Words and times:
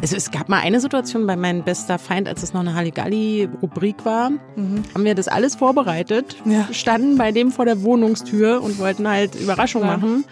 Also 0.00 0.16
es 0.16 0.30
gab 0.30 0.48
mal 0.48 0.60
eine 0.60 0.80
Situation 0.80 1.26
bei 1.26 1.36
meinem 1.36 1.64
bester 1.64 1.98
Feind, 1.98 2.28
als 2.28 2.42
es 2.42 2.52
noch 2.52 2.60
eine 2.60 2.74
Halligalli-Rubrik 2.74 4.04
war, 4.04 4.30
mhm. 4.30 4.84
haben 4.94 5.04
wir 5.04 5.14
das 5.14 5.26
alles 5.26 5.56
vorbereitet, 5.56 6.36
ja. 6.44 6.68
standen 6.72 7.18
bei 7.18 7.32
dem 7.32 7.50
vor 7.50 7.64
der 7.64 7.82
Wohnungstür 7.82 8.62
und 8.62 8.78
wollten 8.78 9.08
halt 9.08 9.34
Überraschung 9.34 9.82
ja. 9.82 9.96
machen. 9.96 10.24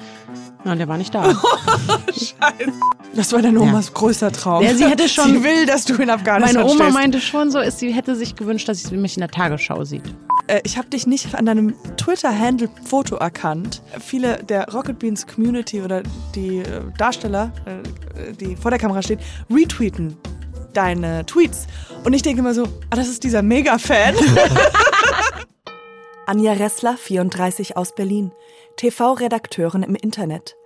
Ja, 0.67 0.73
und 0.73 0.79
der 0.79 0.89
war 0.89 0.99
nicht 0.99 1.15
da. 1.15 1.33
Scheiße. 2.09 2.73
Das 3.15 3.33
war 3.33 3.41
deine 3.41 3.61
Omas 3.61 3.87
ja. 3.87 3.93
größter 3.95 4.33
Traum. 4.33 4.65
Ja, 4.65 4.75
sie 4.75 4.85
hätte 4.85 5.09
schon. 5.09 5.27
Sie 5.27 5.45
will, 5.45 5.64
dass 5.64 5.85
du 5.85 5.95
in 5.95 6.11
Afghanistan 6.11 6.57
Meine 6.57 6.69
Oma 6.69 6.85
stehst. 6.85 6.95
meinte 6.95 7.21
schon 7.21 7.53
so, 7.53 7.61
sie 7.71 7.93
hätte 7.93 8.17
sich 8.17 8.35
gewünscht, 8.35 8.68
dass 8.68 8.82
sie 8.82 8.96
mich 8.96 9.17
in 9.17 9.21
der 9.21 9.31
Tagesschau 9.31 9.85
sieht. 9.85 10.03
Äh, 10.49 10.63
ich 10.64 10.77
habe 10.77 10.89
dich 10.89 11.07
nicht 11.07 11.32
an 11.37 11.46
deinem 11.46 11.75
Twitter-Handle-Foto 11.96 13.14
erkannt. 13.14 13.81
Viele 14.00 14.43
der 14.43 14.68
Rocket 14.73 14.99
Beans 14.99 15.25
Community 15.25 15.82
oder 15.82 16.03
die 16.35 16.59
äh, 16.59 16.83
Darsteller, 16.98 17.53
äh, 17.64 18.33
die 18.33 18.57
vor 18.57 18.73
der 18.73 18.80
Kamera 18.80 19.03
stehen, 19.03 19.21
retweeten 19.48 20.17
deine 20.73 21.25
Tweets. 21.27 21.68
Und 22.03 22.12
ich 22.12 22.23
denke 22.23 22.40
immer 22.40 22.54
so, 22.54 22.64
ah, 22.90 22.96
das 22.96 23.07
ist 23.07 23.23
dieser 23.23 23.43
Mega-Fan. 23.43 24.17
Anja 26.26 26.54
Ressler, 26.54 26.96
34 26.96 27.76
aus 27.76 27.95
Berlin, 27.95 28.32
TV-Redakteurin 28.76 29.85
im 29.85 29.95
Internet. 29.95 30.57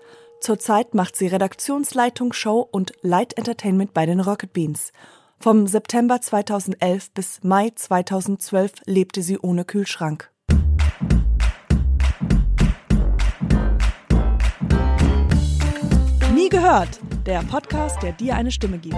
Zurzeit 0.40 0.94
macht 0.94 1.16
sie 1.16 1.26
Redaktionsleitung, 1.26 2.32
Show 2.32 2.66
und 2.70 2.94
Light 3.02 3.36
Entertainment 3.36 3.92
bei 3.92 4.06
den 4.06 4.20
Rocket 4.20 4.54
Beans. 4.54 4.90
Vom 5.38 5.66
September 5.66 6.22
2011 6.22 7.10
bis 7.12 7.40
Mai 7.42 7.72
2012 7.74 8.72
lebte 8.86 9.22
sie 9.22 9.38
ohne 9.38 9.66
Kühlschrank. 9.66 10.30
Nie 16.34 16.48
gehört, 16.48 17.00
der 17.26 17.42
Podcast, 17.42 18.02
der 18.02 18.12
dir 18.12 18.34
eine 18.34 18.50
Stimme 18.50 18.78
gibt. 18.78 18.96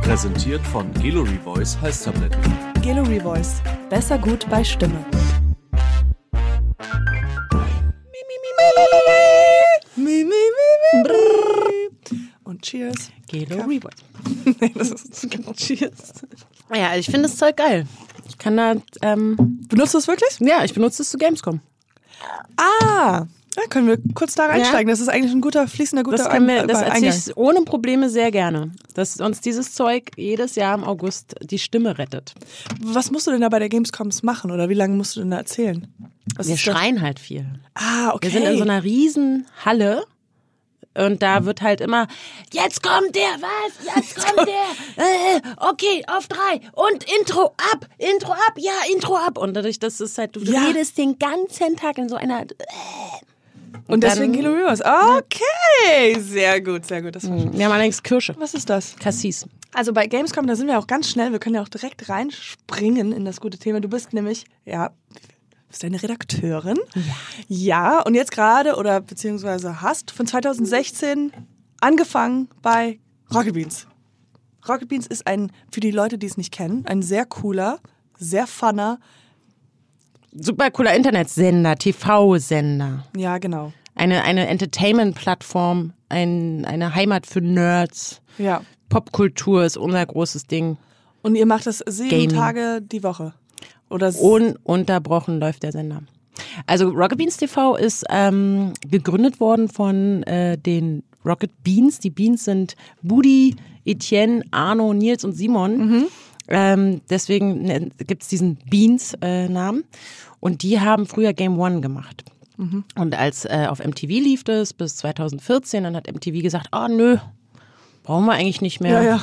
Präsentiert 0.00 0.62
von 0.68 0.90
Gallery 0.94 1.38
Voice 1.44 1.78
Halstabletten. 1.78 2.40
Gallery 2.82 3.20
Voice, 3.20 3.60
besser 3.90 4.16
gut 4.16 4.48
bei 4.48 4.64
Stimme. 4.64 5.04
Mi, 6.32 6.40
mi, 8.28 8.36
mi, 8.42 9.43
Und 12.44 12.62
cheers. 12.62 13.10
Gallery 13.28 13.80
Voice. 13.82 14.56
nee, 14.60 14.72
das 14.74 14.90
ist 14.90 15.28
Cheers. 15.56 16.12
Ja, 16.74 16.96
ich 16.96 17.06
finde 17.06 17.22
das 17.22 17.36
Zeug 17.36 17.56
geil. 17.56 17.86
Ich 18.28 18.38
kann 18.38 18.56
da. 18.56 18.74
Ähm, 19.02 19.36
Benutzt 19.68 19.94
du 19.94 19.98
es 19.98 20.08
wirklich? 20.08 20.38
Ja, 20.40 20.64
ich 20.64 20.74
benutze 20.74 21.02
es 21.02 21.10
zu 21.10 21.18
Gamescom. 21.18 21.60
Ah, 22.56 23.26
ja, 23.56 23.62
können 23.68 23.86
wir 23.86 23.98
kurz 24.14 24.34
da 24.34 24.46
reinsteigen? 24.46 24.88
Ja. 24.88 24.92
Das 24.92 25.00
ist 25.00 25.08
eigentlich 25.08 25.32
ein 25.32 25.40
guter, 25.40 25.68
fließender, 25.68 26.02
guter 26.02 26.16
das 26.16 26.28
können 26.28 26.48
wir, 26.48 26.66
Das 26.66 26.82
erzähle 26.82 27.14
ich 27.14 27.36
ohne 27.36 27.62
Probleme 27.62 28.08
sehr 28.08 28.30
gerne. 28.30 28.72
Dass 28.94 29.20
uns 29.20 29.40
dieses 29.40 29.74
Zeug 29.74 30.10
jedes 30.16 30.54
Jahr 30.56 30.74
im 30.74 30.84
August 30.84 31.34
die 31.40 31.58
Stimme 31.58 31.98
rettet. 31.98 32.34
Was 32.80 33.10
musst 33.10 33.26
du 33.26 33.30
denn 33.30 33.40
da 33.40 33.48
bei 33.48 33.58
der 33.58 33.68
Gamescoms 33.68 34.22
machen 34.22 34.50
oder 34.50 34.68
wie 34.68 34.74
lange 34.74 34.96
musst 34.96 35.16
du 35.16 35.20
denn 35.20 35.30
da 35.30 35.38
erzählen? 35.38 35.86
Was 36.36 36.48
wir 36.48 36.56
schreien 36.56 37.00
halt 37.00 37.20
viel. 37.20 37.46
Ah, 37.74 38.10
okay. 38.12 38.32
Wir 38.32 38.40
sind 38.40 38.48
in 38.48 38.56
so 38.56 38.64
einer 38.64 38.82
riesen 38.82 39.46
Halle 39.64 40.04
und 40.96 41.22
da 41.22 41.44
wird 41.44 41.60
halt 41.60 41.80
immer, 41.80 42.06
jetzt 42.52 42.82
kommt 42.82 43.14
der, 43.16 43.22
was? 43.40 43.96
Jetzt 43.96 44.16
kommt 44.16 44.48
der. 44.48 45.04
Äh, 45.04 45.40
okay, 45.56 46.04
auf 46.06 46.28
drei. 46.28 46.60
Und 46.72 47.04
Intro 47.18 47.46
ab, 47.72 47.88
Intro 47.98 48.32
ab, 48.32 48.54
ja, 48.56 48.72
Intro 48.92 49.16
ab. 49.16 49.38
Und 49.38 49.54
dadurch, 49.54 49.80
dass 49.80 49.98
es 50.00 50.16
halt, 50.18 50.36
du 50.36 50.40
ja. 50.40 50.66
redest 50.66 50.96
den 50.96 51.18
ganzen 51.18 51.76
Tag 51.76 51.98
in 51.98 52.08
so 52.08 52.16
einer. 52.16 52.42
Äh, 52.42 52.44
und, 53.86 53.94
und 53.94 54.02
deswegen 54.02 54.32
Kilo 54.32 54.50
Rivers. 54.50 54.80
Okay, 54.80 56.18
sehr 56.20 56.60
gut, 56.60 56.86
sehr 56.86 57.02
gut. 57.02 57.16
Das 57.16 57.28
war 57.28 57.36
hm. 57.36 57.56
wir 57.56 57.64
haben 57.64 57.72
allerdings 57.72 58.02
Kirsche. 58.02 58.34
Was 58.38 58.54
ist 58.54 58.70
das? 58.70 58.96
Cassis. 58.96 59.46
Also 59.72 59.92
bei 59.92 60.06
Gamescom, 60.06 60.46
da 60.46 60.54
sind 60.54 60.68
wir 60.68 60.78
auch 60.78 60.86
ganz 60.86 61.10
schnell. 61.10 61.32
Wir 61.32 61.38
können 61.40 61.56
ja 61.56 61.62
auch 61.62 61.68
direkt 61.68 62.08
reinspringen 62.08 63.12
in 63.12 63.24
das 63.24 63.40
gute 63.40 63.58
Thema. 63.58 63.80
Du 63.80 63.88
bist 63.88 64.12
nämlich, 64.12 64.44
ja, 64.64 64.90
bist 65.68 65.82
du 65.82 65.88
eine 65.88 66.00
Redakteurin. 66.00 66.78
Ja. 66.94 67.02
Ja, 67.48 68.02
und 68.02 68.14
jetzt 68.14 68.30
gerade 68.30 68.76
oder 68.76 69.00
beziehungsweise 69.00 69.82
hast 69.82 70.12
von 70.12 70.26
2016 70.26 71.32
angefangen 71.80 72.48
bei 72.62 73.00
Rocket 73.34 73.54
Beans. 73.54 73.88
Rocket 74.68 74.88
Beans 74.88 75.06
ist 75.06 75.26
ein, 75.26 75.50
für 75.70 75.80
die 75.80 75.90
Leute, 75.90 76.18
die 76.18 76.26
es 76.26 76.36
nicht 76.36 76.52
kennen, 76.52 76.86
ein 76.86 77.02
sehr 77.02 77.26
cooler, 77.26 77.80
sehr 78.16 78.46
funner. 78.46 79.00
Super 80.34 80.70
cooler 80.70 80.94
Internetsender, 80.94 81.76
TV-Sender. 81.76 83.04
Ja, 83.16 83.38
genau. 83.38 83.72
Eine, 83.94 84.24
eine 84.24 84.48
Entertainment-Plattform, 84.48 85.92
ein, 86.08 86.64
eine 86.64 86.94
Heimat 86.94 87.26
für 87.26 87.40
Nerds. 87.40 88.20
Ja. 88.38 88.62
Popkultur 88.88 89.64
ist 89.64 89.76
unser 89.76 90.04
großes 90.04 90.46
Ding. 90.46 90.76
Und 91.22 91.36
ihr 91.36 91.46
macht 91.46 91.66
das 91.66 91.78
sieben 91.86 92.10
Gaming. 92.10 92.28
Tage 92.30 92.80
die 92.82 93.02
Woche. 93.04 93.32
Oder 93.88 94.12
Ununterbrochen 94.18 95.38
läuft 95.38 95.62
der 95.62 95.70
Sender. 95.72 96.02
Also 96.66 96.88
Rocket 96.88 97.18
Beans 97.18 97.36
TV 97.36 97.76
ist 97.76 98.04
ähm, 98.10 98.72
gegründet 98.88 99.38
worden 99.38 99.68
von 99.68 100.24
äh, 100.24 100.58
den 100.58 101.04
Rocket 101.24 101.50
Beans. 101.62 102.00
Die 102.00 102.10
Beans 102.10 102.44
sind 102.44 102.74
Budi, 103.02 103.54
Etienne, 103.84 104.42
Arno, 104.50 104.92
Nils 104.92 105.24
und 105.24 105.32
Simon. 105.32 105.76
Mhm. 105.76 106.06
Ähm, 106.48 107.00
deswegen 107.08 107.62
ne, 107.62 107.90
gibt 107.98 108.22
es 108.22 108.28
diesen 108.28 108.56
Beans-Namen. 108.68 109.80
Äh, 109.80 109.96
und 110.40 110.62
die 110.62 110.80
haben 110.80 111.06
früher 111.06 111.32
Game 111.32 111.58
One 111.58 111.80
gemacht. 111.80 112.24
Mhm. 112.56 112.84
Und 112.96 113.14
als 113.14 113.44
äh, 113.46 113.66
auf 113.68 113.78
MTV 113.78 114.08
lief 114.08 114.44
das 114.44 114.72
bis 114.72 114.96
2014, 114.96 115.84
dann 115.84 115.96
hat 115.96 116.06
MTV 116.06 116.42
gesagt, 116.42 116.68
ah 116.70 116.86
oh, 116.86 116.88
nö, 116.88 117.16
brauchen 118.02 118.26
wir 118.26 118.32
eigentlich 118.32 118.60
nicht 118.60 118.80
mehr. 118.80 119.02
Ja, 119.02 119.08
ja. 119.08 119.22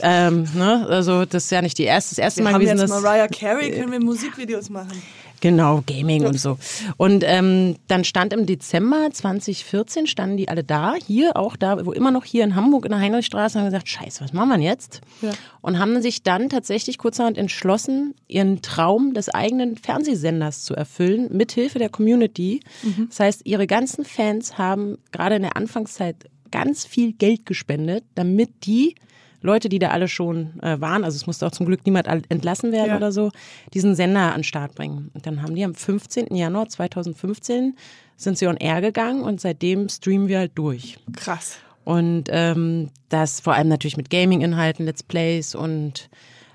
Ähm, 0.00 0.46
ne? 0.54 0.86
Also 0.88 1.24
das 1.24 1.44
ist 1.44 1.50
ja 1.50 1.60
nicht 1.60 1.76
die 1.78 1.84
erste, 1.84 2.14
das 2.14 2.18
erste 2.18 2.40
wir 2.40 2.44
Mal 2.44 2.54
haben 2.54 2.60
gewesen. 2.60 2.78
Jetzt 2.78 2.90
Mariah 2.90 3.28
Carey 3.28 3.72
können 3.72 3.92
wir 3.92 4.00
Musikvideos 4.00 4.70
machen. 4.70 5.02
Genau, 5.40 5.82
Gaming 5.86 6.26
und 6.26 6.38
so. 6.38 6.58
Und 6.96 7.24
ähm, 7.26 7.76
dann 7.86 8.04
stand 8.04 8.32
im 8.32 8.46
Dezember 8.46 9.08
2014, 9.12 10.06
standen 10.06 10.36
die 10.36 10.48
alle 10.48 10.64
da, 10.64 10.94
hier 10.94 11.36
auch 11.36 11.56
da, 11.56 11.84
wo 11.84 11.92
immer 11.92 12.10
noch 12.10 12.24
hier 12.24 12.44
in 12.44 12.54
Hamburg 12.54 12.84
in 12.84 12.90
der 12.90 13.00
Heinrichstraße, 13.00 13.58
haben 13.58 13.66
gesagt, 13.66 13.88
scheiße, 13.88 14.22
was 14.24 14.32
machen 14.32 14.50
wir 14.50 14.58
jetzt? 14.58 15.00
Ja. 15.22 15.32
Und 15.60 15.78
haben 15.78 16.00
sich 16.02 16.22
dann 16.22 16.48
tatsächlich 16.48 16.98
kurzerhand 16.98 17.38
entschlossen, 17.38 18.14
ihren 18.26 18.62
Traum 18.62 19.14
des 19.14 19.28
eigenen 19.28 19.76
Fernsehsenders 19.76 20.64
zu 20.64 20.74
erfüllen, 20.74 21.28
mithilfe 21.30 21.78
der 21.78 21.88
Community. 21.88 22.60
Mhm. 22.82 23.06
Das 23.08 23.20
heißt, 23.20 23.40
ihre 23.44 23.66
ganzen 23.66 24.04
Fans 24.04 24.58
haben 24.58 24.98
gerade 25.12 25.36
in 25.36 25.42
der 25.42 25.56
Anfangszeit 25.56 26.16
ganz 26.50 26.84
viel 26.84 27.12
Geld 27.12 27.46
gespendet, 27.46 28.04
damit 28.14 28.66
die 28.66 28.94
Leute, 29.40 29.68
die 29.68 29.78
da 29.78 29.88
alle 29.88 30.08
schon 30.08 30.58
äh, 30.62 30.80
waren, 30.80 31.04
also 31.04 31.16
es 31.16 31.26
musste 31.26 31.46
auch 31.46 31.52
zum 31.52 31.66
Glück 31.66 31.84
niemand 31.86 32.06
entlassen 32.06 32.72
werden 32.72 32.90
ja. 32.90 32.96
oder 32.96 33.12
so, 33.12 33.30
diesen 33.72 33.94
Sender 33.94 34.32
an 34.32 34.38
den 34.38 34.44
Start 34.44 34.74
bringen. 34.74 35.10
Und 35.14 35.26
dann 35.26 35.42
haben 35.42 35.54
die 35.54 35.64
am 35.64 35.74
15. 35.74 36.34
Januar 36.34 36.68
2015 36.68 37.76
sind 38.16 38.38
sie 38.38 38.48
on 38.48 38.56
air 38.56 38.80
gegangen 38.80 39.22
und 39.22 39.40
seitdem 39.40 39.88
streamen 39.88 40.28
wir 40.28 40.38
halt 40.38 40.52
durch. 40.56 40.98
Krass. 41.14 41.58
Und 41.84 42.24
ähm, 42.30 42.90
das 43.08 43.40
vor 43.40 43.54
allem 43.54 43.68
natürlich 43.68 43.96
mit 43.96 44.10
Gaming-Inhalten, 44.10 44.84
Let's 44.84 45.02
Plays 45.02 45.54
und 45.54 46.10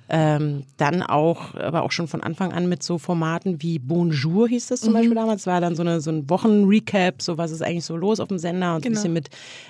ähm, 0.09 0.63
dann 0.77 1.01
auch, 1.01 1.55
aber 1.55 1.83
auch 1.83 1.91
schon 1.91 2.07
von 2.07 2.21
Anfang 2.21 2.51
an 2.51 2.67
mit 2.67 2.83
so 2.83 2.97
Formaten 2.97 3.61
wie 3.61 3.79
Bonjour 3.79 4.47
hieß 4.47 4.67
das 4.67 4.81
zum 4.81 4.91
mhm. 4.91 4.97
Beispiel 4.97 5.15
damals. 5.15 5.47
war 5.47 5.61
dann 5.61 5.75
so, 5.75 5.81
eine, 5.81 6.01
so 6.01 6.11
ein 6.11 6.29
Wochenrecap, 6.29 7.21
so 7.21 7.37
was 7.37 7.51
ist 7.51 7.63
eigentlich 7.63 7.85
so 7.85 7.95
los 7.95 8.19
auf 8.19 8.27
dem 8.27 8.37
Sender 8.37 8.75
und 8.75 8.81
genau. 8.81 8.91
ein 8.91 8.93
bisschen 8.93 9.13
mit. 9.13 9.29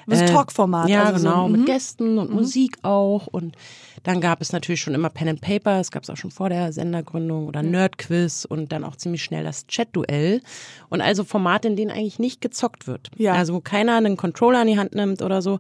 Äh, 0.10 0.26
Talkformat. 0.26 0.90
Ja, 0.90 1.06
also 1.06 1.28
genau, 1.28 1.44
so, 1.44 1.50
mit 1.50 1.62
mhm. 1.62 1.66
Gästen 1.66 2.18
und 2.18 2.30
mhm. 2.30 2.36
Musik 2.36 2.78
auch. 2.82 3.28
Und 3.28 3.56
dann 4.04 4.22
gab 4.22 4.42
es 4.42 4.52
natürlich 4.52 4.82
schon 4.82 4.96
immer 4.96 5.10
Pen 5.10 5.30
and 5.30 5.42
Paper, 5.42 5.80
es 5.80 5.92
gab 5.92 6.04
es 6.04 6.10
auch 6.10 6.18
schon 6.18 6.32
vor 6.32 6.50
der 6.50 6.74
Sendergründung 6.74 7.48
oder 7.48 7.62
Nerdquiz 7.62 8.46
und 8.46 8.72
dann 8.72 8.84
auch 8.84 8.96
ziemlich 8.96 9.24
schnell 9.24 9.44
das 9.44 9.68
Chat-Duell. 9.68 10.42
Und 10.90 11.02
also 11.02 11.24
Formate, 11.24 11.68
in 11.68 11.76
denen 11.76 11.92
eigentlich 11.92 12.20
nicht 12.20 12.42
gezockt 12.42 12.88
wird. 12.88 13.12
Ja. 13.18 13.34
Also 13.34 13.54
wo 13.54 13.62
keiner 13.62 13.96
einen 13.96 14.18
Controller 14.18 14.62
in 14.62 14.68
die 14.68 14.78
Hand 14.78 14.96
nimmt 14.96 15.22
oder 15.22 15.42
so, 15.42 15.60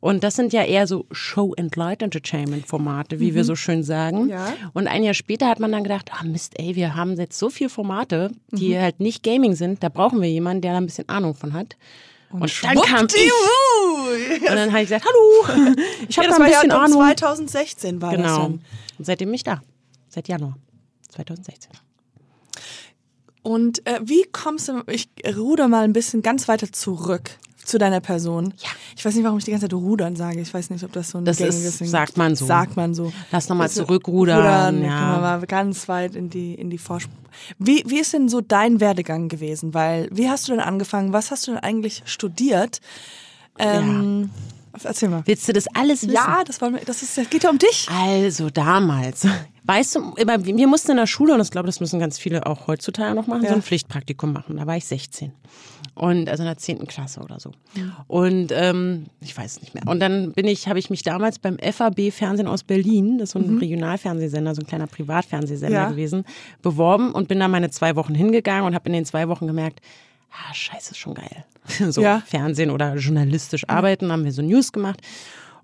und 0.00 0.22
das 0.22 0.36
sind 0.36 0.52
ja 0.52 0.62
eher 0.62 0.86
so 0.86 1.06
Show 1.10 1.54
and 1.58 1.74
Light 1.74 2.02
Entertainment 2.02 2.66
Formate, 2.66 3.18
wie 3.18 3.32
mhm. 3.32 3.34
wir 3.36 3.44
so 3.44 3.56
schön 3.56 3.82
sagen. 3.82 4.28
Ja. 4.28 4.54
Und 4.72 4.86
ein 4.86 5.02
Jahr 5.02 5.14
später 5.14 5.48
hat 5.48 5.58
man 5.58 5.72
dann 5.72 5.82
gedacht, 5.82 6.10
ah 6.12 6.24
Mist, 6.24 6.52
ey, 6.58 6.76
wir 6.76 6.94
haben 6.94 7.16
jetzt 7.16 7.38
so 7.38 7.50
viele 7.50 7.68
Formate, 7.68 8.30
die 8.52 8.74
mhm. 8.74 8.80
halt 8.80 9.00
nicht 9.00 9.24
Gaming 9.24 9.54
sind. 9.54 9.82
Da 9.82 9.88
brauchen 9.88 10.22
wir 10.22 10.30
jemanden, 10.30 10.62
der 10.62 10.72
da 10.72 10.78
ein 10.78 10.86
bisschen 10.86 11.08
Ahnung 11.08 11.34
von 11.34 11.52
hat. 11.52 11.76
Und, 12.30 12.42
und 12.42 12.62
dann 12.62 12.76
kam 12.82 13.06
ich. 13.06 14.40
Und 14.40 14.46
dann 14.46 14.70
habe 14.70 14.82
ich 14.82 14.88
gesagt, 14.88 15.04
hallo, 15.04 15.74
ich 16.08 16.18
habe 16.18 16.28
ja, 16.28 16.38
da 16.38 16.44
ein 16.44 16.50
bisschen 16.50 16.70
ja 16.70 16.78
Ahnung. 16.78 16.98
2016 16.98 18.00
war 18.00 18.10
genau. 18.12 18.22
das 18.22 18.36
Genau. 18.36 18.46
Und 18.98 19.04
seitdem 19.04 19.28
bin 19.28 19.34
ich 19.34 19.44
da. 19.44 19.62
Seit 20.08 20.28
Januar 20.28 20.56
2016. 21.08 21.72
Und 23.42 23.86
äh, 23.86 24.00
wie 24.04 24.24
kommst 24.30 24.68
du, 24.68 24.82
ich 24.86 25.08
ruder 25.36 25.68
mal 25.68 25.84
ein 25.84 25.92
bisschen 25.92 26.22
ganz 26.22 26.48
weiter 26.48 26.70
zurück 26.70 27.30
zu 27.68 27.78
deiner 27.78 28.00
Person. 28.00 28.54
Ja. 28.58 28.70
Ich 28.96 29.04
weiß 29.04 29.14
nicht, 29.14 29.24
warum 29.24 29.38
ich 29.38 29.44
die 29.44 29.50
ganze 29.50 29.68
Zeit 29.68 29.74
rudern 29.74 30.16
sage. 30.16 30.40
Ich 30.40 30.52
weiß 30.52 30.70
nicht, 30.70 30.84
ob 30.84 30.92
das 30.92 31.10
so 31.10 31.18
ein 31.18 31.24
das 31.24 31.38
gängiges 31.38 31.80
ist, 31.80 31.90
sagt 31.90 32.16
man 32.16 32.34
so. 32.34 32.46
Sagt 32.46 32.76
man 32.76 32.94
so. 32.94 33.12
Lass 33.30 33.48
nochmal 33.48 33.70
zurückrudern. 33.70 34.38
Rudern, 34.38 34.84
ja. 34.84 35.18
Mal 35.18 35.40
ganz 35.46 35.88
weit 35.88 36.16
in 36.16 36.30
die, 36.30 36.54
in 36.54 36.70
die 36.70 36.78
Forschung. 36.78 37.12
Wie, 37.58 37.84
wie 37.86 38.00
ist 38.00 38.12
denn 38.12 38.28
so 38.28 38.40
dein 38.40 38.80
Werdegang 38.80 39.28
gewesen? 39.28 39.74
Weil, 39.74 40.08
wie 40.10 40.28
hast 40.28 40.48
du 40.48 40.52
denn 40.52 40.60
angefangen? 40.60 41.12
Was 41.12 41.30
hast 41.30 41.46
du 41.46 41.52
denn 41.52 41.60
eigentlich 41.60 42.02
studiert? 42.06 42.80
Ähm, 43.58 44.30
ja. 44.32 44.48
Erzähl 44.84 45.08
mal. 45.08 45.22
Willst 45.24 45.48
du 45.48 45.52
das 45.52 45.66
alles 45.74 46.02
wissen? 46.02 46.12
Ja, 46.12 46.42
das, 46.46 46.60
wir, 46.60 46.70
das, 46.84 47.02
ist, 47.02 47.16
das 47.18 47.28
geht 47.30 47.42
ja 47.42 47.50
um 47.50 47.58
dich. 47.58 47.88
Also 47.90 48.50
damals. 48.50 49.26
Weißt 49.64 49.96
du, 49.96 50.14
wir 50.16 50.66
mussten 50.66 50.92
in 50.92 50.96
der 50.96 51.06
Schule, 51.06 51.34
und 51.34 51.40
ich 51.40 51.50
glaube, 51.50 51.66
das 51.66 51.80
müssen 51.80 51.98
ganz 52.00 52.18
viele 52.18 52.46
auch 52.46 52.66
heutzutage 52.68 53.14
noch 53.14 53.26
machen, 53.26 53.42
Ja. 53.42 53.50
so 53.50 53.54
ein 53.56 53.62
Pflichtpraktikum 53.62 54.32
machen. 54.32 54.56
Da 54.56 54.66
war 54.66 54.76
ich 54.76 54.86
16. 54.86 55.32
Und 55.98 56.28
also 56.28 56.42
in 56.44 56.46
der 56.46 56.56
10. 56.56 56.86
Klasse 56.86 57.20
oder 57.20 57.40
so. 57.40 57.50
Und 58.06 58.52
ähm, 58.52 59.06
ich 59.20 59.36
weiß 59.36 59.56
es 59.56 59.60
nicht 59.62 59.74
mehr. 59.74 59.82
Und 59.86 59.98
dann 60.00 60.32
bin 60.32 60.46
ich, 60.46 60.68
habe 60.68 60.78
ich 60.78 60.90
mich 60.90 61.02
damals 61.02 61.38
beim 61.40 61.58
FAB 61.58 62.12
Fernsehen 62.12 62.46
aus 62.46 62.62
Berlin, 62.62 63.18
das 63.18 63.30
ist 63.30 63.32
so 63.32 63.40
ein 63.40 63.58
Regionalfernsehsender, 63.58 64.54
so 64.54 64.62
ein 64.62 64.66
kleiner 64.66 64.86
Privatfernsehsender 64.86 65.74
Ja. 65.74 65.88
gewesen, 65.90 66.24
beworben 66.62 67.10
und 67.12 67.26
bin 67.26 67.40
da 67.40 67.48
meine 67.48 67.70
zwei 67.70 67.96
Wochen 67.96 68.14
hingegangen 68.14 68.64
und 68.64 68.74
habe 68.76 68.86
in 68.88 68.92
den 68.92 69.04
zwei 69.06 69.28
Wochen 69.28 69.46
gemerkt, 69.48 69.80
ah, 70.30 70.54
scheiße, 70.54 70.92
ist 70.92 70.98
schon 70.98 71.14
geil. 71.14 71.44
so 71.90 72.00
Ja. 72.00 72.22
Fernsehen 72.24 72.70
oder 72.70 72.94
journalistisch 72.96 73.68
arbeiten, 73.68 74.12
haben 74.12 74.24
wir 74.24 74.32
so 74.32 74.42
News 74.42 74.70
gemacht. 74.72 75.00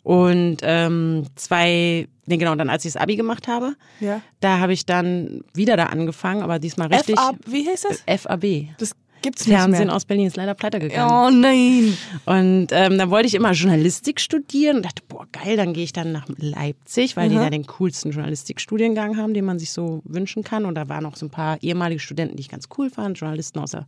Und 0.02 0.58
ähm, 0.62 1.24
zwei, 1.36 2.08
nee 2.26 2.36
genau, 2.36 2.54
dann 2.56 2.68
als 2.68 2.84
ich 2.84 2.92
das 2.92 3.00
Abi 3.00 3.16
gemacht 3.16 3.48
habe, 3.48 3.74
Ja. 4.00 4.20
da 4.40 4.58
habe 4.58 4.72
ich 4.74 4.84
dann 4.84 5.42
wieder 5.54 5.76
da 5.78 5.84
angefangen, 5.86 6.42
aber 6.42 6.58
diesmal 6.58 6.88
richtig 6.88 7.16
FA, 7.18 7.32
wie 7.46 7.66
heißt 7.66 7.86
das? 7.88 8.20
FAB. 8.22 8.66
Das 8.78 8.94
gibt's 9.24 9.46
Fernsehen 9.46 9.88
aus 9.88 10.04
Berlin 10.04 10.26
ist 10.26 10.36
leider 10.36 10.54
pleite 10.54 10.78
gegangen. 10.78 11.10
Oh 11.10 11.30
nein. 11.30 11.96
Und 12.26 12.68
ähm, 12.72 12.98
dann 12.98 13.10
wollte 13.10 13.26
ich 13.26 13.34
immer 13.34 13.52
Journalistik 13.52 14.20
studieren 14.20 14.76
und 14.76 14.84
dachte, 14.84 15.02
boah, 15.08 15.26
geil, 15.32 15.56
dann 15.56 15.72
gehe 15.72 15.82
ich 15.82 15.94
dann 15.94 16.12
nach 16.12 16.26
Leipzig, 16.36 17.16
weil 17.16 17.30
die 17.30 17.36
da 17.36 17.48
den 17.48 17.66
coolsten 17.66 18.10
Journalistikstudiengang 18.10 19.16
haben, 19.16 19.32
den 19.32 19.46
man 19.46 19.58
sich 19.58 19.72
so 19.72 20.02
wünschen 20.04 20.44
kann. 20.44 20.66
Und 20.66 20.74
da 20.74 20.90
waren 20.90 21.06
auch 21.06 21.16
so 21.16 21.24
ein 21.24 21.30
paar 21.30 21.60
ehemalige 21.62 22.00
Studenten, 22.00 22.36
die 22.36 22.42
ich 22.42 22.50
ganz 22.50 22.68
cool 22.76 22.90
fand, 22.90 23.18
Journalisten 23.18 23.60
aus, 23.60 23.70
der, 23.70 23.86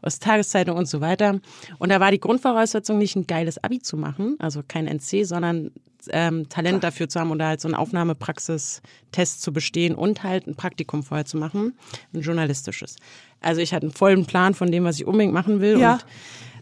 aus 0.00 0.18
Tageszeitung 0.20 0.78
und 0.78 0.88
so 0.88 1.02
weiter. 1.02 1.38
Und 1.78 1.90
da 1.90 2.00
war 2.00 2.10
die 2.10 2.20
Grundvoraussetzung, 2.20 2.96
nicht 2.96 3.14
ein 3.14 3.26
geiles 3.26 3.62
Abi 3.62 3.80
zu 3.80 3.98
machen, 3.98 4.36
also 4.38 4.62
kein 4.66 4.86
NC, 4.86 5.26
sondern 5.26 5.70
ähm, 6.10 6.48
Talent 6.48 6.84
dafür 6.84 7.08
zu 7.08 7.20
haben 7.20 7.30
oder 7.30 7.48
halt 7.48 7.60
so 7.60 7.68
einen 7.68 7.74
Aufnahmepraxistest 7.74 9.42
zu 9.42 9.52
bestehen 9.52 9.94
und 9.94 10.22
halt 10.22 10.46
ein 10.46 10.54
Praktikum 10.54 11.02
vorher 11.02 11.26
zu 11.26 11.36
machen, 11.36 11.74
ein 12.14 12.20
journalistisches. 12.20 12.96
Also 13.40 13.60
ich 13.60 13.72
hatte 13.72 13.86
einen 13.86 13.92
vollen 13.92 14.26
Plan 14.26 14.54
von 14.54 14.70
dem, 14.70 14.77
was 14.84 14.96
ich 15.00 15.06
unbedingt 15.06 15.32
machen 15.34 15.60
will. 15.60 15.78
Ja. 15.78 15.94
Und 15.94 16.02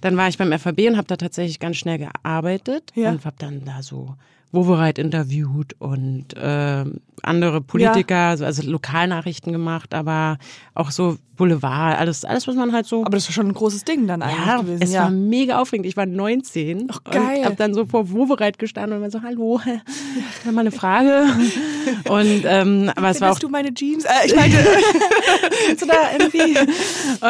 dann 0.02 0.16
war 0.16 0.28
ich 0.28 0.38
beim 0.38 0.52
FAB 0.58 0.80
und 0.88 0.96
habe 0.96 1.06
da 1.08 1.16
tatsächlich 1.16 1.58
ganz 1.58 1.76
schnell 1.76 1.98
gearbeitet 1.98 2.92
Ja. 2.94 3.10
und 3.10 3.24
habe 3.24 3.36
dann 3.38 3.64
da 3.64 3.82
so 3.82 4.14
Wovereit 4.56 4.98
interviewt 4.98 5.76
und 5.78 6.34
ähm, 6.36 7.00
andere 7.22 7.60
Politiker, 7.60 8.36
so, 8.36 8.44
also 8.44 8.68
Lokalnachrichten 8.68 9.52
gemacht, 9.52 9.94
aber 9.94 10.38
auch 10.74 10.90
so 10.90 11.18
Boulevard, 11.36 11.98
alles, 11.98 12.24
alles 12.24 12.48
was 12.48 12.54
man 12.54 12.72
halt 12.72 12.86
so. 12.86 13.02
Aber 13.02 13.16
das 13.16 13.28
war 13.28 13.32
schon 13.34 13.48
ein 13.48 13.52
großes 13.52 13.84
Ding 13.84 14.06
dann 14.06 14.22
eigentlich 14.22 14.46
ja, 14.46 14.60
gewesen. 14.60 14.82
es 14.82 14.92
ja. 14.92 15.04
war 15.04 15.10
mega 15.10 15.60
aufregend. 15.60 15.86
Ich 15.86 15.96
war 15.96 16.06
19 16.06 16.88
Ach, 16.90 17.04
geil. 17.04 17.38
und 17.38 17.44
habe 17.44 17.56
dann 17.56 17.74
so 17.74 17.84
vor 17.84 18.10
Wovereit 18.10 18.58
gestanden 18.58 18.96
und 18.96 19.02
war 19.02 19.10
so, 19.10 19.22
hallo, 19.22 19.60
ich 19.66 20.44
habe 20.44 20.54
mal 20.54 20.62
eine 20.62 20.70
Frage. 20.70 21.26
und 22.08 22.42
ähm, 22.44 22.90
aber 22.96 23.10
es 23.10 23.20
war 23.20 23.32
auch 23.32 23.38
du 23.38 23.48
meine 23.48 23.72
Jeans? 23.74 24.04
Äh, 24.04 24.26
ich 24.26 24.34
meinte, 24.34 24.56
du 25.78 25.86
da 25.86 25.94
irgendwie? 26.18 26.58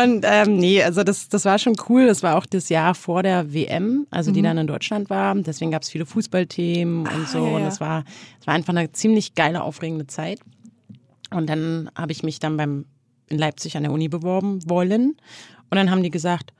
Und 0.04 0.24
ähm, 0.24 0.56
nee, 0.56 0.82
also 0.82 1.02
das, 1.02 1.28
das 1.28 1.44
war 1.44 1.58
schon 1.58 1.74
cool. 1.88 2.06
Das 2.06 2.22
war 2.22 2.36
auch 2.36 2.46
das 2.46 2.68
Jahr 2.68 2.94
vor 2.94 3.22
der 3.22 3.52
WM, 3.52 4.06
also 4.10 4.30
die 4.30 4.42
dann 4.42 4.58
in 4.58 4.66
Deutschland 4.68 5.10
war. 5.10 5.34
Deswegen 5.34 5.72
gab 5.72 5.82
es 5.82 5.90
viele 5.90 6.06
Fußballthemen 6.06 7.08
und 7.16 7.28
so. 7.28 7.38
ja, 7.38 7.50
ja. 7.50 7.56
Und 7.56 7.62
es 7.62 7.80
war, 7.80 8.04
es 8.40 8.46
war 8.46 8.54
einfach 8.54 8.74
eine 8.74 8.92
ziemlich 8.92 9.34
geile, 9.34 9.62
aufregende 9.62 10.06
Zeit. 10.06 10.40
Und 11.30 11.48
dann 11.48 11.90
habe 11.96 12.12
ich 12.12 12.22
mich 12.22 12.38
dann 12.38 12.56
beim 12.56 12.86
in 13.28 13.38
Leipzig 13.38 13.76
an 13.76 13.82
der 13.82 13.92
Uni 13.92 14.08
beworben 14.08 14.60
wollen. 14.68 15.16
Und 15.70 15.76
dann 15.76 15.90
haben 15.90 16.02
die 16.02 16.10
gesagt, 16.10 16.52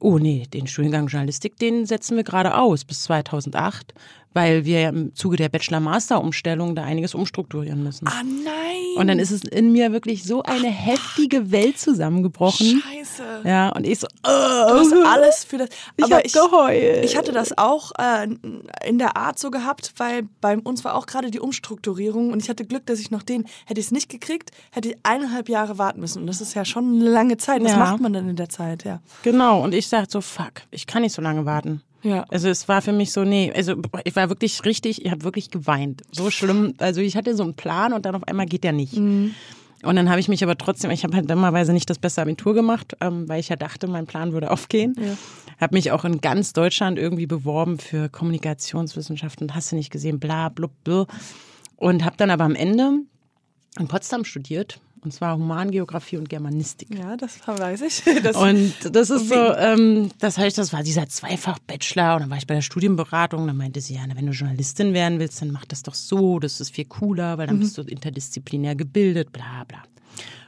oh 0.00 0.18
nee, 0.18 0.46
den 0.52 0.66
Studiengang 0.66 1.08
Journalistik, 1.08 1.56
den 1.58 1.86
setzen 1.86 2.16
wir 2.16 2.24
gerade 2.24 2.56
aus 2.56 2.84
bis 2.84 3.02
2008, 3.04 3.94
weil 4.34 4.64
wir 4.64 4.80
ja 4.80 4.88
im 4.90 5.14
Zuge 5.14 5.36
der 5.36 5.48
Bachelor-Master-Umstellung 5.48 6.74
da 6.74 6.84
einiges 6.84 7.14
umstrukturieren 7.14 7.82
müssen. 7.82 8.06
ah 8.06 8.22
nein. 8.22 8.54
Und 8.96 9.06
dann 9.08 9.18
ist 9.18 9.30
es 9.30 9.44
in 9.44 9.72
mir 9.72 9.92
wirklich 9.92 10.24
so 10.24 10.42
eine 10.42 10.68
heftige 10.68 11.50
Welt 11.52 11.78
zusammengebrochen. 11.78 12.82
Scheiße. 12.82 13.42
Ja, 13.44 13.68
und 13.70 13.86
ich 13.86 14.00
so, 14.00 14.06
Du 14.22 14.28
hast 14.30 14.92
oh, 14.92 15.04
alles 15.06 15.44
für 15.44 15.58
das. 15.58 15.68
ich 15.96 16.04
Aber 16.04 16.16
hab 16.16 16.24
ich, 16.26 16.32
geheult. 16.32 17.04
ich 17.04 17.16
hatte 17.16 17.32
das 17.32 17.56
auch 17.56 17.92
äh, 17.98 18.28
in 18.86 18.98
der 18.98 19.16
Art 19.16 19.38
so 19.38 19.50
gehabt, 19.50 19.92
weil 19.98 20.24
bei 20.40 20.58
uns 20.58 20.84
war 20.84 20.94
auch 20.94 21.06
gerade 21.06 21.30
die 21.30 21.40
Umstrukturierung 21.40 22.32
und 22.32 22.42
ich 22.42 22.48
hatte 22.48 22.64
Glück, 22.64 22.86
dass 22.86 22.98
ich 23.00 23.10
noch 23.10 23.22
den, 23.22 23.44
hätte 23.66 23.80
ich 23.80 23.86
es 23.86 23.92
nicht 23.92 24.08
gekriegt, 24.08 24.50
hätte 24.70 24.90
ich 24.90 24.96
eineinhalb 25.04 25.48
Jahre 25.48 25.78
warten 25.78 26.00
müssen. 26.00 26.20
Und 26.22 26.26
das 26.26 26.40
ist 26.40 26.54
ja 26.54 26.64
schon 26.64 27.00
eine 27.00 27.08
lange 27.08 27.36
Zeit. 27.36 27.62
Was 27.62 27.72
Ja. 27.72 27.78
macht 27.78 28.00
man 28.00 28.12
dann 28.12 28.28
in 28.28 28.36
der 28.36 28.48
Zeit? 28.48 28.84
Ja. 28.84 29.00
Genau, 29.22 29.62
und 29.62 29.74
ich 29.74 29.88
sagte 29.88 30.10
so, 30.12 30.20
fuck, 30.20 30.62
ich 30.70 30.86
kann 30.86 31.02
nicht 31.02 31.14
so 31.14 31.22
lange 31.22 31.44
warten. 31.44 31.82
Ja. 32.02 32.24
Also 32.28 32.48
es 32.48 32.68
war 32.68 32.82
für 32.82 32.92
mich 32.92 33.12
so, 33.12 33.24
nee, 33.24 33.52
also 33.54 33.74
ich 34.04 34.14
war 34.14 34.28
wirklich 34.28 34.64
richtig, 34.64 35.04
ich 35.04 35.10
habe 35.10 35.24
wirklich 35.24 35.50
geweint. 35.50 36.02
So 36.12 36.30
schlimm. 36.30 36.74
Also 36.78 37.00
ich 37.00 37.16
hatte 37.16 37.34
so 37.36 37.42
einen 37.42 37.54
Plan 37.54 37.92
und 37.92 38.06
dann 38.06 38.14
auf 38.14 38.26
einmal 38.26 38.46
geht 38.46 38.64
der 38.64 38.72
nicht. 38.72 38.96
Mhm. 38.96 39.34
Und 39.82 39.96
dann 39.96 40.10
habe 40.10 40.18
ich 40.18 40.28
mich 40.28 40.42
aber 40.42 40.58
trotzdem, 40.58 40.90
ich 40.90 41.04
habe 41.04 41.14
halt 41.14 41.30
dummerweise 41.30 41.72
nicht 41.72 41.88
das 41.88 41.98
beste 41.98 42.22
Abitur 42.22 42.52
gemacht, 42.54 42.96
ähm, 43.00 43.28
weil 43.28 43.38
ich 43.40 43.48
ja 43.48 43.56
dachte, 43.56 43.86
mein 43.86 44.06
Plan 44.06 44.32
würde 44.32 44.50
aufgehen. 44.50 44.94
Ja. 44.98 45.16
Habe 45.60 45.76
mich 45.76 45.92
auch 45.92 46.04
in 46.04 46.20
ganz 46.20 46.52
Deutschland 46.52 46.98
irgendwie 46.98 47.26
beworben 47.26 47.78
für 47.78 48.08
Kommunikationswissenschaften, 48.08 49.54
hast 49.54 49.72
du 49.72 49.76
nicht 49.76 49.90
gesehen, 49.90 50.18
bla, 50.18 50.48
blub, 50.48 50.72
blub. 50.82 51.08
Und 51.76 52.04
habe 52.04 52.16
dann 52.16 52.30
aber 52.30 52.44
am 52.44 52.56
Ende 52.56 53.02
in 53.78 53.86
Potsdam 53.86 54.24
studiert, 54.24 54.80
und 55.02 55.12
zwar 55.12 55.36
Humangeografie 55.36 56.16
und 56.16 56.28
Germanistik. 56.28 56.88
Ja, 56.96 57.16
das 57.16 57.38
weiß 57.46 57.82
ich. 57.82 58.02
Das, 58.22 58.36
Und 58.36 58.72
das 58.92 59.10
ist 59.10 59.28
so, 59.28 59.54
ähm, 59.54 60.10
das 60.18 60.38
heißt, 60.38 60.58
das 60.58 60.72
war 60.72 60.82
dieser 60.82 61.08
Zweifach-Bachelor 61.08 62.16
und 62.16 62.22
dann 62.22 62.30
war 62.30 62.36
ich 62.38 62.46
bei 62.46 62.54
der 62.54 62.62
Studienberatung, 62.62 63.46
dann 63.46 63.56
meinte 63.56 63.80
sie, 63.80 63.94
ja, 63.94 64.00
na, 64.06 64.16
wenn 64.16 64.26
du 64.26 64.32
Journalistin 64.32 64.92
werden 64.92 65.20
willst, 65.20 65.40
dann 65.40 65.52
mach 65.52 65.64
das 65.64 65.82
doch 65.82 65.94
so, 65.94 66.38
das 66.38 66.60
ist 66.60 66.70
viel 66.70 66.86
cooler, 66.86 67.38
weil 67.38 67.46
dann 67.46 67.60
bist 67.60 67.78
du 67.78 67.82
interdisziplinär 67.82 68.74
gebildet, 68.74 69.32
bla 69.32 69.64
bla. 69.66 69.82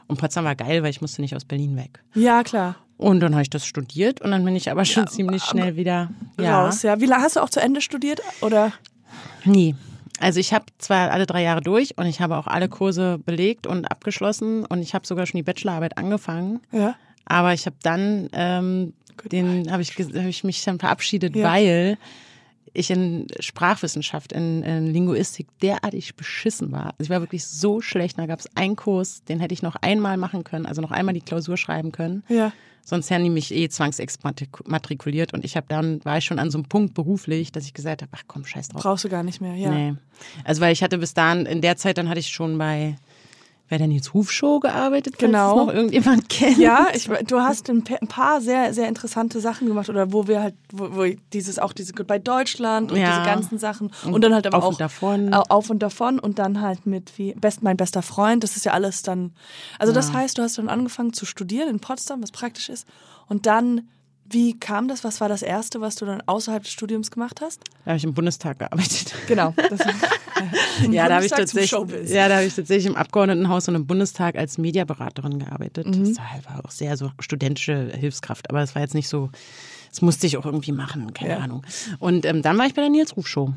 Und 0.07 0.19
Potsdam 0.19 0.43
war 0.43 0.55
geil, 0.55 0.83
weil 0.83 0.89
ich 0.89 1.01
musste 1.01 1.21
nicht 1.21 1.35
aus 1.35 1.45
Berlin 1.45 1.77
weg. 1.77 2.03
ja, 2.13 2.43
klar. 2.43 2.75
Und 2.97 3.19
dann 3.21 3.33
habe 3.33 3.41
ich 3.41 3.49
das 3.49 3.65
studiert 3.65 4.21
und 4.21 4.29
dann 4.29 4.45
bin 4.45 4.55
ich 4.55 4.69
aber 4.69 4.85
schon 4.85 5.07
ziemlich 5.07 5.43
schnell 5.43 5.75
wieder 5.75 6.11
ja, 6.39 6.65
Raus, 6.65 6.83
ja. 6.83 6.99
Wie 7.01 7.07
lange 7.07 7.23
hast 7.23 7.35
du 7.35 7.39
auch 7.39 7.49
zu 7.49 7.59
Ende 7.59 7.81
studiert? 7.81 8.21
Oder? 8.41 8.73
Nie. 9.43 9.75
Also 10.21 10.39
ich 10.39 10.53
habe 10.53 10.65
zwar 10.77 11.11
alle 11.11 11.25
drei 11.25 11.41
Jahre 11.41 11.61
durch 11.61 11.97
und 11.97 12.05
ich 12.05 12.21
habe 12.21 12.37
auch 12.37 12.47
alle 12.47 12.69
Kurse 12.69 13.17
belegt 13.25 13.65
und 13.67 13.85
abgeschlossen 13.91 14.65
und 14.65 14.81
ich 14.81 14.93
habe 14.93 15.05
sogar 15.07 15.25
schon 15.25 15.39
die 15.39 15.43
Bachelorarbeit 15.43 15.97
angefangen. 15.97 16.59
Ja. 16.71 16.95
Aber 17.25 17.53
ich 17.53 17.65
habe 17.65 17.75
dann, 17.83 18.29
ähm, 18.33 18.93
den 19.31 19.71
habe 19.71 19.81
ich, 19.81 19.91
hab 19.97 20.25
ich 20.25 20.43
mich 20.43 20.63
dann 20.63 20.79
verabschiedet, 20.79 21.35
Ja. 21.35 21.51
weil 21.51 21.97
ich 22.73 22.89
in 22.89 23.27
Sprachwissenschaft, 23.39 24.31
in, 24.31 24.63
in 24.63 24.87
Linguistik 24.93 25.47
derartig 25.61 26.15
beschissen 26.15 26.71
war. 26.71 26.85
Also 26.97 27.03
ich 27.03 27.09
war 27.09 27.19
wirklich 27.19 27.45
so 27.45 27.81
schlecht. 27.81 28.17
Da 28.17 28.27
gab 28.27 28.39
es 28.39 28.47
einen 28.55 28.75
Kurs, 28.77 29.23
den 29.25 29.39
hätte 29.41 29.53
ich 29.53 29.61
noch 29.61 29.75
einmal 29.81 30.17
machen 30.17 30.43
können, 30.43 30.65
also 30.65 30.81
noch 30.81 30.91
einmal 30.91 31.13
die 31.13 31.21
Klausur 31.21 31.57
schreiben 31.57 31.91
können. 31.91 32.23
Ja. 32.29 32.53
Sonst 32.83 33.09
hätten 33.09 33.23
die 33.23 33.29
mich 33.29 33.53
eh 33.53 33.69
zwangsexmatrikuliert 33.69 35.33
und 35.33 35.45
ich 35.45 35.55
habe 35.55 35.67
dann 35.69 36.03
war 36.03 36.17
ich 36.17 36.25
schon 36.25 36.39
an 36.39 36.49
so 36.49 36.57
einem 36.57 36.65
Punkt 36.65 36.93
beruflich, 36.93 37.51
dass 37.51 37.65
ich 37.65 37.73
gesagt 37.73 38.01
habe, 38.01 38.11
ach 38.15 38.23
komm, 38.27 38.45
scheiß 38.45 38.69
drauf. 38.69 38.81
Brauchst 38.81 39.03
du 39.03 39.09
gar 39.09 39.23
nicht 39.23 39.39
mehr. 39.41 39.55
Ja. 39.55 39.71
Nee. 39.71 39.93
Also 40.43 40.61
weil 40.61 40.73
ich 40.73 40.83
hatte 40.83 40.97
bis 40.97 41.13
dahin, 41.13 41.45
in 41.45 41.61
der 41.61 41.77
Zeit, 41.77 41.97
dann 41.97 42.09
hatte 42.09 42.19
ich 42.19 42.29
schon 42.29 42.57
bei 42.57 42.97
bei 43.71 43.77
der 43.77 43.87
Nils 43.87 44.13
Ruf 44.13 44.31
Show 44.31 44.59
gearbeitet, 44.59 45.15
falls 45.17 45.31
Genau. 45.31 45.51
es 45.61 45.65
noch 45.65 45.73
irgendjemand 45.73 46.27
kennt. 46.29 46.57
Ja, 46.57 46.87
ich, 46.93 47.05
du 47.25 47.39
hast 47.39 47.69
ein 47.69 47.83
pa- 47.83 47.95
ein 48.01 48.07
paar 48.09 48.41
sehr, 48.41 48.73
sehr 48.73 48.87
interessante 48.89 49.39
Sachen 49.39 49.65
gemacht 49.67 49.89
oder 49.89 50.11
wo 50.13 50.27
wir 50.27 50.43
halt, 50.43 50.55
wo, 50.73 50.89
wo 50.95 51.05
dieses 51.31 51.57
auch 51.57 51.71
diese 51.71 51.93
Goodbye 51.93 52.19
Deutschland 52.19 52.91
und 52.91 52.97
Ja. 52.99 53.07
diese 53.07 53.25
ganzen 53.25 53.57
Sachen 53.57 53.91
und, 54.05 54.23
dann 54.23 54.33
halt 54.33 54.45
aber 54.45 54.57
Auf 54.57 54.63
auch 54.65 54.69
und 54.71 54.81
davon. 54.81 55.33
Au- 55.33 55.43
auf 55.47 55.69
und 55.69 55.79
davon 55.79 56.19
und 56.19 56.37
dann 56.37 56.59
halt 56.61 56.85
mit 56.85 57.17
wie 57.17 57.33
best 57.33 57.63
mein 57.63 57.77
bester 57.77 58.01
Freund. 58.01 58.43
Das 58.43 58.57
ist 58.57 58.65
ja 58.65 58.73
alles 58.73 59.03
dann. 59.03 59.31
Also 59.79 59.93
das 59.93 60.11
heißt, 60.13 60.37
du 60.37 60.41
hast 60.43 60.57
dann 60.57 60.67
angefangen 60.67 61.13
zu 61.13 61.25
studieren 61.25 61.69
in 61.69 61.79
Potsdam, 61.79 62.21
was 62.21 62.31
praktisch 62.31 62.67
ist, 62.69 62.85
und 63.29 63.45
dann 63.45 63.87
wie 64.31 64.57
kam 64.59 64.87
das? 64.87 65.03
Was 65.03 65.21
war 65.21 65.29
das 65.29 65.41
erste, 65.41 65.81
was 65.81 65.95
du 65.95 66.05
dann 66.05 66.21
außerhalb 66.25 66.63
des 66.63 66.71
Studiums 66.71 67.11
gemacht 67.11 67.41
hast? 67.41 67.61
Da 67.85 67.91
habe 67.91 67.97
ich 67.97 68.03
im 68.03 68.13
Bundestag 68.13 68.59
gearbeitet. 68.59 69.13
Genau. 69.27 69.53
Das, 69.69 69.79
Ja, 70.89 71.07
da 71.07 71.15
habe 71.15 71.25
ich 71.25 71.31
tatsächlich, 71.31 72.09
ja, 72.09 72.27
da 72.27 72.37
habe 72.37 72.45
ich 72.45 72.55
tatsächlich 72.55 72.87
im 72.87 72.95
Abgeordnetenhaus 72.95 73.67
und 73.67 73.75
im 73.75 73.85
Bundestag 73.85 74.35
als 74.37 74.57
Mediaberaterin 74.57 75.37
gearbeitet. 75.39 75.85
Mhm. 75.87 76.05
Das 76.09 76.17
war, 76.17 76.31
halt- 76.31 76.45
war 76.45 76.65
auch 76.65 76.71
sehr 76.71 76.97
so 76.97 77.11
studentische 77.19 77.91
Hilfskraft, 77.95 78.49
aber 78.49 78.61
es 78.63 78.73
war 78.73 78.81
jetzt 78.81 78.95
nicht 78.95 79.07
so, 79.07 79.29
das 79.89 80.01
musste 80.01 80.25
ich 80.25 80.37
auch 80.37 80.45
irgendwie 80.45 80.71
machen, 80.71 81.13
keine 81.13 81.33
Ja. 81.33 81.37
Ahnung. 81.39 81.63
Und 81.99 82.25
ähm, 82.25 82.41
dann 82.41 82.57
war 82.57 82.65
ich 82.65 82.73
bei 82.73 82.81
der 82.81 82.89
Nils 82.89 83.15
Ruf 83.15 83.27
Show. 83.27 83.53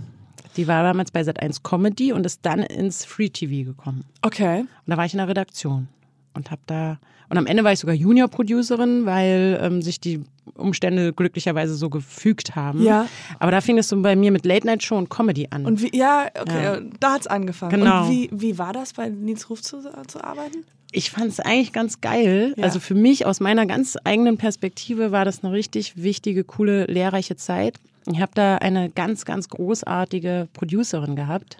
Die 0.57 0.69
war 0.69 0.83
damals 0.83 1.11
bei 1.11 1.23
Sat1 1.23 1.62
Comedy 1.62 2.12
und 2.12 2.26
ist 2.26 2.40
dann 2.43 2.61
ins 2.61 3.04
Free 3.04 3.31
TV 3.31 3.64
gekommen. 3.69 4.04
okay. 4.23 4.61
Und 4.61 4.69
da 4.87 4.97
war 4.97 5.07
ich 5.07 5.14
in 5.14 5.19
der 5.19 5.28
Redaktion 5.28 5.88
und 6.35 6.50
habe 6.50 6.61
da 6.66 6.99
und 7.28 7.38
am 7.38 7.47
Ende 7.47 7.64
war 7.64 7.73
ich 7.73 7.78
sogar 7.81 7.95
Junior-Producerin, 7.95 9.07
weil 9.07 9.59
ähm, 9.62 9.83
sich 9.83 10.00
die 10.00 10.23
Umstände 10.54 11.12
glücklicherweise 11.12 11.75
so 11.75 11.88
gefügt 11.90 12.54
haben. 12.54 12.83
Ja. 12.83 13.07
Aber 13.38 13.50
da 13.50 13.61
fing 13.61 13.78
es 13.78 13.88
so 13.88 14.00
bei 14.02 14.14
mir 14.14 14.31
mit 14.31 14.45
Late 14.45 14.66
Night 14.66 14.83
Show 14.83 14.97
und 14.97 15.09
Comedy 15.11 15.49
an. 15.50 15.66
Und 15.66 15.83
wie, 15.83 15.97
ja, 15.97 16.28
okay, 16.40 16.62
Ja. 16.64 16.81
da 17.00 17.14
hat's 17.14 17.26
angefangen. 17.26 17.81
Genau. 17.81 18.04
Und 18.04 18.11
wie, 18.11 18.28
wie 18.33 18.59
war 18.59 18.73
das, 18.73 18.93
bei 18.93 19.09
Nils 19.09 19.49
Ruf 19.50 19.62
zu, 19.62 19.81
zu 20.07 20.23
arbeiten? 20.23 20.64
ich 20.97 21.11
fand 21.11 21.26
es 21.26 21.40
eigentlich 21.40 21.73
ganz 21.73 22.00
geil. 22.00 22.54
Ja. 22.57 22.62
Also 22.62 22.78
für 22.78 22.95
mich 22.95 23.26
aus 23.26 23.40
meiner 23.40 23.66
ganz 23.66 23.99
eigenen 24.04 24.38
Perspektive 24.38 25.11
war 25.11 25.25
das 25.25 25.43
eine 25.43 25.52
richtig 25.52 26.00
wichtige, 26.00 26.45
coole, 26.45 26.85
lehrreiche 26.85 27.35
Zeit, 27.35 27.81
Ich 28.12 28.21
habe 28.21 28.31
da 28.37 28.59
eine 28.59 28.90
ganz, 28.90 29.25
ganz 29.25 29.49
großartige 29.49 30.47
Producerin 30.52 31.16
gehabt. 31.16 31.57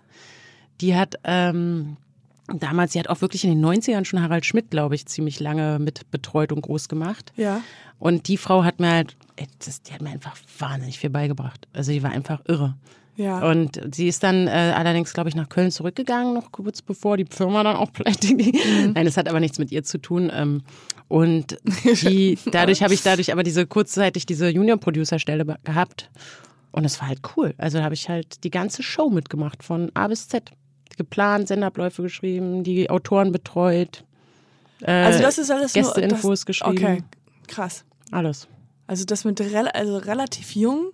Die 0.80 0.94
hat 0.94 1.16
ähm, 1.25 1.97
damals, 2.53 2.93
sie 2.93 2.99
hat 2.99 3.09
auch 3.09 3.21
wirklich 3.21 3.45
in 3.45 3.51
den 3.51 3.65
90ern 3.65 4.05
schon 4.05 4.21
Harald 4.21 4.45
Schmidt, 4.45 4.71
glaube 4.71 4.95
ich, 4.95 5.07
ziemlich 5.07 5.41
lange 5.41 5.79
mit 5.79 6.11
betreut 6.11 6.53
und 6.53 6.61
groß 6.61 6.89
gemacht. 6.89 7.33
Ja. 7.37 7.63
Und 7.99 8.29
die 8.29 8.37
Frau 8.37 8.65
hat 8.65 8.81
mir 8.81 8.91
halt, 8.91 9.17
das, 9.65 9.83
die 9.83 9.93
hat 9.93 10.03
mir 10.03 10.11
einfach 10.11 10.37
wahnsinnig 10.59 10.99
viel 10.99 11.11
beigebracht. 11.11 11.67
Also 11.73 11.93
die 11.93 12.03
war 12.03 12.11
einfach 12.11 12.43
irre. 12.47 12.75
Ja. 13.17 13.49
Und 13.49 13.81
sie 13.95 14.09
ist 14.09 14.23
dann 14.23 14.49
äh, 14.49 14.73
allerdings, 14.77 15.13
glaube 15.13 15.29
ich, 15.29 15.37
nach 15.37 15.49
Köln 15.49 15.71
zurückgegangen, 15.71 16.35
noch 16.35 16.51
kurz 16.51 16.83
bevor 16.83 17.17
die 17.17 17.27
Firma 17.29 17.63
dann 17.63 17.77
auch 17.77 17.93
pleite 17.95 18.35
ging. 18.35 18.55
Mhm. 18.55 18.93
Nein, 18.93 19.05
das 19.05 19.17
hat 19.17 19.29
aber 19.29 19.41
nichts 19.41 19.59
mit 19.59 19.71
ihr 19.71 19.85
zu 19.85 19.99
tun. 19.99 20.31
Ähm, 20.35 20.63
und 21.09 21.59
die, 22.03 22.39
dadurch 22.51 22.83
habe 22.83 22.95
ich 22.95 23.03
dadurch 23.03 23.33
aber 23.33 23.43
diese 23.43 23.67
kurzzeitig 23.67 24.27
diese 24.27 24.49
Junior-Producer-Stelle 24.49 25.45
gehabt. 25.63 26.11
Und 26.73 26.85
es 26.85 27.01
war 27.01 27.09
halt 27.09 27.21
cool. 27.37 27.55
Also 27.57 27.79
da 27.79 27.85
habe 27.85 27.95
ich 27.95 28.09
halt 28.09 28.43
die 28.43 28.51
ganze 28.51 28.83
Show 28.83 29.09
mitgemacht, 29.09 29.63
von 29.63 29.93
A 29.95 30.09
bis 30.09 30.27
Z. 30.27 30.51
Geplant, 30.97 31.49
Senderabläufe 31.49 32.03
geschrieben, 32.03 32.62
die 32.62 32.88
Autoren 32.91 33.33
betreut, 33.33 34.05
äh, 34.83 34.91
Also 34.91 35.21
das 35.23 35.38
ist 35.38 35.50
alles 35.50 35.75
nur 35.75 35.85
Gästeinfos 35.85 36.41
das, 36.41 36.47
geschrieben. 36.47 36.76
Okay, 36.79 37.03
krass. 37.49 37.85
alles. 38.11 38.49
Also 38.87 39.05
das 39.05 39.25
mit 39.25 39.41
rel 39.41 39.69
also 39.69 39.97
relativ 39.97 40.55
jung 40.55 40.93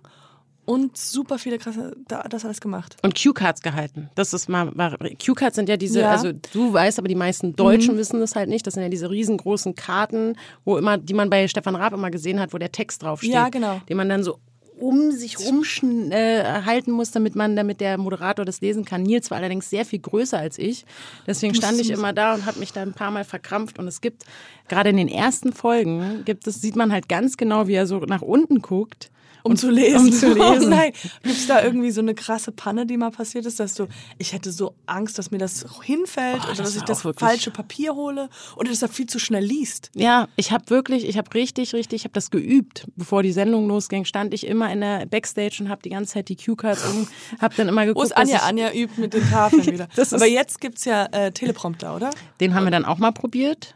und 0.65 0.95
super 0.95 1.37
viele 1.37 1.57
krasse, 1.57 1.95
da, 2.07 2.23
das 2.23 2.45
alles 2.45 2.61
gemacht. 2.61 2.95
Und 3.03 3.15
Cue-Cards 3.15 3.61
gehalten. 3.61 4.09
Das 4.15 4.33
ist 4.33 4.47
mal, 4.47 4.67
Cue-Cards 4.71 5.55
sind 5.55 5.67
ja 5.67 5.75
diese, 5.75 5.99
Ja. 5.99 6.07
Mhm. 6.07 6.11
also 6.13 6.31
du 6.53 6.71
weißt, 6.71 6.99
aber 6.99 7.07
die 7.09 7.15
meisten 7.15 7.55
Deutschen 7.55 7.97
wissen 7.97 8.19
das 8.21 8.35
halt 8.35 8.47
nicht. 8.47 8.65
Das 8.65 8.75
sind 8.75 8.83
ja 8.83 8.89
diese 8.89 9.09
riesengroßen 9.09 9.75
Karten, 9.75 10.35
wo 10.63 10.77
immer, 10.77 10.97
die 10.97 11.13
man 11.13 11.29
bei 11.29 11.47
Stefan 11.47 11.75
Raab 11.75 11.93
immer 11.93 12.11
gesehen 12.11 12.39
hat, 12.39 12.53
wo 12.53 12.57
der 12.57 12.71
Text 12.71 13.03
draufsteht. 13.03 13.31
Ja, 13.33 13.49
genau. 13.49 13.81
Den 13.89 13.97
man 13.97 14.07
dann 14.07 14.23
so 14.23 14.39
um 14.81 15.11
sich 15.11 15.39
rumschen 15.39 16.11
äh, 16.11 16.61
halten 16.65 16.91
muss, 16.91 17.11
damit 17.11 17.35
man, 17.35 17.55
damit 17.55 17.79
der 17.79 17.97
Moderator 17.97 18.43
das 18.43 18.61
lesen 18.61 18.83
kann. 18.83 19.03
Nils 19.03 19.31
war 19.31 19.37
allerdings 19.37 19.69
sehr 19.69 19.85
viel 19.85 19.99
größer 19.99 20.37
als 20.37 20.57
ich. 20.57 20.85
Deswegen 21.27 21.55
stand 21.55 21.79
ich 21.79 21.91
immer 21.91 22.13
da 22.13 22.33
und 22.33 22.45
habe 22.45 22.59
mich 22.59 22.73
da 22.73 22.81
ein 22.81 22.93
paar 22.93 23.11
Mal 23.11 23.23
verkrampft. 23.23 23.79
Und 23.79 23.87
es 23.87 24.01
gibt, 24.01 24.25
gerade 24.67 24.89
in 24.89 24.97
den 24.97 25.07
ersten 25.07 25.53
Folgen, 25.53 26.23
gibt 26.25 26.47
es, 26.47 26.61
sieht 26.61 26.75
man 26.75 26.91
halt 26.91 27.07
ganz 27.07 27.37
genau, 27.37 27.67
wie 27.67 27.75
er 27.75 27.87
so 27.87 27.99
nach 27.99 28.21
unten 28.21 28.61
guckt. 28.61 29.11
Um 29.43 29.51
und, 29.51 29.57
zu 29.57 29.69
lesen. 29.69 30.07
Um 30.07 30.11
zu 30.11 30.27
lesen. 30.33 30.65
Oh 30.65 30.69
nein. 30.69 30.91
Gibt 31.23 31.35
es 31.37 31.47
da 31.47 31.63
irgendwie 31.63 31.91
so 31.91 32.01
eine 32.01 32.13
krasse 32.13 32.51
Panne, 32.51 32.85
die 32.85 32.97
mal 32.97 33.11
passiert 33.11 33.45
ist, 33.45 33.59
dass 33.59 33.73
du, 33.75 33.87
ich 34.17 34.33
hätte 34.33 34.51
so 34.51 34.75
Angst, 34.85 35.17
dass 35.17 35.31
mir 35.31 35.37
das 35.37 35.65
hinfällt 35.83 36.41
Oh, 36.41 36.51
oder 36.51 36.63
das 36.63 36.73
dass 36.73 36.75
ich 36.75 36.83
das 36.83 37.01
falsche 37.17 37.51
Papier 37.51 37.95
hole 37.95 38.29
oder 38.55 38.69
dass 38.69 38.81
er 38.81 38.87
viel 38.87 39.07
zu 39.07 39.19
schnell 39.19 39.43
liest. 39.43 39.91
Ja, 39.95 40.27
ich 40.35 40.51
habe 40.51 40.69
wirklich, 40.69 41.07
ich 41.07 41.17
habe 41.17 41.33
richtig, 41.33 41.73
richtig, 41.73 42.01
ich 42.01 42.03
habe 42.03 42.13
das 42.13 42.31
geübt. 42.31 42.85
Bevor 42.95 43.23
die 43.23 43.31
Sendung 43.31 43.67
losging, 43.67 44.05
stand 44.05 44.33
ich 44.33 44.45
immer 44.47 44.71
in 44.71 44.81
der 44.81 45.05
Backstage 45.05 45.57
und 45.61 45.69
habe 45.69 45.81
die 45.81 45.89
ganze 45.89 46.13
Zeit 46.13 46.29
die 46.29 46.35
Cue-Cards 46.35 46.85
um, 46.85 47.07
habe 47.39 47.55
dann 47.55 47.67
immer 47.67 47.81
Wo 47.81 47.87
geguckt, 47.87 48.05
ist 48.05 48.17
Anja? 48.17 48.37
ich, 48.37 48.41
Anja 48.43 48.71
übt 48.73 48.99
mit 48.99 49.13
den 49.13 49.29
Tafeln 49.29 49.65
wieder. 49.65 49.87
Aber 50.11 50.27
jetzt 50.27 50.61
gibt 50.61 50.77
es 50.77 50.85
ja 50.85 51.05
äh, 51.11 51.31
Teleprompter, 51.31 51.95
oder? 51.95 52.11
den 52.39 52.53
haben 52.55 52.63
wir 52.65 52.71
dann 52.71 52.85
auch 52.85 52.97
mal 52.97 53.11
probiert. 53.11 53.75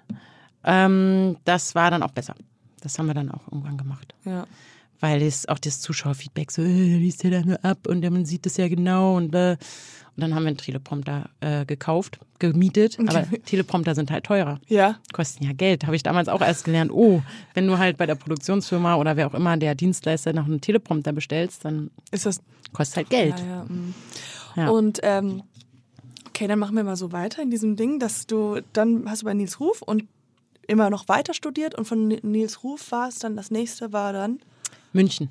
Ähm, 0.63 1.37
das 1.45 1.75
war 1.75 1.91
dann 1.91 2.03
auch 2.03 2.11
besser. 2.11 2.35
Das 2.81 2.97
haben 2.99 3.07
wir 3.07 3.13
dann 3.13 3.31
auch 3.31 3.47
irgendwann 3.47 3.77
gemacht. 3.77 4.13
Ja. 4.25 4.45
Weil 4.99 5.19
das, 5.19 5.47
auch 5.47 5.59
das 5.59 5.81
Zuschauerfeedback 5.81 6.51
so, 6.51 6.61
äh, 6.61 6.97
liest 6.97 7.23
der 7.23 7.31
da 7.31 7.41
nur 7.41 7.63
ab 7.63 7.87
und 7.87 8.03
man 8.09 8.25
sieht 8.25 8.45
das 8.45 8.57
ja 8.57 8.67
genau 8.67 9.17
und 9.17 9.35
äh, 9.35 9.57
und 10.15 10.21
dann 10.21 10.33
haben 10.33 10.43
wir 10.43 10.49
einen 10.49 10.57
Teleprompter 10.57 11.29
äh, 11.41 11.65
gekauft, 11.65 12.19
gemietet, 12.39 12.97
aber 13.05 13.27
Teleprompter 13.45 13.95
sind 13.95 14.11
halt 14.11 14.23
teurer. 14.23 14.61
Ja. 14.67 14.97
kosten 15.11 15.43
ja 15.43 15.51
Geld. 15.51 15.85
Habe 15.85 15.97
ich 15.97 16.03
damals 16.03 16.29
auch 16.29 16.39
erst 16.39 16.63
gelernt. 16.63 16.89
Oh, 16.91 17.21
wenn 17.53 17.67
du 17.67 17.77
halt 17.77 17.97
bei 17.97 18.05
der 18.05 18.15
Produktionsfirma 18.15 18.95
oder 18.95 19.17
wer 19.17 19.27
auch 19.27 19.33
immer 19.33 19.57
der 19.57 19.75
Dienstleister 19.75 20.31
noch 20.31 20.45
einen 20.45 20.61
Teleprompter 20.61 21.11
bestellst, 21.11 21.65
dann 21.65 21.91
Ist 22.11 22.25
das. 22.25 22.39
kostet 22.71 22.97
halt 22.97 23.09
Geld. 23.09 23.39
Ja, 23.39 23.45
ja. 23.45 23.63
mm. 23.65 23.93
Ja. 24.55 24.69
Und 24.69 25.01
ähm, 25.03 25.43
okay, 26.27 26.47
dann 26.47 26.59
machen 26.59 26.77
wir 26.77 26.85
mal 26.85 26.95
so 26.95 27.11
weiter 27.11 27.41
in 27.41 27.51
diesem 27.51 27.75
Ding, 27.75 27.99
dass 27.99 28.25
du 28.25 28.61
dann 28.71 29.09
hast 29.09 29.23
du 29.23 29.25
bei 29.25 29.33
Nils 29.33 29.59
Ruf 29.59 29.81
und 29.81 30.05
immer 30.65 30.89
noch 30.89 31.09
weiter 31.09 31.33
studiert 31.33 31.75
und 31.75 31.85
von 31.85 32.07
Nils 32.07 32.63
Ruf 32.63 32.91
war 32.91 33.09
es 33.09 33.19
dann 33.19 33.35
das 33.35 33.51
nächste 33.51 33.91
war 33.91 34.13
dann 34.13 34.39
München. 34.95 35.29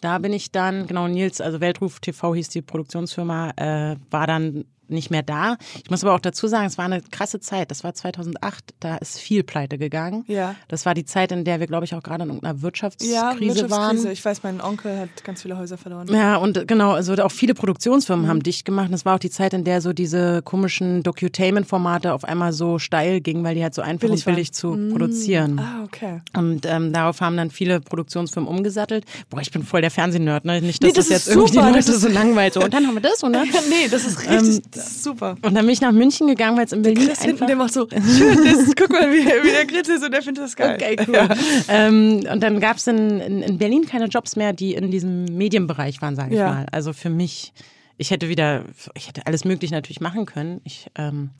Da 0.00 0.18
bin 0.18 0.32
ich 0.32 0.52
dann, 0.52 0.86
genau, 0.86 1.08
Nils, 1.08 1.40
also 1.40 1.60
Weltruf 1.60 2.00
TV 2.00 2.34
hieß 2.34 2.48
die 2.50 2.62
Produktionsfirma, 2.62 3.50
äh, 3.56 3.96
war 4.10 4.26
dann 4.26 4.64
nicht 4.92 5.10
mehr 5.10 5.22
da. 5.22 5.56
Ich 5.82 5.90
muss 5.90 6.04
aber 6.04 6.14
auch 6.14 6.20
dazu 6.20 6.46
sagen, 6.46 6.66
es 6.66 6.78
war 6.78 6.84
eine 6.84 7.00
krasse 7.02 7.40
Zeit. 7.40 7.70
Das 7.70 7.84
war 7.84 7.94
2008, 7.94 8.74
da 8.80 8.96
ist 8.96 9.18
viel 9.18 9.42
pleite 9.42 9.78
gegangen. 9.78 10.24
Ja. 10.28 10.54
Das 10.68 10.86
war 10.86 10.94
die 10.94 11.04
Zeit, 11.04 11.32
in 11.32 11.44
der 11.44 11.60
wir, 11.60 11.66
glaube 11.66 11.84
ich, 11.84 11.94
auch 11.94 12.02
gerade 12.02 12.22
in 12.24 12.28
irgendeiner 12.30 12.62
Wirtschaftskrise, 12.62 13.14
ja 13.14 13.32
Wirtschaftskrise. 13.38 13.70
waren. 13.70 14.06
Ich 14.12 14.24
weiß, 14.24 14.42
mein 14.42 14.60
Onkel 14.60 14.98
hat 14.98 15.24
ganz 15.24 15.42
viele 15.42 15.56
Häuser 15.58 15.76
verloren. 15.78 16.08
Ja, 16.12 16.36
und 16.36 16.66
genau, 16.68 16.92
also 16.92 17.14
auch 17.14 17.32
viele 17.32 17.54
Produktionsfirmen 17.54 18.26
Mhm. 18.26 18.30
haben 18.30 18.42
dicht 18.42 18.64
gemacht. 18.64 18.88
Das 18.92 19.04
war 19.04 19.16
auch 19.16 19.18
die 19.20 19.30
Zeit, 19.30 19.54
in 19.54 19.64
der 19.64 19.80
so 19.80 19.92
diese 19.92 20.42
komischen 20.42 21.02
Docutainment-Formate 21.02 22.12
auf 22.12 22.24
einmal 22.24 22.52
so 22.52 22.78
steil 22.78 23.20
gingen, 23.20 23.44
weil 23.44 23.54
die 23.54 23.62
halt 23.62 23.74
so 23.74 23.82
einfach 23.82 24.08
Billig 24.08 24.26
und 24.26 24.34
billig 24.34 24.52
zu 24.52 24.76
produzieren. 24.92 25.58
Ah, 25.58 25.82
okay. 25.84 26.20
Und 26.36 26.66
ähm, 26.66 26.92
darauf 26.92 27.20
haben 27.20 27.36
dann 27.36 27.50
viele 27.50 27.80
Produktionsfirmen 27.80 28.48
umgesattelt. 28.48 29.04
Boah, 29.30 29.40
ich 29.40 29.50
bin 29.50 29.62
voll 29.64 29.80
der 29.80 29.90
Fernsehnerd, 29.90 30.44
ne? 30.44 30.60
Nicht, 30.60 30.82
dass 30.82 30.88
Nee, 30.88 30.94
das 30.94 31.08
das, 31.08 31.08
jetzt 31.10 31.28
ist 31.28 31.34
irgendwie 31.34 31.54
super, 31.54 31.66
die 31.68 31.72
Leute 31.74 31.92
so 31.98 32.08
langweilt. 32.08 32.54
So, 32.54 32.60
und 32.62 32.72
dann 32.74 32.86
haben 32.86 32.94
wir 32.94 33.00
das, 33.00 33.18
dann. 33.20 33.32
nee, 33.70 33.88
das 33.90 34.04
ist 34.04 34.18
richtig 34.20 34.36
das 34.38 34.48
ist 34.48 34.64
super. 34.84 35.36
Und 35.42 35.54
dann 35.54 35.64
bin 35.64 35.70
ich 35.70 35.80
nach 35.80 35.92
München 35.92 36.26
gegangen, 36.26 36.56
weil 36.56 36.64
es 36.66 36.72
in 36.72 36.82
Berlin 36.82 37.08
hinten, 37.08 37.28
einfach 37.30 37.46
der 37.46 37.56
macht 37.56 37.72
so, 37.72 37.88
schön, 37.88 38.44
das, 38.44 38.72
guck 38.76 38.90
mal, 38.90 39.10
wie, 39.10 39.24
wie 39.24 39.50
der 39.50 39.66
Chris 39.66 39.88
ist 39.88 40.04
und 40.04 40.12
der 40.12 40.22
findet 40.22 40.44
das 40.44 40.56
geil. 40.56 40.76
Okay, 40.80 40.96
cool. 41.08 41.28
Ähm, 41.68 42.24
und 42.32 42.42
dann 42.42 42.60
gab 42.60 42.76
es 42.76 42.86
in, 42.86 43.20
in, 43.20 43.42
in 43.42 43.58
Berlin 43.58 43.86
keine 43.86 44.06
Jobs 44.06 44.36
mehr, 44.36 44.52
die 44.52 44.74
in 44.74 44.90
diesem 44.90 45.24
Medienbereich 45.24 46.00
waren, 46.02 46.16
sage 46.16 46.34
ich 46.34 46.38
Ja. 46.40 46.50
mal. 46.52 46.66
Also 46.72 46.92
für 46.92 47.10
mich, 47.10 47.52
ich 47.98 48.10
hätte 48.10 48.28
wieder, 48.28 48.64
ich 48.94 49.08
hätte 49.08 49.26
alles 49.26 49.44
Mögliche 49.44 49.74
natürlich 49.74 50.00
machen 50.00 50.26
können. 50.26 50.60
Ich, 50.64 50.86
ähm, 50.96 51.30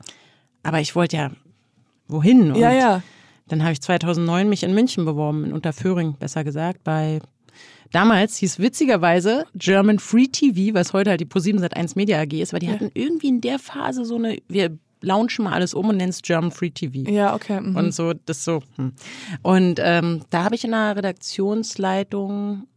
aber 0.63 0.79
ich 0.79 0.95
wollte 0.95 1.17
ja 1.17 1.31
wohin. 2.07 2.51
Und 2.51 2.59
Ja, 2.59 2.71
ja. 2.71 3.01
Dann 3.49 3.61
habe 3.63 3.73
ich 3.73 3.81
2009 3.81 4.47
mich 4.47 4.63
in 4.63 4.73
München 4.73 5.03
beworben, 5.03 5.43
in 5.45 5.53
Unterföhring, 5.53 6.13
besser 6.17 6.43
gesagt, 6.45 6.83
bei 6.83 7.19
Damals 7.93 8.35
hieß 8.37 8.59
witzigerweise 8.59 9.45
German 9.55 9.99
Free 9.99 10.27
TV, 10.27 10.73
was 10.73 10.91
heute 10.93 11.11
halt 11.11 11.21
die 11.21 11.25
Pro7 11.25 11.59
Sat1 11.63 11.93
Media 11.95 12.19
AG 12.19 12.33
ist, 12.33 12.51
weil 12.51 12.59
die 12.59 12.69
hatten 12.69 12.89
irgendwie 12.93 13.27
in 13.29 13.39
der 13.39 13.59
Phase 13.59 14.03
so 14.03 14.15
eine, 14.15 14.37
wir 14.49 14.75
launchen 15.01 15.45
mal 15.45 15.53
alles 15.53 15.73
um 15.75 15.89
und 15.89 15.97
nennen 15.97 16.09
es 16.09 16.21
German 16.23 16.51
Free 16.51 16.71
TV. 16.71 17.09
Ja, 17.09 17.35
okay. 17.35 17.61
Mhm. 17.61 17.75
Und 17.75 17.93
so, 17.93 18.13
das 18.25 18.43
so. 18.43 18.63
Hm. 18.77 18.93
Und 19.43 19.79
ähm, 19.83 20.21
da 20.31 20.43
habe 20.43 20.55
ich 20.55 20.63
in 20.65 20.71
der 20.71 20.95
Redaktionsleitung, 20.95 22.67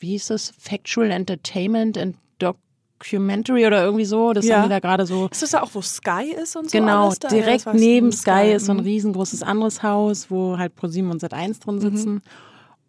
wie 0.00 0.08
hieß 0.10 0.30
es, 0.30 0.52
Factual 0.58 1.10
Entertainment 1.10 1.96
and 1.96 2.16
Documentary 2.38 3.66
oder 3.66 3.82
irgendwie 3.84 4.04
so. 4.04 4.32
Das 4.34 4.44
Ja. 4.44 4.56
haben 4.56 4.64
die 4.64 4.68
da 4.68 4.80
gerade 4.80 5.06
so. 5.06 5.28
ist 5.30 5.40
das 5.42 5.50
da 5.52 5.62
auch, 5.62 5.70
wo 5.72 5.80
Sky 5.80 6.34
ist 6.42 6.56
und 6.56 6.70
so? 6.70 6.78
Genau? 6.78 7.10
Ja, 7.10 7.28
direkt 7.30 7.66
ich. 7.66 7.72
neben 7.80 8.12
Sky 8.12 8.52
ist 8.54 8.66
so 8.66 8.72
ein 8.72 8.78
Mhm. 8.78 8.84
riesengroßes 8.84 9.42
anderes 9.42 9.82
Haus, 9.82 10.30
wo 10.30 10.58
halt 10.58 10.74
ProSieben 10.76 11.10
und 11.10 11.22
Sat1 11.22 11.62
drin 11.64 11.80
sitzen. 11.80 12.22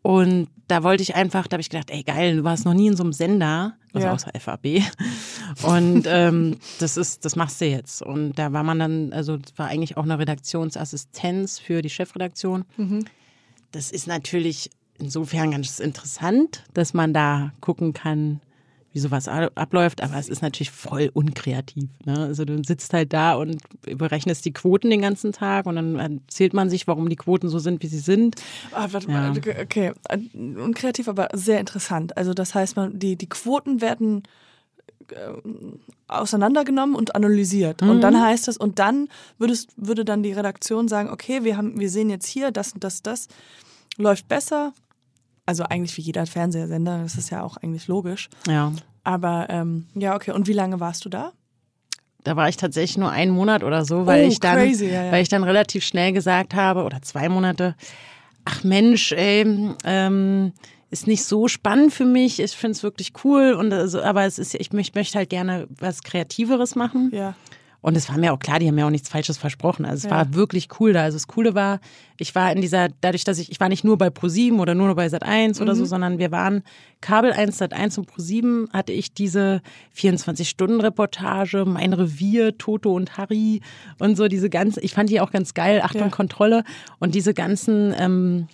Und 0.03 0.48
da 0.67 0.84
wollte 0.84 1.03
ich 1.03 1.15
einfach, 1.15 1.48
da 1.48 1.55
habe 1.55 1.62
ich 1.62 1.70
gedacht, 1.70 1.91
ey 1.91 2.01
geil, 2.03 2.38
du 2.38 2.43
warst 2.43 2.65
noch 2.65 2.74
nie 2.74 2.88
in 2.88 2.96
so 2.96 3.03
einem 3.03 3.13
Sender, 3.13 3.75
also 3.93 4.08
Ja. 4.08 4.13
außer 4.13 4.31
FAB. 4.39 4.81
Und 5.63 6.05
ähm, 6.08 6.58
das 6.79 6.98
ist, 6.98 7.25
das 7.25 7.36
machst 7.36 7.60
du 7.62 7.65
jetzt. 7.65 8.01
Und 8.01 8.34
da 8.39 8.51
war 8.53 8.63
man 8.63 8.79
dann, 8.79 9.13
also 9.13 9.38
war 9.58 9.67
eigentlich 9.67 9.98
auch 9.98 10.03
eine 10.03 10.17
Redaktionsassistenz 10.17 11.60
für 11.60 11.81
die 11.81 11.89
Chefredaktion. 11.89 12.65
Mhm. 12.77 13.05
Das 13.72 13.91
ist 13.91 14.08
natürlich 14.08 14.70
insofern 14.98 15.51
ganz 15.51 15.79
interessant, 15.79 16.63
dass 16.74 16.93
man 16.93 17.13
da 17.13 17.51
gucken 17.62 17.93
kann, 17.93 18.39
wie 18.93 19.00
sowas 19.00 19.27
abläuft, 19.27 20.01
aber 20.01 20.15
es 20.17 20.27
ist 20.27 20.41
natürlich 20.41 20.71
voll 20.71 21.10
unkreativ. 21.13 21.86
Ne? 22.05 22.17
Also 22.19 22.43
du 22.43 22.62
sitzt 22.63 22.93
halt 22.93 23.13
da 23.13 23.36
und 23.36 23.57
berechnest 23.98 24.43
die 24.45 24.51
Quoten 24.51 24.89
den 24.89 25.01
ganzen 25.01 25.31
Tag 25.31 25.65
und 25.65 25.75
dann 25.77 25.95
erzählt 25.98 26.53
man 26.53 26.69
sich, 26.69 26.88
warum 26.88 27.07
die 27.07 27.15
Quoten 27.15 27.48
so 27.48 27.60
sind, 27.60 27.81
wie 27.83 27.88
sie 27.88 28.00
sind. 28.00 28.36
Ah, 28.71 28.88
warte 28.91 29.10
Ja. 29.10 29.29
mal, 29.29 29.38
okay. 29.62 29.93
Unkreativ, 30.33 31.07
aber 31.07 31.29
sehr 31.33 31.60
interessant. 31.60 32.17
Also 32.17 32.33
das 32.33 32.53
heißt, 32.53 32.75
man, 32.75 33.00
die, 33.00 33.15
die 33.15 33.29
Quoten 33.29 33.79
werden 33.79 34.24
äh, 35.10 35.31
auseinandergenommen 36.07 36.95
und 36.95 37.15
analysiert. 37.15 37.81
Und 37.81 37.98
Mhm. 37.98 38.01
dann 38.01 38.21
heißt 38.21 38.48
es, 38.50 38.57
und 38.57 38.79
dann 38.79 39.07
würdest, 39.38 39.69
würde 39.77 40.03
dann 40.03 40.21
die 40.24 40.33
Redaktion 40.33 40.88
sagen, 40.89 41.10
okay, 41.10 41.43
wir 41.43 41.55
haben, 41.57 41.79
wir 41.79 41.89
sehen 41.89 42.10
jetzt 42.10 42.27
hier, 42.27 42.51
das 42.51 42.74
und 42.74 42.83
das, 42.83 43.01
das 43.01 43.27
läuft 43.98 44.27
besser. 44.27 44.74
Also 45.51 45.63
eigentlich 45.63 45.98
wie 45.98 46.01
jeder 46.01 46.25
Fernsehsender, 46.25 47.00
das 47.03 47.15
ist 47.15 47.29
ja 47.29 47.43
auch 47.43 47.58
eigentlich 47.58 47.89
logisch. 47.89 48.29
Ja. 48.48 48.72
Aber 49.03 49.48
ähm, 49.50 49.88
ja, 49.96 50.15
okay. 50.15 50.31
Und 50.31 50.48
wie 50.48 50.53
lange 50.53 50.79
warst 50.79 51.03
du 51.03 51.10
da? 51.10 51.34
Da 52.24 52.38
war 52.38 52.48
ich 52.48 52.55
tatsächlich 52.55 52.98
nur 52.98 53.12
einen 53.12 53.34
Monat 53.34 53.62
oder 53.62 53.84
so, 53.84 54.05
weil 54.05 54.24
Oh, 54.24 54.27
ich 54.29 54.39
dann, 54.39 54.55
crazy, 54.55 54.86
ja, 54.86 55.03
ja. 55.03 55.12
weil 55.12 55.22
ich 55.24 55.27
dann 55.27 55.43
relativ 55.43 55.84
schnell 55.84 56.13
gesagt 56.13 56.53
habe, 56.53 56.84
oder 56.86 57.01
zwei 57.01 57.27
Monate, 57.27 57.75
ach 58.46 58.63
Mensch, 58.63 59.12
ey, 59.12 59.46
ähm, 59.84 60.53
ist 60.89 61.05
nicht 61.08 61.25
so 61.25 61.50
spannend 61.50 61.91
für 61.91 62.05
mich. 62.05 62.39
Ich 62.39 62.53
finde 62.53 62.72
es 62.77 62.81
wirklich 62.84 63.12
cool 63.25 63.51
und 63.51 63.74
also, 63.74 64.01
aber 64.01 64.24
es 64.24 64.39
ist, 64.39 64.55
ich 64.55 64.72
möchte, 64.72 64.98
möchte 64.98 65.17
halt 65.17 65.29
gerne 65.29 65.67
was 65.81 66.01
Kreativeres 66.01 66.75
machen. 66.75 67.12
Ja. 67.13 67.36
Und 67.83 67.97
es 67.97 68.07
war 68.09 68.17
mir 68.19 68.31
auch 68.31 68.38
klar, 68.39 68.59
die 68.59 68.67
haben 68.67 68.75
mir 68.75 68.85
auch 68.85 68.91
nichts 68.91 69.09
Falsches 69.09 69.38
versprochen. 69.39 69.85
Also 69.85 70.05
es 70.05 70.11
Ja. 70.11 70.11
war 70.11 70.33
wirklich 70.35 70.67
cool 70.79 70.93
da. 70.93 71.01
Also 71.01 71.15
das 71.15 71.27
Coole 71.27 71.55
war, 71.55 71.79
ich 72.17 72.35
war 72.35 72.51
in 72.51 72.61
dieser, 72.61 72.89
dadurch, 73.01 73.23
dass 73.23 73.39
ich, 73.39 73.50
ich 73.51 73.59
war 73.59 73.69
nicht 73.69 73.83
nur 73.83 73.97
bei 73.97 74.07
Pro7 74.09 74.59
oder 74.59 74.75
nur 74.75 74.93
bei 74.93 75.07
Sat1 75.07 75.59
oder 75.61 75.73
Mhm. 75.73 75.77
so, 75.79 75.85
sondern 75.85 76.19
wir 76.19 76.31
waren 76.31 76.61
Kabel 77.01 77.33
1, 77.33 77.59
Sat1 77.59 77.97
und 77.97 78.11
Pro7 78.11 78.71
hatte 78.71 78.91
ich 78.93 79.13
diese 79.15 79.61
24-Stunden-Reportage, 79.95 81.65
Mein 81.65 81.93
Revier, 81.93 82.57
Toto 82.57 82.93
und 82.93 83.17
Harry 83.17 83.61
und 84.00 84.15
so 84.15 84.27
diese 84.27 84.50
ganze, 84.50 84.79
ich 84.81 84.93
fand 84.93 85.09
die 85.09 85.19
auch 85.19 85.31
ganz 85.31 85.53
geil, 85.53 85.81
Achtung, 85.83 86.01
Ja. 86.03 86.09
Kontrolle 86.09 86.63
und 87.00 87.15
diese 87.15 87.33
ganzen, 87.33 87.93
ähm, 87.97 88.47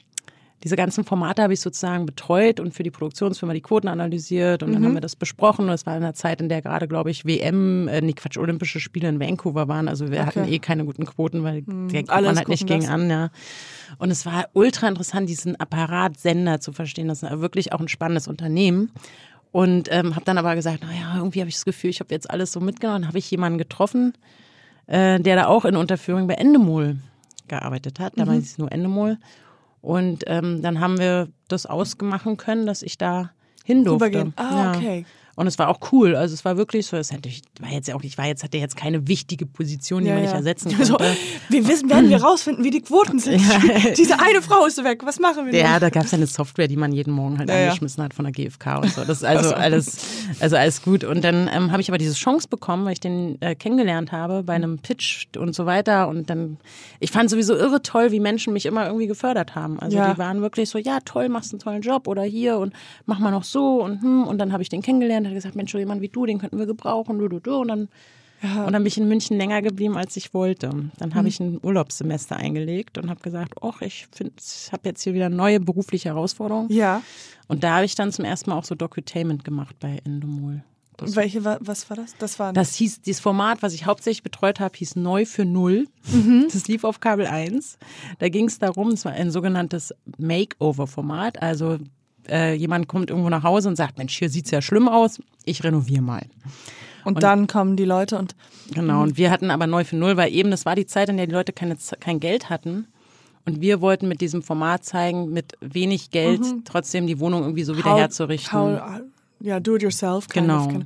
diese 0.63 0.75
ganzen 0.75 1.03
Formate 1.03 1.43
habe 1.43 1.53
ich 1.53 1.61
sozusagen 1.61 2.07
betreut 2.07 2.59
und 2.59 2.73
für 2.73 2.81
die 2.81 2.89
Produktionsfirma 2.89 3.53
die 3.53 3.61
Quoten 3.61 3.87
analysiert 3.87 4.63
und 4.63 4.73
dann 4.73 4.83
haben 4.83 4.95
wir 4.95 5.01
das 5.01 5.15
besprochen. 5.15 5.65
Und 5.65 5.71
es 5.71 5.85
war 5.85 5.95
in 5.95 6.03
einer 6.03 6.15
Zeit, 6.15 6.41
in 6.41 6.49
der 6.49 6.63
gerade, 6.63 6.87
glaube 6.87 7.11
ich, 7.11 7.25
WM, 7.25 7.87
äh, 7.87 8.01
nee, 8.01 8.13
Quatsch, 8.13 8.37
Olympische 8.37 8.79
Spiele 8.79 9.07
in 9.07 9.19
Vancouver 9.19 9.67
waren. 9.67 9.87
Also 9.87 10.09
wir 10.09 10.25
hatten 10.25 10.47
eh 10.47 10.57
keine 10.57 10.83
guten 10.85 11.05
Quoten, 11.05 11.43
weil 11.43 11.61
der 11.61 12.03
kommt 12.03 12.09
alles 12.09 12.27
man 12.27 12.37
halt 12.37 12.47
nicht 12.47 12.67
das. 12.67 12.87
an, 12.87 13.09
ja. 13.09 13.29
Und 13.99 14.09
es 14.09 14.25
war 14.25 14.49
ultra 14.53 14.87
interessant, 14.87 15.29
diesen 15.29 15.59
Apparat 15.59 16.19
Sender 16.19 16.59
zu 16.59 16.71
verstehen. 16.71 17.07
Das 17.07 17.21
ist 17.21 17.39
wirklich 17.39 17.71
auch 17.73 17.79
ein 17.79 17.87
spannendes 17.87 18.27
Unternehmen. 18.27 18.91
Und 19.51 19.89
ähm, 19.91 20.15
habe 20.15 20.25
dann 20.25 20.39
aber 20.39 20.55
gesagt, 20.55 20.81
naja, 20.81 21.15
irgendwie 21.17 21.39
habe 21.39 21.49
ich 21.49 21.55
das 21.55 21.65
Gefühl, 21.65 21.91
ich 21.91 21.99
habe 21.99 22.13
jetzt 22.13 22.29
alles 22.29 22.51
so 22.51 22.59
mitgenommen. 22.59 23.07
Habe 23.07 23.19
ich 23.19 23.29
jemanden 23.29 23.59
getroffen, 23.59 24.13
äh, 24.87 25.19
der 25.19 25.35
da 25.35 25.47
auch 25.47 25.65
in 25.65 25.75
Unterführung 25.75 26.27
bei 26.27 26.33
Endemol 26.33 26.97
gearbeitet 27.47 27.99
hat. 27.99 28.13
Damals 28.17 28.45
es 28.45 28.57
nur 28.57 28.71
Endemol. 28.71 29.17
Und 29.81 30.23
ähm, 30.27 30.61
dann 30.61 30.79
haben 30.79 30.99
wir 30.99 31.29
das 31.47 31.65
ausmachen 31.65 32.37
können, 32.37 32.65
dass 32.65 32.81
ich 32.81 32.97
da 32.97 33.31
hin 33.63 33.83
durfte. 33.83 34.31
Ah, 34.35 34.71
okay. 34.75 35.05
Und 35.37 35.45
es 35.45 35.57
war 35.59 35.69
auch 35.69 35.79
cool. 35.91 36.15
Also 36.15 36.33
es 36.33 36.43
war 36.45 36.57
wirklich 36.57 36.87
so, 36.87 36.97
es 36.97 37.11
hätte 37.11 37.29
ich 37.29 37.43
war 37.61 37.69
jetzt 37.69 37.87
ja 37.87 37.95
auch, 37.95 38.01
ich 38.01 38.17
war 38.17 38.25
jetzt, 38.25 38.43
hatte 38.43 38.57
jetzt 38.57 38.75
keine 38.75 39.07
wichtige 39.07 39.45
Position, 39.45 40.03
die 40.03 40.09
man 40.09 40.21
nicht 40.23 40.33
ersetzen 40.33 40.69
konnte. 40.75 40.85
So, 40.85 40.97
wir 41.49 41.67
wissen, 41.67 41.89
werden 41.91 42.09
wir 42.09 42.21
rausfinden, 42.23 42.63
wie 42.65 42.71
die 42.71 42.81
Quoten 42.81 43.19
sind. 43.19 43.39
Diese 43.97 44.19
eine 44.19 44.41
Frau 44.41 44.65
ist 44.65 44.83
weg. 44.83 45.01
Was 45.05 45.19
machen 45.19 45.45
wir 45.45 45.53
Ja, 45.57 45.73
denn? 45.73 45.81
da 45.81 45.89
gab 45.91 46.05
es 46.05 46.13
eine 46.15 46.25
Software, 46.25 46.67
die 46.67 46.75
man 46.75 46.91
jeden 46.91 47.13
Morgen 47.13 47.37
halt 47.37 47.49
Ja, 47.49 47.55
ja. 47.55 47.63
angeschmissen 47.67 48.03
hat 48.03 48.15
von 48.15 48.25
der 48.25 48.31
GfK 48.31 48.77
und 48.81 48.89
so. 48.91 49.01
Das 49.05 49.19
ist 49.19 49.23
also 49.23 49.53
alles, 49.53 49.97
also 50.39 50.55
alles 50.57 50.81
gut. 50.81 51.03
Und 51.03 51.23
dann 51.23 51.47
ähm, 51.53 51.71
habe 51.71 51.81
ich 51.81 51.89
aber 51.89 51.99
diese 51.99 52.15
Chance 52.15 52.47
bekommen, 52.49 52.85
weil 52.85 52.93
ich 52.93 52.99
den 52.99 53.39
äh, 53.41 53.53
kennengelernt 53.53 54.11
habe 54.11 54.41
bei 54.41 54.53
einem 54.53 54.79
Pitch 54.79 55.27
und 55.37 55.53
so 55.53 55.67
weiter. 55.67 56.07
Und 56.07 56.31
dann, 56.31 56.57
ich 56.99 57.11
fand 57.11 57.29
sowieso 57.29 57.55
irre 57.55 57.83
toll, 57.83 58.11
wie 58.11 58.19
Menschen 58.19 58.53
mich 58.53 58.65
immer 58.65 58.87
irgendwie 58.87 59.05
gefördert 59.07 59.53
haben. 59.53 59.79
Also 59.79 59.97
Ja. 59.97 60.11
die 60.13 60.17
waren 60.17 60.41
wirklich 60.41 60.67
so, 60.67 60.79
ja 60.79 60.97
toll, 61.05 61.29
machst 61.29 61.53
einen 61.53 61.59
tollen 61.59 61.81
Job 61.83 62.07
oder 62.07 62.23
hier 62.23 62.57
und 62.57 62.73
mach 63.05 63.19
mal 63.19 63.29
noch 63.29 63.43
so 63.43 63.83
und 63.83 64.01
hm. 64.01 64.23
Und 64.25 64.39
dann 64.39 64.51
habe 64.51 64.63
ich 64.63 64.69
den 64.69 64.81
kennengelernt, 64.81 65.26
hat 65.27 65.35
gesagt, 65.35 65.55
Mensch, 65.55 65.71
so 65.71 65.77
jemand 65.77 66.01
wie 66.01 66.09
du, 66.09 66.25
den 66.25 66.39
könnten 66.39 66.57
wir 66.57 66.65
gebrauchen. 66.65 67.19
Du, 67.19 67.27
du, 67.27 67.39
du. 67.39 67.55
Und 67.61 67.67
dann 67.69 67.81
Und 68.41 68.73
dann 68.73 68.83
bin 68.83 68.85
ich 68.85 68.97
in 68.97 69.07
München 69.07 69.37
länger 69.37 69.61
geblieben, 69.61 69.97
als 69.97 70.15
ich 70.15 70.33
wollte. 70.33 70.69
Dann 70.99 71.15
habe 71.15 71.27
ich 71.27 71.39
ein 71.39 71.59
Urlaubssemester 71.63 72.35
eingelegt 72.37 72.97
und 72.99 73.09
habe 73.09 73.19
gesagt, 73.21 73.55
ach, 73.61 73.81
ich 73.81 74.07
finde, 74.11 74.33
ich 74.39 74.71
habe 74.71 74.87
jetzt 74.89 75.01
hier 75.03 75.13
wieder 75.15 75.29
neue 75.29 75.59
berufliche 75.59 76.09
Herausforderungen. 76.09 76.71
Ja. 76.71 77.01
Und 77.47 77.63
da 77.63 77.75
habe 77.77 77.85
ich 77.85 77.95
dann 77.95 78.11
zum 78.11 78.25
ersten 78.25 78.49
Mal 78.51 78.57
auch 78.57 78.63
so 78.65 78.75
Docutainment 78.75 79.43
gemacht 79.43 79.75
bei 79.79 79.99
Endemol. 80.05 80.63
Welche, 80.99 81.45
wa- 81.45 81.59
was 81.61 81.87
war 81.91 81.97
das? 81.97 82.15
Das 82.17 82.39
war 82.39 82.53
Das 82.53 82.73
hieß, 82.73 83.01
dieses 83.01 83.19
Format, 83.21 83.61
was 83.61 83.73
ich 83.75 83.85
hauptsächlich 83.85 84.23
betreut 84.23 84.59
habe, 84.59 84.75
hieß 84.75 84.95
Neu 84.95 85.25
für 85.25 85.45
Null. 85.45 85.87
Das 86.51 86.67
lief 86.67 86.83
auf 86.83 86.99
Kabel 86.99 87.27
1. 87.27 87.77
Da 88.17 88.29
ging 88.29 88.45
es 88.47 88.57
darum, 88.57 88.89
es 88.89 89.05
war 89.05 89.11
ein 89.11 89.29
sogenanntes 89.29 89.93
Makeover-Format. 90.17 91.41
Also 91.41 91.77
äh, 92.29 92.53
jemand 92.53 92.87
kommt 92.87 93.09
irgendwo 93.09 93.29
nach 93.29 93.43
Hause 93.43 93.69
und 93.69 93.75
sagt, 93.75 93.97
Mensch, 93.97 94.17
hier 94.17 94.29
sieht's 94.29 94.51
ja 94.51 94.61
schlimm 94.61 94.87
aus, 94.87 95.19
ich 95.45 95.63
renoviere 95.63 96.01
mal. 96.01 96.23
und, 97.05 97.23
dann 97.23 97.47
kommen 97.47 97.75
die 97.77 97.85
Leute 97.85 98.17
und 98.17 98.35
Genau, 98.73 99.01
und 99.03 99.17
wir 99.17 99.31
hatten 99.31 99.49
aber 99.49 99.65
neu 99.65 99.85
für 99.85 99.95
null, 99.95 100.17
weil 100.17 100.33
eben 100.33 100.51
das 100.51 100.65
war 100.65 100.75
die 100.75 100.85
Zeit, 100.85 101.07
in 101.09 101.15
der 101.17 101.27
die 101.27 101.33
Leute 101.33 101.53
keine, 101.53 101.77
kein 101.99 102.19
Geld 102.19 102.49
hatten. 102.49 102.87
Und 103.45 103.61
wir 103.61 103.79
wollten 103.79 104.09
mit 104.09 104.19
diesem 104.19 104.43
Format 104.43 104.83
zeigen, 104.83 105.31
mit 105.31 105.53
wenig 105.61 106.11
Geld 106.11 106.41
trotzdem 106.65 107.07
die 107.07 107.19
Wohnung 107.21 107.43
irgendwie 107.43 107.63
so 107.63 107.77
wieder 107.77 107.91
how- 107.91 107.99
herzurichten. 107.99 108.51
how- 108.59 109.01
ja, 109.39 109.59
do 109.61 109.75
it 109.77 109.83
yourself. 109.83 110.27
Genau. 110.27 110.67
kind. 110.67 110.85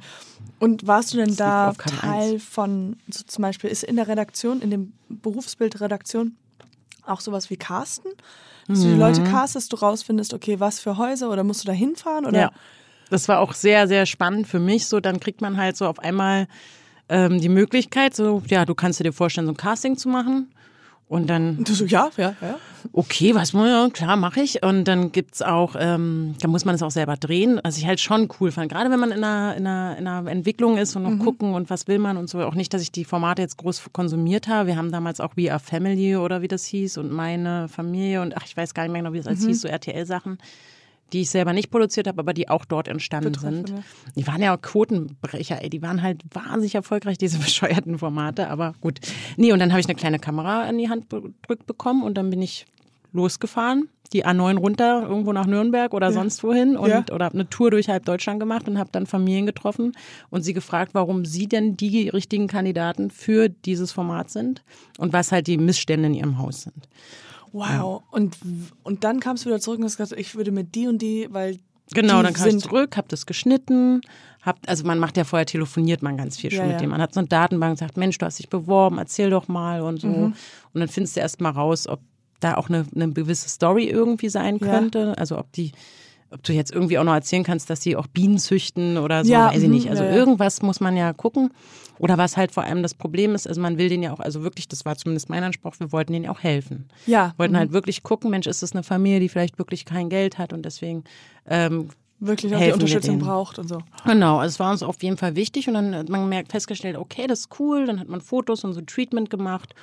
Und 0.60 0.86
warst 0.86 1.14
du 1.14 1.18
denn 1.18 1.30
lief 1.30 1.38
da 1.38 1.74
Teil 1.74 2.34
1. 2.34 2.44
von, 2.44 2.98
so 3.10 3.24
zum 3.26 3.42
Beispiel, 3.42 3.72
ist 3.72 3.84
in 3.84 3.96
der 3.96 4.08
Redaktion, 4.08 4.62
in 4.62 4.70
dem 4.70 4.94
Berufsbild 5.10 5.82
Redaktion 5.82 6.36
auch 7.04 7.20
sowas 7.22 7.50
wie 7.50 7.58
Casten? 7.58 8.12
Dass 8.68 8.82
du 8.82 8.88
die 8.88 8.96
Leute 8.96 9.24
castest, 9.24 9.74
du 9.74 9.78
rausfindest, 9.78 10.34
okay, 10.34 10.60
was 10.60 10.80
für 10.80 10.98
Häuser 10.98 11.30
oder 11.30 11.44
musst 11.44 11.64
du 11.64 11.68
da 11.68 11.74
hinfahren? 11.74 12.26
Oder? 12.26 12.40
Ja, 12.40 12.52
das 13.10 13.28
war 13.28 13.40
auch 13.40 13.54
sehr, 13.54 13.88
sehr 13.88 14.06
spannend 14.06 14.48
für 14.48 14.60
mich. 14.60 14.88
So, 14.88 15.00
dann 15.00 15.20
kriegt 15.20 15.42
man 15.42 15.58
halt 15.58 15.78
so 15.78 15.86
auf 15.88 16.00
einmal 16.00 16.48
ähm, 17.10 17.42
die 17.42 17.50
Möglichkeit, 17.50 18.16
so, 18.16 18.42
ja, 18.48 18.66
du 18.66 18.74
kannst 18.74 19.00
dir 19.00 19.12
vorstellen, 19.12 19.48
so 19.48 19.54
ein 19.54 19.58
Casting 19.58 19.98
zu 19.98 20.08
machen. 20.10 20.48
Und 21.12 21.30
dann 21.30 21.58
Und 21.58 21.68
du 21.68 21.74
so, 21.74 21.84
ja, 21.84 22.10
ja, 22.16 22.36
ja. 22.40 22.58
okay, 22.94 23.36
was 23.36 23.52
muss 23.52 23.68
ja, 23.68 23.90
klar, 23.90 24.16
mache 24.16 24.40
ich. 24.40 24.64
Und 24.64 24.86
dann 24.86 25.12
gibt's 25.12 25.42
auch, 25.42 25.76
ähm, 25.78 26.36
da 26.40 26.48
muss 26.48 26.64
man 26.64 26.74
es 26.74 26.82
auch 26.82 26.90
selber 26.90 27.18
drehen, 27.18 27.60
was 27.66 27.78
ich 27.78 27.86
halt 27.86 28.00
schon 28.00 28.30
cool 28.40 28.50
fand. 28.50 28.72
Gerade 28.72 28.90
wenn 28.90 29.00
man 29.02 29.12
in 29.12 29.22
einer, 29.22 29.58
in 29.58 29.68
einer, 29.68 29.98
in 29.98 30.08
einer 30.08 30.32
Entwicklung 30.32 30.78
ist 30.78 30.96
und 30.96 31.04
noch 31.04 31.20
gucken 31.22 31.54
und 31.54 31.70
was 31.70 31.90
will 31.90 32.00
man 32.00 32.16
und 32.16 32.30
so. 32.30 32.42
Auch 32.44 32.56
nicht, 32.56 32.74
dass 32.74 32.82
ich 32.82 32.94
die 32.94 33.04
Formate 33.04 33.42
jetzt 33.42 33.58
groß 33.58 33.90
konsumiert 33.92 34.48
habe. 34.48 34.68
Wir 34.68 34.78
haben 34.78 34.90
damals 34.94 35.20
auch 35.20 35.36
We 35.36 35.52
Are 35.52 35.60
Family 35.60 36.16
oder 36.16 36.42
wie 36.42 36.48
das 36.48 36.64
hieß 36.64 36.98
und 36.98 37.12
meine 37.12 37.68
Familie 37.68 38.22
und 38.22 38.38
ach, 38.38 38.46
ich 38.46 38.56
weiß 38.56 38.74
gar 38.74 38.84
nicht 38.84 38.94
mehr 38.94 39.02
genau, 39.02 39.12
wie 39.12 39.18
das 39.18 39.28
als 39.28 39.46
hieß, 39.46 39.60
so 39.60 39.68
RTL-Sachen. 39.68 40.38
Die 41.14 41.22
ich 41.22 41.30
selber 41.30 41.52
nicht 41.54 41.72
produziert 41.72 42.08
habe, 42.08 42.20
aber 42.20 42.34
die 42.34 42.48
auch 42.50 42.64
dort 42.66 42.88
entstanden 42.88 43.34
sind. 43.34 43.70
ja. 43.70 43.76
Die 44.16 44.26
waren 44.28 44.42
ja 44.42 44.56
auch 44.56 44.62
Quotenbrecher, 44.62 45.62
ey. 45.62 45.70
Die 45.70 45.82
waren 45.82 46.02
halt 46.02 46.24
wahnsinnig 46.34 46.76
erfolgreich, 46.76 47.18
diese 47.18 47.38
bescheuerten 47.40 47.98
Formate. 48.00 48.50
Aber 48.50 48.74
gut. 48.82 49.00
Nee, 49.38 49.52
und 49.52 49.60
dann 49.60 49.72
habe 49.72 49.80
ich 49.82 49.88
eine 49.88 49.96
kleine 49.96 50.20
Kamera 50.20 50.70
in 50.70 50.78
die 50.78 50.90
Hand 50.90 51.10
gedrückt 51.10 51.66
bekommen 51.68 52.04
und 52.04 52.16
dann 52.18 52.30
bin 52.30 52.42
ich 52.42 52.66
losgefahren, 53.14 53.90
die 54.14 54.26
A9 54.26 54.58
runter, 54.58 55.06
irgendwo 55.08 55.34
nach 55.34 55.46
Nürnberg 55.46 55.94
oder 55.94 56.12
sonst 56.14 56.44
wohin 56.44 56.78
und 56.78 56.90
Ja. 56.90 57.04
oder 57.12 57.26
habe 57.26 57.36
eine 57.36 57.50
Tour 57.50 57.72
durch 57.72 57.90
halb 57.90 58.06
Deutschland 58.06 58.40
gemacht 58.40 58.68
und 58.70 58.78
habe 58.78 58.90
dann 58.94 59.06
Familien 59.06 59.46
getroffen 59.46 59.94
und 60.30 60.44
sie 60.44 60.54
gefragt, 60.54 60.94
warum 60.94 61.26
sie 61.26 61.48
denn 61.48 61.76
die 61.78 62.08
richtigen 62.10 62.48
Kandidaten 62.48 63.10
für 63.10 63.50
dieses 63.50 63.92
Format 63.92 64.30
sind 64.30 64.64
und 64.98 65.12
was 65.14 65.32
halt 65.34 65.48
die 65.48 65.58
Missstände 65.58 66.08
in 66.08 66.14
ihrem 66.14 66.38
Haus 66.38 66.62
sind. 66.64 66.88
Wow. 67.54 68.04
Und, 68.12 68.38
und 68.84 69.04
dann 69.04 69.20
kamst 69.20 69.46
du 69.46 69.50
wieder 69.50 69.60
zurück 69.60 69.80
und 69.80 69.86
hast 69.86 69.98
gesagt, 69.98 70.20
ich 70.20 70.36
würde 70.36 70.52
mit 70.52 70.74
die 70.76 70.88
und 70.88 71.00
die, 71.02 71.28
weil 71.32 71.60
Genau, 71.94 72.20
die 72.20 72.24
dann 72.24 72.34
kam 72.34 72.48
ich 72.48 72.60
zurück, 72.60 72.96
hab 72.96 73.10
das 73.10 73.26
geschnitten, 73.26 74.00
hab, 74.42 74.58
also 74.66 74.86
man 74.86 74.98
macht 74.98 75.18
ja 75.18 75.26
vorher, 75.26 75.46
telefoniert 75.46 76.02
man 76.02 76.16
ganz 76.16 76.38
viel 76.38 76.50
schon 76.50 76.60
Ja, 76.60 76.66
mit 76.66 76.74
ja. 76.74 76.80
dem. 76.80 76.92
Man 76.92 77.02
hat 77.02 77.14
so 77.14 77.20
eine 77.20 77.28
Datenbank, 77.28 77.78
sagt, 77.78 77.98
Mensch, 77.98 78.18
du 78.18 78.26
hast 78.26 78.40
dich 78.40 78.48
beworben, 78.50 78.98
erzähl 78.98 79.30
doch 79.30 79.50
mal 79.50 79.82
und 79.82 80.00
so. 80.00 80.08
Mhm. 80.08 80.34
Und 80.74 80.80
dann 80.80 80.88
findest 80.88 81.18
du 81.18 81.20
erst 81.20 81.42
mal 81.42 81.50
raus, 81.50 81.88
ob 81.88 82.00
da 82.40 82.56
auch 82.56 82.70
eine, 82.70 82.86
eine 82.96 83.12
gewisse 83.12 83.50
Story 83.50 83.86
irgendwie 83.86 84.30
sein 84.30 84.58
Ja. 84.58 84.68
könnte. 84.68 85.18
Also 85.18 85.38
ob 85.38 85.52
die, 85.52 85.74
ob 86.32 86.42
du 86.44 86.54
jetzt 86.54 86.72
irgendwie 86.72 86.98
auch 86.98 87.04
noch 87.04 87.14
erzählen 87.14 87.44
kannst, 87.44 87.70
dass 87.70 87.82
die 87.82 87.98
auch 87.98 88.08
Bienen 88.08 88.38
züchten 88.38 88.98
oder 88.98 89.26
so, 89.26 89.32
Ja, 89.32 89.50
weiß 89.50 89.62
ich 89.62 89.68
mhm, 89.68 89.74
nicht. 89.76 89.90
Also 89.90 90.04
ja, 90.04 90.10
ja. 90.12 90.16
irgendwas 90.16 90.62
muss 90.62 90.80
man 90.80 90.96
ja 90.96 91.12
gucken. 91.12 91.52
Oder 92.02 92.18
was 92.18 92.36
halt 92.36 92.52
vor 92.52 92.64
allem 92.64 92.82
das 92.82 92.96
Problem 92.96 93.36
ist, 93.36 93.48
also 93.48 93.62
man 93.62 93.78
will 93.78 93.88
denen 93.88 94.02
ja 94.02 94.12
auch, 94.12 94.20
also 94.20 94.42
wirklich, 94.42 94.68
das 94.68 94.86
war 94.86 94.96
zumindest 94.96 95.30
mein 95.30 95.44
Anspruch, 95.44 95.76
wir 95.80 95.92
wollten 95.92 96.14
denen 96.14 96.26
ja 96.26 96.32
auch 96.32 96.42
helfen. 96.42 96.88
Ja, 97.06 97.36
Wollten 97.38 97.54
mhm. 97.54 97.60
halt 97.60 97.74
wirklich 97.74 98.02
gucken, 98.02 98.32
Mensch, 98.32 98.48
ist 98.48 98.64
das 98.64 98.72
eine 98.72 98.82
Familie, 98.82 99.20
die 99.20 99.30
vielleicht 99.30 99.60
wirklich 99.60 99.86
kein 99.86 100.10
Geld 100.10 100.40
hat 100.40 100.52
und 100.52 100.64
deswegen 100.66 101.04
ähm, 101.46 101.90
wirklich 102.20 102.56
auch 102.56 102.60
die 102.60 102.66
wir 102.66 102.74
Unterstützung 102.74 103.20
braucht 103.20 103.60
und 103.60 103.68
so. 103.68 103.84
Genau, 104.04 104.40
also 104.40 104.52
es 104.52 104.60
war 104.60 104.72
uns 104.72 104.82
auf 104.82 105.04
jeden 105.04 105.18
Fall 105.18 105.36
wichtig 105.36 105.68
und 105.68 105.76
dann 105.76 105.94
hat 105.94 106.10
man 106.10 106.28
merkt, 106.28 106.52
festgestellt, 106.52 106.98
okay, 106.98 107.28
das 107.28 107.42
ist 107.42 107.60
cool, 107.60 107.86
dann 107.86 108.00
hat 108.00 108.08
man 108.10 108.20
Fotos 108.20 108.64
und 108.64 108.74
so 108.74 108.82
Treatment 108.82 109.30
gemacht 109.30 109.76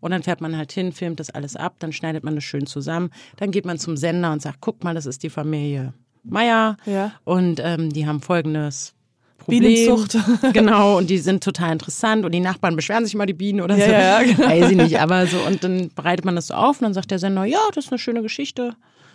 und 0.00 0.10
dann 0.10 0.22
fährt 0.22 0.42
man 0.42 0.54
halt 0.54 0.72
hin, 0.72 0.92
filmt 0.92 1.20
das 1.20 1.30
alles 1.30 1.56
ab, 1.56 1.76
dann 1.78 1.92
schneidet 1.92 2.22
man 2.22 2.34
das 2.34 2.44
schön 2.44 2.66
zusammen, 2.66 3.08
dann 3.36 3.50
geht 3.50 3.64
man 3.64 3.78
zum 3.78 3.96
Sender 3.96 4.30
und 4.32 4.42
sagt, 4.42 4.58
guck 4.60 4.84
mal, 4.84 4.94
das 4.94 5.06
ist 5.06 5.22
die 5.22 5.30
Familie 5.30 5.94
Meier 6.22 6.76
Ja. 6.84 7.12
und 7.24 7.60
ähm, 7.64 7.90
die 7.90 8.06
haben 8.06 8.20
folgendes 8.20 8.94
Problem. 9.44 9.62
Bienenzucht. 9.62 10.16
genau, 10.52 10.98
und 10.98 11.10
die 11.10 11.18
sind 11.18 11.42
total 11.44 11.72
interessant 11.72 12.24
und 12.24 12.32
die 12.32 12.40
Nachbarn 12.40 12.76
beschweren 12.76 13.04
sich 13.04 13.14
immer 13.14 13.26
die 13.26 13.32
Bienen 13.34 13.60
oder 13.60 13.76
Ja, 13.76 13.86
so. 13.86 13.92
ja, 13.92 14.22
genau. 14.22 14.48
Weiß 14.48 14.70
ich 14.70 14.76
nicht, 14.76 15.00
aber 15.00 15.26
so 15.26 15.38
und 15.46 15.62
dann 15.64 15.90
bereitet 15.94 16.24
man 16.24 16.36
das 16.36 16.48
so 16.48 16.54
auf 16.54 16.80
und 16.80 16.84
dann 16.84 16.94
sagt 16.94 17.10
der 17.10 17.18
Sender, 17.18 17.44
ja, 17.44 17.58
das 17.74 17.86
ist 17.86 17.92
eine 17.92 17.98
schöne 17.98 18.22
Geschichte, 18.22 18.74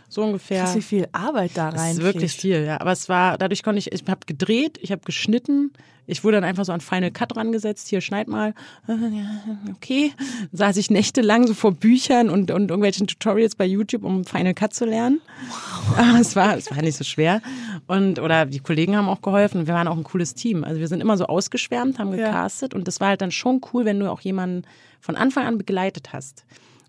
so 0.09 0.23
ungefähr. 0.23 0.63
Krass, 0.63 0.75
wie 0.75 0.81
viel 0.81 1.07
Arbeit 1.11 1.51
da 1.55 1.71
Das 1.71 1.81
rein. 1.81 1.91
ist 1.93 2.01
wirklich 2.01 2.33
viel, 2.33 2.63
ja. 2.63 2.79
Aber 2.81 2.91
es 2.91 3.09
war, 3.09 3.37
dadurch 3.37 3.63
konnte 3.63 3.79
ich, 3.79 3.91
ich 3.91 4.03
habe 4.07 4.21
gedreht, 4.25 4.77
ich 4.81 4.91
habe 4.91 5.01
geschnitten, 5.05 5.71
ich 6.08 6.24
wurde 6.24 6.38
dann 6.38 6.43
einfach 6.46 6.65
so 6.65 6.72
an 6.72 6.82
Final 6.82 7.12
Cut 7.12 7.36
rangesetzt, 7.36 7.88
hier 7.89 8.02
schneid 8.02 8.28
mal, 8.28 8.54
ja, 8.88 8.96
okay. 9.76 10.12
Saß 10.54 10.78
ich 10.78 10.89
nächtelang 10.89 11.46
so 11.46 11.54
vor 11.54 11.74
Büchern 11.74 12.30
und, 12.30 12.50
und 12.50 12.70
irgendwelchen 12.70 13.08
Tutorials 13.08 13.56
bei 13.56 13.65
YouTube, 13.65 14.04
um 14.04 14.26
Final 14.26 14.54
Cut 14.54 14.74
zu 14.74 14.86
lernen. 14.86 15.22
Aber 15.98 16.17
es 16.20 16.36
war, 16.36 16.58
es 16.58 16.72
war 16.72 16.82
nicht 16.82 16.98
so 16.98 17.04
schwer. 17.04 17.41
Und, 17.86 18.20
oder 18.20 18.46
die 18.46 18.60
Kollegen 18.60 18.96
haben 18.96 19.10
auch 19.10 19.22
geholfen. 19.22 19.67
Wir 19.67 19.74
waren 19.74 19.88
auch 19.88 19.98
ein 19.98 20.04
cooles 20.04 20.34
Team. 20.34 20.63
Also 20.63 20.80
wir 20.80 20.88
sind 20.88 21.02
immer 21.02 21.17
so 21.17 21.26
ausgeschwärmt, 21.26 22.00
haben 22.00 22.13
Ja. 22.15 22.28
gecastet 22.28 22.74
und 22.74 22.88
das 22.88 23.00
war 23.00 23.10
halt 23.10 23.22
dann 23.22 23.32
schon 23.32 23.62
cool, 23.74 23.86
wenn 23.86 24.00
du 24.00 24.10
auch 24.10 24.22
jemanden 24.22 24.63
von 25.02 25.15
Anfang 25.15 25.46
an 25.46 25.58
begleitet 25.58 26.13
hast. 26.13 26.46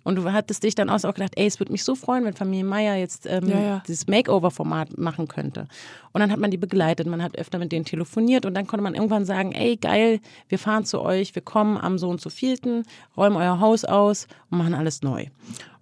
Und 0.09 0.15
du 0.15 0.33
hattest 0.33 0.63
dich 0.63 0.75
dann 0.75 0.89
auch 0.89 1.03
gedacht, 1.03 1.35
ey, 1.37 1.47
es 1.47 1.61
würde 1.61 1.71
mich 1.71 1.85
so 1.85 1.95
freuen, 1.95 2.25
wenn 2.25 2.33
Familie 2.33 2.65
Meier 2.65 2.97
jetzt 2.97 3.27
ähm, 3.27 3.47
Ja, 3.47 3.61
ja. 3.61 3.83
dieses 3.87 4.07
Makeover-Format 4.07 4.97
machen 4.97 5.29
könnte. 5.29 5.69
Und 6.13 6.23
dann 6.23 6.33
hat 6.33 6.41
man 6.41 6.51
die 6.51 6.57
begleitet, 6.57 7.07
man 7.07 7.23
hat 7.23 7.37
öfter 7.37 7.59
mit 7.59 7.73
denen 7.73 7.85
telefoniert 7.85 8.47
und 8.47 8.55
dann 8.55 8.67
konnte 8.67 8.83
man 8.83 8.95
irgendwann 8.95 9.27
sagen, 9.27 9.53
ey, 9.53 9.77
geil, 9.77 10.21
wir 10.49 10.59
fahren 10.59 10.87
zu 10.87 11.03
euch, 11.03 11.35
wir 11.35 11.43
kommen 11.43 11.77
am 11.77 11.99
so 11.99 12.09
und 12.09 12.23
so 12.23 12.31
vierten, 12.31 12.85
räumen 13.19 13.37
euer 13.37 13.61
Haus 13.61 13.85
aus 13.85 14.29
und 14.51 14.57
machen 14.57 14.73
alles 14.73 15.03
neu. 15.03 15.27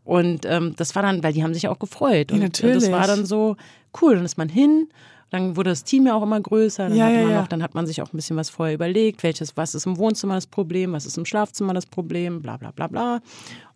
Und 0.02 0.44
ähm, 0.44 0.74
das 0.76 0.96
war 0.96 1.02
dann, 1.02 1.22
weil 1.22 1.32
die 1.32 1.44
haben 1.44 1.54
sich 1.54 1.68
auch 1.68 1.78
gefreut. 1.78 2.32
Und 2.32 2.42
äh, 2.42 2.48
das 2.48 2.62
natürlich. 2.62 2.90
war 2.90 3.06
dann 3.06 3.26
so 3.26 3.54
cool. 4.02 4.16
Dann 4.16 4.24
ist 4.24 4.38
man 4.38 4.48
hin, 4.48 4.88
dann 5.30 5.56
wurde 5.56 5.70
das 5.70 5.82
Team 5.82 6.06
ja 6.06 6.14
auch 6.14 6.22
immer 6.22 6.40
größer. 6.40 6.88
Dann, 6.88 6.96
Ja, 6.96 7.06
hat, 7.06 7.12
ja, 7.12 7.22
man 7.22 7.30
ja. 7.30 7.40
Noch, 7.40 7.48
dann 7.48 7.62
hat 7.62 7.74
man 7.74 7.86
sich 7.86 8.00
auch 8.00 8.12
ein 8.12 8.16
bisschen 8.16 8.36
was 8.36 8.48
vorher 8.48 8.74
überlegt, 8.74 9.22
welches, 9.22 9.56
was 9.56 9.74
ist 9.74 9.86
im 9.86 9.98
Wohnzimmer 9.98 10.34
das 10.34 10.46
Problem, 10.46 10.92
was 10.92 11.04
ist 11.04 11.18
im 11.18 11.24
Schlafzimmer 11.24 11.74
das 11.74 11.86
Problem, 11.86 12.42
bla 12.42 12.56
bla 12.56 12.70
bla 12.70 12.86
bla. 12.86 13.20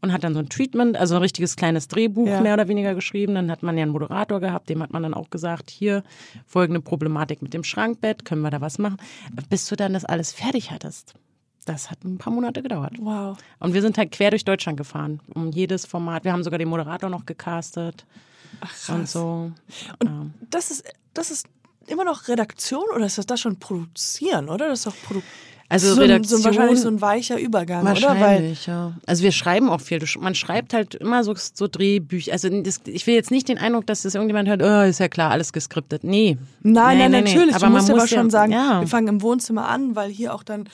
Und 0.00 0.12
hat 0.12 0.22
dann 0.22 0.32
so 0.34 0.40
ein 0.40 0.48
Treatment, 0.48 0.96
also 0.96 1.16
ein 1.16 1.22
richtiges 1.22 1.56
kleines 1.56 1.88
Drehbuch 1.88 2.40
mehr 2.40 2.54
oder 2.54 2.68
weniger 2.68 2.94
geschrieben. 2.94 3.34
Dann 3.34 3.50
hat 3.50 3.62
man 3.62 3.76
ja 3.76 3.82
einen 3.82 3.92
Moderator 3.92 4.40
gehabt, 4.40 4.68
dem 4.68 4.82
hat 4.82 4.92
man 4.92 5.02
dann 5.02 5.12
auch 5.12 5.28
gesagt, 5.30 5.70
hier 5.70 6.04
folgende 6.46 6.80
Problematik 6.80 7.42
mit 7.42 7.52
dem 7.52 7.64
Schrankbett, 7.64 8.24
können 8.24 8.42
wir 8.42 8.50
da 8.50 8.60
was 8.60 8.78
machen? 8.78 8.98
Bis 9.48 9.66
du 9.66 9.76
dann 9.76 9.92
das 9.92 10.04
alles 10.04 10.32
fertig 10.32 10.70
hattest. 10.70 11.14
Das 11.66 11.90
hat 11.90 12.04
ein 12.04 12.16
paar 12.16 12.32
Monate 12.32 12.62
gedauert. 12.62 12.94
Wow. 13.00 13.36
Und 13.58 13.74
wir 13.74 13.82
sind 13.82 13.98
halt 13.98 14.12
quer 14.12 14.30
durch 14.30 14.44
Deutschland 14.44 14.78
gefahren, 14.78 15.20
um 15.34 15.50
jedes 15.50 15.84
Format. 15.84 16.24
Wir 16.24 16.32
haben 16.32 16.42
sogar 16.42 16.58
den 16.58 16.68
Moderator 16.68 17.10
noch 17.10 17.26
gecastet 17.26 18.06
und 18.88 19.08
so. 19.08 19.52
Und 20.00 20.34
das 20.50 20.70
ist, 20.70 20.84
das 21.14 21.30
ist 21.30 21.46
immer 21.86 22.04
noch 22.04 22.28
Redaktion 22.28 22.84
oder 22.94 23.06
ist 23.06 23.18
das 23.18 23.26
das 23.26 23.40
schon 23.40 23.58
produzieren, 23.58 24.48
oder? 24.48 24.68
Das 24.68 24.80
ist 24.80 24.86
doch 24.86 24.94
Produ 25.06 25.22
Also 25.68 25.88
so, 25.94 26.00
ein, 26.02 26.10
Redaktion, 26.10 26.38
so 26.40 26.44
wahrscheinlich 26.44 26.80
so 26.80 26.88
ein 26.88 27.00
weicher 27.00 27.38
Übergang, 27.38 27.82
oder? 27.82 27.90
Weil, 27.92 28.02
Wahrscheinlich, 28.20 28.66
ja. 28.66 28.92
Also 29.06 29.22
wir 29.24 29.32
schreiben 29.32 29.68
auch 29.68 29.80
viel. 29.80 29.98
Man 30.20 30.34
schreibt 30.34 30.72
halt 30.74 30.94
immer 30.94 31.24
so, 31.24 31.34
so 31.36 31.66
Drehbücher. 31.68 32.32
Also 32.32 32.48
das, 32.62 32.80
ich 32.86 33.06
will 33.06 33.14
jetzt 33.14 33.30
nicht 33.30 33.48
den 33.48 33.58
Eindruck, 33.58 33.86
dass 33.86 34.02
das 34.02 34.14
irgendjemand 34.14 34.48
hört, 34.48 34.62
oh, 34.62 34.88
ist 34.88 35.00
ja 35.00 35.08
klar, 35.08 35.30
alles 35.30 35.52
geskriptet. 35.52 36.04
Nee. 36.04 36.38
nein, 36.62 36.98
Nee, 36.98 37.02
nein, 37.08 37.10
nee, 37.10 37.20
nee. 37.22 37.28
natürlich. 37.34 37.54
Aber 37.54 37.66
du 37.66 37.72
man 37.72 37.80
musst 37.80 37.90
aber 37.90 38.00
muss 38.02 38.10
ja- 38.10 38.18
schon 38.18 38.30
sagen, 38.30 38.52
ja. 38.52 38.80
wir 38.80 38.88
fangen 38.88 39.08
im 39.08 39.22
Wohnzimmer 39.22 39.68
an, 39.68 39.96
weil 39.96 40.10
hier 40.10 40.34
auch 40.34 40.42
dann 40.42 40.68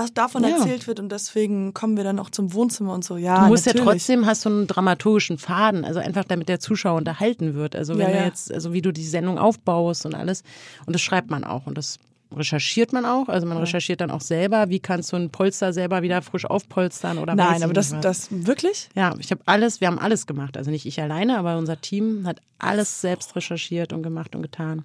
das, 0.00 0.12
davon 0.14 0.42
Ja. 0.44 0.50
erzählt 0.50 0.86
wird 0.86 1.00
und 1.00 1.10
deswegen 1.10 1.72
kommen 1.74 1.96
wir 1.96 2.04
dann 2.04 2.18
auch 2.18 2.30
zum 2.30 2.52
Wohnzimmer 2.52 2.92
und 2.94 3.04
so. 3.04 3.16
Ja, 3.16 3.42
Du 3.44 3.48
musst 3.48 3.66
natürlich. 3.66 3.84
ja 3.86 3.92
trotzdem, 3.92 4.26
hast 4.26 4.44
du 4.44 4.48
einen 4.50 4.66
dramaturgischen 4.66 5.38
Faden, 5.38 5.84
also 5.84 6.00
einfach 6.00 6.24
damit 6.24 6.48
der 6.48 6.60
Zuschauer 6.60 6.96
unterhalten 6.98 7.54
wird. 7.54 7.76
Also 7.76 7.96
wenn 7.98 8.10
Ja, 8.10 8.16
ja. 8.16 8.24
jetzt, 8.26 8.52
also 8.52 8.72
wie 8.72 8.82
du 8.82 8.92
die 8.92 9.04
Sendung 9.06 9.38
aufbaust 9.38 10.06
und 10.06 10.14
alles. 10.14 10.42
Und 10.86 10.92
das 10.94 11.02
schreibt 11.02 11.30
man 11.30 11.44
auch 11.44 11.66
und 11.66 11.78
das 11.78 11.98
recherchiert 12.34 12.92
man 12.92 13.04
auch. 13.04 13.28
Also 13.28 13.46
man 13.46 13.56
recherchiert 13.56 14.00
dann 14.00 14.10
auch 14.10 14.20
selber, 14.20 14.68
wie 14.68 14.80
kannst 14.80 15.12
du 15.12 15.16
ein 15.16 15.30
Polster 15.30 15.72
selber 15.72 16.02
wieder 16.02 16.22
frisch 16.22 16.44
aufpolstern 16.44 17.18
oder 17.18 17.34
Nein, 17.34 17.62
aber 17.62 17.72
das, 17.72 17.92
was. 17.92 18.00
das 18.00 18.28
wirklich? 18.30 18.88
Ja, 18.94 19.14
ich 19.18 19.30
habe 19.30 19.42
alles, 19.46 19.80
wir 19.80 19.88
haben 19.88 19.98
alles 19.98 20.26
gemacht. 20.26 20.56
Also 20.56 20.70
nicht 20.70 20.86
ich 20.86 21.00
alleine, 21.00 21.38
aber 21.38 21.56
unser 21.58 21.80
Team 21.80 22.26
hat 22.26 22.40
alles 22.58 23.00
selbst 23.00 23.34
recherchiert 23.36 23.92
und 23.92 24.02
gemacht 24.02 24.34
und 24.34 24.42
getan. 24.42 24.84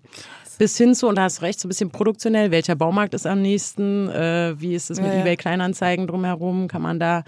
Bis 0.58 0.78
hin 0.78 0.96
zu, 0.96 1.08
und 1.08 1.16
da 1.16 1.24
hast 1.24 1.40
du 1.40 1.44
recht, 1.44 1.60
so 1.60 1.68
ein 1.68 1.70
bisschen 1.70 1.90
produktionell, 1.90 2.52
welcher 2.52 2.76
Baumarkt 2.76 3.14
ist 3.14 3.26
am 3.26 3.42
nächsten, 3.42 4.10
äh, 4.10 4.56
wie 4.58 4.76
ist 4.76 4.92
es 4.92 5.00
mit 5.00 5.08
Ja, 5.08 5.16
ja. 5.16 5.22
eBay 5.22 5.38
Kleinanzeigen 5.38 6.08
drumherum, 6.08 6.68
kann 6.68 6.82
man 6.82 7.00
da, 7.00 7.24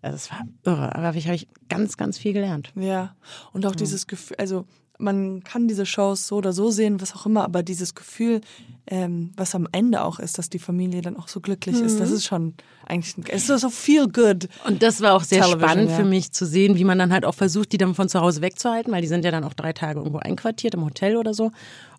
also 0.00 0.16
das 0.16 0.30
war 0.30 0.40
irre, 0.64 0.94
aber 0.94 1.16
ich 1.16 1.26
habe 1.26 1.36
ich 1.36 1.46
ganz, 1.68 1.96
ganz 1.96 2.18
viel 2.18 2.32
gelernt. 2.32 2.72
Ja. 2.74 3.14
Und 3.52 3.66
auch 3.66 3.76
dieses 3.76 4.08
Gefühl, 4.08 4.36
also 4.38 4.66
man 5.02 5.42
kann 5.44 5.68
diese 5.68 5.84
Shows 5.84 6.26
so 6.26 6.36
oder 6.36 6.52
so 6.52 6.70
sehen, 6.70 7.00
was 7.00 7.14
auch 7.14 7.26
immer, 7.26 7.44
aber 7.44 7.62
dieses 7.62 7.94
Gefühl, 7.94 8.40
ähm, 8.86 9.32
was 9.36 9.54
am 9.54 9.68
Ende 9.72 10.02
auch 10.02 10.18
ist, 10.18 10.38
dass 10.38 10.48
die 10.48 10.58
Familie 10.58 11.02
dann 11.02 11.16
auch 11.16 11.28
so 11.28 11.40
glücklich 11.40 11.80
ist, 11.80 11.94
Mhm. 11.94 11.98
das 11.98 12.10
ist 12.10 12.24
schon 12.24 12.54
eigentlich, 12.86 13.14
es 13.28 13.48
ist 13.48 13.60
so 13.60 13.70
feel 13.70 14.08
good. 14.08 14.48
Und 14.66 14.82
das 14.82 15.00
war 15.00 15.14
auch 15.14 15.22
sehr 15.22 15.42
Television, 15.42 15.68
spannend 15.70 15.90
ja. 15.90 15.96
für 15.96 16.04
mich 16.04 16.32
zu 16.32 16.46
sehen, 16.46 16.76
wie 16.76 16.84
man 16.84 16.98
dann 16.98 17.12
halt 17.12 17.24
auch 17.24 17.34
versucht, 17.34 17.72
die 17.72 17.78
dann 17.78 17.94
von 17.94 18.08
zu 18.08 18.20
Hause 18.20 18.40
wegzuhalten, 18.42 18.92
weil 18.92 19.02
die 19.02 19.08
sind 19.08 19.24
ja 19.24 19.30
dann 19.30 19.44
auch 19.44 19.54
drei 19.54 19.72
Tage 19.72 20.00
irgendwo 20.00 20.18
einquartiert 20.18 20.74
im 20.74 20.84
Hotel 20.84 21.16
oder 21.16 21.34
so. 21.34 21.50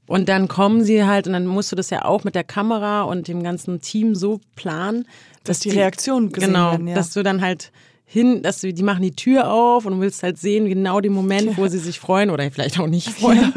Und 0.05 0.27
dann 0.27 0.49
kommen 0.49 0.83
sie 0.83 1.05
halt 1.05 1.27
und 1.27 1.33
dann 1.33 1.47
musst 1.47 1.71
du 1.71 1.77
das 1.77 1.89
ja 1.89 2.03
auch 2.03 2.25
mit 2.25 2.35
der 2.35 2.43
Kamera 2.43 3.03
und 3.03 3.27
dem 3.29 3.41
ganzen 3.41 3.79
Team 3.79 4.15
so 4.15 4.41
planen, 4.55 5.05
Dass 5.45 5.59
die 5.59 5.69
Reaktionen 5.69 6.31
gesehen 6.31 6.49
genau, 6.53 6.71
werden, 6.71 6.87
ja. 6.87 6.95
dass 6.95 7.13
du 7.13 7.23
dann 7.23 7.41
halt 7.41 7.71
hin, 8.13 8.43
dass 8.43 8.62
du, 8.62 8.71
die 8.71 8.84
machen 8.84 9.02
die 9.02 9.15
Tür 9.15 9.49
auf 9.52 9.86
und 9.88 9.93
du 9.93 9.99
willst 9.99 10.21
halt 10.21 10.38
sehen, 10.38 10.69
genau 10.69 11.02
den 11.02 11.13
Moment, 11.13 11.58
wo 11.58 11.67
sie 11.67 11.80
sich 11.80 11.99
freuen 11.99 12.30
oder 12.30 12.49
vielleicht 12.52 12.80
auch 12.80 12.86
nicht 12.86 13.10
freuen. 13.10 13.52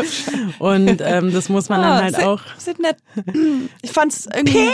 Und 0.59 1.03
ähm, 1.05 1.31
das 1.33 1.51
muss 1.51 1.69
man 1.69 1.83
dann 1.83 2.03
halt 2.05 2.19
Ah, 2.19 2.27
auch. 2.33 2.41
Sieht 2.57 2.79
nett. 2.81 2.97
Ich 3.83 3.91
fand's 3.93 4.27
irgendwie. 4.35 4.69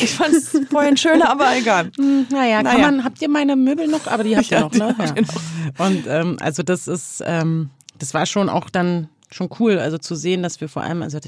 Ich 0.00 0.10
fand's 0.10 0.58
vorhin 0.70 0.96
schöner, 0.96 1.30
aber 1.30 1.56
egal. 1.56 1.90
Naja, 2.30 2.62
kann 2.62 2.64
Naja. 2.64 2.78
man, 2.90 3.04
habt 3.04 3.22
ihr 3.22 3.28
meine 3.28 3.54
Möbel 3.54 3.86
noch? 3.86 4.06
Aber 4.08 4.24
die 4.24 4.36
habt 4.36 4.50
ihr 4.50 4.58
Ja, 4.58 4.64
noch, 4.64 4.72
ne? 4.72 4.94
Ja. 4.98 5.86
Und 5.86 6.04
ähm, 6.08 6.36
also 6.40 6.64
das 6.64 6.88
ist, 6.88 7.22
ähm, 7.24 7.70
das 7.98 8.14
war 8.14 8.26
schon 8.26 8.48
auch 8.48 8.68
dann 8.70 9.08
schon 9.30 9.48
cool, 9.60 9.78
also 9.78 9.98
zu 9.98 10.16
sehen, 10.16 10.42
dass 10.42 10.60
wir 10.60 10.68
vor 10.68 10.82
allem, 10.82 11.02
also 11.02 11.18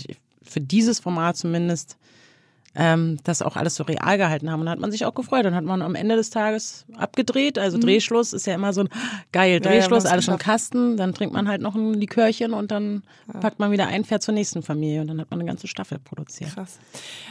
für 0.42 0.60
dieses 0.60 0.98
Format 0.98 1.36
zumindest, 1.36 1.96
ähm, 2.74 3.18
das 3.24 3.42
auch 3.42 3.56
alles 3.56 3.74
so 3.74 3.82
real 3.84 4.16
gehalten 4.16 4.50
haben. 4.50 4.60
Und 4.60 4.66
da 4.66 4.72
hat 4.72 4.78
man 4.78 4.92
sich 4.92 5.04
auch 5.04 5.14
gefreut. 5.14 5.44
Dann 5.44 5.54
hat 5.54 5.64
man 5.64 5.82
am 5.82 5.94
Ende 5.94 6.16
des 6.16 6.30
Tages 6.30 6.84
abgedreht. 6.96 7.58
Also 7.58 7.78
Drehschluss 7.78 8.32
ist 8.32 8.46
ja 8.46 8.54
immer 8.54 8.72
so 8.72 8.82
ein 8.82 8.88
geil, 9.32 9.58
Mhm. 9.58 9.64
Ja, 9.64 9.70
ja, 9.72 9.80
Drehschluss, 9.80 10.06
alles 10.06 10.28
im. 10.28 10.38
Kasten. 10.38 10.96
Dann 10.96 11.12
trinkt 11.14 11.34
man 11.34 11.48
halt 11.48 11.60
noch 11.60 11.74
ein 11.74 11.94
Likörchen 11.94 12.52
und 12.52 12.70
dann 12.70 13.02
packt 13.40 13.58
man 13.58 13.72
wieder 13.72 13.88
ein, 13.88 14.04
fährt 14.04 14.22
zur 14.22 14.34
nächsten 14.34 14.62
Familie 14.62 15.00
und 15.00 15.08
dann 15.08 15.20
hat 15.20 15.30
man 15.30 15.40
eine 15.40 15.48
ganze 15.48 15.66
Staffel 15.66 15.98
produziert. 15.98 16.54
Krass. 16.54 16.78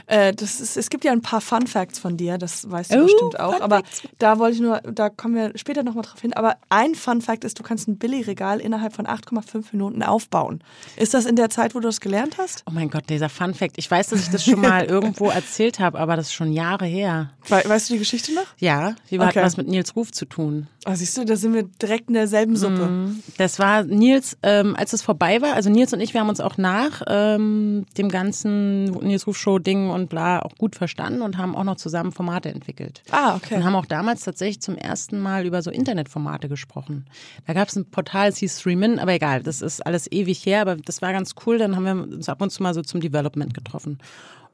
Äh, 0.08 0.34
das 0.34 0.60
ist, 0.60 0.76
es 0.78 0.90
gibt 0.90 1.06
ja 1.06 1.12
ein 1.12 1.22
paar 1.22 1.42
Fun 1.42 1.68
Facts 1.68 2.00
von 2.00 2.18
dir, 2.18 2.38
das 2.38 2.70
weißt 2.70 2.94
du 2.94 3.00
Oh, 3.00 3.04
bestimmt 3.04 3.40
auch. 3.40 3.54
Fun 3.54 3.62
aber 3.62 3.76
Facts. 3.78 4.02
da 4.18 4.40
wollte 4.40 4.56
ich 4.56 4.62
nur, 4.62 4.80
da 4.82 5.10
kommen 5.10 5.36
wir 5.36 5.52
später 5.58 5.84
nochmal 5.84 6.04
drauf 6.04 6.20
hin. 6.20 6.34
Aber 6.34 6.58
ein 6.70 6.96
Fun 6.96 7.22
Fact 7.22 7.44
ist, 7.46 7.58
du 7.60 7.64
kannst 7.64 7.88
ein 7.88 7.98
Billigregal 7.98 8.60
innerhalb 8.60 8.94
von 8.94 9.06
8,5 9.08 9.66
Minuten 9.72 10.04
aufbauen. 10.04 10.62
Ist 10.98 11.14
das 11.14 11.26
in 11.26 11.36
der 11.36 11.50
Zeit, 11.50 11.76
wo 11.76 11.80
du 11.80 11.88
das 11.88 12.02
gelernt 12.02 12.38
hast? 12.38 12.64
Oh 12.68 12.72
mein 12.74 12.90
Gott, 12.90 13.04
dieser 13.10 13.30
Fun 13.30 13.54
Fact. 13.54 13.78
Ich 13.78 13.90
weiß, 13.90 14.10
dass 14.10 14.22
ich 14.22 14.30
das 14.30 14.44
schon 14.44 14.60
mal 14.62 14.84
irgendwo 14.90 15.29
erzählt 15.30 15.80
habe, 15.80 16.00
aber 16.00 16.16
das 16.16 16.28
ist 16.28 16.34
schon 16.34 16.52
Jahre 16.54 16.86
her. 16.86 17.32
We 17.48 17.62
weißt 17.66 17.90
du 17.90 17.94
die 17.94 18.00
Geschichte 18.00 18.34
noch? 18.34 18.46
Ja, 18.58 18.96
die 19.10 19.20
hat 19.20 19.30
Okay. 19.30 19.42
was 19.44 19.58
mit 19.58 19.68
Nils 19.68 19.96
Ruf 19.96 20.12
zu 20.12 20.26
tun. 20.26 20.68
Ah, 20.86 20.96
siehst 20.96 21.18
du, 21.18 21.26
da 21.26 21.36
sind 21.36 21.54
wir 21.54 21.64
direkt 21.64 22.08
in 22.08 22.14
derselben 22.14 22.56
Suppe. 22.56 23.12
Das 23.38 23.60
war 23.60 23.84
Nils, 23.84 24.38
ähm, 24.44 24.76
als 24.78 24.94
es 24.94 25.02
vorbei 25.02 25.42
war, 25.42 25.54
also 25.54 25.70
Nils 25.70 25.94
und 25.94 26.00
ich, 26.00 26.14
wir 26.14 26.22
haben 26.22 26.30
uns 26.30 26.40
auch 26.40 26.58
nach 26.58 27.02
ähm, 27.08 27.86
dem 27.98 28.10
ganzen 28.10 28.86
Nils 28.86 29.28
Ruf 29.28 29.38
Show 29.38 29.60
Ding 29.60 29.90
und 29.90 30.10
bla 30.10 30.40
auch 30.42 30.56
gut 30.58 30.76
verstanden 30.76 31.22
und 31.22 31.38
haben 31.38 31.56
auch 31.56 31.64
noch 31.66 31.76
zusammen 31.76 32.12
Formate 32.12 32.50
entwickelt. 32.50 33.04
Ah, 33.12 33.36
okay. 33.36 33.56
Und 33.56 33.66
haben 33.66 33.76
auch 33.76 33.86
damals 33.86 34.24
tatsächlich 34.24 34.62
zum 34.62 34.76
ersten 34.78 35.20
Mal 35.20 35.46
über 35.46 35.62
so 35.62 35.70
Internetformate 35.70 36.48
gesprochen. 36.50 37.06
Da 37.46 37.54
gab 37.54 37.68
es 37.68 37.76
ein 37.76 37.86
Portal, 37.86 38.30
es 38.30 38.38
hieß 38.38 38.60
Streamin, 38.62 39.00
aber 39.00 39.14
egal, 39.14 39.44
das 39.44 39.62
ist 39.62 39.86
alles 39.86 40.12
ewig 40.12 40.46
her, 40.46 40.62
aber 40.62 40.76
das 40.78 41.02
war 41.02 41.12
ganz 41.14 41.36
cool. 41.46 41.58
Dann 41.58 41.76
haben 41.76 41.84
wir 41.86 42.16
uns 42.16 42.30
ab 42.30 42.42
und 42.42 42.50
zu 42.52 42.64
mal 42.64 42.74
so 42.74 42.82
zum 42.82 43.02
Development 43.02 43.54
getroffen. 43.54 44.00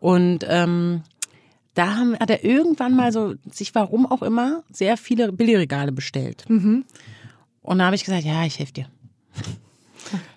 Und 0.05 0.45
ähm, 0.47 1.01
da 1.73 1.95
haben, 1.95 2.15
hat 2.19 2.29
er 2.29 2.43
irgendwann 2.43 2.95
mal 2.95 3.11
so, 3.11 3.33
sich 3.51 3.73
warum 3.73 4.05
auch 4.05 4.21
immer, 4.21 4.61
sehr 4.71 4.97
viele 4.97 5.31
Billigregale 5.31 5.91
bestellt. 5.91 6.45
Mhm. 6.47 6.85
Und 7.63 7.79
da 7.79 7.85
habe 7.85 7.95
ich 7.95 8.03
gesagt, 8.03 8.23
ja, 8.23 8.45
ich 8.45 8.59
helfe 8.59 8.73
dir. 8.73 8.85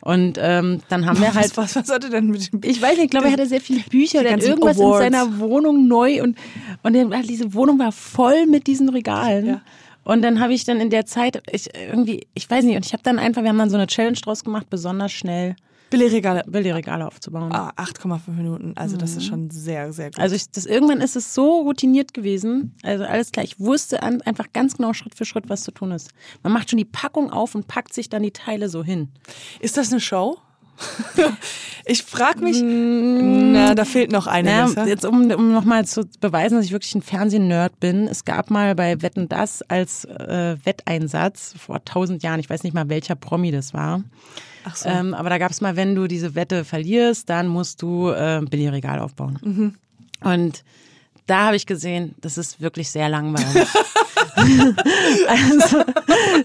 Und 0.01 0.39
ähm, 0.41 0.81
dann 0.89 1.05
haben 1.05 1.21
wir 1.21 1.35
halt 1.35 1.55
was, 1.59 1.77
was, 1.77 1.77
was 1.77 1.95
hat 1.95 2.05
er 2.05 2.09
denn 2.09 2.29
mit 2.29 2.51
dem 2.51 2.63
ich 2.65 2.81
weiß 2.81 2.93
nicht, 2.93 3.05
ich 3.05 3.11
glaube, 3.11 3.27
er 3.27 3.33
hatte 3.33 3.47
sehr 3.47 3.61
viele 3.61 3.81
Bücher, 3.81 4.23
der 4.23 4.33
hat 4.33 4.41
ganzen 4.41 4.53
irgendwas 4.53 4.81
Awards. 4.81 5.05
in 5.05 5.13
seiner 5.13 5.39
Wohnung 5.39 5.87
neu 5.87 6.23
und, 6.23 6.39
und 6.83 6.95
diese 7.29 7.53
Wohnung 7.53 7.79
war 7.79 7.93
voll 7.93 8.47
mit 8.47 8.67
diesen 8.67 8.89
Regalen. 8.89 9.47
Ja. 9.47 9.61
Und 10.03 10.23
dann 10.23 10.41
habe 10.41 10.55
ich 10.55 10.65
dann 10.65 10.81
in 10.81 10.89
der 10.89 11.05
Zeit, 11.05 11.43
ich 11.53 11.69
irgendwie, 11.75 12.27
ich 12.33 12.49
weiß 12.49 12.65
nicht, 12.65 12.77
und 12.77 12.87
ich 12.87 12.95
habe 12.95 13.03
dann 13.03 13.19
einfach, 13.19 13.43
wir 13.43 13.51
haben 13.51 13.59
dann 13.59 13.69
so 13.69 13.77
eine 13.77 13.87
Challenge 13.87 14.17
draus 14.17 14.45
gemacht, 14.45 14.71
besonders 14.71 15.13
schnell 15.13 15.57
Billigregale? 15.91 16.45
Billigregale 16.47 17.07
aufzubauen. 17.07 17.53
Ah, 17.53 17.73
8,5 17.77 18.31
Minuten. 18.31 18.73
Also 18.77 18.97
das 18.97 19.17
ist 19.17 19.27
schon 19.27 19.51
sehr, 19.51 19.93
sehr 19.93 20.11
gut. 20.11 20.19
Also 20.19 20.35
ich, 20.35 20.51
das, 20.51 20.67
irgendwann 20.67 21.01
ist 21.01 21.17
es 21.17 21.35
so 21.35 21.63
routiniert 21.63 22.15
gewesen, 22.15 22.75
also 22.83 23.05
alles 23.05 23.33
klar, 23.33 23.45
ich 23.45 23.59
wusste 23.59 24.03
an, 24.03 24.21
einfach 24.23 24.53
ganz 24.53 24.77
genau 24.77 24.93
Schritt 24.93 25.15
für 25.15 25.25
Schritt, 25.25 25.49
was 25.49 25.63
zu 25.63 25.71
tun 25.71 25.93
ist. 25.93 26.11
Man 26.43 26.53
macht 26.53 26.71
schon 26.71 26.79
die 26.79 26.85
Packung 26.85 27.31
auf 27.31 27.55
und 27.55 27.69
packt 27.69 27.95
sich 27.95 28.09
dann 28.09 28.23
die 28.23 28.33
Teile 28.33 28.69
so 28.69 28.85
hin. 28.85 29.09
Ist 29.61 29.77
das 29.77 29.91
eine 29.91 30.01
Show? 30.01 30.39
ich 31.85 32.03
frage 32.03 32.43
mich, 32.43 32.63
na, 32.63 33.75
da 33.75 33.85
fehlt 33.85 34.13
noch 34.13 34.27
einiges. 34.27 34.75
Ja? 34.75 34.87
jetzt 34.87 35.05
um, 35.05 35.31
um 35.31 35.53
nochmal 35.53 35.87
zu 35.87 36.09
beweisen, 36.21 36.57
dass 36.57 36.67
ich 36.67 36.73
wirklich 36.73 36.95
ein 36.95 37.03
Fernsehnerd 37.03 37.81
bin. 37.81 38.07
Es 38.09 38.25
gab 38.25 38.51
mal 38.51 38.75
bei 38.75 39.01
Wetten 39.03 39.29
das 39.29 39.63
als 39.63 40.05
äh, 40.05 40.57
Wetteinsatz 40.65 41.55
vor 41.59 41.85
tausend 41.85 42.23
Jahren, 42.23 42.41
ich 42.41 42.51
weiß 42.51 42.63
nicht 42.63 42.75
mal 42.75 42.89
welcher 42.89 43.15
Promi 43.15 43.51
das 43.51 43.75
war. 43.75 44.03
Ach 44.65 44.77
so. 44.77 44.89
Ähm, 44.89 45.15
aber 45.15 45.31
da 45.31 45.39
gab 45.39 45.51
es 45.51 45.61
mal, 45.61 45.77
wenn 45.77 45.95
du 45.95 46.07
diese 46.07 46.35
Wette 46.35 46.65
verlierst, 46.65 47.31
dann 47.31 47.49
musst 47.49 47.83
du 47.83 48.11
äh, 48.11 48.41
Billigregal 48.49 48.99
aufbauen. 48.99 49.39
Mhm. 49.43 49.75
Und 50.23 50.65
da 51.29 51.45
habe 51.45 51.57
ich 51.57 51.67
gesehen, 51.67 52.15
das 52.21 52.39
ist 52.39 52.61
wirklich 52.61 52.91
sehr 52.91 53.09
langweilig. 53.09 53.69
also, 55.29 55.85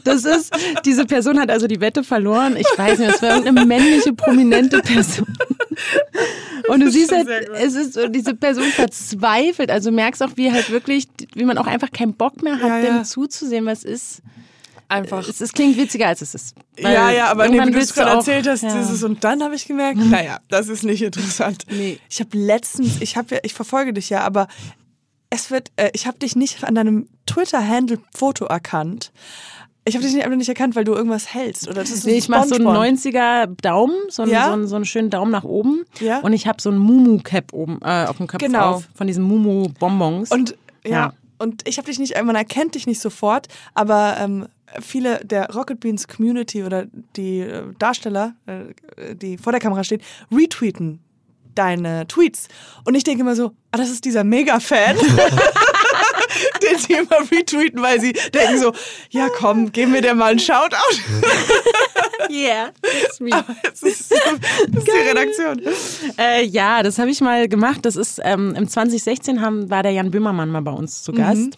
das 0.04 0.26
ist, 0.26 0.54
diese 0.86 1.06
Person 1.06 1.40
hat 1.40 1.50
also 1.50 1.68
die 1.68 1.80
Wette 1.80 2.04
verloren. 2.04 2.58
Ich 2.58 2.68
weiß 2.78 3.00
nicht, 3.00 3.14
das 3.14 3.22
war 3.22 3.38
irgendeine 3.38 3.66
männliche, 3.66 4.14
prominente 4.14 4.80
Person. 4.80 5.28
Und 6.68 6.82
du 6.82 6.92
siehst 6.92 7.12
halt, 7.12 7.28
es 7.56 7.76
ist 7.76 7.94
so, 7.94 8.08
diese 8.08 8.36
Person 8.36 8.66
verzweifelt. 8.66 9.72
Also 9.72 9.90
du 9.90 9.96
merkst 9.96 10.22
auch, 10.22 10.32
wie 10.36 10.52
halt 10.52 10.70
wirklich, 10.70 11.08
wie 11.34 11.46
man 11.46 11.58
auch 11.58 11.68
einfach 11.68 11.92
keinen 11.92 12.14
Bock 12.14 12.44
mehr 12.44 12.60
hat, 12.60 12.68
Ja, 12.68 12.80
ja. 12.80 12.98
dem 12.98 13.06
zuzusehen, 13.06 13.66
was 13.66 13.84
ist. 13.84 14.22
Einfach. 14.94 15.28
Es, 15.28 15.42
es 15.42 15.52
klingt 15.54 15.78
witziger, 15.78 16.08
als 16.08 16.22
es 16.22 16.34
ist. 16.36 16.56
Ja, 16.78 17.10
ja, 17.12 17.28
aber 17.32 17.48
nee, 17.50 17.60
wie 17.66 17.72
du 17.72 17.80
es 17.80 17.94
gerade 17.94 18.12
erzählt 18.12 18.48
hast, 18.48 18.64
ja. 18.64 18.78
dieses 18.78 19.04
und 19.04 19.24
dann 19.24 19.44
habe 19.44 19.56
ich 19.56 19.66
gemerkt, 19.68 19.98
naja, 20.00 20.40
das 20.50 20.70
ist 20.70 20.84
nicht 20.84 21.02
interessant. 21.02 21.66
Nee. 21.70 22.00
Ich 22.10 22.20
habe 22.20 22.38
letztens, 22.38 23.02
ich 23.02 23.18
habe 23.18 23.36
ja, 23.36 23.42
ich 23.44 23.54
verfolge 23.54 23.94
dich 23.94 24.10
ja, 24.10 24.22
aber 24.22 24.48
es 25.30 25.52
wird, 25.52 25.72
äh, 25.78 25.90
ich 25.94 26.06
habe 26.08 26.18
dich 26.20 26.36
nicht 26.36 26.64
an 26.64 26.76
deinem 26.76 27.08
Twitter-Handle-Foto 27.26 28.46
erkannt. 28.46 29.12
Ich 29.86 29.96
habe 29.96 30.04
dich 30.06 30.14
nicht, 30.14 30.24
einfach 30.24 30.38
nicht 30.38 30.48
erkannt, 30.48 30.76
weil 30.78 30.86
du 30.86 30.94
irgendwas 30.94 31.34
hältst. 31.34 31.68
Oder 31.68 31.82
das 31.82 31.90
ist 31.92 32.06
Nee, 32.06 32.14
ich 32.18 32.30
mache 32.30 32.48
so 32.48 32.56
einen 32.56 32.64
SpongeBob. 32.64 32.86
90er 32.86 33.48
Daumen, 33.62 33.96
so 34.10 34.22
einen, 34.22 34.32
Ja? 34.32 34.46
so 34.48 34.54
einen, 34.54 34.68
so 34.68 34.76
einen 34.78 34.86
schönen 34.86 35.10
Daumen 35.10 35.32
nach 35.32 35.44
oben. 35.44 35.84
Ja. 36.00 36.20
Und 36.20 36.32
ich 36.32 36.48
habe 36.48 36.62
so 36.62 36.70
einen 36.70 36.78
Mumu-Cap 36.80 37.52
oben 37.52 37.80
äh, 37.84 38.06
auf 38.06 38.16
dem 38.18 38.28
Kopf 38.28 38.40
Genau. 38.40 38.76
auf, 38.76 38.88
von 38.96 39.08
diesen 39.08 39.24
Mumu-Bonbons. 39.26 40.32
Und 40.32 40.56
ja, 40.86 40.90
Ja. 40.92 41.14
und 41.38 41.68
ich 41.68 41.78
habe 41.80 41.88
dich 41.88 42.00
nicht, 42.00 42.16
man 42.24 42.36
erkennt 42.36 42.76
dich 42.76 42.88
nicht 42.88 43.02
sofort, 43.02 43.48
aber 43.74 44.16
ähm, 44.20 44.48
viele 44.82 45.24
der 45.24 45.50
Rocket 45.54 45.80
Beans 45.80 46.08
Community 46.08 46.64
oder 46.64 46.86
die 47.16 47.40
äh, 47.40 47.64
Darsteller, 47.80 48.36
äh, 48.46 49.16
die 49.16 49.38
vor 49.38 49.52
der 49.52 49.62
Kamera 49.62 49.84
stehen, 49.84 50.02
retweeten 50.32 51.00
deine 51.56 52.08
Tweets. 52.08 52.48
Und 52.84 52.96
ich 52.96 53.04
denke 53.04 53.22
immer 53.22 53.36
so, 53.36 53.52
ah, 53.72 53.78
das 53.78 53.90
ist 53.90 54.06
dieser 54.06 54.24
Mega-Fan. 54.24 54.98
den 56.64 56.78
sie 56.78 56.94
immer 56.94 57.20
retweeten, 57.32 57.82
weil 57.82 58.00
sie 58.00 58.14
denken 58.34 58.58
so, 58.58 58.74
ja 59.10 59.30
komm, 59.30 59.72
geben 59.72 59.94
wir 59.94 60.02
dir 60.02 60.16
mal 60.16 60.32
einen 60.32 60.40
Shoutout. 60.40 60.76
yeah, 62.30 62.72
that's 62.82 63.20
me. 63.20 63.32
Aber 63.34 63.56
es 63.72 63.84
ist, 63.84 64.12
das 64.12 64.84
ist 64.84 64.88
die 64.88 65.10
Redaktion. 65.10 65.62
Äh, 66.18 66.46
ja, 66.46 66.84
das 66.84 66.98
habe 67.00 67.12
ich 67.12 67.22
mal 67.22 67.48
gemacht. 67.48 67.80
Das 67.84 67.96
ist 67.96 68.20
ähm, 68.24 68.56
im 68.56 68.68
2016 68.68 69.42
haben, 69.42 69.70
war 69.70 69.84
der 69.84 69.92
Jan 69.92 70.12
Böhmermann 70.12 70.50
mal 70.50 70.62
bei 70.62 70.72
uns 70.72 71.04
zu 71.04 71.12
Gast. 71.12 71.58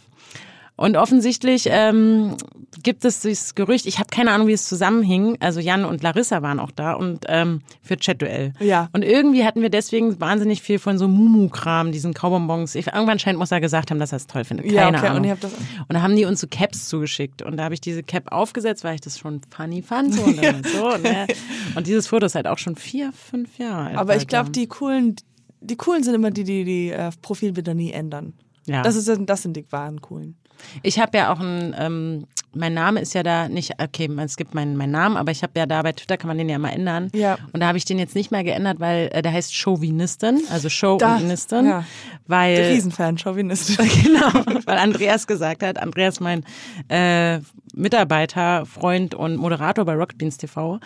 Und 0.77 0.97
offensichtlich 0.97 1.67
ähm, 1.71 2.35
gibt 2.83 3.05
es 3.05 3.21
dieses 3.21 3.55
Gerücht, 3.55 3.85
ich 3.85 3.97
habe 3.99 4.09
keine 4.11 4.31
Ahnung, 4.31 4.47
wie 4.47 4.51
es 4.53 4.67
zusammenhing. 4.67 5.37
Also 5.39 5.61
Jan 5.61 5.85
und 5.85 6.03
Larissa 6.03 6.41
waren 6.41 6.59
auch 6.59 6.71
da 6.71 6.93
und 6.93 7.23
ähm, 7.29 7.61
für 7.81 7.95
Chat-Duell. 7.95 8.51
Ja. 8.59 8.89
Und 8.91 9.03
irgendwie 9.03 9.45
hatten 9.45 9.61
wir 9.61 9.69
deswegen 9.69 10.19
wahnsinnig 10.19 10.61
viel 10.61 10.77
von 10.77 10.97
so 10.97 11.07
Mumu-Kram, 11.07 11.93
diesen 11.93 12.13
Kaubonbons. 12.13 12.75
Ich, 12.75 12.87
irgendwann 12.87 13.19
scheint 13.19 13.39
muss 13.39 13.51
er 13.51 13.61
gesagt 13.61 13.89
haben, 13.89 13.99
dass 13.99 14.11
er 14.11 14.17
es 14.17 14.27
toll 14.27 14.43
findet. 14.43 14.65
Keine 14.65 14.75
Ja, 14.77 14.87
okay, 14.89 15.07
Ahnung. 15.07 15.17
und 15.19 15.23
ihr 15.23 15.35
das- 15.39 15.53
Und 15.53 15.93
da 15.93 16.01
haben 16.01 16.15
die 16.17 16.25
uns 16.25 16.41
so 16.41 16.47
Caps 16.49 16.89
zugeschickt. 16.89 17.41
Und 17.41 17.55
da 17.55 17.63
habe 17.63 17.73
ich 17.73 17.79
diese 17.79 18.03
Cap 18.03 18.33
aufgesetzt, 18.33 18.83
weil 18.83 18.95
ich 18.95 19.01
das 19.01 19.17
schon 19.17 19.39
funny 19.49 19.81
fand. 19.81 20.13
So 20.13 20.23
und, 20.25 20.43
dann 20.43 20.61
so, 20.63 20.97
ne? 20.97 21.27
und 21.75 21.87
dieses 21.87 22.07
Foto 22.07 22.25
ist 22.25 22.35
halt 22.35 22.47
auch 22.47 22.57
schon 22.57 22.75
vier, 22.75 23.13
fünf 23.13 23.57
Jahre 23.57 23.87
alt. 23.91 23.97
Aber 23.97 24.17
ich 24.17 24.27
glaube, 24.27 24.49
die 24.49 24.67
coolen, 24.67 25.15
die 25.61 25.77
coolen 25.77 26.03
sind 26.03 26.15
immer 26.15 26.31
die, 26.31 26.43
die 26.43 26.65
die 26.65 26.89
äh, 26.91 27.11
Profilbilder 27.21 27.73
nie 27.73 27.91
ändern. 27.93 28.33
Ja. 28.67 28.81
Das, 28.81 28.97
ist, 28.97 29.09
das 29.25 29.41
sind 29.41 29.55
die 29.55 29.65
wahren 29.71 30.01
coolen. 30.01 30.35
Ich 30.83 30.99
habe 30.99 31.17
ja 31.17 31.33
auch 31.33 31.39
ein, 31.39 31.75
ähm, 31.77 32.27
mein 32.53 32.73
Name 32.73 33.01
ist 33.01 33.13
ja 33.13 33.23
da 33.23 33.49
nicht, 33.49 33.73
okay, 33.81 34.09
es 34.17 34.37
gibt 34.37 34.53
meinen 34.53 34.77
meinen 34.77 34.91
Namen, 34.91 35.17
aber 35.17 35.31
ich 35.31 35.43
habe 35.43 35.53
ja 35.57 35.65
da 35.65 35.81
bei 35.81 35.91
Twitter 35.91 36.17
kann 36.17 36.27
man 36.29 36.37
den 36.37 36.49
ja 36.49 36.55
immer 36.55 36.71
ändern. 36.71 37.09
Ja. 37.13 37.37
Und 37.51 37.59
da 37.59 37.67
habe 37.67 37.77
ich 37.77 37.85
den 37.85 37.99
jetzt 37.99 38.15
nicht 38.15 38.31
mehr 38.31 38.43
geändert, 38.43 38.79
weil 38.79 39.09
äh, 39.11 39.21
der 39.21 39.33
heißt 39.33 39.53
Chauvinistin, 39.55 40.41
also 40.49 40.69
Show 40.69 40.97
Da, 40.97 41.15
und 41.15 41.23
Vinistin. 41.23 41.65
ja. 41.65 41.85
Weil, 42.27 42.57
Riesenfan, 42.57 43.17
Chauvinist. 43.17 43.77
genau, 44.03 44.31
weil 44.65 44.77
Andreas 44.77 45.27
gesagt 45.27 45.63
hat, 45.63 45.77
Andreas 45.77 46.19
mein 46.19 46.43
äh, 46.87 47.39
Mitarbeiter, 47.75 48.65
Freund 48.65 49.13
und 49.15 49.35
Moderator 49.37 49.85
bei 49.85 49.93
Rocket 49.95 50.17
Beans 50.17 50.37
TV, 50.37 50.79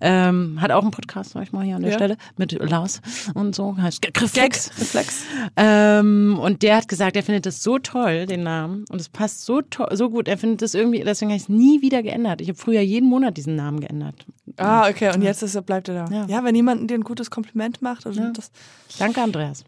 ähm, 0.00 0.60
hat 0.60 0.70
auch 0.70 0.82
einen 0.82 0.90
Podcast, 0.90 1.30
sag 1.30 1.42
ich 1.42 1.52
mal 1.52 1.64
hier 1.64 1.76
an 1.76 1.82
der 1.82 1.90
Ja. 1.92 1.96
Stelle, 1.98 2.16
mit 2.36 2.52
Lars 2.52 3.00
und 3.34 3.54
so, 3.54 3.76
heißt 3.76 4.06
Reflex. 4.20 4.70
Reflex. 4.78 5.24
Ähm, 5.56 6.38
und 6.40 6.62
der 6.62 6.76
hat 6.76 6.88
gesagt, 6.88 7.16
er 7.16 7.22
findet 7.22 7.46
das 7.46 7.62
so 7.62 7.78
toll, 7.78 8.26
den 8.26 8.42
Namen. 8.42 8.84
Und 8.90 9.00
es 9.00 9.08
passt 9.08 9.44
so 9.44 9.62
toll, 9.62 9.88
so 9.96 10.10
gut. 10.10 10.28
Er 10.28 10.38
findet 10.38 10.62
das 10.62 10.74
irgendwie, 10.74 11.00
deswegen 11.02 11.30
habe 11.30 11.36
ich 11.36 11.42
es 11.44 11.48
nie 11.48 11.82
wieder 11.82 12.02
geändert. 12.02 12.40
Ich 12.40 12.48
habe 12.48 12.58
früher 12.58 12.80
jeden 12.80 13.08
Monat 13.08 13.36
diesen 13.36 13.56
Namen 13.56 13.80
geändert. 13.80 14.26
Ah, 14.56 14.88
okay, 14.88 15.12
und 15.14 15.22
jetzt 15.22 15.42
ist, 15.42 15.54
er- 15.54 15.62
bleibt 15.62 15.88
er 15.88 16.06
da. 16.06 16.14
Ja. 16.14 16.26
Ja. 16.26 16.44
wenn 16.44 16.54
jemand 16.54 16.90
dir 16.90 16.94
ein 16.94 17.04
gutes 17.04 17.30
Kompliment 17.30 17.82
macht. 17.82 18.06
Oder 18.06 18.16
Ja. 18.16 18.30
das, 18.32 18.50
Danke, 18.98 19.20
Andreas. 19.22 19.64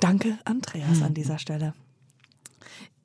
danke, 0.00 0.38
Andreas, 0.44 1.02
an 1.02 1.14
dieser 1.14 1.38
Stelle. 1.38 1.74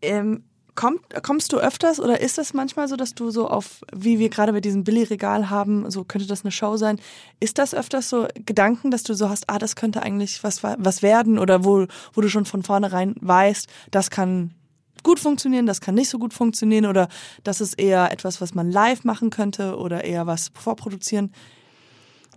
Ähm, 0.01 0.43
kommt, 0.75 1.01
kommst 1.23 1.53
du 1.53 1.57
öfters 1.57 1.99
oder 1.99 2.21
ist 2.21 2.37
das 2.37 2.53
manchmal 2.53 2.87
so, 2.87 2.95
dass 2.95 3.13
du 3.13 3.29
so 3.29 3.47
auf, 3.47 3.81
wie 3.93 4.19
wir 4.19 4.29
gerade 4.29 4.53
bei 4.53 4.61
diesem 4.61 4.83
Billy-Regal 4.83 5.49
haben, 5.49 5.89
so 5.89 6.03
könnte 6.03 6.27
das 6.27 6.43
eine 6.43 6.51
Show 6.51 6.77
sein, 6.77 6.99
ist 7.39 7.57
das 7.57 7.73
öfters 7.73 8.09
so 8.09 8.27
Gedanken, 8.45 8.91
dass 8.91 9.03
du 9.03 9.13
so 9.13 9.29
hast, 9.29 9.49
ah, 9.49 9.59
das 9.59 9.75
könnte 9.75 10.01
eigentlich 10.01 10.43
was, 10.43 10.63
was 10.63 11.01
werden 11.01 11.39
oder 11.39 11.63
wo, 11.63 11.87
wo 12.13 12.21
du 12.21 12.29
schon 12.29 12.45
von 12.45 12.63
vornherein 12.63 13.15
weißt, 13.19 13.67
das 13.91 14.09
kann 14.09 14.53
gut 15.03 15.19
funktionieren, 15.19 15.65
das 15.65 15.81
kann 15.81 15.95
nicht 15.95 16.09
so 16.09 16.19
gut 16.19 16.33
funktionieren 16.33 16.85
oder 16.85 17.07
das 17.43 17.61
ist 17.61 17.79
eher 17.79 18.11
etwas, 18.11 18.41
was 18.41 18.53
man 18.53 18.69
live 18.69 19.03
machen 19.03 19.29
könnte 19.29 19.77
oder 19.77 20.03
eher 20.03 20.27
was 20.27 20.51
vorproduzieren. 20.53 21.31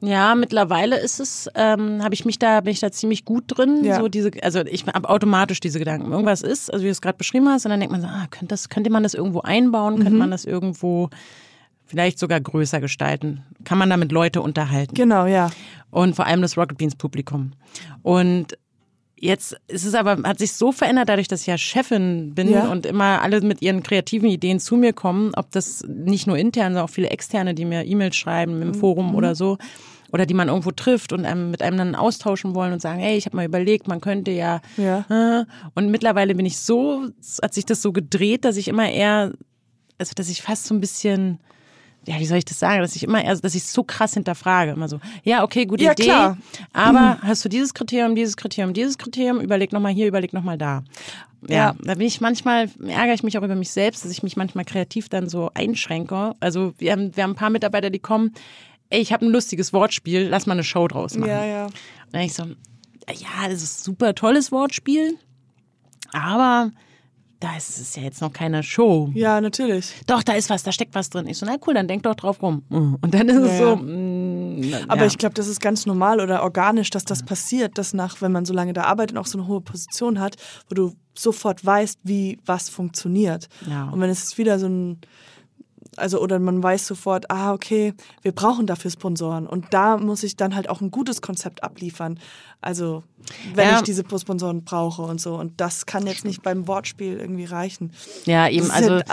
Ja, 0.00 0.35
mittlerweile 0.35 0.98
ist 0.98 1.20
es, 1.20 1.48
ähm, 1.54 2.02
habe 2.02 2.14
ich 2.14 2.24
mich 2.24 2.38
da, 2.38 2.61
bin 2.61 2.72
ich 2.72 2.80
da 2.80 2.90
ziemlich 2.90 3.24
gut 3.24 3.44
drin. 3.46 3.85
Ja. 3.85 4.00
So 4.00 4.09
diese, 4.09 4.30
also 4.42 4.61
ich 4.61 4.87
habe 4.87 5.09
automatisch 5.09 5.61
diese 5.61 5.78
Gedanken. 5.78 6.11
Irgendwas 6.11 6.42
ist, 6.42 6.72
also 6.72 6.83
wie 6.83 6.88
du 6.88 6.92
es 6.92 7.00
gerade 7.00 7.16
beschrieben 7.16 7.48
hast, 7.48 7.64
und 7.64 7.70
dann 7.70 7.80
denkt 7.80 7.92
man 7.92 8.02
so, 8.02 8.09
ah, 8.09 8.26
könnte, 8.30 8.48
das, 8.48 8.68
könnte 8.68 8.90
man 8.90 9.02
das 9.02 9.14
irgendwo 9.14 9.40
einbauen? 9.40 9.94
Mhm. 9.94 10.02
Könnte 10.02 10.18
man 10.18 10.30
das 10.30 10.44
irgendwo 10.44 11.11
vielleicht 11.87 12.18
sogar 12.18 12.40
größer 12.40 12.80
gestalten? 12.80 13.44
Kann 13.64 13.78
man 13.78 13.88
damit 13.88 14.12
Leute 14.12 14.42
unterhalten? 14.42 14.94
Genau, 14.94 15.26
ja. 15.26 15.50
und 15.90 16.16
vor 16.16 16.26
allem 16.26 16.42
das 16.42 16.59
Rocket 16.59 16.76
Beans 16.76 16.96
Publikum. 16.96 17.52
Und 18.02 18.59
jetzt 19.24 19.56
ist 19.68 19.84
es 19.84 19.94
aber, 19.94 20.18
hat 20.28 20.38
sich 20.38 20.52
so 20.52 20.70
verändert, 20.72 21.08
dadurch, 21.08 21.28
dass 21.28 21.40
ich 21.42 21.46
ja 21.46 21.56
Chefin 21.58 22.34
bin 22.34 22.50
Ja. 22.50 22.68
und 22.70 22.84
immer 22.87 23.22
alle 23.22 23.40
mit 23.40 23.62
ihren 23.62 23.82
kreativen 23.82 24.28
Ideen 24.28 24.60
zu 24.60 24.76
mir 24.76 24.92
kommen, 24.92 25.32
ob 25.34 25.50
das 25.50 25.82
nicht 25.88 26.26
nur 26.26 26.37
intern, 26.37 26.72
sondern 26.72 26.84
auch 26.84 26.90
viele 26.90 27.08
externe, 27.10 27.54
die 27.54 27.64
mir 27.64 27.84
E-Mails 27.84 28.16
schreiben 28.16 28.60
im 28.62 28.74
Forum 28.74 29.14
oder 29.14 29.34
so. 29.34 29.58
Oder 30.12 30.26
die 30.26 30.34
man 30.34 30.46
irgendwo 30.46 30.70
trifft 30.70 31.12
und 31.12 31.24
einem, 31.24 31.50
mit 31.50 31.60
einem 31.60 31.76
dann 31.76 31.94
austauschen 31.96 32.54
wollen 32.54 32.72
und 32.72 32.80
sagen, 32.80 33.00
hey, 33.00 33.16
ich 33.16 33.26
habe 33.26 33.34
mal 33.37 33.44
überlegt, 33.46 33.88
man 33.88 34.00
könnte 34.00 34.30
ja. 34.30 34.60
Ja. 34.76 35.40
äh. 35.40 35.44
Und 35.74 35.90
mittlerweile 35.90 36.37
bin 36.37 36.46
ich 36.46 36.58
so, 36.58 37.08
hat 37.42 37.52
sich 37.52 37.66
das 37.66 37.82
so 37.82 37.90
gedreht, 37.92 38.44
dass 38.44 38.56
ich 38.56 38.68
immer 38.68 38.88
eher, 38.88 39.32
also 39.98 40.12
dass 40.14 40.28
ich 40.28 40.40
fast 40.42 40.66
so 40.66 40.74
ein 40.74 40.80
bisschen, 40.80 41.40
ja, 42.07 42.19
wie 42.19 42.27
soll 42.27 42.38
ich 42.38 42.45
das 42.45 42.59
sagen, 42.59 42.81
dass 42.83 42.97
ich 42.97 43.03
immer 43.03 43.23
eher, 43.25 43.35
dass 43.37 43.55
ich 43.55 43.62
es 43.62 43.73
so 43.73 43.83
krass 43.83 44.14
hinterfrage. 44.14 44.73
Immer 44.73 44.88
so, 44.88 45.01
ja, 45.23 45.43
okay, 45.43 45.64
gute 45.67 45.85
Ja, 45.85 45.93
Idee. 45.93 46.05
klar. 46.05 46.38
Aber 46.73 47.19
hast 47.23 47.45
du 47.45 47.49
dieses 47.49 47.75
Kriterium, 47.75 48.14
dieses 48.14 48.37
Kriterium, 48.37 48.75
dieses 48.75 48.99
Kriterium, 48.99 49.40
überleg 49.40 49.73
nochmal 49.73 49.93
hier, 49.93 50.07
überleg 50.07 50.33
nochmal 50.33 50.59
da. 50.59 50.83
Ja, 51.49 51.57
Ja. 51.57 51.77
da 51.83 51.95
bin 51.95 52.07
ich 52.07 52.21
manchmal, 52.21 52.71
ärgere 52.87 53.14
ich 53.14 53.23
mich 53.23 53.37
auch 53.38 53.43
über 53.43 53.55
mich 53.55 53.71
selbst, 53.71 54.05
dass 54.05 54.11
ich 54.12 54.23
mich 54.23 54.37
manchmal 54.37 54.64
kreativ 54.64 55.09
dann 55.09 55.29
so 55.29 55.51
einschränke. 55.55 56.35
Also 56.40 56.75
wir 56.79 56.93
haben, 56.93 57.14
wir 57.17 57.23
haben 57.23 57.31
ein 57.33 57.37
paar 57.37 57.51
Mitarbeiter, 57.51 57.90
die 57.90 57.99
kommen, 57.99 58.33
ey, 58.90 59.01
ich 59.01 59.12
habe 59.12 59.25
ein 59.27 59.31
lustiges 59.31 59.73
Wortspiel, 59.73 60.27
lass 60.29 60.47
mal 60.47 60.53
eine 60.55 60.64
Show 60.64 60.88
draus 60.88 61.17
machen. 61.17 61.31
Ja, 61.31 61.45
ja. 61.45 61.64
Und 61.67 61.73
dann 62.12 62.23
ich 62.23 62.35
so, 62.35 62.45
ja, 62.45 63.49
das 63.49 63.62
ist 63.62 63.81
ein 63.81 63.85
super 63.85 64.14
tolles 64.14 64.53
Wortspiel, 64.53 65.19
aber 66.12 66.71
da 67.44 67.57
ist 67.59 67.78
es 67.78 67.94
ja 67.94 68.02
jetzt 68.02 68.22
noch 68.22 68.33
keine 68.33 68.62
Show. 68.62 69.11
Ja, 69.12 69.38
natürlich. 69.38 69.92
Doch, 70.07 70.22
da 70.22 70.33
ist 70.33 70.48
was, 70.48 70.62
da 70.62 70.72
steckt 70.72 70.94
was 70.94 71.11
drin. 71.11 71.26
Ich 71.26 71.37
so, 71.37 71.44
na 71.44 71.57
cool, 71.66 71.74
dann 71.74 71.87
denk 71.87 72.02
doch 72.04 72.14
drauf 72.14 72.40
rum. 72.42 72.62
Und 72.70 73.12
dann 73.12 73.28
ist 73.28 73.37
es 73.37 73.52
Ja, 73.52 73.59
so, 73.59 73.68
ja. 73.70 73.76
mm, 73.76 74.62
Aber 74.88 75.02
ja. 75.02 75.07
ich 75.07 75.18
glaube, 75.18 75.35
das 75.35 75.46
ist 75.46 75.61
ganz 75.61 75.85
normal 75.85 76.20
oder 76.20 76.42
organisch, 76.42 76.88
dass 76.88 77.04
das 77.04 77.22
passiert, 77.22 77.76
dass 77.76 77.92
nach, 77.92 78.22
wenn 78.22 78.33
man 78.33 78.46
so 78.46 78.54
lange 78.54 78.72
da 78.72 78.85
arbeitet 78.85 79.12
und 79.16 79.18
auch 79.22 79.26
so 79.26 79.37
eine 79.38 79.46
hohe 79.46 79.61
Position 79.61 80.20
hat, 80.20 80.37
wo 80.70 80.74
du 80.74 80.94
sofort 81.14 81.64
weißt, 81.64 81.98
wie 82.02 82.38
was 82.46 82.70
funktioniert. 82.70 83.48
Und 83.92 84.00
wenn 84.00 84.09
es 84.09 84.38
wieder 84.38 84.59
so 84.59 84.66
ein, 84.66 84.98
also 85.96 86.20
oder 86.20 86.38
man 86.38 86.62
weiß 86.62 86.87
sofort, 86.87 87.30
ah, 87.30 87.52
okay, 87.52 87.94
wir 88.22 88.33
brauchen 88.33 88.66
dafür 88.66 88.90
Sponsoren. 88.90 89.46
Und 89.46 89.66
da 89.72 89.96
muss 89.96 90.22
ich 90.22 90.37
dann 90.37 90.54
halt 90.54 90.68
auch 90.68 90.80
ein 90.80 90.90
gutes 90.90 91.20
Konzept 91.22 91.62
abliefern. 91.62 92.18
Also 92.61 93.02
wenn 93.54 93.68
Ja. 93.68 93.76
ich 93.76 93.83
diese 93.83 94.04
Sponsoren 94.18 94.64
brauche 94.64 95.02
und 95.02 95.20
so. 95.20 95.35
Und 95.37 95.61
das 95.61 95.87
kann 95.87 96.07
jetzt 96.07 96.24
nicht 96.24 96.42
beim 96.42 96.66
Wortspiel 96.68 97.18
irgendwie 97.18 97.44
reichen. 97.44 97.92
Ja, 98.24 98.48
eben, 98.48 98.70
also 98.70 98.98
ja- 98.98 99.04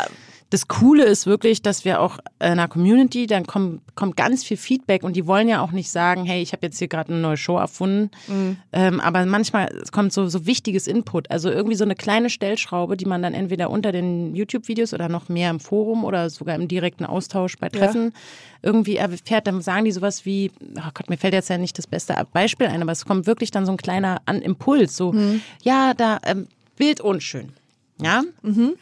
das 0.52 0.68
Coole 0.68 1.06
ist 1.06 1.26
wirklich, 1.28 1.62
dass 1.62 1.86
wir 1.86 2.02
auch 2.02 2.18
in 2.40 2.48
einer 2.48 2.68
Community, 2.68 3.26
dann 3.26 3.48
kommt, 3.48 3.82
kommt 3.96 4.18
ganz 4.18 4.44
viel 4.44 4.58
Feedback 4.58 5.02
und 5.02 5.16
die 5.16 5.26
wollen 5.26 5.48
ja 5.48 5.62
auch 5.62 5.72
nicht 5.72 5.90
sagen, 5.90 6.26
hey, 6.26 6.42
ich 6.42 6.52
habe 6.52 6.66
jetzt 6.68 6.78
hier 6.78 6.90
gerade 6.90 7.14
eine 7.14 7.22
neue 7.22 7.38
Show 7.38 7.58
erfunden. 7.58 8.12
Mhm. 8.28 8.58
Ähm, 8.74 9.00
aber 9.00 9.26
manchmal 9.26 9.70
kommt 9.94 10.12
so, 10.12 10.28
so 10.28 10.46
wichtiges 10.46 10.88
Input, 10.88 11.32
also 11.32 11.50
irgendwie 11.50 11.78
so 11.78 11.86
eine 11.86 11.96
kleine 11.96 12.30
Stellschraube, 12.30 12.98
die 12.98 13.06
man 13.06 13.22
dann 13.24 13.34
entweder 13.34 13.70
unter 13.70 13.94
den 13.94 14.36
YouTube-Videos 14.36 14.94
oder 14.94 15.08
noch 15.08 15.30
mehr 15.30 15.50
im 15.50 15.62
Forum 15.62 16.04
oder 16.04 16.30
sogar 16.30 16.56
im 16.56 16.68
direkten 16.68 17.06
Austausch 17.06 17.58
bei 17.58 17.70
Treffen 17.70 18.14
irgendwie 18.62 18.98
erfährt. 18.98 19.48
Dann 19.48 19.62
sagen 19.62 19.86
die 19.86 19.92
sowas 19.94 20.26
wie, 20.26 20.52
oh 20.78 20.90
Gott, 20.94 21.10
mir 21.10 21.18
fällt 21.18 21.34
jetzt 21.34 21.50
ja 21.50 21.58
nicht 21.58 21.78
das 21.78 21.88
beste 21.88 22.14
Beispiel 22.34 22.68
ein, 22.68 22.82
aber 22.82 22.92
es 22.92 23.06
kommt 23.06 23.26
wirklich 23.26 23.52
dann 23.52 23.66
so 23.66 23.72
ein 23.72 23.78
kleiner 23.78 24.22
An 24.26 24.42
Impuls, 24.42 24.98
so, 24.98 25.14
Mhm. 25.14 25.42
ja, 25.64 25.94
da, 25.94 26.20
ähm, 26.26 26.48
Bild 26.76 27.00
unschön. 27.00 27.54
Ja, 28.04 28.24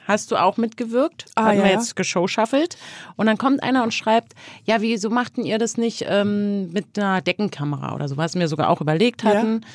hast 0.08 0.32
du 0.32 0.36
auch 0.38 0.58
mitgewirkt? 0.58 1.26
Mhm. 1.28 1.32
Ah, 1.36 1.46
Hatten 1.46 1.58
ja, 1.60 1.64
wir 1.66 1.72
ja. 1.72 1.78
jetzt 1.78 1.96
geschowschaffelt. 1.96 2.78
Und 3.16 3.26
dann 3.26 3.38
kommt 3.38 3.62
einer 3.64 3.84
und 3.84 3.94
schreibt, 3.94 4.34
ja, 4.66 4.82
wieso 4.82 5.10
machten 5.10 5.44
ihr 5.44 5.58
das 5.58 5.78
nicht 5.78 6.06
ähm, 6.08 6.72
mit 6.72 6.98
einer 6.98 7.22
Deckenkamera 7.22 7.96
oder 7.96 8.08
so, 8.08 8.18
was 8.18 8.36
wir 8.36 8.48
sogar 8.48 8.70
auch 8.70 8.82
überlegt 8.82 9.24
Ja. 9.24 9.30
hatten. 9.32 9.66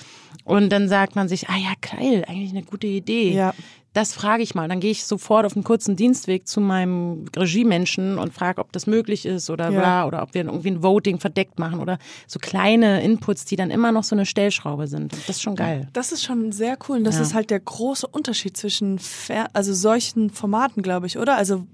Und 0.44 0.70
dann 0.70 0.88
sagt 0.88 1.16
man 1.16 1.28
sich, 1.28 1.48
ah 1.48 1.56
ja, 1.56 1.72
geil, 1.80 2.24
eigentlich 2.28 2.50
eine 2.50 2.62
gute 2.64 2.86
Idee. 2.86 3.32
Ja. 3.32 3.54
Das 3.94 4.12
frage 4.12 4.42
ich 4.42 4.54
mal. 4.54 4.68
Dann 4.68 4.80
gehe 4.80 4.90
ich 4.90 5.04
sofort 5.06 5.46
auf 5.46 5.54
einen 5.54 5.64
kurzen 5.64 5.96
Dienstweg 5.96 6.46
zu 6.46 6.60
meinem 6.60 7.24
Regiemenschen 7.36 8.18
und 8.18 8.34
frage, 8.34 8.60
ob 8.60 8.72
das 8.72 8.86
möglich 8.86 9.24
ist 9.24 9.48
oder 9.50 9.70
Ja. 9.70 9.78
bla, 9.80 10.06
oder 10.06 10.22
ob 10.22 10.34
wir 10.34 10.44
irgendwie 10.44 10.72
ein 10.72 10.82
Voting 10.82 11.20
verdeckt 11.20 11.58
machen 11.58 11.78
oder 11.80 11.98
so 12.26 12.38
kleine 12.40 13.02
Inputs, 13.02 13.44
die 13.44 13.56
dann 13.56 13.70
immer 13.70 13.92
noch 13.92 14.04
so 14.04 14.14
eine 14.16 14.26
Stellschraube 14.26 14.88
sind. 14.88 15.12
Das 15.12 15.28
ist 15.36 15.42
schon 15.42 15.54
geil. 15.56 15.88
Das 15.92 16.12
ist 16.12 16.24
schon 16.24 16.50
sehr 16.52 16.76
cool. 16.88 16.98
Und 16.98 17.04
das 17.04 17.16
Ja. 17.16 17.22
ist 17.22 17.34
halt 17.34 17.50
der 17.50 17.60
große 17.60 18.06
Unterschied 18.06 18.56
zwischen 18.56 18.98
Fer 18.98 19.46
also 19.52 19.72
solchen 19.72 20.28
Formaten, 20.30 20.82
glaube 20.82 21.06
ich, 21.06 21.16
oder? 21.18 21.36
Also, 21.36 21.64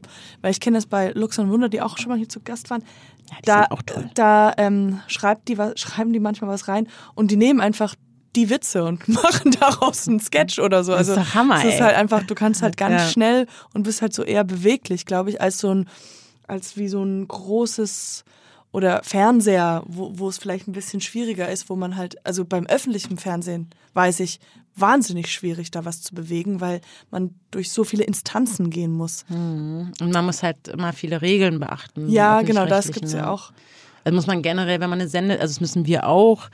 weil 0.42 0.50
ich 0.52 0.60
kenne 0.60 0.76
das 0.76 0.86
bei 0.86 1.12
Lux 1.12 1.38
und 1.38 1.48
Wunder, 1.50 1.68
die 1.70 1.80
auch 1.80 1.96
schon 1.98 2.10
mal 2.10 2.18
hier 2.18 2.28
zu 2.28 2.40
Gast 2.40 2.68
waren. 2.70 2.82
die 3.30 3.46
da 3.46 3.60
sind 3.62 3.70
auch 3.72 3.82
toll. 3.82 4.10
da 4.14 4.52
ähm, 4.58 5.00
schreibt 5.06 5.48
die, 5.48 5.56
was- 5.56 5.78
schreiben 5.80 6.12
die 6.12 6.20
manchmal 6.20 6.50
was 6.50 6.68
rein 6.68 6.86
und 7.14 7.30
die 7.30 7.36
nehmen 7.36 7.60
einfach 7.60 7.94
die 8.36 8.50
Witze 8.50 8.84
und 8.84 9.08
machen 9.22 9.50
daraus 9.58 10.06
einen 10.08 10.20
Sketch 10.20 10.58
oder 10.58 10.84
so. 10.84 10.92
Das 10.92 11.08
ist 11.08 11.16
Also 11.16 11.20
doch 11.22 11.34
Hammer, 11.34 11.58
es 11.64 11.74
ist 11.74 11.80
halt 11.80 11.96
einfach, 11.96 12.22
du 12.22 12.34
kannst 12.34 12.62
halt 12.62 12.76
ganz 12.76 13.02
Ja. 13.02 13.08
schnell 13.08 13.46
und 13.74 13.82
bist 13.84 14.02
halt 14.02 14.14
so 14.14 14.22
eher 14.22 14.44
beweglich, 14.44 15.06
glaube 15.06 15.30
ich, 15.30 15.40
als 15.40 15.58
so 15.58 15.74
ein, 15.74 15.88
als 16.46 16.76
wie 16.76 16.88
so 16.88 17.02
ein 17.02 17.26
großes 17.28 18.24
oder 18.72 19.02
Fernseher, 19.02 19.82
wo, 19.86 20.12
wo 20.14 20.28
es 20.28 20.38
vielleicht 20.38 20.68
ein 20.68 20.72
bisschen 20.72 21.00
schwieriger 21.00 21.48
ist, 21.50 21.68
wo 21.68 21.74
man 21.76 21.96
halt, 21.96 22.24
also 22.24 22.44
beim 22.44 22.66
öffentlichen 22.66 23.18
Fernsehen 23.18 23.68
weiß 23.94 24.20
ich, 24.20 24.38
wahnsinnig 24.76 25.32
schwierig, 25.32 25.72
da 25.72 25.84
was 25.84 26.00
zu 26.02 26.14
bewegen, 26.14 26.60
weil 26.60 26.80
man 27.10 27.34
durch 27.50 27.72
so 27.72 27.82
viele 27.82 28.04
Instanzen 28.04 28.70
gehen 28.70 28.92
muss. 28.92 29.24
Und 29.28 29.92
man 30.00 30.24
muss 30.24 30.44
halt 30.44 30.68
immer 30.68 30.92
viele 30.92 31.20
Regeln 31.20 31.58
beachten. 31.58 32.08
Ja, 32.08 32.42
genau, 32.42 32.64
das 32.66 32.86
öffentlich-rechtlichen, 32.86 32.92
gibt's 33.00 33.12
ja 33.12 33.28
auch. 33.28 33.52
Also 34.04 34.14
muss 34.14 34.28
man 34.28 34.40
generell, 34.42 34.78
wenn 34.80 34.88
man 34.88 35.00
eine 35.00 35.08
Sende, 35.08 35.34
also 35.40 35.52
das 35.52 35.60
müssen 35.60 35.86
wir 35.86 36.06
auch. 36.06 36.48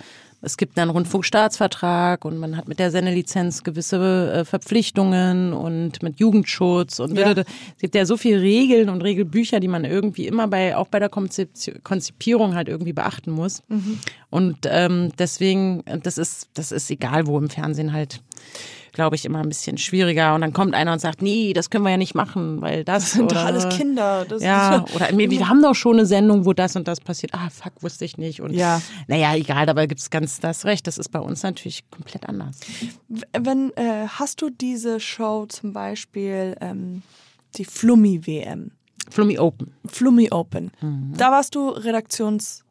Es 0.47 0.57
gibt 0.57 0.79
einen 0.79 0.93
Rundfunkstaatsvertrag 0.93 2.25
und 2.25 2.39
man 2.39 2.57
hat 2.57 2.69
mit 2.69 2.79
der 2.79 2.93
Sendelizenz 2.93 3.65
gewisse 3.65 4.33
äh, 4.33 4.45
Verpflichtungen 4.45 5.53
und 5.53 6.05
mit 6.05 6.21
Jugendschutz 6.21 7.01
und 7.01 7.19
Ja. 7.19 7.33
es 7.33 7.45
gibt 7.81 7.97
ja 7.97 8.07
so 8.07 8.17
viele 8.17 8.41
Regeln 8.41 8.89
und 8.89 9.03
Regelbücher, 9.03 9.59
die 9.59 9.67
man 9.67 9.85
irgendwie 9.85 10.29
immer 10.29 10.47
bei, 10.47 10.77
auch 10.77 10.87
bei 10.87 11.01
der 11.01 11.09
Konzipierung 11.09 12.55
halt 12.55 12.69
irgendwie 12.69 12.93
beachten 12.93 13.33
muss. 13.33 13.65
Mhm. 13.67 13.99
Und 14.31 14.59
ähm, 14.67 15.11
deswegen, 15.19 15.83
das 16.05 16.17
ist, 16.17 16.49
das 16.55 16.71
ist 16.71 16.89
egal, 16.93 17.27
wo 17.27 17.37
im 17.39 17.51
Fernsehen 17.51 17.93
halt 17.93 18.21
glaube 18.97 19.15
ich, 19.15 19.25
immer 19.27 19.39
ein 19.41 19.49
bisschen 19.49 19.79
schwieriger. 19.79 20.35
Und 20.35 20.41
dann 20.41 20.53
kommt 20.53 20.75
einer 20.75 20.93
und 20.93 20.99
sagt, 20.99 21.21
nee, 21.23 21.53
das 21.53 21.71
können 21.71 21.85
wir 21.85 21.91
ja 21.91 21.97
nicht 21.99 22.15
machen, 22.15 22.61
weil 22.63 22.83
das, 22.83 23.05
Das 23.05 23.13
sind 23.13 23.25
oder, 23.27 23.35
doch 23.35 23.45
alles 23.45 23.69
Kinder. 23.77 24.25
Das 24.25 24.43
ja, 24.43 24.79
ist, 24.79 24.95
oder 24.97 25.17
wir, 25.17 25.31
wir 25.31 25.49
haben 25.49 25.63
doch 25.63 25.75
schon 25.75 25.97
eine 25.99 26.07
Sendung, 26.07 26.47
wo 26.47 26.53
das 26.55 26.75
und 26.77 26.89
das 26.89 26.99
passiert. 27.01 27.33
Ah, 27.35 27.49
fuck, 27.51 27.75
wusste 27.83 28.05
ich 28.07 28.17
nicht. 28.17 28.41
Und 28.41 28.55
Ja. 28.55 28.81
naja, 29.07 29.37
egal, 29.37 29.67
dabei 29.67 29.87
gibt's 29.87 30.09
ganz 30.11 30.41
das 30.41 30.65
Recht. 30.65 30.87
Das 30.87 30.97
ist 30.99 31.11
bei 31.11 31.21
uns 31.21 31.43
natürlich 31.43 31.89
komplett 31.91 32.27
anders. 32.29 32.59
Wenn, 33.39 33.71
äh, 33.77 34.07
hast 34.09 34.41
du 34.43 34.49
diese 34.51 34.99
Show 34.99 35.47
zum 35.47 35.73
Beispiel, 35.75 36.57
ähm, 36.61 37.03
die 37.57 37.65
Flummi-WM, 37.67 38.73
Flummi 39.11 39.39
Open. 39.39 39.73
Flummi 39.87 40.29
Open, 40.33 40.73
Mhm. 40.81 41.13
da 41.17 41.31
warst 41.31 41.55
du 41.55 41.69
Redaktions, 41.69 42.65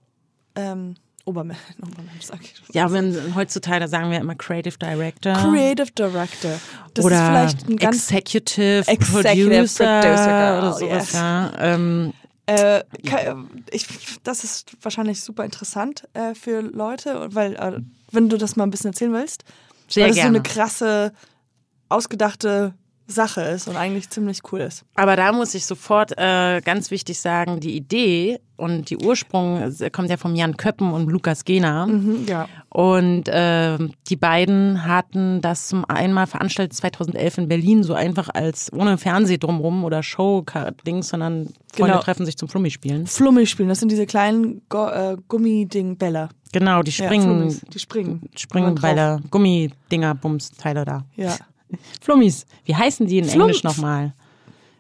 ähm, 0.56 0.96
Obermensch 1.82 2.22
sag 2.22 2.40
ich 2.42 2.56
schon. 2.56 2.66
Ja, 2.74 2.92
wenn 2.92 3.36
heutzutage 3.36 3.88
sagen 3.88 4.12
wir 4.12 4.20
immer 4.20 4.36
Creative 4.36 4.78
Director. 4.78 5.34
Creative 5.34 5.92
Director. 5.92 6.52
Das 6.94 7.04
oder 7.06 7.16
ist 7.16 7.26
vielleicht 7.28 7.70
ein 7.70 7.78
ganz 7.78 8.12
Executive, 8.12 8.84
Executive 8.88 9.50
Producer, 9.50 10.02
Producer, 10.02 10.58
oder 10.60 10.74
sowas. 10.74 11.04
yes. 11.04 11.14
Ja. 11.14 11.52
Ähm, 11.60 12.14
Äh, 12.48 12.84
ke- 13.04 13.36
ich, 13.72 13.88
das 14.24 14.44
ist 14.44 14.72
wahrscheinlich 14.84 15.20
super 15.22 15.44
interessant 15.46 16.08
äh, 16.14 16.36
für 16.36 16.62
Leute, 16.62 17.30
weil 17.34 17.56
äh, 17.56 17.80
wenn 18.12 18.30
du 18.30 18.38
das 18.38 18.56
mal 18.56 18.66
ein 18.66 18.70
bisschen 18.72 18.92
erzählen 18.92 19.14
willst, 19.14 19.44
Sehr 19.88 20.04
weil 20.04 20.10
das 20.12 20.18
so 20.18 20.22
gerne. 20.22 20.38
eine 20.38 20.44
krasse, 20.44 21.12
ausgedachte 21.90 22.74
Sache 23.08 23.42
ist 23.42 23.68
und 23.68 23.76
eigentlich 23.78 24.10
ziemlich 24.10 24.40
cool 24.52 24.62
ist. 24.62 24.84
Aber 24.96 25.16
da 25.16 25.32
muss 25.32 25.54
ich 25.54 25.66
sofort 25.66 26.18
äh, 26.18 26.62
ganz 26.62 26.90
wichtig 26.92 27.20
sagen, 27.20 27.60
die 27.60 27.76
Idee 27.76 28.40
und 28.58 28.90
die 28.90 28.98
Ursprung 28.98 29.58
äh, 29.62 29.90
kommt 29.92 30.10
ja 30.10 30.18
von 30.18 30.36
Jan 30.36 30.58
Köppen 30.58 30.92
und 30.92 31.08
Lukas 31.10 31.46
Gehner. 31.46 31.86
Mhm, 31.88 32.26
ja. 32.28 32.48
Und 32.70 33.28
äh, 33.28 33.78
die 34.10 34.16
beiden 34.16 34.86
hatten 34.86 35.42
das 35.42 35.68
zum 35.68 35.86
einmal 35.86 36.26
veranstaltet 36.26 36.74
2011 36.76 37.38
in 37.40 37.48
Berlin, 37.48 37.84
so 37.84 37.94
einfach 37.94 38.30
als 38.34 38.72
ohne 38.74 38.98
Fernseh 38.98 39.38
drumrum 39.38 39.84
oder 39.84 40.02
Show-Dings, 40.02 41.10
sondern 41.10 41.50
Freunde 41.74 41.92
Genau. 41.94 42.00
treffen 42.04 42.26
sich 42.26 42.38
zum 42.38 42.48
Flummi 42.50 42.72
spielen. 42.72 43.06
Flummi 43.06 43.46
spielen, 43.46 43.70
das 43.70 43.80
sind 43.80 43.92
diese 43.92 44.06
kleinen 44.06 44.62
Go 44.70 44.88
äh, 44.88 45.18
Gummiding-Bälle. 45.28 46.30
Genau, 46.54 46.82
die 46.84 46.92
Ja, 46.92 47.06
springen, 47.06 47.24
Flummis, 47.24 47.62
die 47.72 47.80
springen. 47.80 48.30
Springbeile, 48.36 49.20
Gummidinger, 49.30 50.16
Bums, 50.16 50.52
Teile 50.52 50.86
da. 50.86 51.04
Ja. 51.16 51.36
Flummis, 52.02 52.46
wie 52.66 52.76
heißen 52.76 53.08
die 53.08 53.18
in 53.20 53.26
Flum- 53.26 53.42
Englisch 53.48 53.64
nochmal? 53.64 54.14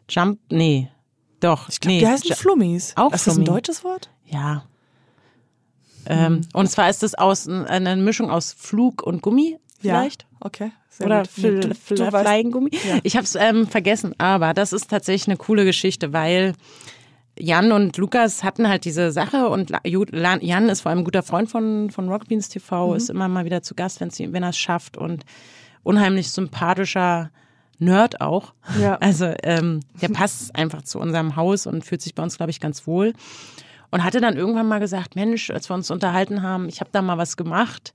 Jump, 0.10 0.39
nee, 0.52 0.89
doch, 1.39 1.67
Ich 1.69 1.80
glaube, 1.80 1.93
nee. 1.95 2.00
die 2.00 2.08
heißen 2.08 2.30
Ju- 2.30 2.36
Flummis. 2.36 2.93
Auch 2.95 3.12
Ist 3.13 3.28
das 3.28 3.34
ein 3.38 3.43
Flummi. 3.43 3.58
deutsches 3.58 3.84
Wort? 3.84 4.10
Ja. 4.26 4.63
Ähm, 6.08 6.41
Und 6.54 6.69
zwar 6.69 6.89
ist 6.89 7.02
das 7.04 7.15
aus 7.15 7.48
eine 7.48 7.95
Mischung 7.95 8.30
aus 8.30 8.54
Flug 8.54 9.02
und 9.04 9.21
Gummi 9.21 9.58
vielleicht. 9.80 10.24
Ja. 10.24 10.28
Okay. 10.41 10.71
Sehr 10.89 11.08
Oder 11.08 11.26
Fl 11.26 11.60
du- 11.62 11.76
Fl 11.76 11.98
Flying 12.12 12.52
Gummi. 12.52 12.69
Ja. 12.74 13.00
Ich 13.04 13.15
habe 13.15 13.26
es 13.26 13.36
ähm, 13.36 13.67
vergessen, 13.67 14.13
aber 14.19 14.54
das 14.54 14.71
ist 14.71 14.89
tatsächlich 14.89 15.28
eine 15.28 15.38
coole 15.38 15.65
Geschichte, 15.65 16.13
weil 16.13 16.54
Jan 17.38 17.71
und 17.74 17.98
Lukas 17.98 18.43
hatten 18.43 18.69
halt 18.69 18.86
diese 18.86 19.12
Sache 19.12 19.50
und 19.50 19.71
Jan 19.84 20.69
ist 20.69 20.82
vor 20.82 20.91
allem 20.91 21.00
ein 21.00 21.04
guter 21.06 21.24
Freund 21.24 21.50
von, 21.50 21.89
von 21.89 22.08
Rock 22.08 22.28
Beans 22.30 22.48
TV, 22.48 22.91
Mhm. 22.91 22.95
ist 22.95 23.10
immer 23.10 23.28
mal 23.28 23.43
wieder 23.43 23.62
zu 23.62 23.76
Gast, 23.76 24.00
wenn 24.00 24.43
er 24.43 24.50
es 24.50 24.58
schafft 24.58 24.95
und 24.98 25.26
unheimlich 25.86 26.32
sympathischer 26.32 27.30
Nerd 27.80 28.19
auch. 28.21 28.54
Ja. 28.82 28.98
Also 29.02 29.34
ähm, 29.43 29.80
der 30.02 30.10
passt 30.10 30.56
einfach 30.56 30.82
zu 30.82 31.00
unserem 31.00 31.36
Haus 31.36 31.67
und 31.67 31.86
fühlt 31.86 32.02
sich 32.02 32.15
bei 32.15 32.24
uns, 32.24 32.38
glaube 32.38 32.50
ich, 32.52 32.60
ganz 32.60 32.86
wohl. 32.88 33.13
Und 33.91 34.04
hatte 34.04 34.19
dann 34.19 34.36
irgendwann 34.36 34.67
mal 34.67 34.80
gesagt, 34.80 35.15
Mensch, 35.15 35.50
als 35.52 35.69
wir 35.69 35.76
uns 35.76 35.91
unterhalten 35.91 36.41
haben, 36.41 36.67
ich 36.67 36.80
habe 36.82 36.89
da 36.91 37.02
mal 37.02 37.17
was 37.17 37.38
gemacht. 37.38 37.93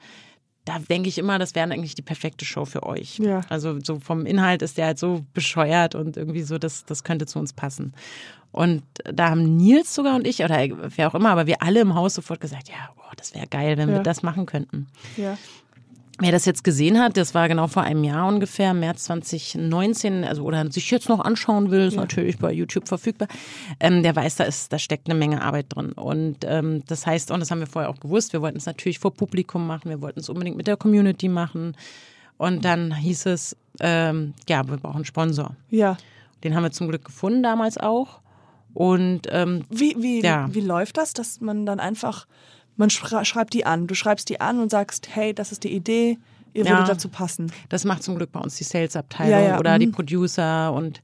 Da 0.66 0.78
denke 0.78 1.08
ich 1.08 1.18
immer, 1.18 1.38
das 1.38 1.54
wäre 1.54 1.70
eigentlich 1.70 1.94
die 1.94 2.02
perfekte 2.02 2.44
Show 2.44 2.64
für 2.66 2.84
euch. 2.84 3.18
Ja. 3.18 3.40
Also 3.48 3.78
so 3.82 3.98
vom 3.98 4.24
Inhalt 4.26 4.62
ist 4.62 4.78
der 4.78 4.86
halt 4.86 4.98
so 4.98 5.24
bescheuert 5.34 5.94
und 5.94 6.16
irgendwie 6.16 6.42
so, 6.42 6.58
das, 6.58 6.84
das 6.84 7.02
könnte 7.02 7.26
zu 7.26 7.38
uns 7.38 7.52
passen. 7.54 7.94
Und 8.52 8.82
da 9.04 9.30
haben 9.30 9.56
Nils 9.56 9.94
sogar 9.94 10.16
und 10.16 10.26
ich, 10.26 10.42
oder 10.44 10.58
wer 10.96 11.08
auch 11.08 11.14
immer, 11.14 11.30
aber 11.30 11.46
wir 11.46 11.62
alle 11.62 11.80
im 11.80 11.94
Haus 11.94 12.14
sofort 12.14 12.40
gesagt, 12.40 12.68
ja, 12.68 12.90
boah, 12.96 13.10
das 13.16 13.34
wäre 13.34 13.46
geil, 13.46 13.76
wenn 13.78 13.88
Ja. 13.88 13.96
wir 13.96 14.02
das 14.02 14.22
machen 14.22 14.44
könnten. 14.46 14.86
Ja. 15.16 15.38
Wer 16.20 16.32
das 16.32 16.44
jetzt 16.44 16.64
gesehen 16.64 16.98
hat, 17.00 17.16
das 17.16 17.34
war 17.34 17.48
genau 17.48 17.66
vor 17.66 17.82
einem 17.82 18.04
Jahr 18.04 18.28
ungefähr, 18.28 18.74
März 18.74 19.04
2019, 19.04 20.24
also 20.24 20.42
oder 20.44 20.70
sich 20.70 20.90
jetzt 20.90 21.08
noch 21.08 21.20
anschauen 21.20 21.70
will, 21.70 21.80
ist 21.88 21.96
natürlich 21.96 22.38
bei 22.38 22.52
YouTube 22.52 22.86
verfügbar. 22.88 23.28
Ähm, 23.80 24.02
der 24.02 24.14
weiß, 24.14 24.36
da 24.36 24.44
ist, 24.44 24.72
da 24.72 24.78
steckt 24.78 25.08
eine 25.08 25.18
Menge 25.18 25.42
Arbeit 25.42 25.66
drin. 25.70 25.92
Und 25.92 26.38
ähm, 26.44 26.82
das 26.86 27.06
heißt, 27.06 27.30
und 27.30 27.40
das 27.40 27.50
haben 27.50 27.60
wir 27.60 27.66
vorher 27.66 27.90
auch 27.90 27.98
gewusst, 28.00 28.32
wir 28.32 28.42
wollten 28.42 28.58
es 28.58 28.66
natürlich 28.66 28.98
vor 28.98 29.14
Publikum 29.14 29.66
machen, 29.66 29.88
wir 29.90 30.00
wollten 30.02 30.20
es 30.20 30.28
unbedingt 30.28 30.56
mit 30.56 30.66
der 30.66 30.76
Community 30.76 31.28
machen. 31.28 31.74
Und 32.36 32.64
dann 32.64 32.94
hieß 32.94 33.26
es, 33.26 33.56
ähm, 33.80 34.34
ja, 34.48 34.66
wir 34.68 34.76
brauchen 34.76 34.96
einen 34.96 35.04
Sponsor. 35.04 35.56
Ja. 35.70 35.96
Den 36.44 36.54
haben 36.54 36.62
wir 36.62 36.70
zum 36.70 36.88
Glück 36.88 37.04
gefunden 37.04 37.42
damals 37.42 37.76
auch. 37.78 38.20
Und 38.72 39.22
ähm, 39.30 39.64
Wie, 39.68 39.96
wie, 39.98 40.22
Ja. 40.22 40.48
wie 40.52 40.60
läuft 40.60 40.96
das, 40.96 41.12
dass 41.12 41.40
man 41.40 41.66
dann 41.66 41.80
einfach, 41.80 42.26
man 42.76 42.90
schreibt 42.90 43.52
die 43.54 43.66
an, 43.66 43.86
du 43.86 43.94
schreibst 43.94 44.28
die 44.28 44.40
an 44.40 44.58
und 44.60 44.70
sagst, 44.70 45.08
hey, 45.12 45.34
das 45.34 45.52
ist 45.52 45.64
die 45.64 45.72
Idee, 45.74 46.18
ihr 46.52 46.64
Ja. 46.64 46.70
würdet 46.72 46.88
dazu 46.88 47.08
passen. 47.08 47.52
Das 47.68 47.84
macht 47.84 48.02
zum 48.02 48.16
Glück 48.16 48.32
bei 48.32 48.40
uns 48.40 48.56
die 48.56 48.64
Sales-Abteilung 48.64 49.30
Ja, 49.32 49.40
ja, 49.40 49.58
oder 49.58 49.78
die 49.78 49.86
mhm. 49.86 49.92
Producer 49.92 50.72
und 50.72 51.00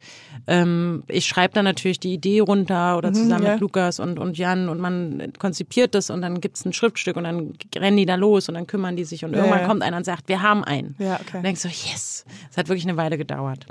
ähm, 0.49 1.05
ich 1.07 1.27
schreibe 1.27 1.55
dann 1.55 1.65
natürlich 1.65 2.01
die 2.01 2.13
Idee 2.15 2.41
runter 2.41 2.97
oder 2.99 3.13
zusammen 3.13 3.41
Mhm, 3.43 3.47
ja. 3.47 3.53
mit 3.53 3.61
Lukas 3.61 4.01
und, 4.01 4.19
und 4.19 4.37
Jan 4.39 4.69
und 4.69 4.81
man 4.81 5.33
konzipiert 5.39 5.95
das 5.95 6.11
und 6.11 6.23
dann 6.23 6.41
gibt's 6.41 6.65
ein 6.65 6.73
Schriftstück 6.73 7.17
und 7.17 7.25
dann 7.25 7.53
rennen 7.77 7.97
die 7.97 8.07
da 8.07 8.15
los 8.17 8.49
und 8.49 8.55
dann 8.57 8.67
kümmern 8.67 8.97
die 8.97 9.05
sich 9.05 9.25
und 9.25 9.35
irgendwann 9.35 9.67
kommt 9.67 9.83
einer 9.83 9.97
und 9.99 10.05
sagt, 10.05 10.29
wir 10.29 10.43
haben 10.43 10.65
einen. 10.65 10.97
Ja, 10.99 11.21
okay. 11.21 11.37
Und 11.39 11.43
denkst 11.45 11.61
so, 11.61 11.69
yes, 11.69 12.25
es 12.51 12.57
hat 12.57 12.69
wirklich 12.69 12.87
eine 12.89 12.97
Weile 12.97 13.17
gedauert. 13.19 13.67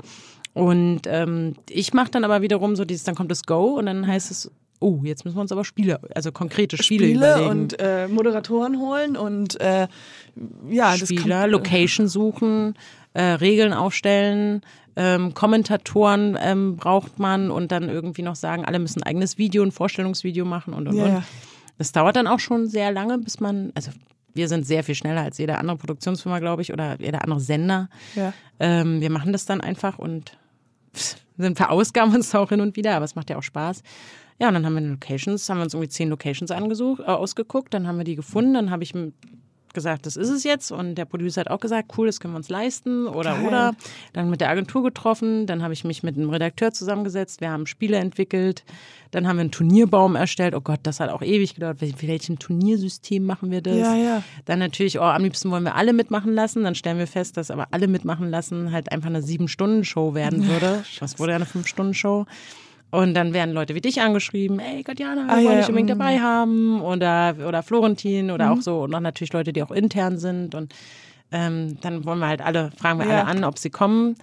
Und 0.54 1.02
ähm, 1.06 1.54
ich 1.68 1.92
mache 1.92 2.10
dann 2.10 2.24
aber 2.24 2.40
wiederum 2.40 2.76
so 2.76 2.86
dieses, 2.86 3.04
dann 3.04 3.14
kommt 3.14 3.30
das 3.30 3.42
Go 3.44 3.76
und 3.78 3.84
dann 3.86 4.06
heißt 4.06 4.30
es, 4.30 4.50
oh, 4.80 5.00
jetzt 5.04 5.24
müssen 5.24 5.36
wir 5.36 5.40
uns 5.40 5.52
aber 5.52 5.64
Spiele, 5.64 6.00
also 6.14 6.32
konkrete 6.32 6.76
Spiele, 6.76 7.06
Spiele 7.06 7.32
überlegen. 7.32 7.50
und 7.50 7.80
äh, 7.80 8.08
Moderatoren 8.08 8.78
holen 8.78 9.16
und 9.16 9.60
äh, 9.60 9.88
ja, 10.68 10.96
Spieler, 10.96 11.42
kann, 11.42 11.50
Location 11.50 12.08
suchen, 12.08 12.74
äh, 13.14 13.22
Regeln 13.22 13.72
aufstellen, 13.72 14.62
ähm, 14.96 15.34
Kommentatoren 15.34 16.38
ähm, 16.40 16.76
braucht 16.76 17.18
man 17.18 17.50
und 17.50 17.70
dann 17.72 17.88
irgendwie 17.88 18.22
noch 18.22 18.36
sagen, 18.36 18.64
alle 18.64 18.78
müssen 18.78 19.02
ein 19.02 19.06
eigenes 19.06 19.38
Video, 19.38 19.62
ein 19.62 19.72
Vorstellungsvideo 19.72 20.44
machen 20.44 20.74
und 20.74 20.88
und 20.88 20.96
Ja, 20.96 21.16
und. 21.16 21.22
Das 21.78 21.92
dauert 21.92 22.16
dann 22.16 22.26
auch 22.26 22.40
schon 22.40 22.68
sehr 22.68 22.90
lange, 22.90 23.18
bis 23.18 23.38
man, 23.38 23.70
also 23.74 23.90
wir 24.32 24.48
sind 24.48 24.66
sehr 24.66 24.84
viel 24.84 24.94
schneller 24.94 25.22
als 25.22 25.38
jede 25.38 25.58
andere 25.58 25.76
Produktionsfirma, 25.76 26.38
glaube 26.38 26.62
ich, 26.62 26.72
oder 26.72 27.00
jeder 27.00 27.22
andere 27.22 27.40
Sender. 27.40 27.88
Ja. 28.14 28.32
Ähm, 28.60 29.00
wir 29.00 29.10
machen 29.10 29.32
das 29.32 29.44
dann 29.44 29.60
einfach 29.60 29.98
und 29.98 30.36
pff, 30.94 31.16
sind 31.36 31.56
verausgaben 31.56 32.14
uns 32.14 32.30
da 32.30 32.38
auch 32.38 32.48
hin 32.48 32.60
und 32.60 32.76
wieder, 32.76 32.94
aber 32.94 33.04
es 33.04 33.14
macht 33.14 33.30
ja 33.30 33.36
auch 33.36 33.42
Spaß. 33.42 33.82
Ja, 34.38 34.48
und 34.48 34.54
dann 34.54 34.66
haben 34.66 34.74
wir 34.74 34.82
Locations, 34.82 35.48
haben 35.48 35.58
wir 35.58 35.64
uns 35.64 35.74
irgendwie 35.74 35.88
zehn 35.88 36.10
Locations 36.10 36.50
angesucht, 36.50 37.00
äh, 37.00 37.04
ausgeguckt, 37.04 37.72
dann 37.72 37.86
haben 37.86 37.96
wir 37.96 38.04
die 38.04 38.16
gefunden, 38.16 38.54
dann 38.54 38.70
habe 38.70 38.82
ich 38.82 38.92
gesagt, 39.76 40.06
das 40.06 40.16
ist 40.16 40.30
es 40.30 40.42
jetzt. 40.42 40.72
Und 40.72 40.96
der 40.96 41.04
Producer 41.04 41.42
hat 41.42 41.50
auch 41.50 41.60
gesagt, 41.60 41.92
cool, 41.96 42.06
das 42.06 42.18
können 42.18 42.32
wir 42.32 42.38
uns 42.38 42.48
leisten. 42.48 43.06
Oder, 43.06 43.34
Geil. 43.34 43.46
oder. 43.46 43.76
Dann 44.14 44.30
mit 44.30 44.40
der 44.40 44.48
Agentur 44.48 44.82
getroffen. 44.82 45.46
Dann 45.46 45.62
habe 45.62 45.74
ich 45.74 45.84
mich 45.84 46.02
mit 46.02 46.16
einem 46.16 46.30
Redakteur 46.30 46.72
zusammengesetzt. 46.72 47.40
Wir 47.42 47.50
haben 47.50 47.66
Spiele 47.66 47.98
entwickelt. 47.98 48.64
Dann 49.10 49.28
haben 49.28 49.36
wir 49.36 49.42
einen 49.42 49.50
Turnierbaum 49.52 50.16
erstellt. 50.16 50.54
Oh 50.54 50.62
Gott, 50.62 50.80
das 50.82 50.98
hat 50.98 51.10
auch 51.10 51.20
ewig 51.22 51.54
gedauert. 51.54 51.80
Wel- 51.82 51.94
welchem 52.08 52.38
Turniersystem 52.38 53.22
machen 53.22 53.50
wir 53.50 53.60
das? 53.60 53.76
Ja, 53.76 53.94
ja. 53.94 54.22
Dann 54.46 54.58
natürlich, 54.58 54.98
oh, 54.98 55.02
am 55.02 55.22
liebsten 55.22 55.50
wollen 55.50 55.64
wir 55.64 55.74
alle 55.74 55.92
mitmachen 55.92 56.32
lassen. 56.34 56.64
Dann 56.64 56.74
stellen 56.74 56.98
wir 56.98 57.06
fest, 57.06 57.36
dass 57.36 57.50
aber 57.50 57.68
alle 57.70 57.86
mitmachen 57.86 58.30
lassen 58.30 58.72
halt 58.72 58.90
einfach 58.90 59.10
eine 59.10 59.20
Sieben-Stunden-Show 59.22 60.14
werden 60.14 60.48
würde. 60.48 60.84
Das 61.00 61.18
wurde 61.18 61.32
ja 61.32 61.36
eine 61.36 61.46
Fünf-Stunden-Show. 61.46 62.24
Und 62.90 63.14
dann 63.14 63.34
werden 63.34 63.52
Leute 63.52 63.74
wie 63.74 63.80
dich 63.80 64.00
angeschrieben, 64.00 64.58
ey 64.60 64.82
Katjana, 64.82 65.26
wir 65.26 65.32
Ah, 65.32 65.36
wollen 65.36 65.46
ja, 65.46 65.56
dich 65.60 65.68
unbedingt 65.68 65.90
mm. 65.90 65.98
dabei 65.98 66.18
haben. 66.20 66.80
Oder, 66.80 67.34
oder 67.46 67.62
Florentin 67.62 68.30
oder 68.30 68.46
Mhm. 68.46 68.52
auch 68.58 68.62
so. 68.62 68.82
Und 68.82 68.92
dann 68.92 69.02
natürlich 69.02 69.32
Leute, 69.32 69.52
die 69.52 69.62
auch 69.62 69.70
intern 69.72 70.18
sind. 70.18 70.54
Und 70.54 70.74
ähm, 71.32 71.78
dann 71.80 72.04
wollen 72.04 72.20
wir 72.20 72.28
halt 72.28 72.40
alle, 72.40 72.70
fragen 72.78 73.00
wir 73.00 73.06
Ja. 73.06 73.12
alle 73.22 73.24
an, 73.26 73.44
ob 73.44 73.58
sie 73.58 73.70
kommen 73.70 74.16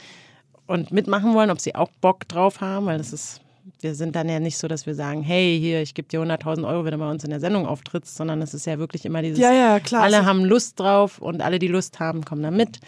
und 0.65 0.91
mitmachen 0.91 1.33
wollen, 1.33 1.51
ob 1.51 1.59
sie 1.59 1.75
auch 1.75 1.89
Bock 2.01 2.27
drauf 2.29 2.61
haben, 2.61 2.85
weil 2.85 2.97
das 2.97 3.11
ist, 3.11 3.41
wir 3.81 3.95
sind 3.95 4.15
dann 4.15 4.29
ja 4.29 4.39
nicht 4.39 4.57
so, 4.57 4.69
dass 4.69 4.85
wir 4.85 4.95
sagen, 4.95 5.21
hey, 5.21 5.59
hier, 5.59 5.81
ich 5.81 5.93
gebe 5.93 6.07
dir 6.07 6.21
100.000 6.21 6.65
Euro, 6.65 6.85
wenn 6.85 6.91
du 6.93 6.97
bei 6.99 7.09
uns 7.11 7.23
in 7.25 7.29
der 7.31 7.41
Sendung 7.41 7.67
auftrittst, 7.67 8.15
sondern 8.15 8.41
es 8.41 8.53
ist 8.53 8.65
ja 8.65 8.79
wirklich 8.79 9.03
immer 9.05 9.21
dieses, 9.21 9.39
Ja, 9.39 9.51
ja, 9.51 9.79
klar. 9.81 10.03
alle 10.03 10.25
haben 10.25 10.45
Lust 10.45 10.79
drauf 10.79 11.19
und 11.19 11.41
alle, 11.41 11.59
die 11.59 11.67
Lust 11.67 11.99
haben, 11.99 12.23
kommen 12.23 12.41
da 12.41 12.49
mit. 12.51 12.79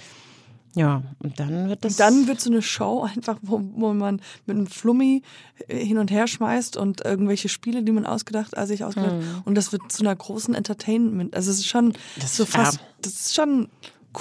Ja, 0.75 1.01
und 1.19 1.39
dann 1.39 1.69
wird 1.69 1.83
das. 1.85 1.93
Und 1.93 1.99
dann 2.01 2.27
wird 2.27 2.39
so 2.41 2.49
eine 2.51 2.61
Show 2.61 3.03
einfach, 3.03 3.37
wo, 3.41 3.61
wo 3.75 3.93
man 3.93 4.21
mit 4.45 4.57
einem 4.57 4.67
Flummi 4.67 5.21
äh, 5.67 5.77
hin 5.83 5.97
und 5.97 6.11
her 6.11 6.27
schmeißt 6.27 6.75
und 6.77 7.03
irgendwelche 7.05 7.49
Spiele, 7.49 7.81
die 7.83 7.91
man 7.91 8.05
ausgedacht, 8.05 8.55
also 8.57 8.71
sich 8.73 8.83
ausgedacht, 8.83 9.15
und 9.45 9.55
das 9.55 9.71
wird 9.71 9.91
zu 9.91 10.03
einer 10.03 10.15
großen 10.15 10.53
Entertainment. 10.53 11.35
Also 11.35 11.49
es 11.51 11.59
ist 11.59 11.67
schon 11.67 11.93
Das- 12.19 12.35
so 12.35 12.45
fast, 12.45 12.75
ja. 12.77 12.81
das 13.01 13.13
ist 13.13 13.35
schon 13.35 13.69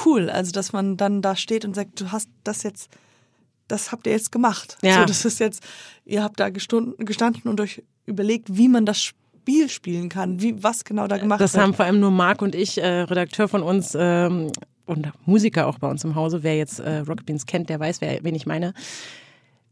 cool, 0.05 0.31
also 0.31 0.53
dass 0.53 0.73
man 0.73 0.97
dann 0.97 1.23
da 1.23 1.37
steht 1.37 1.65
und 1.65 1.75
sagt, 1.75 2.01
du 2.01 2.11
hast 2.13 2.29
das 2.45 2.63
jetzt, 2.63 2.89
das 3.69 3.91
habt 3.93 4.07
ihr 4.07 4.13
jetzt 4.13 4.31
gemacht. 4.33 4.77
Ja. 4.83 5.01
So, 5.01 5.05
das 5.07 5.25
ist 5.25 5.41
jetzt, 5.41 5.63
ihr 6.05 6.23
habt 6.23 6.39
da 6.41 6.51
gestunden, 6.51 7.05
gestanden 7.05 7.51
und 7.51 7.61
euch 7.61 7.83
überlegt, 8.07 8.57
wie 8.57 8.69
man 8.69 8.87
das 8.87 9.01
Spiel 9.03 9.69
spielen 9.69 10.09
kann, 10.09 10.41
wie 10.41 10.63
was 10.63 10.85
genau 10.85 11.07
da 11.07 11.19
gemacht 11.19 11.41
Das 11.41 11.55
wird. 11.55 11.63
haben 11.63 11.75
vor 11.75 11.85
allem 11.85 12.01
nur 12.01 12.11
Marc 12.11 12.43
und 12.43 12.55
ich, 12.55 12.79
äh, 12.79 12.87
Redakteur 13.03 13.49
von 13.49 13.63
uns 13.63 13.97
ähm, 13.99 14.51
und 14.87 15.13
Musiker 15.27 15.67
auch 15.67 15.79
bei 15.79 15.89
uns 15.89 16.05
im 16.05 16.15
Hause. 16.15 16.43
Wer 16.43 16.57
jetzt 16.57 16.81
äh, 16.81 16.99
Rocket 16.99 17.27
Beans 17.27 17.47
kennt, 17.47 17.69
der 17.69 17.81
weiß, 17.81 18.01
wer, 18.01 18.23
wen 18.23 18.35
ich 18.35 18.47
meine. 18.47 18.75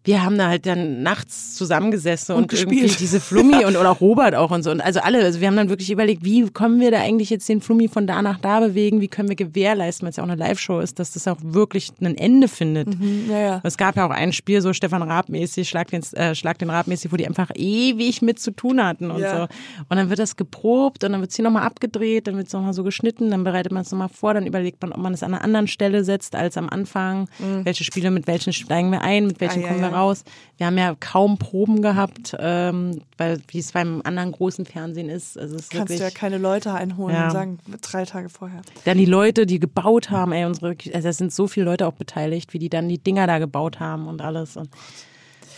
Wir 0.05 0.24
haben 0.24 0.36
da 0.36 0.48
halt 0.48 0.66
dann 0.66 1.03
nachts 1.03 1.55
zusammengesessen 1.55 2.34
und, 2.34 2.42
Und 2.53 2.53
irgendwie 2.59 2.80
gespielt. 2.82 3.00
diese 3.00 3.20
Flummi 3.20 3.64
und 3.64 3.76
oder 3.76 3.90
auch 3.92 4.00
Robert 4.00 4.34
auch 4.34 4.50
und 4.50 4.62
so. 4.64 4.70
Und 4.70 4.80
also 4.80 5.00
alle, 5.00 5.22
also 5.22 5.40
wir 5.40 5.46
haben 5.46 5.57
dann 5.57 5.68
wirklich 5.68 5.90
überlegt, 5.90 6.24
wie 6.24 6.48
können 6.50 6.80
wir 6.80 6.90
da 6.90 7.00
eigentlich 7.00 7.30
jetzt 7.30 7.48
den 7.48 7.61
Flummi 7.61 7.88
von 7.88 8.07
da 8.07 8.20
nach 8.22 8.38
da 8.38 8.61
bewegen? 8.61 9.00
Wie 9.00 9.09
können 9.09 9.28
wir 9.28 9.36
gewährleisten, 9.36 10.05
weil 10.07 10.11
es 10.11 10.16
ja 10.16 10.24
auch 10.24 10.28
eine 10.28 10.36
Live-Show 10.36 10.80
ist, 10.80 10.98
dass 10.98 11.12
das 11.12 11.28
auch 11.28 11.36
wirklich 11.42 11.92
ein 12.00 12.16
Ende 12.16 12.48
findet. 12.48 12.88
Mhm, 12.88 13.26
ja, 13.30 13.38
ja. 13.38 13.61
Es 13.62 13.76
gab 13.76 13.96
ja 13.96 14.07
auch 14.07 14.11
ein 14.11 14.32
Spiel, 14.32 14.61
so 14.61 14.72
Stefan 14.72 15.03
Raab-mäßig, 15.03 15.68
Schlag 15.68 15.88
den, 15.88 16.03
äh, 16.14 16.34
Schlag 16.34 16.59
den 16.59 16.70
Raab-mäßig, 16.70 17.12
wo 17.12 17.16
die 17.16 17.26
einfach 17.26 17.50
ewig 17.55 18.22
mit 18.22 18.40
zu 18.40 18.50
tun 18.50 18.84
hatten 18.84 19.11
und 19.11 19.20
Ja. 19.20 19.36
so. 19.36 19.42
Und 19.88 19.96
dann 19.96 20.09
wird 20.09 20.18
das 20.18 20.36
geprobt 20.36 21.05
und 21.05 21.12
dann 21.12 21.20
wird 21.20 21.30
es 21.30 21.36
hier 21.36 21.44
nochmal 21.44 21.62
abgedreht, 21.64 22.26
dann 22.26 22.36
wird 22.36 22.48
es 22.48 22.53
nochmal 22.53 22.72
so 22.72 22.82
geschnitten, 22.82 23.30
dann 23.30 23.44
bereitet 23.44 23.70
man 23.72 23.82
es 23.82 23.92
nochmal 23.92 24.09
vor, 24.09 24.34
dann 24.34 24.46
überlegt 24.46 24.82
man, 24.82 24.92
ob 24.92 24.98
man 24.98 25.14
es 25.14 25.22
an 25.22 25.32
einer 25.34 25.44
anderen 25.44 25.68
Stelle 25.68 26.03
setzt 26.05 26.34
als 26.34 26.57
am 26.57 26.68
Anfang. 26.68 27.28
Welche 27.62 27.84
Spiele, 27.84 28.11
mit 28.11 28.26
welchen 28.26 28.53
steigen 28.53 28.90
wir 28.90 29.03
ein, 29.03 29.26
mit 29.28 29.40
welchen 29.40 29.61
Mhm. 29.61 29.64
Ah, 29.64 29.68
kommen 29.68 29.80
wir. 29.82 29.91
Raus. 29.95 30.24
Wir 30.57 30.66
haben 30.66 30.78
ja 30.78 30.95
kaum 30.99 31.38
Proben 31.38 31.82
gehabt, 31.82 32.34
ähm, 32.38 33.03
weil 33.18 33.40
wie 33.49 33.59
es 33.59 33.72
beim 33.72 34.01
anderen 34.05 34.32
großen 34.32 34.64
Fernsehen 34.66 35.09
ist. 35.09 35.38
Also 35.38 35.57
es 35.57 35.62
ist 35.62 35.70
Kannst 35.70 35.90
du 35.90 35.95
wirklich, 35.95 36.12
ja 36.14 36.18
keine 36.18 36.38
Leute 36.38 36.72
einholen 36.72 37.14
Ja. 37.16 37.26
und 37.26 37.30
sagen, 37.32 37.59
drei 37.80 38.05
Tage 38.05 38.28
vorher. 38.28 38.62
dann 38.84 38.99
die 38.99 39.05
Leute, 39.05 39.47
die 39.47 39.59
gebaut 39.61 40.11
haben, 40.11 40.32
ey, 40.32 40.45
unsere, 40.45 40.76
also 40.93 41.09
es 41.09 41.16
sind 41.18 41.32
so 41.32 41.47
viele 41.47 41.66
Leute 41.66 41.86
auch 41.86 41.93
beteiligt, 41.95 42.53
wie 42.53 42.59
die 42.59 42.68
dann 42.68 42.88
die 42.88 42.99
Dinger 42.99 43.26
da 43.26 43.38
gebaut 43.38 43.80
haben 43.80 44.07
und 44.09 44.20
alles. 44.22 44.57
Und, 44.57 44.68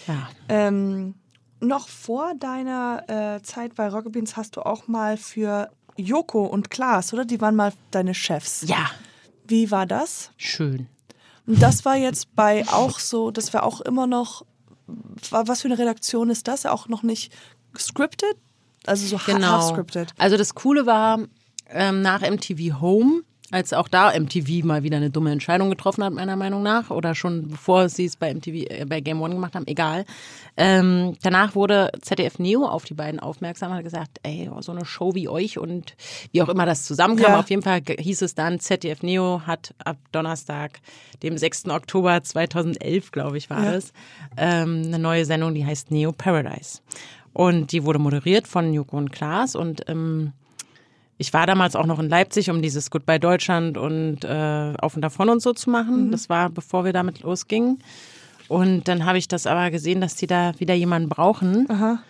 ja. 0.07 0.29
Ähm, 0.49 1.15
noch 1.61 1.89
vor 1.89 2.33
deiner 2.39 3.05
äh, 3.39 3.43
Zeit 3.43 3.75
bei 3.75 3.89
Rocket 3.89 4.13
Beans 4.13 4.37
hast 4.37 4.57
du 4.57 4.61
auch 4.67 4.87
mal 4.89 5.17
für 5.17 5.71
Joko 5.97 6.45
und 6.45 6.71
Klaas, 6.71 7.15
oder? 7.15 7.25
Die 7.25 7.41
waren 7.41 7.55
mal 7.57 7.73
deine 7.91 8.15
Chefs. 8.15 8.65
Ja, 8.69 8.91
Wie 9.47 9.71
war 9.71 9.87
das? 9.87 10.31
schön. 10.37 10.89
Und 11.47 11.61
das 11.63 11.85
war 11.85 11.97
jetzt 11.97 12.35
bei 12.35 12.67
auch 12.69 12.99
so, 12.99 13.31
das 13.31 13.53
war 13.53 13.65
auch 13.65 13.81
immer 13.83 14.07
noch, 14.07 14.45
wa- 15.31 15.45
was 15.47 15.63
für 15.63 15.69
eine 15.69 15.79
Redaktion 15.79 16.31
ist 16.31 16.49
das? 16.49 16.65
Auch 16.67 16.89
noch 16.89 17.03
nicht 17.03 17.33
scripted? 17.79 18.37
Also 18.87 19.07
so 19.07 19.19
Genau. 19.27 19.49
half 19.49 19.65
scripted. 19.69 20.13
Also 20.19 20.37
das 20.37 20.55
Coole 20.55 20.87
war, 20.87 21.21
ähm, 21.69 22.03
nach 22.03 22.23
MTV 22.23 22.81
Home, 22.81 23.23
als 23.51 23.73
auch 23.75 23.89
da 23.89 24.19
MTV 24.19 24.65
mal 24.65 24.83
wieder 24.83 24.97
eine 24.97 25.11
dumme 25.11 25.31
Entscheidung 25.31 25.69
getroffen 25.71 26.03
hat, 26.03 26.13
meiner 26.15 26.35
Meinung 26.37 26.63
nach, 26.63 26.91
oder 26.91 27.15
schon 27.15 27.49
bevor 27.49 27.89
sie 27.89 28.07
es 28.07 28.17
bei 28.17 28.33
MTV, 28.33 28.55
äh, 28.71 28.85
bei 28.89 29.01
Game 29.01 29.21
One 29.21 29.35
gemacht 29.35 29.55
haben, 29.55 29.67
egal. 29.67 30.07
Ähm, 30.57 31.17
danach 31.23 31.55
wurde 31.55 31.91
ZDF 32.01 32.39
Neo 32.39 32.65
auf 32.67 32.85
die 32.85 32.95
beiden 32.95 33.21
aufmerksam 33.21 33.71
und 33.71 33.77
hat 33.79 33.85
gesagt, 33.85 34.19
ey, 34.23 34.51
so 34.61 34.73
eine 34.73 34.85
Show 34.87 35.15
wie 35.15 35.29
euch 35.29 35.59
und 35.59 35.95
wie 36.33 36.41
auch 36.43 36.49
immer 36.49 36.65
das 36.65 36.85
zusammenkam. 36.85 37.33
Ja. 37.33 37.41
Auf 37.41 37.51
jeden 37.51 37.63
Fall 37.63 37.83
hieß 37.87 38.23
es 38.23 38.35
dann, 38.35 38.61
ZDF 38.61 39.03
Neo 39.03 39.43
hat 39.47 39.75
ab 39.85 39.99
Donnerstag, 40.13 40.81
dem 41.23 41.37
6. 41.37 41.67
Oktober 41.69 42.23
2011, 42.23 43.11
glaube 43.13 43.37
ich, 43.37 43.51
war 43.51 43.63
Ja. 43.65 43.73
das, 43.73 43.93
ähm, 44.37 44.83
eine 44.87 44.99
neue 44.99 45.25
Sendung, 45.27 45.55
die 45.55 45.67
heißt 45.67 45.91
Neo 45.91 46.13
Paradise. 46.13 46.81
Und 47.33 47.73
die 47.73 47.85
wurde 47.85 47.99
moderiert 47.99 48.47
von 48.47 48.73
Joko 48.73 48.97
und 48.97 49.11
Klaas 49.13 49.55
und 49.57 49.83
ähm, 49.89 50.33
ich 51.17 51.33
war 51.33 51.47
damals 51.47 51.77
auch 51.77 51.87
noch 51.87 51.99
in 51.99 52.09
Leipzig, 52.09 52.51
um 52.51 52.61
dieses 52.61 52.91
Goodbye 52.91 53.21
Deutschland 53.21 53.79
und 53.79 54.25
äh, 54.25 54.75
Auf 54.79 54.97
und 54.97 55.03
Davon 55.03 55.29
und 55.29 55.41
so 55.41 55.53
zu 55.53 55.71
machen. 55.71 56.11
Das 56.11 56.29
war, 56.29 56.51
bevor 56.51 56.85
wir 56.85 56.93
damit 56.93 57.21
losgingen. 57.21 57.79
Und 58.49 58.89
dann 58.89 59.05
habe 59.07 59.19
ich 59.19 59.29
das 59.29 59.47
aber 59.47 59.71
gesehen, 59.71 60.01
dass 60.01 60.17
die 60.17 60.27
da 60.27 60.53
wieder 60.59 60.75
jemanden 60.75 61.09
brauchen. 61.09 61.67
Aha. 61.71 62.01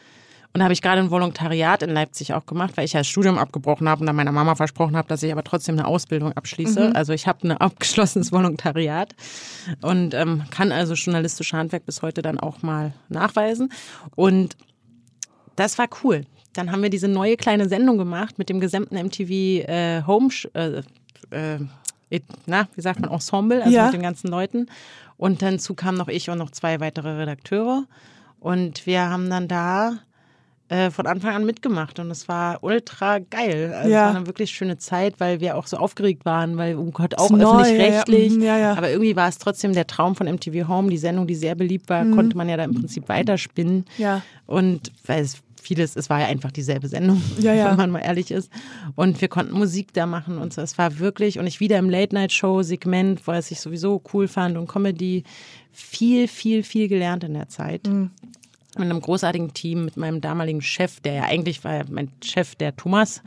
Und 0.52 0.62
habe 0.62 0.72
ich 0.72 0.82
gerade 0.82 1.00
ein 1.00 1.10
Volontariat 1.10 1.82
in 1.82 1.90
Leipzig 1.90 2.32
auch 2.32 2.46
gemacht, 2.46 2.76
weil 2.76 2.84
ich 2.84 2.92
ja 2.92 3.00
das 3.00 3.08
Studium 3.08 3.38
abgebrochen 3.38 3.88
habe 3.88 4.00
und 4.00 4.06
dann 4.06 4.14
meiner 4.14 4.30
Mama 4.30 4.54
versprochen 4.54 4.96
habe, 4.96 5.08
dass 5.08 5.22
ich 5.24 5.32
aber 5.32 5.42
trotzdem 5.42 5.76
eine 5.76 5.86
Ausbildung 5.86 6.32
abschließe. 6.32 6.94
Also 6.94 7.12
ich 7.12 7.26
habe 7.26 7.48
ein 7.48 7.52
abgeschlossenes 7.52 8.30
Volontariat 8.30 9.16
und 9.82 10.14
ähm, 10.14 10.44
kann 10.50 10.70
also 10.70 10.94
journalistische 10.94 11.56
Handwerk 11.56 11.84
bis 11.86 12.02
heute 12.02 12.22
dann 12.22 12.38
auch 12.38 12.62
mal 12.62 12.92
nachweisen. 13.08 13.72
Und 14.14 14.56
das 15.56 15.76
war 15.76 15.88
cool. 16.04 16.24
Dann 16.54 16.72
haben 16.72 16.82
wir 16.82 16.90
diese 16.90 17.08
neue 17.08 17.36
kleine 17.36 17.68
Sendung 17.68 17.98
gemacht 17.98 18.38
mit 18.38 18.48
dem 18.48 18.60
gesamten 18.60 18.96
MTV 18.96 19.30
äh, 19.68 20.02
Home, 20.06 20.28
äh, 20.54 20.82
äh, 21.30 21.58
na, 22.46 22.68
wie 22.74 22.80
sagt 22.80 23.00
man, 23.00 23.10
Ensemble, 23.10 23.62
also 23.62 23.74
Ja. 23.74 23.84
mit 23.86 23.94
den 23.94 24.02
ganzen 24.02 24.28
Leuten. 24.28 24.66
Und 25.16 25.42
dazu 25.42 25.74
kamen 25.74 25.98
noch 25.98 26.08
ich 26.08 26.30
und 26.30 26.38
noch 26.38 26.50
zwei 26.50 26.80
weitere 26.80 27.10
Redakteure. 27.10 27.84
Und 28.40 28.86
wir 28.86 29.08
haben 29.08 29.30
dann 29.30 29.48
da 29.48 29.98
äh, 30.68 30.90
von 30.90 31.06
Anfang 31.06 31.34
an 31.34 31.44
mitgemacht 31.44 31.98
und 31.98 32.10
es 32.10 32.26
war 32.26 32.62
ultra 32.62 33.18
geil. 33.18 33.74
Also 33.76 33.90
Ja. 33.90 34.08
Es 34.08 34.12
war 34.12 34.16
eine 34.16 34.26
wirklich 34.26 34.50
schöne 34.50 34.78
Zeit, 34.78 35.20
weil 35.20 35.40
wir 35.40 35.56
auch 35.56 35.66
so 35.66 35.76
aufgeregt 35.76 36.24
waren, 36.24 36.56
weil, 36.56 36.76
oh 36.76 36.90
Gott, 36.90 37.16
auch 37.18 37.30
öffentlich-rechtlich. 37.30 38.32
ja, 38.32 38.34
ja. 38.34 38.36
Mhm, 38.38 38.42
ja, 38.42 38.58
ja. 38.58 38.72
Aber 38.74 38.90
irgendwie 38.90 39.14
war 39.14 39.28
es 39.28 39.38
trotzdem 39.38 39.72
der 39.74 39.86
Traum 39.86 40.14
von 40.16 40.26
MTV 40.26 40.66
Home, 40.68 40.88
die 40.88 40.96
Sendung, 40.96 41.26
die 41.26 41.34
sehr 41.34 41.54
beliebt 41.54 41.88
war, 41.90 42.04
konnte 42.06 42.36
man 42.36 42.48
ja 42.48 42.56
da 42.56 42.64
im 42.64 42.74
Prinzip 42.74 43.08
weiterspinnen. 43.08 43.76
Mhm. 43.76 43.84
Ja. 44.02 44.22
Und 44.46 44.90
weil 45.06 45.22
es 45.22 45.38
vieles, 45.64 45.96
es 45.96 46.10
war 46.10 46.20
ja 46.20 46.26
einfach 46.26 46.52
dieselbe 46.52 46.88
Sendung, 46.88 47.22
Ja, 47.38 47.54
ja. 47.54 47.70
wenn 47.70 47.76
man 47.76 47.90
mal 47.90 48.00
ehrlich 48.00 48.30
ist. 48.30 48.50
Und 48.94 49.20
wir 49.20 49.28
konnten 49.28 49.54
Musik 49.54 49.92
da 49.92 50.06
machen 50.06 50.38
und 50.38 50.52
so. 50.52 50.62
Es 50.62 50.78
war 50.78 50.98
wirklich, 50.98 51.38
und 51.38 51.46
ich 51.46 51.60
wieder 51.60 51.78
im 51.78 51.90
Late-Night-Show-Segment, 51.90 53.26
was 53.26 53.50
ich 53.50 53.60
sowieso 53.60 54.02
cool 54.12 54.28
fand 54.28 54.56
und 54.56 54.68
Comedy, 54.68 55.24
viel, 55.72 56.28
viel, 56.28 56.62
viel 56.62 56.88
gelernt 56.88 57.24
in 57.24 57.34
der 57.34 57.48
Zeit. 57.48 57.86
Mhm. 57.86 58.10
Mit 58.76 58.90
einem 58.90 59.00
großartigen 59.00 59.54
Team, 59.54 59.84
mit 59.84 59.96
meinem 59.96 60.20
damaligen 60.20 60.60
Chef, 60.60 61.00
der 61.00 61.14
ja 61.14 61.22
eigentlich 61.24 61.62
war 61.64 61.74
ja 61.74 61.82
mein 61.88 62.10
Chef, 62.22 62.56
der 62.56 62.76
Thomas, 62.76 63.22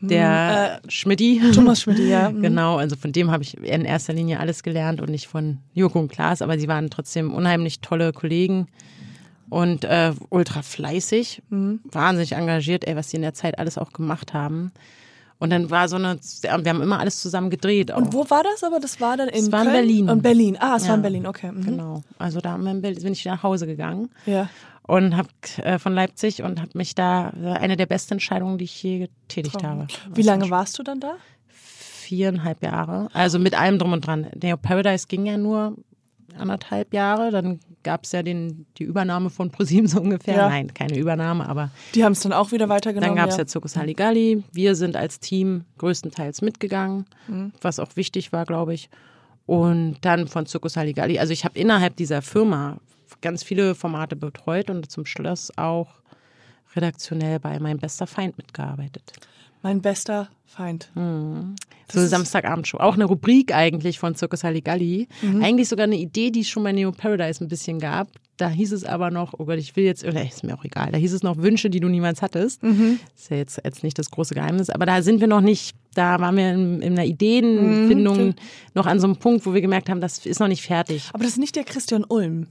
der 0.00 0.80
äh, 0.84 0.90
Schmidti. 0.90 1.40
Thomas 1.54 1.82
Schmidt, 1.82 1.98
ja. 2.00 2.30
Mhm. 2.30 2.42
Genau, 2.42 2.76
also 2.76 2.96
von 2.96 3.12
dem 3.12 3.30
habe 3.30 3.42
ich 3.42 3.56
in 3.56 3.84
erster 3.84 4.12
Linie 4.12 4.40
alles 4.40 4.62
gelernt 4.62 5.00
und 5.00 5.10
nicht 5.10 5.26
von 5.26 5.58
Joko 5.74 6.00
und 6.00 6.10
Klaas, 6.10 6.42
aber 6.42 6.58
sie 6.58 6.68
waren 6.68 6.90
trotzdem 6.90 7.32
unheimlich 7.32 7.80
tolle 7.80 8.12
Kollegen 8.12 8.66
und 9.50 9.84
äh, 9.84 10.12
ultra 10.30 10.62
fleißig, 10.62 11.42
Mhm. 11.50 11.80
wahnsinnig 11.84 12.32
engagiert, 12.32 12.86
ey, 12.86 12.96
was 12.96 13.08
die 13.08 13.16
in 13.16 13.22
der 13.22 13.34
Zeit 13.34 13.58
alles 13.58 13.76
auch 13.76 13.92
gemacht 13.92 14.32
haben. 14.32 14.72
Und 15.38 15.50
dann 15.50 15.70
war 15.70 15.88
so 15.88 15.96
eine, 15.96 16.18
wir 16.42 16.50
haben 16.52 16.82
immer 16.82 16.98
alles 17.00 17.20
zusammen 17.20 17.48
gedreht. 17.50 17.90
Auch. 17.92 17.96
Und 17.98 18.12
wo 18.12 18.28
war 18.28 18.42
das 18.42 18.62
aber? 18.62 18.78
Das 18.78 19.00
war 19.00 19.16
dann 19.16 19.28
in 19.30 19.44
Es 19.46 19.52
war 19.52 19.62
in 19.62 19.68
Köln? 19.70 19.76
Berlin. 19.86 20.10
Und 20.10 20.22
Berlin. 20.22 20.56
Ah, 20.60 20.76
es 20.76 20.82
war 20.82 20.90
Ja. 20.90 20.94
in 20.96 21.02
Berlin, 21.02 21.26
okay. 21.26 21.50
Mhm. 21.50 21.64
Genau, 21.64 22.02
also 22.18 22.40
da 22.40 22.52
haben 22.52 22.64
wir 22.64 22.70
in 22.72 22.82
Berlin- 22.82 23.02
bin 23.02 23.12
ich 23.14 23.24
nach 23.24 23.42
Hause 23.42 23.66
gegangen 23.66 24.10
Ja. 24.26 24.50
und 24.82 25.16
habe 25.16 25.28
äh, 25.62 25.78
von 25.78 25.94
Leipzig 25.94 26.42
und 26.42 26.60
habe 26.60 26.70
mich 26.74 26.94
da 26.94 27.30
eine 27.30 27.76
der 27.78 27.86
besten 27.86 28.14
Entscheidungen, 28.14 28.58
die 28.58 28.64
ich 28.64 28.82
je 28.82 28.98
getätigt 29.28 29.62
habe. 29.64 29.86
Wie 30.14 30.22
lange 30.22 30.50
warst 30.50 30.78
du 30.78 30.82
dann 30.82 31.00
da? 31.00 31.14
viereinhalb 31.48 32.62
Jahre. 32.62 33.08
Also 33.12 33.38
mit 33.38 33.54
allem 33.58 33.78
drum 33.78 33.92
und 33.92 34.06
dran. 34.06 34.26
Neo 34.42 34.56
Paradise 34.56 35.06
ging 35.08 35.26
ja 35.26 35.36
nur 35.36 35.76
anderthalb 36.36 36.92
Jahre. 36.92 37.30
Dann 37.30 37.60
gab 37.82 38.04
es 38.04 38.12
ja 38.12 38.22
den, 38.22 38.66
die 38.78 38.84
Übernahme 38.84 39.30
von 39.30 39.50
ProSieben 39.50 39.88
so 39.88 40.00
ungefähr. 40.00 40.36
Ja. 40.36 40.48
Nein, 40.48 40.72
keine 40.74 40.98
Übernahme, 40.98 41.48
aber 41.48 41.70
Die 41.94 42.04
haben 42.04 42.12
es 42.12 42.20
dann 42.20 42.32
auch 42.32 42.52
wieder 42.52 42.68
weitergenommen. 42.68 43.16
dann 43.16 43.22
gab 43.24 43.30
es 43.30 43.36
ja. 43.36 43.42
ja 43.42 43.46
Zirkus 43.46 43.76
Halligalli. 43.76 44.42
Wir 44.52 44.74
sind 44.74 44.96
als 44.96 45.20
Team 45.20 45.64
größtenteils 45.78 46.42
mitgegangen, 46.42 47.06
was 47.60 47.78
auch 47.78 47.96
wichtig 47.96 48.32
war, 48.32 48.44
glaube 48.44 48.74
ich. 48.74 48.90
Und 49.46 49.96
dann 50.02 50.28
von 50.28 50.46
Zirkus 50.46 50.76
Halligalli. 50.76 51.18
Also 51.18 51.32
ich 51.32 51.44
habe 51.44 51.58
innerhalb 51.58 51.96
dieser 51.96 52.22
Firma 52.22 52.78
ganz 53.20 53.42
viele 53.42 53.74
Formate 53.74 54.16
betreut 54.16 54.70
und 54.70 54.90
zum 54.90 55.06
Schluss 55.06 55.50
auch 55.56 55.88
redaktionell 56.76 57.40
bei 57.40 57.58
Mein 57.58 57.78
bester 57.78 58.06
Feind 58.06 58.38
mitgearbeitet. 58.38 59.12
Mein 59.62 59.82
bester 59.82 60.28
Feind. 60.46 60.90
So 60.94 61.98
eine 61.98 62.08
Samstagabendshow. 62.08 62.78
Auch 62.78 62.94
eine 62.94 63.04
Rubrik 63.04 63.54
eigentlich 63.54 63.98
von 63.98 64.14
Zirkus 64.14 64.44
Halligalli. 64.44 65.08
Eigentlich 65.42 65.68
sogar 65.68 65.84
eine 65.84 65.96
Idee, 65.96 66.30
die 66.30 66.40
es 66.40 66.48
schon 66.48 66.62
bei 66.62 66.72
Neo 66.72 66.92
Paradise 66.92 67.44
ein 67.44 67.48
bisschen 67.48 67.78
gab. 67.78 68.08
Da 68.36 68.48
hieß 68.48 68.72
es 68.72 68.84
aber 68.84 69.10
noch, 69.10 69.34
oh 69.36 69.44
Gott, 69.44 69.58
ich 69.58 69.76
will 69.76 69.84
jetzt, 69.84 70.02
oder 70.02 70.24
ist 70.24 70.42
mir 70.44 70.54
auch 70.54 70.64
egal, 70.64 70.92
da 70.92 70.96
hieß 70.96 71.12
es 71.12 71.22
noch 71.22 71.36
Wünsche, 71.36 71.68
die 71.68 71.78
du 71.78 71.88
niemals 71.88 72.22
hattest. 72.22 72.62
Ist 72.64 73.30
ja 73.30 73.36
jetzt, 73.36 73.60
jetzt 73.62 73.82
nicht 73.82 73.98
das 73.98 74.10
große 74.10 74.34
Geheimnis, 74.34 74.70
aber 74.70 74.86
da 74.86 75.02
sind 75.02 75.20
wir 75.20 75.26
noch 75.26 75.42
nicht, 75.42 75.76
da 75.94 76.18
waren 76.20 76.38
wir 76.38 76.54
in, 76.54 76.80
in 76.80 76.92
einer 76.94 77.04
Ideenfindung 77.04 78.34
noch 78.74 78.86
an 78.86 78.98
so 78.98 79.08
einem 79.08 79.16
Punkt, 79.16 79.44
wo 79.44 79.52
wir 79.52 79.60
gemerkt 79.60 79.90
haben, 79.90 80.00
das 80.00 80.24
ist 80.24 80.40
noch 80.40 80.48
nicht 80.48 80.62
fertig. 80.62 81.10
Aber 81.12 81.22
das 81.22 81.34
ist 81.34 81.38
nicht 81.38 81.54
der 81.54 81.64
Christian 81.64 82.02
Ulm. 82.02 82.46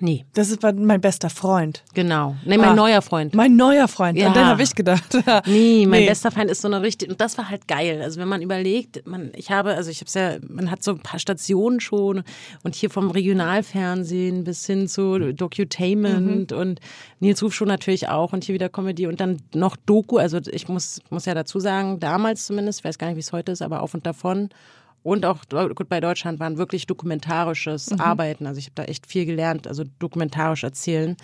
Nee, 0.00 0.24
Das 0.34 0.50
ist 0.50 0.62
mein 0.62 1.00
bester 1.00 1.30
Freund. 1.30 1.82
genau. 1.94 2.36
Nee, 2.44 2.58
mein 2.58 2.70
Ah. 2.70 2.74
neuer 2.74 3.02
Freund. 3.02 3.34
Mein 3.34 3.56
neuer 3.56 3.88
Freund. 3.88 4.16
Ja. 4.18 4.28
An 4.28 4.34
den 4.34 4.46
habe 4.46 4.62
ich 4.62 4.74
gedacht. 4.74 5.04
Nee, 5.46 5.86
mein 5.86 6.00
Nee. 6.02 6.08
bester 6.08 6.30
Feind 6.30 6.50
ist 6.50 6.62
so 6.62 6.68
eine 6.68 6.82
richtig, 6.82 7.10
und 7.10 7.20
das 7.20 7.36
war 7.38 7.48
halt 7.50 7.66
geil. 7.68 8.00
Also 8.02 8.20
wenn 8.20 8.28
man 8.28 8.42
überlegt, 8.42 9.06
man, 9.06 9.32
ich 9.34 9.50
habe, 9.50 9.74
also 9.74 9.90
ich 9.90 10.00
habe 10.00 10.10
ja, 10.18 10.38
man 10.48 10.70
hat 10.70 10.82
so 10.82 10.92
ein 10.92 11.00
paar 11.00 11.18
Stationen 11.18 11.80
schon 11.80 12.22
und 12.62 12.74
hier 12.74 12.90
vom 12.90 13.10
Regionalfernsehen 13.10 14.44
bis 14.44 14.64
hin 14.66 14.88
zu 14.88 15.32
Docutainment 15.32 16.52
und 16.52 16.80
Nils 17.20 17.42
Ruf 17.42 17.54
schon 17.54 17.68
natürlich 17.68 18.08
auch 18.08 18.32
und 18.32 18.44
hier 18.44 18.54
wieder 18.54 18.68
Comedy 18.68 19.06
und 19.06 19.20
dann 19.20 19.38
noch 19.54 19.76
Doku. 19.76 20.18
Also 20.18 20.38
ich 20.50 20.68
muss, 20.68 21.00
muss 21.10 21.24
ja 21.26 21.34
dazu 21.34 21.60
sagen, 21.60 22.00
damals 22.00 22.46
zumindest, 22.46 22.80
ich 22.80 22.84
weiß 22.84 22.98
gar 22.98 23.08
nicht, 23.08 23.16
wie 23.16 23.20
es 23.20 23.32
heute 23.32 23.52
ist, 23.52 23.62
aber 23.62 23.82
auf 23.82 23.94
und 23.94 24.06
davon. 24.06 24.48
Und 25.02 25.24
auch 25.24 25.44
gut 25.48 25.88
bei 25.88 26.00
Deutschland 26.00 26.40
waren 26.40 26.58
wirklich 26.58 26.86
dokumentarisches 26.86 27.98
Arbeiten. 27.98 28.46
Also 28.46 28.58
ich 28.58 28.66
habe 28.66 28.74
da 28.74 28.84
echt 28.84 29.06
viel 29.06 29.24
gelernt, 29.26 29.66
also 29.66 29.84
dokumentarisch 29.98 30.64
erzählen. 30.64 31.16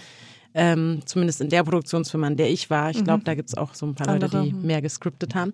Ähm, 0.57 1.01
zumindest 1.05 1.41
in 1.41 1.49
der 1.49 1.64
Produktionsfirma, 1.64 2.29
in 2.29 2.37
der 2.37 2.49
ich 2.49 2.70
war. 2.70 2.91
Ich 2.91 3.03
glaube, 3.03 3.25
da 3.25 3.35
gibt 3.35 3.49
es 3.49 3.57
auch 3.57 3.75
so 3.75 3.87
ein 3.87 3.97
paar 3.97 4.07
Leute, 4.07 4.27
Andere, 4.27 4.45
die 4.45 4.53
mehr 4.53 4.81
gescriptet 4.81 5.35
haben. 5.35 5.53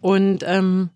Und 0.00 0.42
ähm, 0.46 0.88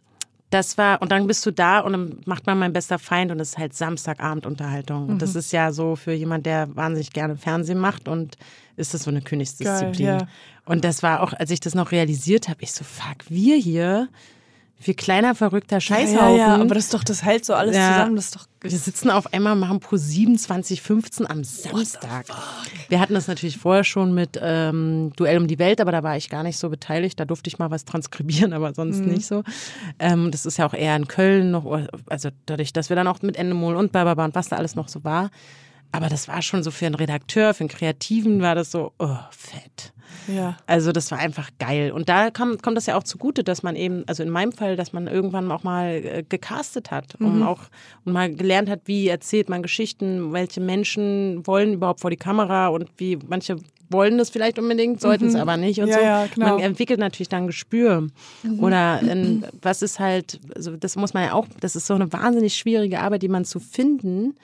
das 0.53 0.77
war, 0.77 1.01
und 1.01 1.13
dann 1.13 1.27
bist 1.27 1.45
du 1.47 1.51
da 1.51 1.81
und 1.81 1.93
dann 1.93 2.21
macht 2.27 2.47
man 2.47 2.59
mein 2.59 2.73
bester 2.73 2.99
Feind 2.99 3.31
und 3.31 3.39
das 3.39 3.51
ist 3.51 3.59
halt 3.59 3.75
Samstagabendunterhaltung. 3.75 5.09
Und 5.09 5.23
das 5.23 5.35
ist 5.35 5.53
ja 5.53 5.73
so 5.73 5.97
für 5.97 6.13
jemand, 6.13 6.47
der 6.47 6.75
wahnsinnig 6.77 7.13
gerne 7.13 7.37
Fernsehen 7.37 7.79
macht 7.79 8.07
und 8.07 8.37
ist 8.77 8.93
das 8.93 9.05
so 9.05 9.11
eine 9.11 9.23
Königsdisziplin. 9.23 10.07
Geil, 10.07 10.19
ja. 10.21 10.29
Und 10.65 10.85
das 10.85 11.03
war 11.03 11.23
auch, 11.23 11.33
als 11.33 11.51
ich 11.51 11.61
das 11.61 11.75
noch 11.75 11.91
realisiert 11.93 12.49
habe, 12.49 12.63
ich 12.63 12.73
so, 12.73 12.85
fuck, 12.85 13.31
wir 13.31 13.57
hier, 13.57 14.09
wir 14.85 14.95
kleiner 14.95 15.35
verrückter 15.35 15.81
Scheißhaufen. 15.81 16.37
Ja, 16.37 16.57
ja, 16.57 16.61
aber 16.61 16.75
das 16.75 16.85
ist 16.85 16.95
doch, 16.95 17.05
das 17.05 17.23
hält 17.23 17.45
so 17.45 17.55
alles 17.55 17.77
Ja. 17.77 17.93
zusammen. 17.93 18.17
Das 18.17 18.27
ist 18.27 18.37
doch. 18.37 18.47
Wir 18.61 18.71
sitzen 18.79 19.11
auf 19.11 19.33
einmal, 19.33 19.57
machen 19.57 19.81
pro 19.81 19.97
27.15 19.97 21.25
am 21.27 21.43
Samstag. 21.45 22.27
Wir 22.89 23.01
hatten 23.01 23.15
das 23.15 23.27
natürlich 23.27 23.59
vorher 23.59 23.85
schon 23.85 24.15
mit 24.15 24.39
ähm, 24.41 25.13
Duell 25.17 25.39
um 25.39 25.49
die 25.49 25.59
Welt, 25.59 25.81
aber 25.81 25.91
da 25.93 26.03
war 26.03 26.17
ich 26.17 26.29
gar 26.31 26.43
nicht 26.45 26.59
so 26.59 26.69
beteiligt. 26.71 27.19
Da 27.19 27.25
durfte 27.25 27.49
ich 27.49 27.59
mal 27.59 27.71
was 27.71 27.85
transkribieren, 27.85 28.53
aber 28.55 28.75
sonst 28.75 29.01
nicht 29.01 29.27
so. 29.27 29.43
Ähm, 29.99 30.31
das 30.31 30.47
ist 30.47 30.59
ja 30.59 30.67
auch 30.67 30.75
eher 30.75 30.95
in 30.97 31.09
Köln 31.09 31.51
noch, 31.51 31.65
also 32.09 32.29
dadurch, 32.47 32.73
dass 32.73 32.89
wir 32.89 32.97
dann 32.97 33.09
auch 33.09 33.21
mit 33.23 33.37
Endemol 33.37 33.75
und 33.77 33.93
Bababa 33.93 34.25
und 34.25 34.35
was 34.35 34.49
da 34.49 34.57
alles 34.57 34.75
noch 34.75 34.89
so 34.89 35.03
war. 35.05 35.31
Aber 35.91 36.09
das 36.09 36.27
war 36.29 36.41
schon 36.41 36.63
so 36.63 36.71
für 36.71 36.87
einen 36.87 36.95
Redakteur, 36.95 37.53
für 37.55 37.61
einen 37.65 37.69
Kreativen 37.69 38.41
war 38.41 38.55
das 38.55 38.71
so, 38.71 38.93
oh, 38.99 39.17
fett. 39.31 39.93
Ja. 40.29 40.57
Also 40.67 40.93
das 40.93 41.11
war 41.11 41.19
einfach 41.19 41.51
geil. 41.59 41.93
Und 41.93 42.09
da 42.09 42.31
kommt, 42.31 42.63
kommt 42.63 42.77
das 42.77 42.87
ja 42.87 42.97
auch 42.97 43.03
zugute, 43.05 43.45
dass 43.45 43.63
man 43.63 43.77
eben, 43.77 44.05
also 44.07 44.23
in 44.23 44.31
meinem 44.31 44.53
Fall, 44.53 44.77
dass 44.77 44.93
man 44.93 45.07
irgendwann 45.07 45.51
auch 45.51 45.63
mal 45.63 45.89
äh, 46.05 46.25
gecastet 46.29 46.91
hat 46.91 47.15
und 47.17 47.43
auch 47.43 47.61
und 48.05 48.13
mal 48.13 48.33
gelernt 48.33 48.69
hat, 48.69 48.83
wie 48.87 49.09
erzählt 49.09 49.49
man 49.49 49.63
Geschichten, 49.63 50.33
welche 50.33 50.61
Menschen 50.61 51.47
wollen 51.47 51.75
überhaupt 51.75 52.01
vor 52.01 52.11
die 52.11 52.17
Kamera 52.17 52.69
und 52.69 52.89
wie 52.97 53.19
manche 53.29 53.57
wollen 53.93 54.17
das 54.17 54.31
vielleicht 54.31 54.59
unbedingt, 54.59 55.03
sollten 55.03 55.27
es 55.27 55.35
aber 55.35 55.59
nicht 55.59 55.81
und 55.81 55.89
Ja, 55.89 55.95
so. 55.95 56.01
ja, 56.01 56.27
genau. 56.27 56.49
Man 56.55 56.61
entwickelt 56.61 56.99
natürlich 56.99 57.29
dann 57.29 57.45
ein 57.45 57.47
Gespür. 57.47 58.09
Oder 58.59 59.01
in, 59.01 59.45
was 59.61 59.83
ist 59.83 60.01
halt, 60.01 60.41
also 60.57 60.77
das 60.77 60.97
muss 60.97 61.13
man 61.13 61.25
ja 61.25 61.33
auch, 61.35 61.47
das 61.61 61.77
ist 61.77 61.87
so 61.87 61.93
eine 61.95 62.11
wahnsinnig 62.11 62.55
schwierige 62.55 63.01
Arbeit, 63.01 63.23
die 63.23 63.29
man 63.29 63.45
zu 63.45 63.61
finden. 63.61 64.35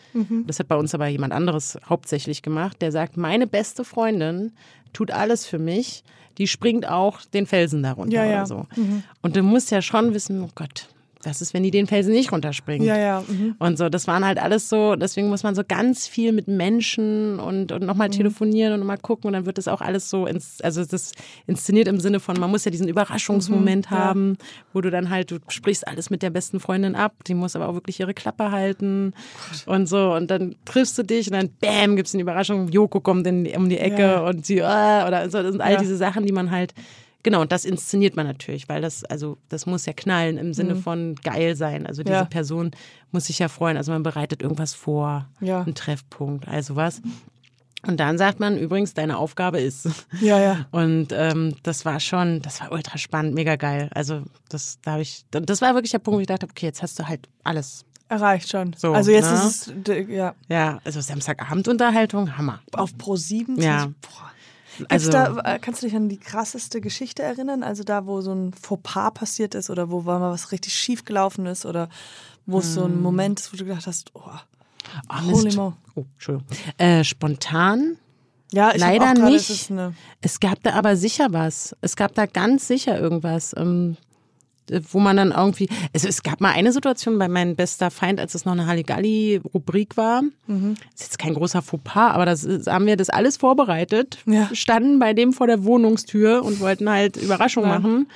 Das 0.46 0.58
hat 0.58 0.68
bei 0.68 0.76
uns 0.76 0.94
aber 0.94 1.08
jemand 1.08 1.32
anderes 1.32 1.78
hauptsächlich 1.88 2.42
gemacht, 2.42 2.82
der 2.82 2.92
sagt, 2.92 3.16
meine 3.16 3.46
beste 3.46 3.84
Freundin 3.84 4.52
tut 4.92 5.10
alles 5.10 5.46
für 5.46 5.58
mich, 5.58 6.04
die 6.38 6.46
springt 6.46 6.88
auch 6.88 7.20
den 7.22 7.46
Felsen 7.46 7.82
darunter 7.82 8.14
Ja, 8.14 8.24
ja. 8.24 8.36
oder 8.38 8.46
so. 8.46 8.66
Und 9.22 9.36
du 9.36 9.42
musst 9.42 9.70
ja 9.70 9.82
schon 9.82 10.14
wissen, 10.14 10.42
oh 10.42 10.50
Gott, 10.54 10.88
was 11.24 11.40
ist, 11.42 11.52
wenn 11.52 11.62
die 11.64 11.70
den 11.70 11.86
Felsen 11.86 12.12
nicht 12.12 12.30
runterspringt? 12.32 12.84
Ja, 12.84 12.96
ja. 12.96 13.24
Mhm. 13.26 13.56
Und 13.58 13.76
so, 13.76 13.88
das 13.88 14.06
waren 14.06 14.24
halt 14.24 14.38
alles 14.38 14.68
so, 14.68 14.94
deswegen 14.94 15.28
muss 15.28 15.42
man 15.42 15.54
so 15.54 15.62
ganz 15.66 16.06
viel 16.06 16.32
mit 16.32 16.46
Menschen 16.48 17.40
und, 17.40 17.72
und 17.72 17.80
Mhm. 17.80 17.86
nochmal 17.86 18.10
telefonieren 18.10 18.72
und 18.74 18.80
nochmal 18.80 18.98
gucken 18.98 19.26
und 19.28 19.32
dann 19.32 19.44
wird 19.46 19.58
das 19.58 19.66
auch 19.68 19.80
alles 19.80 20.08
so, 20.10 20.26
ins, 20.26 20.60
also 20.60 20.84
das 20.84 21.12
inszeniert 21.46 21.88
im 21.88 21.98
Sinne 22.00 22.20
von, 22.20 22.38
man 22.38 22.50
muss 22.50 22.64
ja 22.64 22.70
diesen 22.70 22.86
Überraschungsmoment 22.88 23.90
Mhm, 23.90 23.94
ja. 23.96 24.00
haben, 24.02 24.36
wo 24.72 24.80
du 24.80 24.90
dann 24.90 25.10
halt, 25.10 25.30
du 25.30 25.38
sprichst 25.48 25.88
alles 25.88 26.08
mit 26.10 26.22
der 26.22 26.30
besten 26.30 26.60
Freundin 26.60 26.94
ab, 26.94 27.14
die 27.26 27.34
muss 27.34 27.56
aber 27.56 27.68
auch 27.68 27.74
wirklich 27.74 27.98
ihre 28.00 28.14
Klappe 28.14 28.50
halten 28.52 29.12
und 29.66 29.86
so 29.88 30.14
und 30.14 30.30
dann 30.30 30.54
triffst 30.64 30.96
du 30.98 31.02
dich 31.02 31.26
und 31.26 31.32
dann 31.34 31.50
bam, 31.60 31.96
gibt's 31.96 32.14
eine 32.14 32.22
Überraschung, 32.22 32.68
Joko 32.68 33.00
kommt 33.00 33.26
in, 33.26 33.46
um 33.56 33.68
die 33.68 33.78
Ecke 33.78 34.02
Ja. 34.02 34.20
und 34.20 34.46
sie, 34.46 34.62
ah, 34.62 35.06
oder 35.06 35.28
so, 35.30 35.42
das 35.42 35.52
sind 35.52 35.60
all 35.60 35.76
diese 35.78 35.96
Sachen, 35.96 36.26
die 36.26 36.32
man 36.32 36.50
halt 36.50 36.74
Genau, 37.28 37.42
und 37.42 37.52
das 37.52 37.66
inszeniert 37.66 38.16
man 38.16 38.26
natürlich, 38.26 38.70
weil 38.70 38.80
das, 38.80 39.04
also 39.04 39.36
das 39.50 39.66
muss 39.66 39.84
ja 39.84 39.92
knallen 39.92 40.38
im 40.38 40.54
Sinne 40.54 40.76
von 40.76 41.14
geil 41.16 41.56
sein. 41.56 41.86
Also 41.86 42.02
diese 42.02 42.14
Mhm. 42.16 42.20
Ja. 42.22 42.24
Person 42.24 42.70
muss 43.12 43.26
sich 43.26 43.38
ja 43.38 43.48
freuen. 43.48 43.76
Also 43.76 43.92
man 43.92 44.02
bereitet 44.02 44.40
irgendwas 44.40 44.72
vor, 44.72 45.28
Ja. 45.40 45.60
einen 45.60 45.74
Treffpunkt, 45.74 46.48
also 46.48 46.74
was. 46.74 47.02
Und 47.86 48.00
dann 48.00 48.16
sagt 48.16 48.40
man 48.40 48.56
übrigens, 48.56 48.94
deine 48.94 49.18
Aufgabe 49.18 49.60
ist. 49.60 49.90
Ja, 50.22 50.40
ja. 50.40 50.66
Und 50.70 51.08
ähm, 51.12 51.54
das 51.64 51.84
war 51.84 52.00
schon, 52.00 52.40
das 52.40 52.62
war 52.62 52.72
ultra 52.72 52.96
spannend, 52.96 53.34
mega 53.34 53.56
geil. 53.56 53.90
Also 53.92 54.22
das, 54.48 54.78
da 54.80 54.92
habe 54.92 55.02
ich, 55.02 55.26
das 55.30 55.60
war 55.60 55.74
wirklich 55.74 55.90
der 55.92 55.98
Punkt, 55.98 56.16
wo 56.16 56.20
ich 56.22 56.26
dachte, 56.26 56.46
okay, 56.50 56.64
jetzt 56.64 56.82
hast 56.82 56.98
du 56.98 57.06
halt 57.06 57.28
alles. 57.44 57.84
Erreicht 58.08 58.48
schon. 58.48 58.72
So, 58.74 58.94
also 58.94 59.10
jetzt 59.10 59.30
ne? 59.30 59.36
ist 59.36 59.72
es, 59.86 60.08
ja, 60.08 60.34
Ja, 60.48 60.78
also 60.82 60.98
Samstagabendunterhaltung, 61.02 62.38
Hammer. 62.38 62.60
auf 62.72 62.96
Pro 62.96 63.16
7. 63.16 63.60
Ja. 63.60 63.88
Boah. 64.00 64.30
Also- 64.88 65.10
da, 65.10 65.38
äh, 65.44 65.58
kannst 65.58 65.82
du 65.82 65.86
dich 65.86 65.96
an 65.96 66.08
die 66.08 66.18
krasseste 66.18 66.80
Geschichte 66.80 67.22
erinnern? 67.22 67.62
Also 67.62 67.84
da, 67.84 68.06
wo 68.06 68.20
so 68.20 68.32
ein 68.32 68.52
Fauxpas 68.52 69.12
passiert 69.12 69.54
ist 69.54 69.70
oder 69.70 69.90
wo 69.90 70.02
mal 70.02 70.20
was 70.20 70.52
richtig 70.52 70.74
schief 70.74 71.04
gelaufen 71.04 71.46
ist 71.46 71.66
oder 71.66 71.88
wo 72.46 72.60
es 72.60 72.74
so 72.74 72.84
ein 72.84 73.00
Moment 73.02 73.40
ist, 73.40 73.52
wo 73.52 73.56
du 73.56 73.64
gedacht 73.64 73.86
hast, 73.86 74.10
oh, 74.14 74.22
Oh, 75.10 75.32
Holy. 75.32 75.54
Mo. 75.54 75.74
Oh, 75.96 76.04
Entschuldigung. 76.14 76.46
Äh, 76.78 77.04
spontan 77.04 77.98
ja, 78.52 78.72
ich 78.74 78.80
Leider 78.80 79.12
grade, 79.14 79.24
nicht. 79.24 79.50
Es 79.50 79.70
Es 80.22 80.40
gab 80.40 80.62
da 80.62 80.72
aber 80.72 80.96
sicher 80.96 81.28
was. 81.32 81.76
Es 81.82 81.96
gab 81.96 82.14
da 82.14 82.26
ganz 82.26 82.66
sicher 82.66 82.98
irgendwas, 82.98 83.54
ähm, 83.56 83.96
wo 84.90 84.98
man 85.00 85.16
dann 85.16 85.32
irgendwie. 85.32 85.68
Also 85.94 86.08
es 86.08 86.22
gab 86.22 86.40
mal 86.40 86.52
eine 86.52 86.72
Situation 86.72 87.18
bei 87.18 87.28
meinem 87.28 87.56
bester 87.56 87.90
Feind, 87.90 88.20
als 88.20 88.34
es 88.34 88.44
noch 88.44 88.52
eine 88.52 88.66
Halligalli-Rubrik 88.66 89.96
war. 89.96 90.22
Mhm. 90.46 90.74
Ist 90.94 91.02
jetzt 91.04 91.18
kein 91.18 91.34
großer 91.34 91.62
Fauxpas, 91.62 92.12
aber 92.12 92.26
das 92.26 92.44
ist, 92.44 92.66
haben 92.66 92.86
wir 92.86 92.96
das 92.96 93.10
alles 93.10 93.36
vorbereitet. 93.36 94.18
Ja. 94.26 94.48
Standen 94.52 94.98
bei 94.98 95.12
dem 95.14 95.32
vor 95.32 95.46
der 95.46 95.64
Wohnungstür 95.64 96.44
und 96.44 96.60
wollten 96.60 96.88
halt 96.90 97.16
Überraschung 97.16 97.64
Ja. 97.64 97.78
machen. 97.78 98.08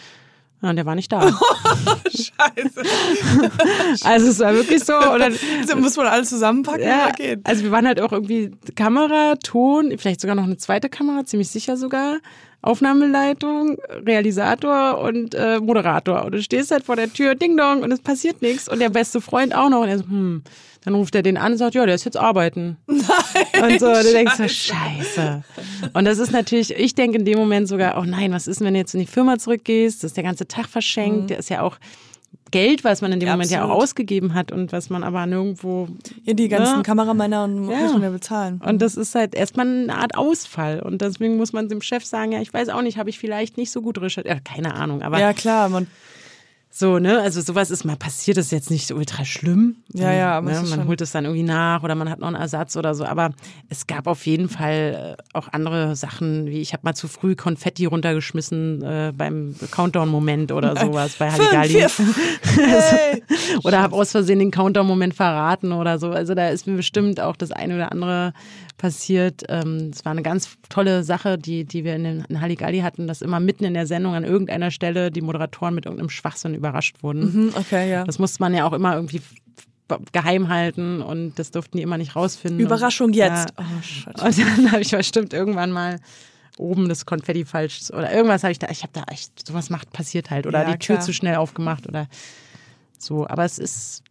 Ja, 0.63 0.71
und 0.71 0.77
der 0.77 0.87
war 0.87 0.95
nicht 0.95 1.11
da. 1.11 1.21
Scheiße. 2.07 2.83
Also 4.05 4.29
es 4.29 4.39
war 4.39 4.55
wirklich 4.55 4.85
so. 4.85 4.95
Und 4.97 5.19
dann, 5.19 5.35
Da 5.69 5.75
muss 5.77 5.97
man 5.97 6.07
alles 6.07 6.29
zusammenpacken 6.29 6.83
Ja, 6.87 7.11
geht. 7.11 7.41
also 7.45 7.63
wir 7.65 7.71
waren 7.73 7.87
halt 7.87 8.01
auch 8.01 8.13
irgendwie 8.13 8.53
Kamera, 8.77 9.35
Ton, 9.43 9.93
vielleicht 9.99 10.21
sogar 10.21 10.37
noch 10.37 10.45
eine 10.45 10.57
zweite 10.57 10.89
Kamera, 10.89 11.25
ziemlich 11.25 11.49
sicher 11.51 11.77
sogar. 11.77 12.19
Aufnahmeleitung, 12.63 13.77
Realisator 14.07 14.99
und 14.99 15.35
äh, 15.35 15.59
Moderator. 15.59 16.25
Und 16.25 16.33
du 16.33 16.43
stehst 16.43 16.71
halt 16.71 16.85
vor 16.85 16.97
der 16.97 17.13
Tür, 17.13 17.35
Ding 17.35 17.57
Dong, 17.57 17.83
und 17.83 17.93
es 17.93 18.01
passiert 18.01 18.41
nichts. 18.41 18.69
Und 18.69 18.79
der 18.79 18.89
beste 18.89 19.21
Freund 19.21 19.55
auch 19.55 19.69
noch. 19.69 19.83
Und 19.83 19.89
er 19.89 19.99
so, 19.99 20.05
hm. 20.05 20.43
Dann 20.85 20.95
ruft 20.95 21.15
er 21.15 21.23
den 21.23 21.37
an 21.37 21.53
und 21.53 21.59
sagt, 21.59 21.77
ja, 21.77 21.87
der 21.87 21.95
ist 21.95 22.05
jetzt 22.05 22.17
arbeiten. 22.17 22.77
Nein, 22.89 23.03
und 23.63 23.79
so, 23.79 23.87
du 23.87 24.13
denkst 24.13 24.35
so, 24.37 24.49
scheiße. 24.49 25.45
Und 25.93 26.05
das 26.05 26.19
ist 26.19 26.33
natürlich, 26.33 26.75
ich 26.75 26.97
denke 26.97 27.19
in 27.19 27.25
dem 27.25 27.39
Moment 27.39 27.69
sogar, 27.69 27.97
oh 27.99 28.05
nein, 28.05 28.33
was 28.33 28.49
ist, 28.49 28.61
wenn 28.61 28.75
du 28.75 28.81
jetzt 28.81 28.93
in 28.95 28.99
die 28.99 29.07
Firma 29.07 29.39
zurückgehst? 29.39 30.03
Das 30.03 30.11
ist 30.11 30.17
der 30.17 30.25
ganze 30.25 30.49
Tag 30.49 30.67
verschenkt. 30.67 31.31
Der 31.31 31.39
ist 31.39 31.51
ja 31.51 31.63
auch 31.63 31.77
Geld, 32.53 32.85
was 32.85 33.01
man 33.03 33.11
in 33.11 33.19
dem 33.19 33.29
Moment 33.29 33.51
ja 33.51 33.59
auch 33.61 33.65
Absolut. 33.71 33.83
ausgegeben 33.83 34.35
hat 34.35 34.53
und 34.53 34.71
was 34.71 34.89
man 34.91 35.03
aber 35.03 35.27
nirgendwo 35.27 35.89
Ja, 36.23 36.35
die 36.35 36.47
ganzen 36.49 36.77
Ne? 36.77 36.83
Kameramänner 36.85 37.43
und 37.45 37.69
Ja. 37.69 37.79
muss 37.79 37.93
man 37.95 38.03
ja 38.03 38.11
bezahlen. 38.11 38.61
und 38.65 38.81
das 38.81 38.97
ist 38.97 39.17
halt 39.17 39.35
erstmal 39.35 39.67
eine 39.67 39.97
Art 39.97 40.17
Ausfall. 40.17 40.79
Und 40.81 41.03
deswegen 41.03 41.37
muss 41.37 41.53
man 41.53 41.69
dem 41.69 41.83
Chef 41.83 42.05
sagen, 42.05 42.31
ja, 42.33 42.41
ich 42.41 42.55
weiß 42.55 42.69
auch 42.69 42.83
nicht, 42.83 42.97
habe 42.99 43.11
ich 43.11 43.19
vielleicht 43.19 43.57
nicht 43.57 43.73
so 43.73 43.83
gut 43.83 43.99
recherchiert. 44.01 44.27
Ja, 44.27 44.39
keine 44.39 44.75
Ahnung, 44.75 45.03
aber 45.03 45.19
ja, 45.19 45.33
klar, 45.33 45.69
man, 45.69 45.89
So, 46.75 46.99
ne? 46.99 47.21
Also 47.21 47.43
sowas 47.43 47.71
ist 47.71 47.85
mal 47.85 47.97
passiert, 47.97 48.39
ist 48.39 48.51
jetzt 48.51 48.71
nicht 48.71 48.87
so 48.87 48.95
ultra 48.95 49.27
schlimm. 49.27 49.77
Ja, 49.93 50.11
ja, 50.11 50.39
aber 50.39 50.53
ne? 50.53 50.63
Man 50.71 50.89
holt 50.89 51.03
es 51.03 51.13
dann 51.13 51.27
irgendwie 51.27 51.43
nach 51.43 51.83
oder 51.83 51.95
man 51.95 52.09
hat 52.09 52.19
noch 52.19 52.29
einen 52.29 52.37
Ersatz 52.37 52.79
oder 52.79 52.95
so. 52.95 53.05
Aber 53.05 53.33
es 53.69 53.87
gab 53.87 54.07
auf 54.07 54.25
jeden 54.25 54.49
Fall 54.49 55.17
äh, 55.19 55.23
auch 55.37 55.49
andere 55.53 55.95
Sachen, 55.97 56.47
wie 56.47 56.63
ich 56.63 56.73
habe 56.73 56.81
mal 56.85 56.95
zu 56.95 57.09
früh 57.09 57.37
Konfetti 57.37 57.85
runtergeschmissen 57.85 58.83
äh, 58.83 59.13
beim 59.15 59.55
Countdown-Moment 59.71 60.51
oder 60.51 60.75
sowas 60.75 61.17
bei 61.19 61.31
Halligalli. 61.31 61.87
Hey. 62.43 63.23
oder 63.65 63.83
habe 63.83 63.95
aus 63.95 64.13
Versehen 64.13 64.39
den 64.39 64.51
Countdown-Moment 64.51 65.15
verraten 65.15 65.73
oder 65.73 65.99
so. 65.99 66.11
Also 66.11 66.35
da 66.35 66.49
ist 66.49 66.67
mir 66.67 66.77
bestimmt 66.77 67.21
auch 67.21 67.37
das 67.37 67.53
eine 67.53 67.75
oder 67.75 67.93
andere 67.93 68.33
passiert. 68.79 69.43
Ähm, 69.49 69.91
Es 69.93 70.05
war 70.05 70.13
eine 70.13 70.23
ganz 70.23 70.57
tolle 70.69 71.05
Sache, 71.05 71.39
die, 71.39 71.65
die 71.65 71.85
wir 71.85 71.95
in, 71.97 72.05
den, 72.05 72.25
in 72.29 72.41
Halligalli 72.41 72.81
hatten, 72.81 73.07
dass 73.07 73.23
immer 73.23 73.41
mitten 73.41 73.65
in 73.65 73.75
der 73.75 73.87
Sendung 73.87 74.15
an 74.15 74.25
irgendeiner 74.25 74.71
Stelle 74.71 75.11
die 75.11 75.21
Moderatoren 75.21 75.75
mit 75.75 75.87
irgendeinem 75.87 76.11
Schwachsinn 76.11 76.55
überrascht 76.55 77.03
wurden. 77.03 77.23
Hm, 77.33 77.53
Okay, 77.57 77.91
ja. 77.91 78.05
Das 78.05 78.19
musste 78.19 78.43
man 78.43 78.55
ja 78.55 78.67
auch 78.67 78.73
immer 78.73 78.95
irgendwie 78.95 79.21
geheim 80.13 80.49
halten 80.49 81.03
und 81.03 81.39
das 81.39 81.51
durften 81.51 81.77
die 81.77 81.83
immer 81.83 81.99
nicht 81.99 82.17
rausfinden. 82.17 82.61
Überraschung 82.61 83.09
und, 83.09 83.17
jetzt. 83.17 83.51
Ja. 83.59 83.65
Oh, 83.79 83.83
shit. 83.83 84.07
Und 84.23 84.39
dann 84.39 84.73
habe 84.73 84.81
ich 84.83 84.91
bestimmt 84.91 85.33
irgendwann 85.35 85.71
mal 85.71 85.99
oben 86.59 86.89
das 86.89 87.05
Konfetti 87.07 87.45
falsch 87.45 87.91
oder 87.91 88.13
irgendwas 88.13 88.43
habe 88.43 88.53
ich 88.53 88.59
da, 88.59 88.69
ich 88.71 88.83
habe 88.83 88.93
da 88.95 89.05
echt, 89.11 89.47
sowas 89.47 89.69
macht, 89.71 89.93
passiert 89.93 90.31
halt. 90.31 90.47
Oder 90.47 90.63
Ja, 90.63 90.73
die 90.73 90.79
Tür 90.79 90.97
klar. 90.97 91.05
zu 91.07 91.13
schnell 91.13 91.37
aufgemacht 91.37 91.87
oder 91.87 92.09
so. 92.99 93.27
Aber 93.27 93.45
es 93.45 93.59
ist, 93.59 94.03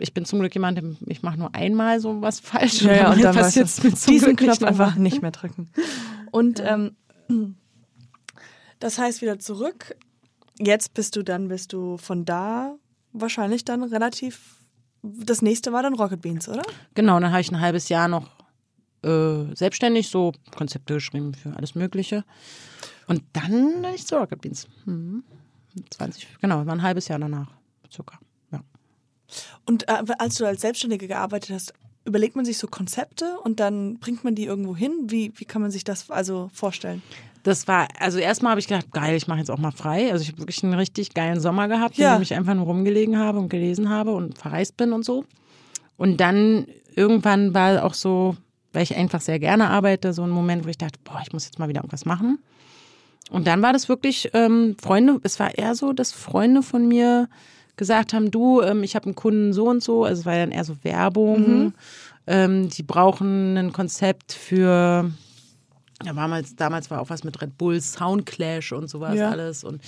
ich 0.00 0.14
bin 0.14 0.24
zum 0.24 0.40
Glück 0.40 0.54
jemand, 0.54 0.80
ich 1.06 1.22
mache 1.22 1.38
nur 1.38 1.54
einmal 1.54 2.00
so 2.00 2.20
was 2.20 2.40
falsch 2.40 2.82
Ja, 2.82 2.92
ja, 2.92 3.12
und 3.12 3.22
dann 3.22 3.34
passiert 3.34 3.66
es 3.66 3.82
mir 3.82 3.94
zum 3.94 4.12
diesen 4.12 4.36
Glück 4.36 4.50
Knopf 4.50 4.60
nicht 4.60 4.68
einfach 4.68 4.96
nicht 4.96 5.22
mehr 5.22 5.30
drücken. 5.30 5.70
Und 6.32 6.62
ähm, 6.64 6.96
das 8.78 8.98
heißt 8.98 9.20
wieder 9.20 9.38
zurück. 9.38 9.96
Jetzt 10.58 10.94
bist 10.94 11.16
du 11.16 11.22
dann, 11.22 11.48
bist 11.48 11.72
du 11.72 11.96
von 11.96 12.24
da 12.24 12.76
wahrscheinlich 13.12 13.64
dann 13.64 13.82
relativ. 13.82 14.56
Das 15.02 15.42
nächste 15.42 15.72
war 15.72 15.82
dann 15.82 15.94
Rocket 15.94 16.20
Beans, 16.20 16.48
oder? 16.48 16.62
Genau, 16.94 17.18
dann 17.18 17.32
habe 17.32 17.40
ich 17.40 17.50
ein 17.50 17.60
halbes 17.60 17.88
Jahr 17.88 18.06
noch 18.06 18.28
äh, 19.02 19.54
selbstständig 19.54 20.08
so 20.08 20.32
Konzepte 20.54 20.94
geschrieben 20.94 21.34
für 21.34 21.56
alles 21.56 21.74
Mögliche. 21.74 22.24
Und 23.06 23.22
dann 23.32 23.82
bin 23.82 23.94
ich 23.94 24.06
zu 24.06 24.16
Rocket 24.16 24.40
Beans. 24.40 24.68
Mhm. 24.84 25.24
20, 25.90 26.28
genau, 26.40 26.66
war 26.66 26.74
ein 26.74 26.82
halbes 26.82 27.08
Jahr 27.08 27.18
danach, 27.18 27.48
circa. 27.90 28.18
Und 29.66 29.88
äh, 29.88 30.02
als 30.18 30.36
du 30.36 30.46
als 30.46 30.60
Selbstständige 30.60 31.08
gearbeitet 31.08 31.50
hast, 31.50 31.74
überlegt 32.04 32.36
man 32.36 32.44
sich 32.44 32.58
so 32.58 32.66
Konzepte 32.66 33.38
und 33.44 33.60
dann 33.60 33.98
bringt 33.98 34.24
man 34.24 34.34
die 34.34 34.44
irgendwo 34.44 34.74
hin? 34.74 34.92
Wie, 35.08 35.32
wie 35.36 35.44
kann 35.44 35.62
man 35.62 35.70
sich 35.70 35.84
das 35.84 36.10
also 36.10 36.50
vorstellen? 36.52 37.02
Das 37.42 37.68
war, 37.68 37.88
also 37.98 38.18
erstmal 38.18 38.50
habe 38.50 38.60
ich 38.60 38.66
gedacht, 38.68 38.90
geil, 38.92 39.16
ich 39.16 39.26
mache 39.26 39.38
jetzt 39.38 39.50
auch 39.50 39.58
mal 39.58 39.70
frei. 39.70 40.10
Also 40.12 40.22
ich 40.22 40.28
habe 40.28 40.38
wirklich 40.38 40.62
einen 40.62 40.74
richtig 40.74 41.14
geilen 41.14 41.40
Sommer 41.40 41.68
gehabt, 41.68 41.96
Ja. 41.96 42.12
in 42.12 42.18
dem 42.18 42.22
ich 42.22 42.34
einfach 42.34 42.54
nur 42.54 42.66
rumgelegen 42.66 43.18
habe 43.18 43.38
und 43.38 43.48
gelesen 43.48 43.88
habe 43.88 44.12
und 44.12 44.36
verreist 44.38 44.76
bin 44.76 44.92
und 44.92 45.04
so. 45.04 45.24
Und 45.96 46.18
dann 46.20 46.66
irgendwann 46.94 47.54
war 47.54 47.84
auch 47.84 47.94
so, 47.94 48.36
weil 48.72 48.82
ich 48.82 48.94
einfach 48.96 49.20
sehr 49.20 49.38
gerne 49.38 49.68
arbeite, 49.70 50.12
so 50.12 50.22
ein 50.22 50.30
Moment, 50.30 50.64
wo 50.64 50.68
ich 50.68 50.78
dachte, 50.78 50.98
boah, 51.04 51.20
ich 51.22 51.32
muss 51.32 51.44
jetzt 51.46 51.58
mal 51.58 51.68
wieder 51.68 51.80
irgendwas 51.80 52.04
machen. 52.04 52.38
Und 53.30 53.46
dann 53.46 53.62
war 53.62 53.72
das 53.72 53.88
wirklich 53.88 54.30
ähm, 54.34 54.76
Freunde, 54.82 55.20
es 55.22 55.38
war 55.38 55.56
eher 55.56 55.74
so, 55.74 55.92
dass 55.92 56.12
Freunde 56.12 56.62
von 56.62 56.88
mir 56.88 57.28
gesagt 57.80 58.12
haben, 58.12 58.30
du, 58.30 58.60
ähm, 58.60 58.84
ich 58.84 58.94
habe 58.94 59.06
einen 59.06 59.16
Kunden 59.16 59.52
so 59.52 59.68
und 59.68 59.82
so, 59.82 60.04
also 60.04 60.20
es 60.20 60.26
war 60.26 60.36
dann 60.36 60.52
eher 60.52 60.64
so 60.64 60.76
Werbung, 60.84 61.72
ähm, 62.28 62.68
die 62.68 62.84
brauchen 62.84 63.56
ein 63.56 63.72
Konzept 63.72 64.32
für, 64.32 65.10
ja, 66.04 66.12
damals, 66.12 66.54
damals 66.54 66.90
war 66.90 67.00
auch 67.00 67.10
was 67.10 67.24
mit 67.24 67.42
Red 67.42 67.58
Bull, 67.58 67.80
Soundclash 67.80 68.72
und 68.72 68.88
sowas 68.88 69.16
Ja. 69.16 69.30
alles 69.30 69.64
und 69.64 69.80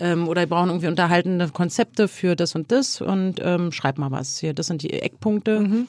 ähm, 0.00 0.28
oder 0.28 0.42
die 0.42 0.46
brauchen 0.48 0.70
irgendwie 0.70 0.86
unterhaltende 0.88 1.48
Konzepte 1.48 2.08
für 2.08 2.34
das 2.36 2.54
und 2.54 2.72
das 2.72 3.00
und 3.00 3.40
ähm, 3.42 3.72
schreib 3.72 3.98
mal 3.98 4.10
was 4.10 4.38
hier, 4.38 4.54
das 4.54 4.68
sind 4.68 4.82
die 4.82 4.92
Eckpunkte. 4.92 5.86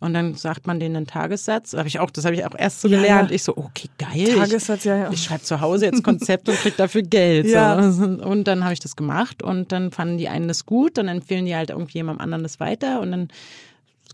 Und 0.00 0.12
dann 0.12 0.34
sagt 0.34 0.66
man 0.66 0.80
denen 0.80 0.96
einen 0.96 1.06
Tagessatz. 1.06 1.72
Hab 1.74 1.86
ich 1.86 2.00
auch, 2.00 2.10
das 2.10 2.24
habe 2.24 2.34
ich 2.34 2.44
auch 2.44 2.54
erst 2.58 2.80
so 2.80 2.88
Ja, 2.88 2.98
gelernt. 3.00 3.30
ja. 3.30 3.36
Ich 3.36 3.44
so, 3.44 3.56
okay, 3.56 3.88
geil. 3.96 4.34
Tagessatz, 4.36 4.84
ja, 4.84 4.96
ja. 4.96 5.10
Ich, 5.12 5.22
schreibe 5.22 5.42
zu 5.44 5.60
Hause 5.60 5.86
jetzt 5.86 6.02
Konzept 6.02 6.48
und 6.48 6.56
krieg 6.56 6.76
dafür 6.76 7.02
Geld. 7.02 7.46
Ja. 7.46 7.90
So. 7.90 8.04
Und 8.04 8.44
dann 8.44 8.64
habe 8.64 8.72
ich 8.74 8.80
das 8.80 8.96
gemacht 8.96 9.42
und 9.42 9.70
dann 9.72 9.92
fanden 9.92 10.18
die 10.18 10.28
einen 10.28 10.48
das 10.48 10.66
gut, 10.66 10.98
dann 10.98 11.06
empfehlen 11.08 11.46
die 11.46 11.54
halt 11.54 11.70
irgendwie 11.70 11.98
jemandem 11.98 12.22
anderen 12.22 12.42
das 12.42 12.58
weiter 12.60 13.00
und 13.00 13.12
dann 13.12 13.28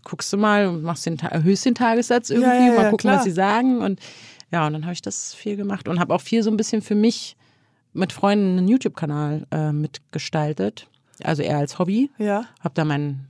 guckst 0.03 0.31
du 0.31 0.37
mal 0.37 0.67
und 0.67 0.83
machst 0.83 1.05
den, 1.05 1.17
erhöhst 1.19 1.65
den 1.65 1.75
Tagessatz 1.75 2.29
irgendwie, 2.29 2.49
Ja, 2.49 2.67
ja, 2.67 2.73
mal 2.73 2.83
gucken, 2.91 3.09
klar. 3.09 3.17
was 3.17 3.23
sie 3.23 3.31
sagen. 3.31 3.81
Und 3.81 3.99
ja, 4.51 4.67
und 4.67 4.73
dann 4.73 4.83
habe 4.83 4.93
ich 4.93 5.01
das 5.01 5.33
viel 5.33 5.55
gemacht 5.57 5.87
und 5.87 5.99
habe 5.99 6.13
auch 6.13 6.21
viel 6.21 6.43
so 6.43 6.51
ein 6.51 6.57
bisschen 6.57 6.81
für 6.81 6.95
mich 6.95 7.35
mit 7.93 8.13
Freunden 8.13 8.57
einen 8.59 8.67
YouTube-Kanal 8.67 9.45
äh, 9.51 9.71
mitgestaltet. 9.71 10.87
Also 11.23 11.41
eher 11.43 11.57
als 11.57 11.77
Hobby. 11.79 12.09
Ja. 12.17 12.45
Hab 12.61 12.73
da 12.75 12.85
mein, 12.85 13.27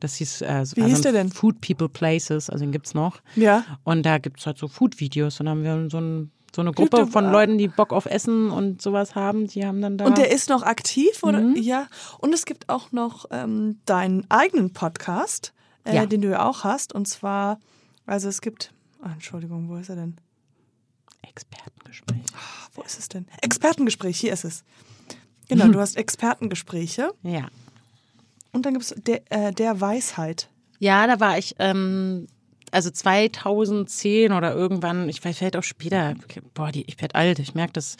das 0.00 0.14
hieß, 0.16 0.42
äh, 0.42 0.46
Wie 0.46 0.50
also 0.52 0.84
hieß 0.84 1.00
der 1.02 1.12
denn? 1.12 1.30
Food 1.30 1.60
People 1.60 1.88
Places, 1.88 2.50
also 2.50 2.64
den 2.64 2.72
gibt's 2.72 2.94
noch. 2.94 3.20
Ja. 3.36 3.64
Und 3.84 4.04
da 4.04 4.18
gibt's 4.18 4.46
halt 4.46 4.58
so 4.58 4.68
Food-Videos 4.68 5.40
und 5.40 5.46
dann 5.46 5.58
haben 5.58 5.64
wir 5.64 5.90
so, 5.90 5.98
ein, 5.98 6.30
so 6.54 6.62
eine 6.62 6.72
Gruppe 6.72 7.06
von 7.06 7.26
ah. 7.26 7.30
Leuten, 7.32 7.58
die 7.58 7.68
Bock 7.68 7.92
auf 7.92 8.06
Essen 8.06 8.50
und 8.50 8.80
sowas 8.80 9.14
haben, 9.14 9.46
die 9.46 9.66
haben 9.66 9.80
dann 9.80 9.98
da. 9.98 10.04
Und 10.06 10.18
der 10.18 10.30
ist 10.30 10.48
noch 10.48 10.62
aktiv, 10.62 11.22
oder? 11.22 11.40
Mhm. 11.40 11.56
Ja. 11.56 11.86
Und 12.18 12.32
es 12.32 12.44
gibt 12.46 12.68
auch 12.68 12.92
noch 12.92 13.26
ähm, 13.30 13.80
deinen 13.86 14.24
eigenen 14.30 14.72
Podcast, 14.72 15.52
äh, 15.84 15.94
Ja. 15.96 16.06
den 16.06 16.22
du 16.22 16.30
ja 16.30 16.44
auch 16.46 16.64
hast. 16.64 16.92
Und 16.92 17.06
zwar, 17.08 17.58
also 18.06 18.28
es 18.28 18.40
gibt, 18.40 18.72
ah, 19.02 19.12
Entschuldigung, 19.12 19.68
wo 19.68 19.76
ist 19.76 19.88
er 19.88 19.96
denn? 19.96 20.16
Expertengespräch. 21.22 22.22
Ah, 22.34 22.68
Wo 22.74 22.82
ist 22.82 22.98
es 22.98 23.08
denn? 23.08 23.26
Expertengespräch, 23.42 24.18
hier 24.18 24.32
ist 24.32 24.44
es. 24.44 24.64
Genau, 25.48 25.68
du 25.68 25.78
hast 25.80 25.96
Expertengespräche. 25.96 27.10
Ja. 27.22 27.48
Und 28.58 28.66
dann 28.66 28.72
gibt 28.72 28.86
es 28.86 28.94
der, 28.96 29.20
äh, 29.30 29.52
der 29.52 29.80
Weisheit. 29.80 30.48
Ja, 30.80 31.06
da 31.06 31.20
war 31.20 31.38
ich, 31.38 31.54
ähm, 31.60 32.26
also 32.72 32.90
2010 32.90 34.32
oder 34.32 34.52
irgendwann, 34.52 35.08
ich 35.08 35.24
weiß 35.24 35.38
vielleicht 35.38 35.56
auch 35.56 35.62
später, 35.62 36.14
boah, 36.54 36.72
die, 36.72 36.82
ich 36.88 37.00
werde 37.00 37.14
alt, 37.14 37.38
ich 37.38 37.54
merke 37.54 37.74
das. 37.74 37.96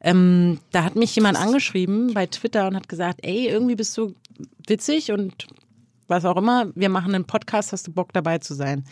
Ähm, 0.00 0.60
da 0.70 0.84
hat 0.84 0.94
mich 0.94 1.16
jemand 1.16 1.36
angeschrieben 1.36 2.14
bei 2.14 2.26
Twitter 2.26 2.68
und 2.68 2.76
hat 2.76 2.88
gesagt, 2.88 3.18
ey, 3.24 3.48
irgendwie 3.48 3.74
bist 3.74 3.98
du 3.98 4.14
witzig 4.68 5.10
und 5.10 5.48
was 6.06 6.24
auch 6.24 6.36
immer, 6.36 6.70
wir 6.76 6.88
machen 6.88 7.12
einen 7.12 7.24
Podcast, 7.24 7.72
hast 7.72 7.88
du 7.88 7.92
Bock 7.92 8.12
dabei 8.12 8.38
zu 8.38 8.54
sein? 8.54 8.84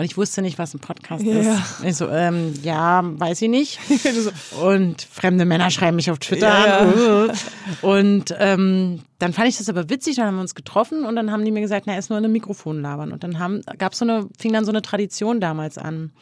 Und 0.00 0.06
ich 0.06 0.16
wusste 0.16 0.40
nicht, 0.40 0.58
was 0.58 0.72
ein 0.72 0.80
Podcast 0.80 1.22
Ja. 1.22 1.34
ist. 1.34 1.84
Ich 1.84 1.96
so, 1.96 2.08
ähm, 2.08 2.54
ja, 2.62 3.02
weiß 3.04 3.42
ich 3.42 3.50
nicht. 3.50 3.78
Und 4.62 5.02
fremde 5.02 5.44
Männer 5.44 5.70
schreiben 5.70 5.96
mich 5.96 6.10
auf 6.10 6.18
Twitter 6.18 6.48
Ja, 6.48 6.78
an. 6.78 7.30
Und 7.82 8.34
ähm, 8.38 9.02
dann 9.18 9.34
fand 9.34 9.48
ich 9.48 9.58
das 9.58 9.68
aber 9.68 9.90
witzig, 9.90 10.16
dann 10.16 10.24
haben 10.24 10.36
wir 10.36 10.40
uns 10.40 10.54
getroffen 10.54 11.04
und 11.04 11.16
dann 11.16 11.30
haben 11.30 11.44
die 11.44 11.50
mir 11.50 11.60
gesagt, 11.60 11.84
na, 11.86 11.98
ist 11.98 12.08
nur 12.08 12.18
in 12.18 12.24
einem 12.24 12.32
Mikrofon 12.32 12.80
labern. 12.80 13.12
Und 13.12 13.22
dann 13.22 13.38
haben, 13.38 13.60
gab's 13.76 13.98
so 13.98 14.06
eine, 14.06 14.26
fing 14.38 14.54
dann 14.54 14.64
so 14.64 14.72
eine 14.72 14.80
Tradition 14.80 15.38
damals 15.38 15.76
an. 15.76 16.12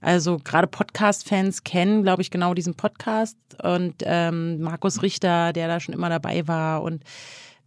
Also 0.00 0.38
gerade 0.42 0.66
Podcast-Fans 0.66 1.62
kennen, 1.62 2.04
glaube 2.04 2.22
ich, 2.22 2.30
genau 2.30 2.54
diesen 2.54 2.72
Podcast. 2.74 3.36
Und 3.62 3.96
ähm, 4.04 4.62
Markus 4.62 5.02
Richter, 5.02 5.52
der 5.52 5.68
da 5.68 5.78
schon 5.78 5.94
immer 5.94 6.08
dabei 6.08 6.48
war. 6.48 6.82
Und 6.82 7.04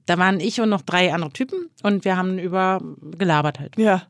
da 0.07 0.17
waren 0.17 0.39
ich 0.39 0.59
und 0.59 0.69
noch 0.69 0.81
drei 0.81 1.13
andere 1.13 1.31
Typen 1.31 1.69
und 1.83 2.03
wir 2.03 2.17
haben 2.17 2.39
über 2.39 2.81
gelabert 3.19 3.59
halt. 3.59 3.77
Ja. 3.77 4.01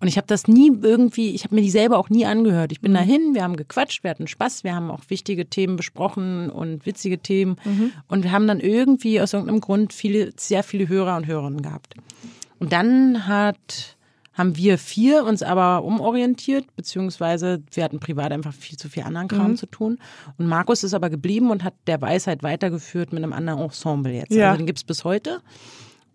Und 0.00 0.06
ich 0.06 0.16
habe 0.16 0.28
das 0.28 0.46
nie 0.46 0.70
irgendwie, 0.80 1.30
ich 1.30 1.42
habe 1.44 1.56
mir 1.56 1.60
die 1.60 1.70
selber 1.70 1.98
auch 1.98 2.08
nie 2.08 2.24
angehört. 2.24 2.70
Ich 2.70 2.80
bin 2.80 2.94
dahin, 2.94 3.34
wir 3.34 3.42
haben 3.42 3.56
gequatscht, 3.56 4.04
wir 4.04 4.10
hatten 4.10 4.28
Spaß, 4.28 4.62
wir 4.62 4.74
haben 4.74 4.90
auch 4.92 5.00
wichtige 5.08 5.46
Themen 5.46 5.76
besprochen 5.76 6.50
und 6.50 6.86
witzige 6.86 7.18
Themen. 7.18 7.56
Und 8.06 8.22
wir 8.22 8.30
haben 8.30 8.46
dann 8.46 8.60
irgendwie 8.60 9.20
aus 9.20 9.32
irgendeinem 9.32 9.60
Grund 9.60 9.92
viele, 9.92 10.30
sehr 10.36 10.62
viele 10.62 10.88
Hörer 10.88 11.16
und 11.16 11.26
Hörerinnen 11.26 11.62
gehabt. 11.62 11.94
Und 12.60 12.72
dann 12.72 13.26
hat, 13.26 13.96
haben 14.34 14.56
wir 14.56 14.78
vier 14.78 15.24
uns 15.24 15.42
aber 15.42 15.82
umorientiert, 15.82 16.64
beziehungsweise 16.76 17.60
wir 17.72 17.82
hatten 17.82 17.98
privat 17.98 18.30
einfach 18.30 18.54
viel 18.54 18.78
zu 18.78 18.88
viel 18.88 19.02
anderen 19.02 19.26
Kram 19.26 19.56
zu 19.56 19.66
tun. 19.66 19.98
Und 20.38 20.46
Markus 20.46 20.84
ist 20.84 20.94
aber 20.94 21.10
geblieben 21.10 21.50
und 21.50 21.64
hat 21.64 21.74
der 21.88 22.00
Weisheit 22.00 22.44
weitergeführt 22.44 23.12
mit 23.12 23.24
einem 23.24 23.32
anderen 23.32 23.58
Ensemble 23.58 24.12
jetzt. 24.12 24.32
Ja. 24.32 24.50
Also 24.50 24.58
den 24.58 24.66
gibt's 24.66 24.84
bis 24.84 25.02
heute. 25.02 25.40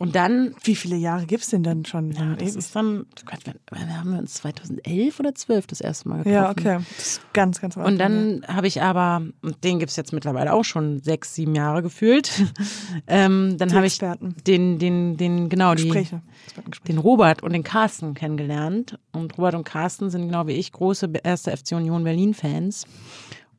Und 0.03 0.15
dann 0.15 0.53
Wie 0.63 0.75
viele 0.75 0.97
Jahre 0.97 1.25
gibt 1.25 1.43
es 1.43 1.49
denn 1.49 1.63
dann 1.63 1.85
schon? 1.85 2.11
ja, 2.11 2.35
das 2.35 2.55
ist 2.57 2.75
dann, 2.75 3.05
Gott, 3.25 3.39
wann- 3.69 3.97
haben 3.97 4.11
wir 4.11 4.19
uns 4.19 4.33
2011 4.33 5.17
oder 5.21 5.33
12 5.33 5.65
das 5.67 5.79
erste 5.79 6.09
Mal 6.09 6.17
getroffen. 6.23 6.33
ja, 6.33 6.49
okay. 6.51 6.79
Das 6.97 7.07
ist 7.07 7.33
ganz, 7.33 7.61
ganz 7.61 7.77
Und 7.77 7.97
dann 7.99 8.43
habe 8.47 8.67
ich 8.67 8.81
aber, 8.81 9.21
und 9.41 9.63
den 9.63 9.79
gibt's 9.79 9.95
jetzt 9.95 10.11
mittlerweile 10.11 10.51
auch 10.51 10.65
schon 10.65 10.99
sechs, 10.99 11.33
sieben 11.35 11.55
Jahre 11.55 11.81
gefühlt. 11.81 12.29
ähm, 13.07 13.57
dann 13.57 13.69
Die 13.69 13.75
habe 13.75 13.87
ich 13.87 13.97
den, 14.45 14.77
den, 14.77 15.15
den, 15.15 15.47
genau, 15.47 15.73
die, 15.73 15.83
Gespräche. 15.83 16.21
Expertengespräche. 16.47 16.93
den 16.93 16.97
Robert 16.97 17.41
und 17.41 17.53
den 17.53 17.63
Carsten 17.63 18.13
kennengelernt. 18.13 18.99
Und 19.13 19.37
Robert 19.37 19.55
und 19.55 19.63
Carsten 19.63 20.09
sind 20.09 20.23
genau 20.27 20.47
wie 20.47 20.51
ich 20.53 20.73
große 20.73 21.09
erste 21.23 21.55
FC 21.55 21.71
Union 21.77 22.03
Berlin 22.03 22.33
Fans. 22.33 22.85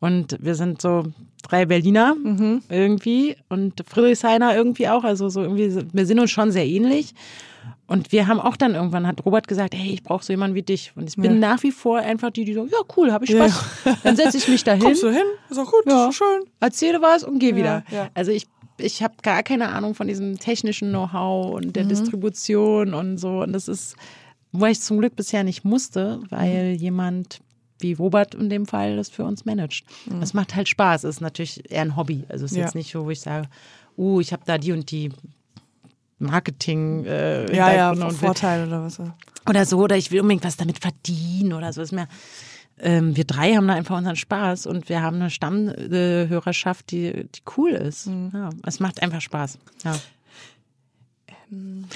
Und 0.00 0.36
wir 0.40 0.54
sind 0.54 0.80
so 0.82 1.04
drei 1.42 1.66
Berliner 1.66 2.14
Mhm. 2.14 2.62
irgendwie 2.68 3.36
und 3.48 3.82
Friedrichshainer 3.86 4.54
irgendwie 4.56 4.88
auch. 4.88 5.04
Also 5.04 5.28
so 5.28 5.42
irgendwie, 5.42 5.74
wir 5.92 6.06
sind 6.06 6.18
uns 6.20 6.30
schon 6.30 6.50
sehr 6.52 6.66
ähnlich. 6.66 7.14
Und 7.86 8.12
wir 8.12 8.26
haben 8.28 8.40
auch 8.40 8.56
dann 8.56 8.74
irgendwann, 8.74 9.06
hat 9.06 9.24
Robert 9.26 9.46
gesagt, 9.46 9.74
hey, 9.74 9.92
ich 9.92 10.02
brauche 10.02 10.24
so 10.24 10.32
jemanden 10.32 10.54
wie 10.56 10.62
dich. 10.62 10.92
Und 10.96 11.08
ich 11.08 11.16
bin 11.16 11.24
Ja. 11.40 11.50
nach 11.54 11.62
wie 11.62 11.70
vor 11.70 11.98
einfach 11.98 12.30
die, 12.30 12.44
die 12.46 12.54
so, 12.54 12.64
ja 12.64 12.78
cool, 12.96 13.12
habe 13.12 13.24
ich 13.26 13.30
Ja. 13.32 13.46
Spaß. 13.48 13.98
Dann 14.02 14.16
setze 14.16 14.38
ich 14.38 14.48
mich 14.48 14.64
dahin, 14.64 14.82
Kommst 14.84 15.02
du 15.02 15.10
hin? 15.10 15.22
Ist 15.50 15.58
auch 15.58 15.70
gut, 15.70 15.82
Ja. 15.86 16.08
ist 16.08 16.20
auch 16.20 16.24
schön. 16.26 16.44
erzähle 16.60 17.02
was 17.02 17.24
und 17.24 17.38
gehe 17.40 17.56
wieder. 17.56 17.84
ja. 17.90 18.08
Also 18.14 18.30
ich 18.32 18.46
ich 18.78 19.04
habe 19.04 19.14
gar 19.22 19.44
keine 19.44 19.68
Ahnung 19.68 19.94
von 19.94 20.08
diesem 20.08 20.36
technischen 20.40 20.88
Know-how 20.88 21.54
und 21.54 21.76
der 21.76 21.84
Distribution 21.84 22.92
und 22.92 23.18
so. 23.18 23.42
Und 23.42 23.52
das 23.52 23.68
ist, 23.68 23.94
wo 24.50 24.66
ich 24.66 24.80
zum 24.80 24.98
Glück 24.98 25.14
bisher 25.14 25.44
nicht 25.44 25.64
musste, 25.64 26.18
weil 26.30 26.72
jemand 26.72 27.38
wie 27.84 27.92
Robert 27.92 28.34
in 28.34 28.48
dem 28.48 28.64
Fall 28.66 28.96
das 28.96 29.10
für 29.10 29.24
uns 29.24 29.44
managt. 29.44 29.84
Das 30.20 30.32
macht 30.32 30.54
halt 30.54 30.68
Spaß. 30.70 31.04
Es 31.04 31.16
ist 31.16 31.20
natürlich 31.20 31.70
eher 31.70 31.82
ein 31.82 31.96
Hobby. 31.96 32.24
Also 32.30 32.46
es 32.46 32.52
ist 32.52 32.56
Ja. 32.56 32.64
jetzt 32.64 32.74
nicht 32.74 32.90
so, 32.90 33.04
wo 33.04 33.10
ich 33.10 33.20
sage, 33.20 33.46
uh, 33.98 34.20
ich 34.20 34.32
habe 34.32 34.42
da 34.46 34.56
die 34.56 34.72
und 34.72 34.90
die 34.90 35.10
Marketing 36.18 37.04
äh, 37.04 37.54
Ja, 37.54 37.72
ja, 37.74 37.90
und 37.90 38.12
Vorteil 38.12 38.66
oder 38.66 38.82
was. 38.82 38.98
oder 39.48 39.64
so, 39.66 39.78
oder 39.82 39.96
ich 39.96 40.10
will 40.10 40.20
unbedingt 40.20 40.44
was 40.44 40.56
damit 40.56 40.78
verdienen 40.78 41.52
oder 41.52 41.72
so. 41.72 41.82
Ist 41.82 41.92
mir, 41.92 42.08
ähm, 42.78 43.14
wir 43.16 43.24
drei 43.24 43.54
haben 43.54 43.68
da 43.68 43.74
einfach 43.74 43.98
unseren 43.98 44.16
Spaß 44.16 44.66
und 44.66 44.88
wir 44.88 45.02
haben 45.02 45.16
eine 45.16 45.30
Stammhörerschaft, 45.30 46.90
die, 46.90 47.12
die 47.12 47.42
cool 47.56 47.72
ist. 47.72 48.06
Mhm. 48.06 48.30
Ja, 48.32 48.50
es 48.64 48.80
macht 48.80 49.02
einfach 49.02 49.20
Spaß. 49.20 49.58
Ja. 49.84 49.94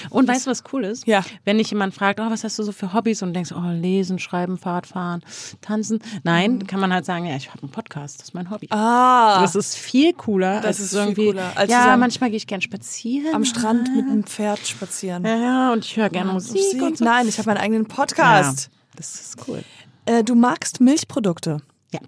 Und 0.09 0.27
weißt 0.27 0.45
du, 0.45 0.51
was 0.51 0.63
cool 0.71 0.83
ist? 0.85 1.07
Ja. 1.07 1.23
Wenn 1.45 1.57
dich 1.57 1.69
jemand 1.71 1.93
fragt, 1.93 2.19
oh, 2.19 2.29
was 2.29 2.43
hast 2.43 2.57
du 2.59 2.63
so 2.63 2.71
für 2.71 2.93
Hobbys 2.93 3.21
und 3.21 3.33
denkst, 3.33 3.51
oh, 3.51 3.69
lesen, 3.71 4.19
schreiben, 4.19 4.57
Fahrradfahren, 4.57 5.21
tanzen. 5.61 5.99
Nein, 6.23 6.67
kann 6.67 6.79
man 6.79 6.93
halt 6.93 7.05
sagen, 7.05 7.25
ja, 7.25 7.35
ich 7.35 7.49
habe 7.49 7.61
einen 7.63 7.71
Podcast, 7.71 8.19
das 8.19 8.29
ist 8.29 8.33
mein 8.33 8.49
Hobby. 8.49 8.67
Mhm. 8.71 8.77
Ah, 8.77 9.41
Das 9.41 9.55
ist 9.55 9.75
viel 9.75 10.13
cooler. 10.13 10.57
Das 10.57 10.65
als 10.65 10.79
ist 10.79 10.89
viel 10.91 10.99
irgendwie, 10.99 11.25
cooler, 11.27 11.51
als 11.55 11.71
ja, 11.71 11.83
sagen, 11.83 11.99
manchmal 11.99 12.29
gehe 12.29 12.37
ich 12.37 12.47
gern 12.47 12.61
spazieren. 12.61 13.33
am 13.33 13.45
Strand 13.45 13.95
mit 13.95 14.05
einem 14.05 14.23
Pferd 14.23 14.65
spazieren. 14.67 15.25
Ja, 15.25 15.35
ja, 15.37 15.73
und 15.73 15.83
ich 15.85 15.97
höre 15.97 16.09
gerne 16.09 16.33
Musik, 16.33 16.81
und 16.81 16.97
so. 16.97 17.03
Nein, 17.03 17.27
ich 17.27 17.37
habe 17.37 17.49
meinen 17.49 17.57
eigenen 17.57 17.85
Podcast. 17.87 18.65
Ja, 18.71 18.77
das 18.95 19.15
ist 19.21 19.47
cool. 19.47 19.63
Äh, 20.05 20.23
du 20.23 20.35
magst 20.35 20.81
Milchprodukte. 20.81 21.57
Ja. 21.93 21.99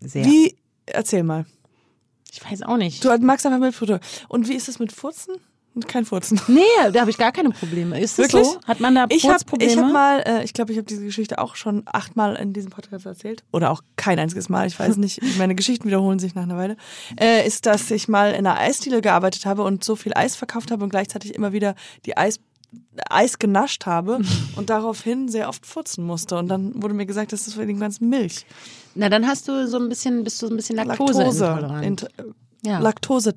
Sehr. 0.00 0.24
Wie? 0.24 0.56
Erzähl 0.86 1.22
mal. 1.22 1.46
Ich 2.32 2.44
weiß 2.44 2.62
auch 2.62 2.76
nicht. 2.76 3.02
Du 3.04 3.16
magst 3.18 3.46
einfach 3.46 3.58
Milchprodukte. 3.58 4.06
Und 4.28 4.48
wie 4.48 4.54
ist 4.54 4.68
es 4.68 4.78
mit 4.78 4.92
Furzen? 4.92 5.34
Kein 5.88 6.04
Furzen. 6.04 6.40
Nee, 6.48 6.60
da 6.92 7.00
habe 7.00 7.10
ich 7.10 7.18
gar 7.18 7.32
keine 7.32 7.50
Probleme. 7.50 8.00
Ist 8.00 8.18
das 8.18 8.32
Wirklich? 8.32 8.46
so? 8.52 8.60
Hat 8.66 8.80
man 8.80 8.94
da 8.94 9.06
Ich 9.10 9.28
habe 9.28 9.44
Probleme? 9.44 9.72
ich 9.72 9.78
hab 9.78 9.92
mal, 9.92 10.20
äh, 10.26 10.44
ich 10.44 10.52
glaube, 10.54 10.72
ich 10.72 10.78
habe 10.78 10.86
diese 10.86 11.04
Geschichte 11.04 11.38
auch 11.38 11.54
schon 11.56 11.82
achtmal 11.86 12.36
in 12.36 12.52
diesem 12.52 12.70
Podcast 12.70 13.04
erzählt. 13.06 13.44
Oder 13.52 13.70
auch 13.70 13.82
kein 13.96 14.18
einziges 14.18 14.48
Mal, 14.48 14.66
ich 14.66 14.78
weiß 14.78 14.96
nicht. 14.96 15.20
Meine 15.38 15.54
Geschichten 15.54 15.86
wiederholen 15.86 16.18
sich 16.18 16.34
nach 16.34 16.44
einer 16.44 16.56
Weile. 16.56 16.76
Äh, 17.20 17.46
ist, 17.46 17.66
dass 17.66 17.90
ich 17.90 18.08
mal 18.08 18.30
in 18.30 18.46
einer 18.46 18.58
Eisdiele 18.58 19.00
gearbeitet 19.00 19.44
habe 19.46 19.62
und 19.62 19.84
so 19.84 19.96
viel 19.96 20.12
Eis 20.14 20.34
verkauft 20.36 20.70
habe 20.70 20.82
und 20.84 20.90
gleichzeitig 20.90 21.34
immer 21.34 21.52
wieder 21.52 21.74
die 22.06 22.16
Eis, 22.16 22.40
Eis 23.10 23.38
genascht 23.38 23.86
habe 23.86 24.20
und 24.56 24.70
daraufhin 24.70 25.28
sehr 25.28 25.48
oft 25.48 25.66
furzen 25.66 26.04
musste. 26.04 26.36
Und 26.36 26.48
dann 26.48 26.82
wurde 26.82 26.94
mir 26.94 27.06
gesagt, 27.06 27.32
das 27.32 27.46
ist 27.46 27.58
wegen 27.58 27.78
ganzen 27.78 28.08
Milch. 28.08 28.46
Na, 28.94 29.08
dann 29.10 29.26
hast 29.26 29.46
du 29.48 29.66
so 29.68 29.78
ein 29.78 29.88
bisschen, 29.88 30.24
bist 30.24 30.40
du 30.40 30.46
so 30.46 30.52
ein 30.52 30.56
bisschen. 30.56 30.78
Int- 30.78 32.04
äh, 32.16 32.22
Ja. 32.64 32.78
Laktose 32.78 33.34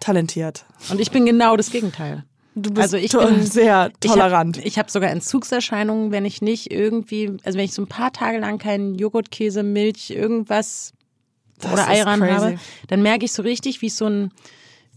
talentiert. 0.00 0.64
Und 0.90 1.00
ich 1.00 1.10
bin 1.10 1.26
genau 1.26 1.56
das 1.56 1.70
Gegenteil. 1.70 2.24
Du 2.56 2.70
bist 2.70 2.82
Also 2.82 2.96
ich 2.96 3.10
bin 3.10 3.44
sehr 3.44 3.90
tolerant. 4.00 4.58
Ich 4.58 4.78
habe 4.78 4.86
hab 4.86 4.90
sogar 4.90 5.10
Entzugserscheinungen, 5.10 6.12
wenn 6.12 6.24
ich 6.24 6.40
nicht 6.40 6.70
irgendwie, 6.70 7.36
also 7.42 7.58
wenn 7.58 7.64
ich 7.64 7.74
so 7.74 7.82
ein 7.82 7.88
paar 7.88 8.12
Tage 8.12 8.38
lang 8.38 8.58
keinen 8.58 8.94
Joghurt, 8.94 9.32
Käse, 9.32 9.64
Milch, 9.64 10.10
irgendwas 10.10 10.92
Das 11.58 11.72
oder 11.72 11.88
Eiran 11.88 12.20
crazy. 12.20 12.34
habe, 12.34 12.58
dann 12.86 13.02
merke 13.02 13.24
ich 13.24 13.32
so 13.32 13.42
richtig, 13.42 13.82
wie 13.82 13.86
ich 13.86 13.94
so 13.94 14.06
ein, 14.06 14.30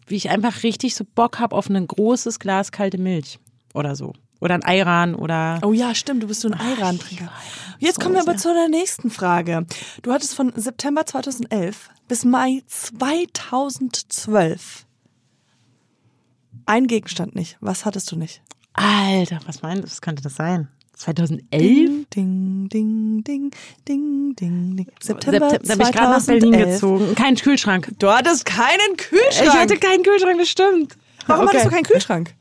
wie 0.06 0.16
ich 0.16 0.30
einfach 0.30 0.62
richtig 0.64 0.94
so 0.94 1.04
Bock 1.04 1.40
habe 1.40 1.56
auf 1.56 1.68
ein 1.70 1.88
großes 1.88 2.40
Glas 2.40 2.72
kalte 2.72 3.00
Milch 3.00 3.40
oder 3.74 3.96
so. 3.96 4.14
Oder 4.40 4.54
ein 4.54 4.64
Eiran 4.64 5.16
oder 5.16 5.60
Oh 5.64 5.74
ja, 5.74 5.96
stimmt, 5.96 6.22
du 6.22 6.28
bist 6.28 6.42
so 6.42 6.50
ein 6.50 6.54
Ayran-Trinker. 6.54 7.32
Jetzt 7.80 8.00
kommen 8.00 8.14
wir 8.14 8.22
aber 8.22 8.38
zu 8.38 8.54
der 8.54 8.70
nächsten 8.70 9.10
Frage. 9.10 9.66
Du 10.04 10.12
hattest 10.12 10.36
von 10.36 10.54
September 10.56 11.08
2011 11.08 11.90
bis 12.08 12.24
Mai 12.24 12.62
2012 12.68 14.86
ein 16.68 16.88
Gegenstand 16.88 17.36
nicht. 17.36 17.58
Was 17.62 17.86
hattest 17.86 18.12
du 18.12 18.16
nicht? 18.16 18.42
Alter, 18.74 19.40
was 19.46 19.62
meinst 19.62 19.84
du, 19.84 19.88
was 19.88 20.02
könnte 20.02 20.22
das 20.22 20.36
sein? 20.36 20.68
2011? 20.94 21.50
Ding, 21.52 22.70
ding, 22.70 22.70
ding, 22.70 23.24
ding, 23.24 23.52
ding, 23.88 24.36
ding. 24.36 24.88
September 25.00 25.50
September, 25.50 25.60
da 25.64 25.76
bin 25.76 25.88
ich 25.88 25.92
gerade 25.94 26.12
nach 26.12 26.26
Berlin 26.26 26.52
2011. 26.54 26.74
gezogen. 26.82 27.16
Kein 27.16 27.36
Kühlschrank. 27.36 27.92
Du 28.00 28.10
hattest 28.10 28.46
keinen 28.46 28.98
Kühlschrank. 28.98 29.48
Ich 29.48 29.54
hatte 29.54 29.78
keinen 29.78 30.04
Kühlschrank, 30.04 30.38
das 30.40 30.50
stimmt. 30.50 30.96
Warum 31.28 31.46
Okay. 31.46 31.58
hattest 31.58 31.66
du 31.68 31.76
keinen 31.76 31.84
Kühlschrank? 31.84 32.34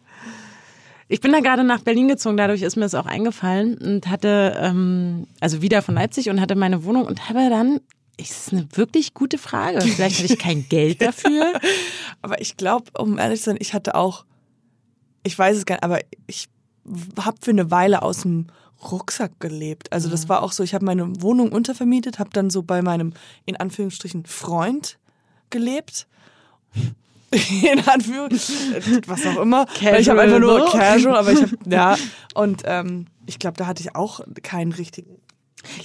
Ich 1.08 1.20
bin 1.20 1.30
da 1.32 1.40
gerade 1.40 1.62
nach 1.64 1.82
Berlin 1.82 2.08
gezogen, 2.08 2.36
dadurch 2.36 2.62
ist 2.62 2.74
mir 2.76 2.82
das 2.82 2.94
auch 2.96 3.06
eingefallen 3.06 3.76
und 3.78 4.08
hatte, 4.08 4.56
ähm, 4.60 5.26
also 5.40 5.62
wieder 5.62 5.80
von 5.82 5.94
Leipzig 5.94 6.30
und 6.30 6.40
hatte 6.40 6.56
meine 6.56 6.82
Wohnung 6.84 7.04
und 7.04 7.28
habe 7.28 7.48
dann, 7.48 7.80
ist 8.16 8.52
eine 8.52 8.66
wirklich 8.72 9.14
gute 9.14 9.38
Frage. 9.38 9.80
Vielleicht 9.80 10.22
hatte 10.22 10.32
ich 10.32 10.38
kein 10.38 10.66
Geld 10.68 11.02
dafür. 11.02 11.52
Aber 12.22 12.40
ich 12.40 12.56
glaube, 12.56 12.90
um 12.98 13.18
ehrlich 13.18 13.40
zu 13.40 13.50
sein, 13.50 13.58
ich 13.60 13.74
hatte 13.74 13.94
auch, 13.94 14.24
ich 15.22 15.38
weiß 15.38 15.56
es 15.56 15.66
gar 15.66 15.76
nicht, 15.76 15.84
aber 15.84 16.00
ich 16.26 16.48
habe 17.20 17.36
für 17.40 17.50
eine 17.50 17.70
Weile 17.72 18.02
aus 18.02 18.22
dem 18.22 18.46
Rucksack 18.90 19.40
gelebt. 19.40 19.92
Also 19.92 20.08
das 20.08 20.28
war 20.28 20.42
auch 20.42 20.52
so, 20.52 20.62
ich 20.62 20.74
habe 20.74 20.84
meine 20.84 21.20
Wohnung 21.20 21.50
untervermietet, 21.50 22.18
habe 22.18 22.30
dann 22.32 22.50
so 22.50 22.62
bei 22.62 22.82
meinem, 22.82 23.12
in 23.44 23.56
Anführungsstrichen, 23.56 24.24
Freund 24.24 24.98
gelebt. 25.50 26.06
In 27.32 27.80
Anführungsstrichen, 27.80 29.02
was 29.06 29.26
auch 29.26 29.38
immer. 29.38 29.66
Weil 29.82 30.00
ich 30.00 30.08
habe 30.08 30.20
einfach 30.20 30.38
nur 30.38 30.64
Casual, 30.70 30.76
ne? 30.76 30.94
casual, 30.94 31.16
aber 31.16 31.32
ich 31.32 31.42
habe, 31.42 31.56
ja. 31.68 31.96
Und 32.34 32.62
ähm, 32.66 33.06
ich 33.26 33.40
glaube, 33.40 33.56
da 33.56 33.66
hatte 33.66 33.82
ich 33.82 33.96
auch 33.96 34.20
keinen 34.44 34.72
richtigen, 34.72 35.18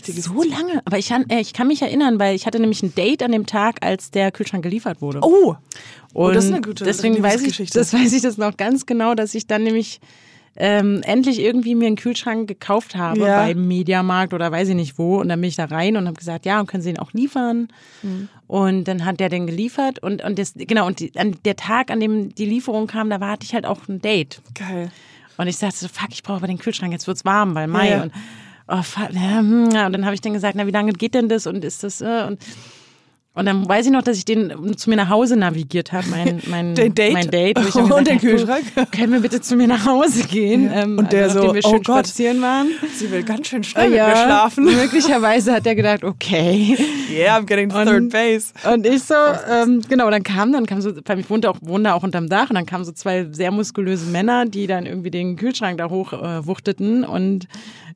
So 0.08 0.44
lange. 0.44 0.82
Aber 0.86 0.98
ich 0.98 1.10
kann, 1.10 1.30
äh, 1.30 1.40
ich 1.40 1.54
kann 1.54 1.68
mich 1.68 1.82
erinnern, 1.82 2.20
weil 2.20 2.36
ich 2.36 2.46
hatte 2.46 2.60
nämlich 2.60 2.84
ein 2.84 2.94
Date 2.94 3.24
an 3.24 3.32
dem 3.32 3.46
Tag, 3.46 3.78
als 3.82 4.12
der 4.12 4.32
Kühlschrank 4.32 4.64
geliefert 4.64 5.02
wurde. 5.02 5.20
Oh, 5.24 5.56
Und 6.14 6.36
das 6.36 6.46
ist 6.46 6.52
eine 6.52 6.62
gute 6.62 6.84
deswegen 6.84 7.22
weiß 7.22 7.42
ich, 7.44 7.70
das 7.72 7.94
weiß 7.94 8.14
ich 8.14 8.22
das 8.22 8.38
noch 8.38 8.58
ganz 8.58 8.86
genau, 8.86 9.16
dass 9.16 9.34
ich 9.34 9.48
dann 9.48 9.64
nämlich 9.64 10.00
ähm, 10.58 11.02
endlich 11.04 11.40
irgendwie 11.40 11.76
mir 11.76 11.88
einen 11.88 11.96
Kühlschrank 11.96 12.48
gekauft 12.48 12.96
habe 12.96 13.22
Ja. 13.22 13.46
beim 13.46 13.68
Mediamarkt 13.68 14.34
oder 14.34 14.52
weiß 14.52 14.68
ich 14.70 14.76
nicht 14.76 14.98
wo. 15.00 15.20
Und 15.22 15.30
dann 15.30 15.40
bin 15.40 15.48
ich 15.48 15.56
da 15.56 15.66
rein 15.66 15.96
und 15.96 16.06
habe 16.08 16.18
gesagt, 16.18 16.46
ja, 16.46 16.60
und 16.60 16.68
können 16.68 16.84
Sie 16.84 16.90
ihn 16.90 17.00
auch 17.00 17.14
liefern? 17.14 17.70
Mhm. 18.04 18.28
Und 18.48 18.84
dann 18.84 19.06
hat 19.06 19.20
der 19.22 19.30
den 19.30 19.48
geliefert 19.48 20.00
und 20.04 20.22
und 20.24 20.38
das 20.38 20.54
genau 20.56 20.86
und 20.88 21.00
die, 21.00 21.14
an 21.18 21.38
der 21.46 21.56
Tag, 21.56 21.90
an 21.90 22.02
dem 22.02 22.36
die 22.36 22.46
Lieferung 22.46 22.88
kam, 22.88 23.10
da 23.10 23.22
war 23.22 23.32
hatte 23.32 23.46
ich 23.46 23.54
halt 23.54 23.66
auch 23.66 23.88
ein 23.88 24.02
Date. 24.02 24.42
geil. 24.54 24.92
Und 25.38 25.48
ich 25.48 25.56
sagte 25.58 25.78
so, 25.80 25.88
fuck, 25.88 26.10
ich 26.12 26.22
brauche 26.22 26.38
aber 26.38 26.48
den 26.48 26.60
Kühlschrank, 26.60 26.92
jetzt 26.92 27.08
wird's 27.08 27.24
warm, 27.26 27.56
weil 27.56 27.68
Mai. 27.68 27.90
Ja. 27.92 28.04
Und, 28.04 28.12
oh, 28.72 28.84
ja, 29.12 29.40
hm, 29.40 29.70
ja. 29.72 29.86
und 29.88 29.94
dann 29.94 30.06
habe 30.06 30.16
ich 30.16 30.22
dann 30.22 30.34
gesagt, 30.34 30.56
na, 30.56 30.66
wie 30.68 30.72
lange 30.72 30.94
geht 30.94 31.14
denn 31.14 31.30
das? 31.30 31.48
Und 31.48 31.64
ist 31.64 31.84
das, 31.84 32.02
äh, 32.02 32.26
und, 32.28 32.40
und 33.34 33.46
dann 33.46 33.66
weiß 33.68 33.86
ich 33.86 33.92
noch, 33.94 34.02
dass 34.02 34.18
ich 34.18 34.26
den 34.26 34.76
zu 34.76 34.90
mir 34.90 34.98
nach 34.98 35.08
Hause 35.10 35.38
navigiert 35.38 35.94
habe, 35.94 36.06
mein, 36.10 36.42
mein, 36.48 36.76
Den 36.76 36.94
Date? 36.94 37.14
mein 37.14 37.32
Date. 37.32 37.58
Und 37.76 38.06
den 38.06 38.18
gesagt 38.18 38.46
habe, 38.46 38.58
Kühlschrank? 38.66 38.92
Können 38.92 39.14
wir 39.14 39.20
bitte 39.22 39.40
zu 39.40 39.56
mir 39.56 39.68
nach 39.68 39.86
Hause 39.86 40.24
gehen? 40.28 40.70
Ähm, 40.74 40.98
Und 40.98 41.14
der 41.14 41.28
nachdem 41.28 41.42
so, 41.48 41.54
wir 41.54 41.62
oh 41.64 41.70
schön 41.70 41.82
Gott. 41.84 42.08
spazieren 42.08 42.42
waren. 42.42 42.68
Sie 42.94 43.10
will 43.10 43.24
ganz 43.24 43.48
schön 43.48 43.64
schnell 43.64 43.90
mit 43.90 44.00
mir 44.00 44.16
schlafen. 44.18 44.66
Möglicherweise 44.76 45.54
hat 45.54 45.66
er 45.66 45.76
gedacht, 45.76 46.04
okay. 46.04 46.76
Yeah, 47.10 47.38
I'm 47.38 47.46
getting 47.46 47.72
Und- 47.72 47.86
third 47.88 48.10
base. 48.10 48.54
Und 48.70 48.86
ich 48.86 49.02
so, 49.04 49.14
ähm, 49.50 49.82
genau, 49.88 50.10
dann 50.10 50.24
kam, 50.24 50.52
dann 50.52 50.66
kam 50.66 50.82
so, 50.82 50.92
weil 51.06 51.20
ich 51.20 51.30
wohnte 51.30 51.50
auch, 51.50 51.58
wohnte 51.62 51.94
auch 51.94 52.04
unterm 52.04 52.28
Dach 52.28 52.50
und 52.50 52.56
dann 52.56 52.66
kamen 52.66 52.84
so 52.84 52.92
zwei 52.92 53.28
sehr 53.32 53.52
muskulöse 53.52 54.08
Männer, 54.08 54.46
die 54.46 54.68
dann 54.68 54.86
irgendwie 54.86 55.10
den 55.12 55.38
Kühlschrank 55.38 55.78
da 55.78 55.90
hoch 55.90 56.12
äh, 56.12 56.46
wuchteten 56.46 57.06
und 57.06 57.48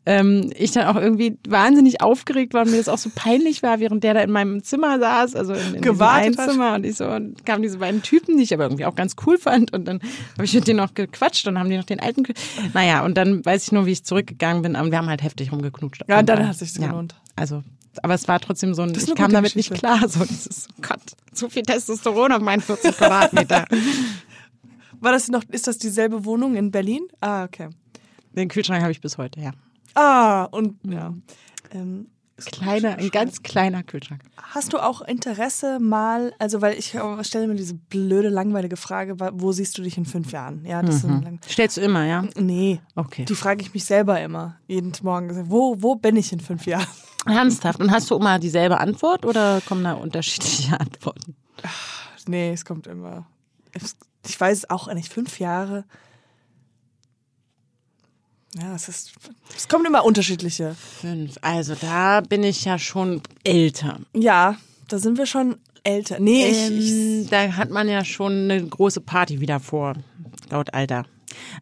ähm, 0.05 0.51
ich 0.55 0.71
dann 0.71 0.87
auch 0.87 1.01
irgendwie 1.01 1.37
wahnsinnig 1.47 2.01
aufgeregt 2.01 2.53
war 2.53 2.63
und 2.63 2.71
mir 2.71 2.77
das 2.77 2.89
auch 2.89 2.97
so 2.97 3.09
peinlich 3.13 3.63
war, 3.63 3.79
während 3.79 4.03
der 4.03 4.13
da 4.13 4.21
in 4.21 4.31
meinem 4.31 4.63
Zimmer 4.63 4.99
saß, 4.99 5.35
also 5.35 5.53
in, 5.53 5.75
in 5.75 5.81
Gewartet. 5.81 6.39
Zimmer 6.39 6.75
und 6.75 6.85
ich 6.85 6.95
so, 6.95 7.07
und 7.07 7.45
kamen 7.45 7.63
diese 7.63 7.79
beiden 7.79 8.01
Typen, 8.03 8.37
die 8.37 8.43
ich 8.43 8.53
aber 8.53 8.65
irgendwie 8.65 8.85
auch 8.85 8.95
ganz 8.95 9.15
cool 9.25 9.37
fand 9.37 9.73
und 9.73 9.85
dann 9.85 9.99
habe 10.33 10.45
ich 10.45 10.53
mit 10.53 10.67
denen 10.67 10.77
noch 10.77 10.93
gequatscht 10.93 11.47
und 11.47 11.57
haben 11.57 11.69
die 11.69 11.77
noch 11.77 11.85
den 11.85 11.99
alten, 11.99 12.23
naja, 12.73 13.03
und 13.03 13.17
dann 13.17 13.43
weiß 13.43 13.63
ich 13.63 13.71
nur, 13.71 13.85
wie 13.85 13.91
ich 13.91 14.03
zurückgegangen 14.03 14.61
bin, 14.61 14.75
aber 14.75 14.91
wir 14.91 14.97
haben 14.97 15.09
halt 15.09 15.23
heftig 15.23 15.51
rumgeknutscht. 15.51 16.03
Ja, 16.07 16.21
dann 16.21 16.39
Und, 16.39 16.47
hat 16.47 16.57
sich's 16.57 16.77
ja, 16.77 16.87
gelohnt. 16.87 17.15
Also, 17.35 17.63
aber 18.03 18.13
es 18.13 18.27
war 18.27 18.39
trotzdem 18.39 18.73
so 18.73 18.83
ein, 18.83 18.93
ich 18.95 19.15
kam 19.15 19.31
damit 19.31 19.55
nicht 19.55 19.69
Geschichte. 19.69 19.87
klar, 19.87 20.07
so 20.07 20.23
dieses, 20.23 20.67
oh 20.77 20.81
Gott, 20.81 21.01
zu 21.33 21.49
viel 21.49 21.63
Testosteron 21.63 22.31
auf 22.31 22.41
meinen 22.41 22.61
40 22.61 22.95
Quadratmeter. 22.95 23.65
War 24.99 25.11
das 25.11 25.29
noch, 25.29 25.43
ist 25.51 25.67
das 25.67 25.77
dieselbe 25.77 26.25
Wohnung 26.25 26.55
in 26.55 26.71
Berlin? 26.71 27.07
Ah, 27.21 27.43
okay. 27.43 27.69
Den 28.33 28.49
Kühlschrank 28.49 28.81
habe 28.81 28.91
ich 28.91 29.01
bis 29.01 29.17
heute, 29.17 29.39
ja. 29.39 29.51
Ah, 29.95 30.43
und 30.51 30.77
ja. 30.83 31.13
Ähm, 31.71 32.07
Kleiner, 32.37 32.97
ein 32.97 33.09
ganz 33.11 33.43
kleiner 33.43 33.81
Kühlschrank. 33.81 34.21
hast 34.35 34.73
du 34.73 34.79
auch 34.79 35.01
Interesse 35.01 35.79
mal, 35.79 36.33
also 36.37 36.61
weil 36.61 36.77
ich 36.77 36.97
stelle 37.21 37.47
mir 37.47 37.55
diese 37.55 37.75
blöde, 37.75 38.27
langweilige 38.27 38.75
Frage, 38.75 39.15
wo 39.35 39.53
siehst 39.53 39.77
du 39.77 39.81
dich 39.81 39.97
in 39.97 40.05
fünf 40.05 40.33
Jahren? 40.33 40.65
Ja, 40.65 40.81
das 40.81 41.03
lang 41.03 41.39
Stellst 41.47 41.77
du 41.77 41.81
immer, 41.81 42.03
ja? 42.05 42.25
Nee. 42.35 42.81
Okay. 42.95 43.23
Die 43.23 43.35
frage 43.35 43.61
ich 43.61 43.73
mich 43.73 43.85
selber 43.85 44.19
immer, 44.21 44.57
jeden 44.67 44.91
Morgen. 45.01 45.49
Wo, 45.49 45.77
wo 45.79 45.95
bin 45.95 46.17
ich 46.17 46.33
in 46.33 46.41
fünf 46.41 46.65
Jahren? 46.65 46.87
Ernsthaft. 47.25 47.79
Und 47.79 47.91
hast 47.91 48.11
du 48.11 48.17
immer 48.17 48.37
dieselbe 48.37 48.81
Antwort 48.81 49.25
oder 49.25 49.61
kommen 49.61 49.85
da 49.85 49.93
unterschiedliche 49.93 50.77
Antworten? 50.79 51.37
Nee, 52.27 52.51
es 52.51 52.65
kommt 52.65 52.85
immer. 52.87 53.27
Ich 54.27 54.39
weiß 54.39 54.57
es 54.57 54.69
auch 54.69 54.93
nicht. 54.93 55.11
Fünf 55.11 55.39
Jahre. 55.39 55.85
Ja, 58.59 58.73
es 58.75 58.87
ist. 58.87 59.11
Es 59.55 59.67
kommen 59.67 59.85
immer 59.85 60.05
unterschiedliche. 60.05 60.75
Fünf. 61.01 61.35
Also 61.41 61.75
da 61.75 62.21
bin 62.21 62.43
ich 62.43 62.63
ja 62.65 62.79
schon 62.79 63.21
älter. 63.43 63.99
Ja, 64.13 64.55
da 64.87 64.97
sind 64.97 65.17
wir 65.17 65.25
schon 65.25 65.57
älter. 65.83 66.19
Nee, 66.19 66.49
ich, 66.49 66.57
Ähm, 66.57 66.79
ich, 67.23 67.29
da 67.29 67.51
hat 67.53 67.69
man 67.69 67.87
ja 67.89 68.05
schon 68.05 68.31
eine 68.49 68.65
große 68.65 69.01
Party 69.01 69.39
wieder 69.41 69.59
vor, 69.59 69.93
laut 70.49 70.73
Alter. 70.73 71.05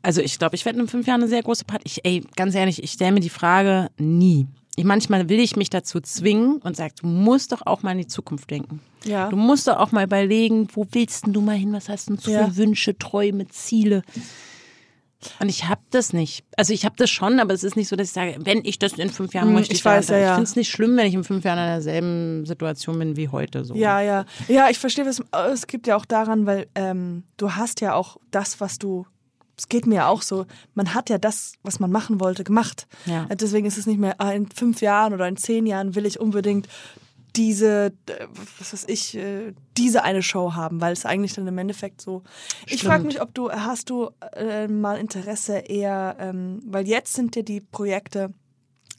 Also 0.04 0.22
ich 0.22 0.38
glaube, 0.38 0.56
ich 0.56 0.66
werde 0.66 0.80
in 0.80 0.88
fünf 0.88 1.08
Jahren 1.08 1.22
eine 1.22 1.30
sehr 1.30 1.42
große 1.42 1.66
Party. 1.66 1.84
Ich, 1.86 2.06
ey, 2.06 2.24
ganz 2.36 2.54
ehrlich, 2.54 2.84
ich 2.84 2.92
stelle 2.92 3.12
mir 3.14 3.20
die 3.22 3.30
Frage 3.30 3.90
nie. 3.98 4.48
Ich, 4.76 4.84
manchmal 4.86 5.30
will 5.30 5.40
ich 5.40 5.56
mich 5.56 5.70
dazu 5.70 6.00
zwingen 6.00 6.58
und 6.58 6.76
sage, 6.76 6.94
du 7.02 7.08
musst 7.08 7.52
doch 7.52 7.66
auch 7.66 7.84
mal 7.84 7.92
in 7.92 8.00
die 8.00 8.08
Zukunft 8.08 8.50
denken. 8.50 8.80
Ja. 9.04 9.30
Du 9.30 9.36
musst 9.36 9.68
doch 9.68 9.78
auch 9.78 9.92
mal 9.92 10.04
überlegen, 10.04 10.68
wo 10.74 10.88
willst 10.92 11.26
denn 11.26 11.34
du 11.34 11.42
mal 11.42 11.56
hin? 11.56 11.74
Was 11.74 11.90
hast 11.90 12.10
du 12.10 12.16
denn 12.16 12.34
Ja. 12.34 12.46
für 12.48 12.56
Wünsche, 12.58 12.98
Träume, 12.98 13.48
Ziele? 13.50 14.04
Und 15.40 15.50
ich 15.50 15.66
habe 15.66 15.82
das 15.92 16.14
nicht. 16.14 16.46
Also 16.58 16.74
ich 16.74 16.86
habe 16.86 16.96
das 16.98 17.10
schon, 17.10 17.40
aber 17.40 17.54
es 17.54 17.64
ist 17.64 17.76
nicht 17.76 17.88
so, 17.88 17.96
dass 17.96 18.08
ich 18.08 18.14
sage, 18.14 18.36
wenn 18.40 18.64
ich 18.64 18.80
das 18.80 18.94
in 18.94 19.10
fünf 19.10 19.34
Jahren 19.34 19.48
Hm, 19.48 19.56
möchte, 19.56 19.74
ich 19.74 19.80
ich, 19.80 19.86
weiß, 19.86 20.10
ja, 20.10 20.18
ja. 20.18 20.24
ich 20.24 20.34
finde 20.36 20.44
es 20.44 20.56
nicht 20.56 20.70
schlimm, 20.70 20.98
wenn 20.98 21.08
ich 21.08 21.14
in 21.14 21.24
fünf 21.24 21.44
Jahren 21.44 21.60
in 21.60 21.66
derselben 21.66 22.46
Situation 22.46 23.00
bin 23.00 23.16
wie 23.16 23.30
heute. 23.30 23.66
So. 23.66 23.76
Ja, 23.76 24.02
ja. 24.02 24.26
Ja, 24.48 24.70
ich 24.70 24.80
verstehe, 24.80 25.06
was 25.06 25.22
es 25.52 25.68
gibt 25.68 25.88
ja 25.88 25.96
auch 25.96 26.06
daran, 26.06 26.46
weil 26.46 26.68
ähm, 26.76 27.24
du 27.38 27.52
hast 27.52 27.82
ja 27.82 27.96
auch 27.96 28.18
das, 28.32 28.60
was 28.62 28.80
du. 28.80 29.06
Es 29.56 29.70
geht 29.70 29.86
mir 29.86 29.96
ja 29.96 30.08
auch 30.08 30.24
so, 30.24 30.48
man 30.74 30.96
hat 30.96 31.12
ja 31.12 31.20
das, 31.20 31.54
was 31.62 31.80
man 31.80 31.92
machen 31.92 32.20
wollte, 32.20 32.44
gemacht. 32.44 32.88
Ja. 33.06 33.28
Deswegen 33.36 33.68
ist 33.68 33.78
es 33.78 33.86
nicht 33.86 34.00
mehr, 34.00 34.16
ah, 34.18 34.32
in 34.32 34.50
fünf 34.50 34.82
Jahren 34.82 35.14
oder 35.14 35.28
in 35.28 35.38
zehn 35.38 35.68
Jahren 35.68 35.94
will 35.94 36.08
ich 36.08 36.20
unbedingt 36.20 36.68
diese, 37.36 37.94
äh, 38.08 38.28
was 38.60 38.74
weiß 38.74 38.86
ich, 38.88 39.16
äh, 39.18 39.54
diese 39.78 40.04
eine 40.04 40.22
Show 40.22 40.54
haben, 40.54 40.82
weil 40.82 40.94
es 40.94 41.06
eigentlich 41.06 41.34
dann 41.34 41.48
im 41.48 41.58
Endeffekt 41.58 42.02
so. 42.02 42.24
Ich 42.66 42.80
Stimmt. 42.80 42.82
frage 42.82 43.04
mich, 43.06 43.22
ob 43.22 43.34
du, 43.34 43.52
hast 43.52 43.90
du 43.90 44.12
äh, 44.36 44.68
mal 44.68 44.98
Interesse 45.00 45.58
eher, 45.58 46.16
ähm, 46.20 46.62
weil 46.66 46.88
jetzt 46.88 47.14
sind 47.14 47.36
ja 47.36 47.42
die 47.42 47.62
Projekte, 47.62 48.34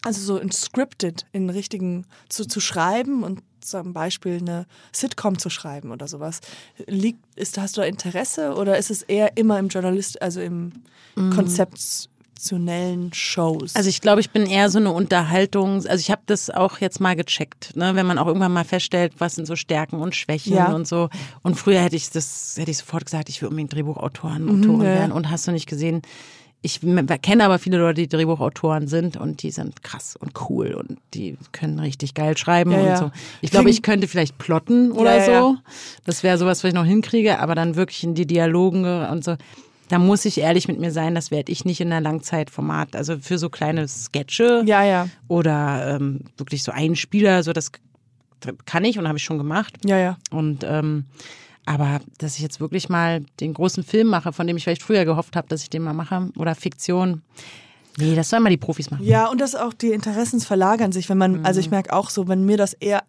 also 0.03 0.21
so 0.21 0.39
in 0.39 0.51
scripted, 0.51 1.27
in 1.33 1.49
richtigen 1.49 2.07
zu, 2.29 2.47
zu 2.47 2.61
schreiben 2.61 3.23
und 3.23 3.43
zum 3.61 3.93
Beispiel 3.95 4.39
eine 4.39 4.67
Sitcom 4.93 5.39
zu 5.39 5.49
schreiben 5.49 5.91
oder 5.91 6.07
sowas. 6.07 6.41
Liegt, 6.87 7.25
ist, 7.37 7.57
hast 7.59 7.77
du 7.77 7.81
da 7.81 7.87
Interesse 7.87 8.55
oder 8.55 8.77
ist 8.77 8.91
es 8.91 9.03
eher 9.03 9.37
immer 9.37 9.59
im 9.59 9.69
Journalist, 9.69 10.21
also 10.21 10.41
im 10.41 10.73
konzeptionellen 12.35 13.13
Shows? 13.13 13.75
Also 13.77 13.89
ich 13.89 14.01
glaube, 14.01 14.21
ich 14.21 14.31
bin 14.31 14.47
eher 14.47 14.69
so 14.71 14.79
eine 14.79 14.93
Unterhaltung. 14.93 15.75
Also 15.87 15.97
ich 15.97 16.11
habe 16.11 16.23
das 16.27 16.51
auch 16.51 16.79
jetzt 16.81 17.01
mal 17.01 17.15
gecheckt, 17.17 17.77
ne? 17.77 17.93
wenn 17.95 18.07
man 18.07 18.19
auch 18.19 18.27
irgendwann 18.27 18.53
mal 18.53 18.65
feststellt, 18.65 19.13
was 19.19 19.35
sind 19.37 19.47
so 19.47 19.57
Stärken 19.57 19.97
und 20.01 20.15
Schwächen 20.15 20.55
Ja. 20.55 20.73
und 20.73 20.87
so. 20.87 21.09
Und 21.43 21.57
früher 21.57 21.81
hätte 21.81 21.97
ich 21.97 22.11
das, 22.11 22.55
hätte 22.57 22.71
ich 22.71 22.79
sofort 22.79 23.05
gesagt, 23.05 23.29
ich 23.29 23.41
will 23.41 23.49
unbedingt 23.49 23.73
Drehbuchautoren, 23.73 24.49
Autorin 24.49 24.79
Mhm, 24.79 24.83
ja. 24.83 24.95
werden. 24.95 25.13
Und 25.13 25.31
hast 25.31 25.47
du 25.47 25.53
nicht 25.53 25.69
gesehen? 25.69 26.03
Ich 26.67 26.81
kenne 27.21 27.45
aber 27.45 27.59
viele 27.59 27.77
Leute, 27.77 28.01
die 28.01 28.09
Drehbuchautoren 28.09 28.89
sind 28.89 29.19
und 29.19 29.43
die 29.43 29.51
sind 29.51 29.83
krass 29.83 30.17
und 30.17 30.33
cool 30.49 30.73
und 30.73 30.99
die 31.13 31.37
können 31.53 31.79
richtig 31.79 32.15
geil 32.15 32.39
schreiben 32.39 32.71
Ja, 32.71 32.79
und 32.79 32.85
ja. 32.87 32.97
so. 32.97 33.11
Ich 33.43 33.51
glaube, 33.51 33.69
ich 33.69 33.83
könnte 33.83 34.09
vielleicht 34.09 34.39
plotten 34.39 34.91
oder 34.91 35.19
Ja, 35.19 35.41
so. 35.43 35.57
Das 36.07 36.23
wäre 36.23 36.39
sowas, 36.39 36.65
was 36.65 36.69
ich 36.69 36.75
noch 36.75 36.87
hinkriege, 36.87 37.39
aber 37.39 37.55
dann 37.55 37.77
wirklich 37.77 38.03
in 38.03 38.15
die 38.15 38.27
Dialogen 38.27 38.87
und 38.87 39.23
so. 39.23 39.37
Da 39.89 39.99
muss 39.99 40.25
ich 40.25 40.39
ehrlich 40.39 40.69
mit 40.69 40.81
mir 40.81 40.91
sein, 40.91 41.15
das 41.15 41.31
werde 41.31 41.53
ich 41.53 41.65
nicht 41.65 41.81
in 41.81 41.91
der 41.91 42.01
Langzeitformat. 42.01 42.97
Also 42.97 43.19
für 43.19 43.39
so 43.39 43.51
kleine 43.51 43.87
Sketche 43.87 44.63
ja, 44.67 44.83
ja, 44.83 45.09
oder 45.29 45.97
ähm, 45.97 46.21
wirklich 46.37 46.63
so 46.63 46.73
Einspieler, 46.73 47.43
so 47.43 47.53
das 47.53 47.73
kann 48.67 48.85
ich 48.85 48.99
und 48.99 49.09
habe 49.09 49.19
ich 49.19 49.25
schon 49.25 49.39
gemacht. 49.39 49.75
ja, 49.85 49.99
ja. 49.99 50.17
Und 50.31 50.65
ähm, 50.65 51.05
aber 51.67 52.01
dass 52.19 52.37
ich 52.37 52.43
jetzt 52.43 52.61
wirklich 52.61 52.89
mal 52.89 53.25
den 53.41 53.55
großen 53.55 53.83
Film 53.83 54.09
mache, 54.09 54.33
von 54.33 54.47
dem 54.47 54.57
ich 54.57 54.65
vielleicht 54.65 54.83
früher 54.83 55.05
gehofft 55.05 55.35
habe, 55.37 55.49
dass 55.49 55.63
ich 55.63 55.71
den 55.71 55.83
mal 55.83 55.95
mache, 55.95 56.31
oder 56.37 56.55
Fiktion. 56.55 57.23
Nee, 57.97 58.15
das 58.15 58.29
sollen 58.29 58.43
mal 58.43 58.51
die 58.51 58.57
Profis 58.57 58.91
machen. 58.91 59.05
Ja, 59.05 59.29
und 59.29 59.41
das 59.41 59.55
auch 59.55 59.73
die 59.73 59.93
Interessens 59.93 60.45
verlagern 60.45 60.93
sich, 60.93 61.09
wenn 61.09 61.17
man, 61.17 61.45
also 61.45 61.61
ich 61.61 61.71
merke 61.71 61.93
auch 61.93 62.11
so, 62.11 62.29
wenn 62.29 62.45
mir 62.45 62.57
das 62.57 62.75
eher 62.75 63.05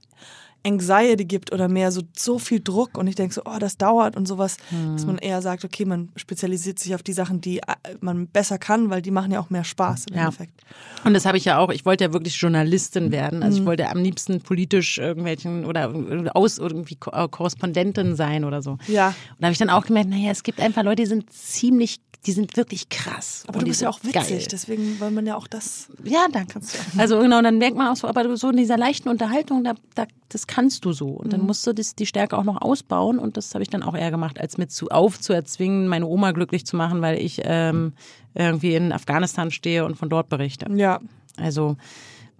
Anxiety 0.65 1.25
gibt 1.25 1.53
oder 1.53 1.67
mehr 1.67 1.91
so, 1.91 2.01
so 2.17 2.39
viel 2.39 2.59
Druck 2.59 2.97
und 2.97 3.07
ich 3.07 3.15
denke 3.15 3.33
so, 3.33 3.41
oh, 3.45 3.57
das 3.59 3.77
dauert 3.77 4.15
und 4.17 4.27
sowas, 4.27 4.57
dass 4.93 5.05
man 5.05 5.17
eher 5.17 5.41
sagt, 5.41 5.63
okay, 5.63 5.85
man 5.85 6.09
spezialisiert 6.15 6.79
sich 6.79 6.95
auf 6.95 7.03
die 7.03 7.13
Sachen, 7.13 7.39
die 7.41 7.59
äh, 7.59 7.63
man 8.01 8.27
besser 8.27 8.57
kann, 8.57 8.89
weil 8.89 9.01
die 9.01 9.11
machen 9.11 9.31
ja 9.31 9.39
auch 9.39 9.49
mehr 9.49 9.63
Spaß 9.63 10.05
im 10.09 10.15
Ja. 10.17 10.23
Endeffekt. 10.23 10.61
Und 11.03 11.13
das 11.13 11.25
habe 11.25 11.37
ich 11.37 11.45
ja 11.45 11.59
auch. 11.59 11.69
Ich 11.69 11.85
wollte 11.85 12.03
ja 12.05 12.13
wirklich 12.13 12.35
Journalistin 12.35 13.11
werden. 13.11 13.43
Also 13.43 13.59
ich 13.59 13.65
wollte 13.65 13.89
am 13.89 13.99
liebsten 13.99 14.41
politisch 14.41 14.97
irgendwelchen 14.97 15.65
oder 15.65 15.93
aus 16.35 16.57
irgendwie 16.57 16.97
äh, 17.11 17.27
Korrespondentin 17.27 18.15
sein 18.15 18.43
oder 18.43 18.61
so. 18.61 18.77
Ja. 18.87 19.09
Und 19.09 19.15
da 19.39 19.45
habe 19.47 19.53
ich 19.53 19.59
dann 19.59 19.69
auch 19.69 19.85
gemerkt, 19.85 20.09
naja, 20.09 20.31
es 20.31 20.43
gibt 20.43 20.59
einfach 20.59 20.83
Leute, 20.83 21.03
die 21.03 21.07
sind 21.09 21.31
ziemlich, 21.31 21.99
die 22.25 22.31
sind 22.31 22.57
wirklich 22.57 22.89
krass. 22.89 23.43
Aber 23.47 23.57
Und 23.59 23.63
du 23.65 23.69
bist 23.69 23.81
ja 23.81 23.89
auch 23.89 23.99
witzig, 24.03 24.13
geil. 24.29 24.47
deswegen 24.51 24.99
wollen 24.99 25.13
man 25.13 25.25
ja 25.27 25.35
auch 25.35 25.47
das. 25.47 25.87
Ja, 26.03 26.25
danke. 26.31 26.59
Also 26.97 27.19
genau, 27.19 27.41
dann 27.41 27.57
merkt 27.59 27.77
man 27.77 27.87
auch 27.91 27.95
so, 27.95 28.07
aber 28.07 28.35
so 28.37 28.49
in 28.49 28.57
dieser 28.57 28.77
leichten 28.77 29.09
Unterhaltung, 29.09 29.63
da, 29.63 29.73
da, 29.93 30.05
das 30.29 30.47
kannst 30.47 30.85
du 30.85 30.91
so. 30.93 31.07
Und 31.09 31.33
dann 31.33 31.41
musst 31.41 31.65
du 31.67 31.73
das, 31.73 31.95
die 31.95 32.05
Stärke 32.05 32.37
auch 32.37 32.43
noch 32.43 32.61
ausbauen. 32.61 33.19
Und 33.19 33.37
das 33.37 33.53
habe 33.53 33.63
ich 33.63 33.69
dann 33.69 33.83
auch 33.83 33.95
eher 33.95 34.09
gemacht, 34.11 34.39
als 34.39 34.57
mir 34.57 34.67
zu 34.67 34.89
aufzuerzwingen, 34.89 35.87
meine 35.87 36.07
Oma 36.07 36.31
glücklich 36.31 36.65
zu 36.65 36.75
machen, 36.75 37.01
weil 37.01 37.19
ich 37.19 37.41
ähm, 37.43 37.93
irgendwie 38.33 38.73
in 38.75 38.91
Afghanistan 38.91 39.51
stehe 39.51 39.85
und 39.85 39.95
von 39.95 40.09
dort 40.09 40.27
berichte. 40.29 40.65
Ja. 40.75 40.99
Also 41.37 41.77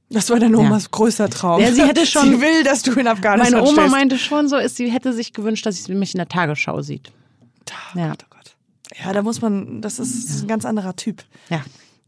Das 0.10 0.30
war 0.30 0.40
deine 0.40 0.58
Omas 0.58 0.90
größter 0.92 1.30
Traum. 1.30 1.62
Ja, 1.62 1.72
sie 1.72 1.84
hätte 1.84 2.06
schon- 2.08 2.26
Sie 2.30 2.42
will, 2.42 2.64
dass 2.64 2.82
du 2.82 2.92
in 2.94 3.08
Afghanistan 3.08 3.54
meine 3.60 3.68
Oma 3.70 3.82
stehst. 3.82 3.92
meinte 3.92 4.18
schon 4.18 4.48
so, 4.48 4.58
ist, 4.58 4.78
sie 4.78 4.90
hätte 4.92 5.14
sich 5.14 5.32
gewünscht, 5.34 5.66
dass 5.66 5.84
sie 5.84 5.94
mich 5.94 6.14
in 6.14 6.18
der 6.18 6.28
Tagesschau 6.28 6.82
sieht. 6.82 7.12
Oh 7.96 8.00
Ja. 8.00 8.10
Gott. 8.10 8.26
Ja, 9.04 9.12
da 9.14 9.22
muss 9.22 9.42
man, 9.42 9.82
das 9.82 10.00
ist 10.00 10.44
ein 10.44 10.48
ganz 10.48 10.66
anderer 10.66 10.96
Typ. 10.96 11.24
Ja, 11.50 11.64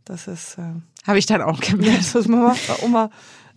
Das 0.05 0.27
ist. 0.27 0.57
Äh, 0.57 0.73
habe 1.05 1.19
ich 1.19 1.25
dann 1.25 1.41
auch 1.41 1.61
Ja, 1.63 1.71
gemerkt. 1.71 1.99
das 1.99 2.15
ist 2.15 2.27
Mama, 2.27 2.55
Oma, 2.83 3.09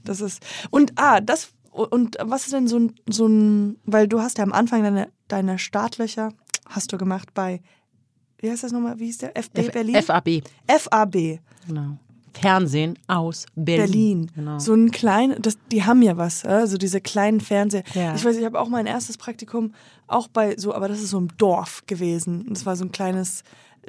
das 0.05 0.21
ist. 0.21 0.43
Und 0.71 0.93
ah, 0.97 1.21
das 1.21 1.53
und 1.73 2.17
was 2.21 2.45
ist 2.45 2.53
denn 2.53 2.67
so 2.67 2.79
ein, 2.79 2.95
so 3.09 3.27
ein, 3.29 3.77
weil 3.85 4.09
du 4.09 4.21
hast 4.21 4.39
ja 4.39 4.45
am 4.45 4.53
Anfang 4.53 4.83
deine, 4.83 5.09
deine 5.29 5.59
Startlöcher 5.59 6.33
hast 6.69 6.93
du 6.93 6.99
gemacht 6.99 7.33
bei, 7.35 7.61
wie 8.39 8.51
heißt 8.51 8.65
das 8.65 8.73
nochmal, 8.73 8.99
wie 8.99 9.07
hieß 9.07 9.19
der? 9.19 9.37
FB 9.37 9.71
Berlin? 9.73 10.03
FAB. 10.03 10.43
FAB 10.67 11.39
Genau. 11.69 11.99
Fernsehen 12.33 12.99
aus 13.07 13.47
Berlin. 13.55 14.27
Berlin. 14.27 14.31
Genau. 14.35 14.59
So 14.59 14.75
ein 14.75 14.91
klein, 14.91 15.37
das, 15.41 15.57
die 15.73 15.85
haben 15.85 16.03
ja 16.03 16.17
was, 16.17 16.45
also 16.45 16.77
diese 16.79 17.01
kleinen 17.01 17.41
Fernseher. 17.41 17.85
Ja. 17.95 18.15
Ich 18.15 18.25
weiß, 18.25 18.37
ich 18.37 18.45
habe 18.45 18.59
auch 18.61 18.69
mein 18.69 18.87
erstes 18.87 19.17
Praktikum 19.19 19.75
auch 20.07 20.29
bei 20.29 20.57
so, 20.57 20.75
aber 20.75 20.89
das 20.89 21.01
ist 21.01 21.11
so 21.11 21.19
im 21.19 21.37
Dorf 21.37 21.83
gewesen. 21.87 22.47
Das 22.49 22.65
war 22.67 22.77
so 22.77 22.85
ein 22.85 22.93
kleines 22.93 23.43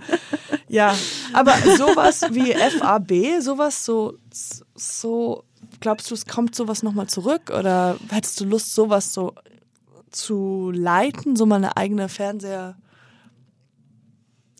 Ja, 0.69 0.95
aber 1.33 1.55
sowas 1.77 2.21
wie 2.31 2.53
FAB, 2.53 3.41
sowas 3.41 3.83
so, 3.83 4.17
so, 4.75 5.43
glaubst 5.79 6.09
du, 6.09 6.15
es 6.15 6.25
kommt 6.25 6.55
sowas 6.55 6.83
nochmal 6.83 7.07
zurück? 7.07 7.51
Oder 7.57 7.97
hättest 8.09 8.39
du 8.39 8.45
Lust, 8.45 8.73
sowas 8.75 9.13
so 9.13 9.33
zu 10.11 10.71
leiten, 10.73 11.35
so 11.35 11.45
mal 11.45 11.55
eine 11.57 11.75
eigene 11.77 12.07
Fernseher- 12.09 12.75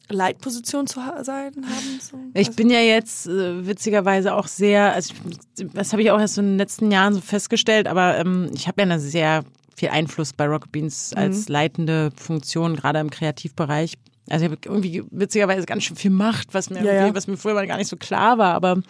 Leitposition 0.10 0.86
zu 0.86 1.04
ha 1.04 1.24
sein 1.24 1.54
haben? 1.56 2.00
So? 2.00 2.18
Ich 2.36 2.52
bin 2.52 2.70
ja 2.70 2.80
jetzt 2.80 3.26
äh, 3.28 3.66
witzigerweise 3.66 4.36
auch 4.36 4.48
sehr, 4.48 4.94
also 4.94 5.14
ich, 5.58 5.68
das 5.74 5.94
habe 5.94 6.04
ich 6.04 6.12
auch 6.12 6.20
erst 6.20 6.38
in 6.38 6.46
den 6.46 6.58
letzten 6.58 6.92
Jahren 6.92 7.14
so 7.16 7.22
festgestellt, 7.22 7.88
aber 7.88 8.18
ähm, 8.18 8.52
ich 8.54 8.68
habe 8.68 8.82
ja 8.82 8.84
eine 8.84 9.00
sehr 9.00 9.44
viel 9.76 9.90
Einfluss 9.90 10.32
bei 10.34 10.46
Rocket 10.46 10.72
Beans 10.72 11.12
Mhm. 11.16 11.22
als 11.22 11.50
leitende 11.50 12.12
Funktion, 12.16 12.76
gerade 12.76 13.00
im 13.00 13.10
Kreativbereich. 13.10 13.96
Also 14.30 14.46
ich 14.46 14.52
habe 14.52 14.62
irgendwie 14.66 15.04
witzigerweise 15.12 15.66
ganz 15.66 15.84
schön 15.84 15.96
viel 15.98 16.12
Macht, 16.12 16.54
was 16.54 16.70
mir, 16.70 16.84
Ja, 16.84 17.08
ja. 17.08 17.16
was 17.16 17.28
mir 17.28 17.38
früher 17.38 17.54
mal 17.56 17.68
gar 17.68 17.78
nicht 17.78 17.90
so 17.90 17.98
klar 17.98 18.38
war, 18.38 18.54
aber 18.54 18.82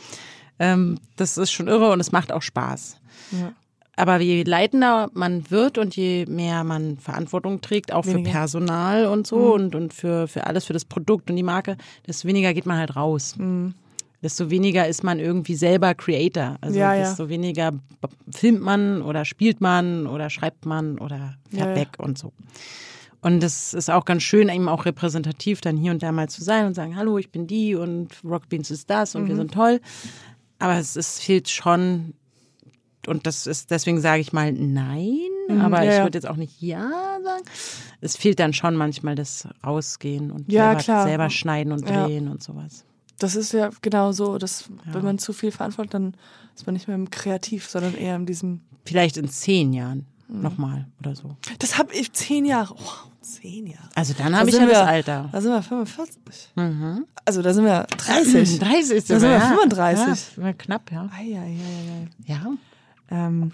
ähm, 0.60 0.98
das 1.16 1.38
ist 1.38 1.52
schon 1.52 1.68
irre 1.68 1.92
und 1.92 2.00
es 2.00 2.12
macht 2.12 2.32
auch 2.32 2.42
Spaß. 2.42 2.98
Ja. 3.32 3.52
Aber 3.98 4.20
je 4.20 4.44
leitender 4.44 5.10
man 5.14 5.50
wird 5.50 5.78
und 5.78 5.96
je 5.96 6.26
mehr 6.28 6.64
man 6.66 6.98
Verantwortung 6.98 7.62
trägt, 7.62 7.94
auch 7.94 8.06
Weniger. 8.06 8.20
Mhm. 8.20 8.26
für 8.26 8.32
Personal 8.32 9.06
und 9.08 9.26
so 9.26 9.54
und, 9.54 9.74
und 9.74 9.94
für, 9.94 10.28
für 10.28 10.46
alles, 10.48 10.66
für 10.66 10.74
das 10.74 10.84
Produkt 10.86 11.30
und 11.30 11.38
die 11.38 11.44
Marke, 11.44 11.78
desto 12.06 12.28
weniger 12.28 12.54
geht 12.54 12.66
man 12.66 12.78
halt 12.78 12.96
raus. 12.98 13.36
Mhm. 13.38 13.74
Desto 14.22 14.50
weniger 14.50 14.88
ist 14.88 15.04
man 15.04 15.20
irgendwie 15.20 15.56
selber 15.56 15.94
Creator. 15.94 16.58
Also 16.60 16.78
Ja, 16.80 16.94
ja. 16.94 17.04
desto 17.08 17.30
weniger 17.30 17.72
b- 17.72 17.80
filmt 18.34 18.62
man 18.62 19.02
oder 19.02 19.24
spielt 19.24 19.62
man 19.62 20.08
oder 20.08 20.30
schreibt 20.30 20.66
man 20.66 20.98
oder 20.98 21.36
fährt 21.52 21.62
Ja, 21.62 21.70
ja. 21.70 21.76
weg 21.76 21.90
und 22.00 22.18
so. 22.18 22.34
Und 23.22 23.42
das 23.42 23.74
ist 23.74 23.90
auch 23.90 24.06
ganz 24.06 24.24
schön, 24.24 24.50
eben 24.50 24.68
auch 24.68 24.86
repräsentativ 24.86 25.62
dann 25.62 25.78
hier 25.78 25.92
und 25.92 26.04
da 26.04 26.12
mal 26.12 26.28
zu 26.30 26.44
sein 26.44 26.66
und 26.68 26.74
sagen, 26.76 26.96
hallo, 26.96 27.18
ich 27.18 27.32
bin 27.32 27.48
die 27.48 27.76
und 27.76 28.10
Rock 28.24 28.50
Beans 28.50 28.70
ist 28.72 28.90
das 28.90 29.16
und 29.16 29.24
Mhm. 29.24 29.28
wir 29.30 29.36
sind 29.38 29.54
toll. 29.54 29.80
Aber 30.60 30.78
es, 30.78 30.96
es 30.96 31.20
fehlt 31.20 31.50
schon, 31.50 32.14
und 33.08 33.28
das 33.28 33.48
ist, 33.48 33.72
deswegen 33.72 34.00
sage 34.02 34.22
ich 34.22 34.34
mal 34.34 34.52
nein, 34.54 35.20
aber 35.50 35.80
Mhm, 35.82 35.86
ja, 35.86 35.98
ich 35.98 36.04
würde 36.04 36.18
jetzt 36.18 36.28
auch 36.28 36.38
nicht 36.38 36.62
ja 36.62 36.90
sagen. 37.24 37.44
Es 38.02 38.18
fehlt 38.18 38.40
dann 38.40 38.54
schon 38.54 38.76
manchmal 38.76 39.16
das 39.16 39.48
Rausgehen 39.66 40.32
und 40.32 40.52
Ja, 40.52 40.80
selber, 40.80 41.04
selber 41.04 41.30
schneiden 41.30 41.72
und 41.72 41.88
Ja. 41.88 42.06
drehen 42.08 42.28
und 42.28 42.42
sowas. 42.42 42.84
Das 43.20 43.36
ist 43.36 43.54
ja 43.54 43.70
genau 43.82 44.12
so, 44.12 44.38
dass 44.38 44.70
wenn 44.92 45.04
man 45.04 45.18
zu 45.20 45.32
viel 45.32 45.52
verantwortet, 45.52 45.94
dann 45.94 46.18
ist 46.56 46.66
man 46.66 46.74
nicht 46.74 46.88
mehr 46.88 46.96
im 46.96 47.10
kreativ, 47.10 47.70
sondern 47.70 47.94
eher 47.94 48.16
in 48.16 48.26
diesem. 48.26 48.62
Vielleicht 48.86 49.18
in 49.18 49.30
zehn 49.30 49.72
Jahren 49.72 50.06
Mhm. 50.28 50.42
nochmal 50.42 50.88
oder 51.00 51.16
so. 51.16 51.36
Das 51.60 51.78
habe 51.78 51.94
ich 51.94 52.12
zehn 52.14 52.46
Jahre. 52.46 52.74
Oh, 52.78 53.10
zehn 53.22 53.68
Jahre. 53.68 53.90
Also 53.96 54.14
dann 54.18 54.32
Da 54.34 54.40
habe 54.40 54.50
ich 54.50 54.56
sind 54.56 54.64
ja 54.64 54.70
das 54.70 54.78
wir- 54.80 54.88
Alter. 54.88 55.30
Da 55.32 55.42
sind 55.42 55.52
wir 55.52 55.62
45. 55.62 56.52
Mhm. 56.56 57.06
Also 57.26 57.42
da 57.42 57.54
sind 57.54 57.66
wir 57.66 57.84
30. 57.98 58.60
30 58.60 58.92
ist 58.98 59.10
Da 59.10 59.20
sind 59.20 59.30
wir 59.30 59.38
ja. 59.38 59.48
35. 59.48 60.38
Ja, 60.38 60.54
knapp, 60.54 60.92
ja. 60.92 61.10
Eieieiei. 61.16 62.08
Ja. 62.26 62.46
Ähm, 63.10 63.52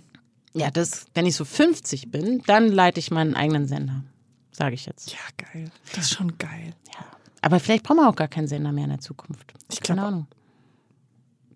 Ja, 0.54 0.70
das, 0.70 1.06
wenn 1.14 1.26
ich 1.26 1.36
so 1.36 1.46
50 1.46 2.12
bin, 2.12 2.42
dann 2.46 2.68
leite 2.68 3.00
ich 3.00 3.10
meinen 3.12 3.36
eigenen 3.36 3.68
Sender. 3.68 4.04
Sage 4.52 4.76
ich 4.76 4.86
jetzt. 4.86 5.12
ja, 5.14 5.18
geil. 5.38 5.72
Das 5.96 6.06
ist 6.06 6.14
schon 6.14 6.38
geil. 6.38 6.74
Ja. 6.94 7.06
Aber 7.42 7.60
vielleicht 7.62 7.84
brauchen 7.84 7.98
wir 8.00 8.10
auch 8.10 8.16
gar 8.18 8.28
keinen 8.28 8.48
Sender 8.50 8.72
mehr 8.74 8.84
in 8.84 8.90
der 8.90 9.00
Zukunft. 9.00 9.54
Ich 9.72 9.80
Keine 9.82 10.02
glaub- 10.02 10.08
Ahnung. 10.10 10.28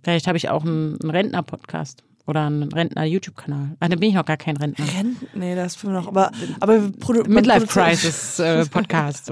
Vielleicht 0.01 0.27
habe 0.27 0.37
ich 0.37 0.49
auch 0.49 0.63
einen, 0.63 0.99
einen 1.01 1.09
Rentner-Podcast 1.11 2.03
oder 2.27 2.45
einen 2.45 2.71
Rentner-YouTube-Kanal. 2.71 3.77
Ah, 3.79 3.87
dann 3.87 3.99
bin 3.99 4.09
ich 4.09 4.15
noch 4.15 4.25
gar 4.25 4.37
kein 4.37 4.57
Rentner. 4.57 4.85
Renten? 4.97 5.27
Nee, 5.33 5.55
das 5.55 5.75
finden 5.75 5.95
wir 5.95 6.01
noch. 6.01 6.07
Aber, 6.07 6.31
aber 6.59 6.79
Midlife 7.27 7.67
Crisis 7.67 8.39
äh, 8.39 8.65
Podcast, 8.71 9.31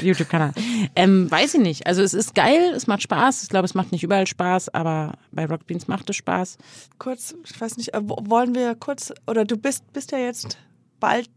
YouTube-Kanal. 0.00 0.52
Ähm, 0.96 1.30
weiß 1.30 1.54
ich 1.54 1.60
nicht. 1.60 1.86
Also 1.86 2.02
es 2.02 2.14
ist 2.14 2.34
geil, 2.34 2.72
es 2.74 2.86
macht 2.86 3.02
Spaß. 3.02 3.42
Ich 3.44 3.48
glaube, 3.48 3.64
es 3.66 3.74
macht 3.74 3.92
nicht 3.92 4.02
überall 4.02 4.26
Spaß, 4.26 4.70
aber 4.70 5.12
bei 5.30 5.46
Rock 5.46 5.66
Beans 5.66 5.86
macht 5.88 6.10
es 6.10 6.16
Spaß. 6.16 6.58
Kurz, 6.98 7.34
ich 7.48 7.60
weiß 7.60 7.76
nicht, 7.76 7.94
äh, 7.94 8.00
wo- 8.02 8.18
wollen 8.28 8.54
wir 8.54 8.74
kurz, 8.74 9.12
oder 9.26 9.44
du 9.44 9.56
bist, 9.56 9.92
bist 9.92 10.10
ja 10.12 10.18
jetzt 10.18 10.58
bald 11.00 11.30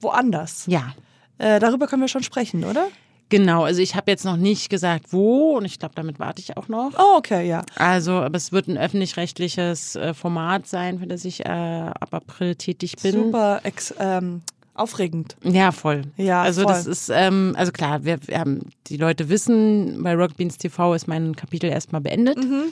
woanders. 0.00 0.64
Ja, 0.66 0.94
Äh, 1.38 1.58
darüber 1.58 1.86
können 1.88 2.00
wir 2.02 2.08
schon 2.08 2.22
sprechen, 2.22 2.64
oder? 2.64 2.86
Genau. 3.28 3.64
Also 3.64 3.80
ich 3.80 3.94
habe 3.94 4.10
jetzt 4.10 4.24
noch 4.24 4.36
nicht 4.36 4.70
gesagt, 4.70 5.12
wo 5.12 5.56
und 5.56 5.64
ich 5.64 5.78
glaube, 5.78 5.94
damit 5.94 6.18
warte 6.18 6.40
ich 6.40 6.56
auch 6.56 6.68
noch. 6.68 6.92
Oh, 6.98 7.16
okay, 7.18 7.48
ja. 7.48 7.62
Also, 7.76 8.12
aber 8.12 8.36
es 8.36 8.52
wird 8.52 8.68
ein 8.68 8.78
öffentlich-rechtliches 8.78 9.96
äh, 9.96 10.14
Format 10.14 10.66
sein, 10.66 10.98
für 10.98 11.06
das 11.06 11.24
ich 11.24 11.44
äh, 11.44 11.48
ab 11.48 12.12
April 12.12 12.54
tätig 12.56 12.96
bin. 13.02 13.12
Super 13.12 13.60
ex, 13.64 13.94
ähm, 13.98 14.42
aufregend. 14.74 15.36
Ja, 15.44 15.70
voll. 15.72 16.02
Ja, 16.16 16.42
also 16.42 16.62
voll. 16.62 16.72
das 16.72 16.86
ist, 16.86 17.10
ähm, 17.12 17.54
also 17.56 17.70
klar, 17.72 18.04
wir, 18.04 18.18
wir 18.26 18.38
haben, 18.38 18.60
die 18.88 18.96
Leute 18.96 19.28
wissen, 19.28 20.02
bei 20.02 20.14
Rock 20.14 20.36
Beans 20.36 20.58
TV 20.58 20.94
ist 20.94 21.06
mein 21.06 21.36
Kapitel 21.36 21.70
erstmal 21.70 22.00
beendet. 22.00 22.38
Mhm. 22.38 22.64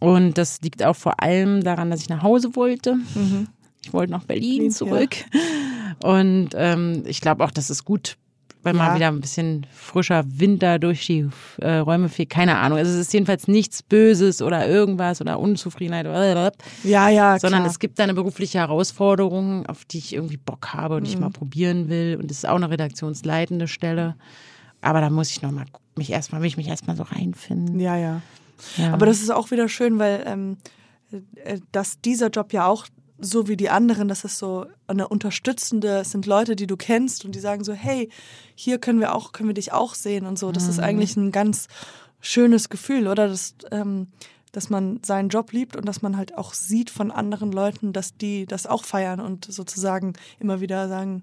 Und 0.00 0.38
das 0.38 0.60
liegt 0.62 0.82
auch 0.82 0.96
vor 0.96 1.22
allem 1.22 1.62
daran, 1.62 1.90
dass 1.90 2.00
ich 2.00 2.08
nach 2.08 2.22
Hause 2.22 2.56
wollte. 2.56 2.96
Ich 3.82 3.92
wollte 3.92 4.10
nach 4.12 4.24
Berlin 4.24 4.64
Mhm. 4.64 4.70
Zurück. 4.70 5.16
Und 6.02 6.50
ähm, 6.54 7.04
ich 7.06 7.20
glaube 7.20 7.44
auch, 7.44 7.50
das 7.50 7.70
ist 7.70 7.84
gut, 7.84 8.16
wenn 8.64 8.76
Ja. 8.76 8.82
mal 8.88 8.94
wieder 8.96 9.08
ein 9.08 9.20
bisschen 9.20 9.66
frischer 9.72 10.24
Winter 10.26 10.78
durch 10.78 11.06
die 11.06 11.28
äh, 11.60 11.76
Räume 11.76 12.08
fegt. 12.08 12.32
Keine 12.32 12.58
Ahnung. 12.58 12.78
Also 12.78 12.90
es 12.92 12.98
ist 12.98 13.12
jedenfalls 13.12 13.46
nichts 13.48 13.82
Böses 13.82 14.42
oder 14.42 14.68
irgendwas 14.68 15.20
oder 15.20 15.38
Unzufriedenheit 15.38 16.06
oder 16.06 16.52
Ja, 16.82 17.08
ja, 17.08 17.38
sondern 17.38 17.60
klar. 17.62 17.70
es 17.70 17.78
gibt 17.78 17.98
da 17.98 18.02
eine 18.04 18.14
berufliche 18.14 18.58
Herausforderung, 18.58 19.66
auf 19.66 19.84
die 19.84 19.98
ich 19.98 20.14
irgendwie 20.14 20.36
Bock 20.38 20.74
habe 20.74 20.96
und 20.96 21.02
Mhm. 21.02 21.08
ich 21.08 21.18
mal 21.18 21.30
probieren 21.30 21.88
will. 21.88 22.18
Und 22.20 22.30
es 22.30 22.38
ist 22.38 22.48
auch 22.48 22.56
eine 22.56 22.70
redaktionsleitende 22.70 23.68
Stelle. 23.68 24.16
Aber 24.80 25.00
da 25.00 25.10
muss 25.10 25.30
ich 25.30 25.42
noch 25.42 25.50
mal 25.50 25.64
mich 25.96 26.10
erstmal, 26.10 26.40
will 26.40 26.48
ich 26.48 26.56
mich 26.56 26.68
erstmal 26.68 26.96
so 26.96 27.04
reinfinden. 27.04 27.78
Ja, 27.80 27.96
ja. 27.96 28.20
Ja. 28.76 28.92
Aber 28.92 29.06
das 29.06 29.20
ist 29.20 29.30
auch 29.30 29.50
wieder 29.50 29.68
schön, 29.68 29.98
weil 29.98 30.22
ähm, 30.26 30.56
äh, 31.44 31.58
dass 31.72 32.00
dieser 32.00 32.28
Job 32.30 32.52
ja 32.52 32.66
auch 32.66 32.86
so 33.18 33.46
wie 33.48 33.56
die 33.56 33.70
anderen, 33.70 34.08
das 34.08 34.24
ist 34.24 34.38
so 34.38 34.66
eine 34.86 35.08
unterstützende, 35.08 35.98
es 35.98 36.10
sind 36.10 36.26
Leute, 36.26 36.56
die 36.56 36.66
du 36.66 36.76
kennst 36.76 37.24
und 37.24 37.34
die 37.34 37.40
sagen 37.40 37.62
so, 37.64 37.72
hey, 37.72 38.08
hier 38.54 38.78
können 38.78 39.00
wir 39.00 39.14
auch, 39.14 39.32
können 39.32 39.48
wir 39.48 39.54
dich 39.54 39.72
auch 39.72 39.94
sehen 39.94 40.26
und 40.26 40.38
so. 40.38 40.50
Das 40.52 40.66
ist 40.68 40.80
eigentlich 40.80 41.16
ein 41.16 41.30
ganz 41.32 41.68
schönes 42.20 42.68
Gefühl, 42.68 43.06
oder? 43.06 43.28
Das, 43.28 43.54
ähm, 43.70 44.08
dass 44.52 44.70
man 44.70 45.00
seinen 45.04 45.28
Job 45.28 45.52
liebt 45.52 45.76
und 45.76 45.86
dass 45.86 46.02
man 46.02 46.16
halt 46.16 46.36
auch 46.38 46.54
sieht 46.54 46.90
von 46.90 47.10
anderen 47.10 47.50
Leuten, 47.52 47.92
dass 47.92 48.16
die 48.16 48.46
das 48.46 48.66
auch 48.66 48.84
feiern 48.84 49.20
und 49.20 49.44
sozusagen 49.46 50.14
immer 50.38 50.60
wieder 50.60 50.88
sagen, 50.88 51.22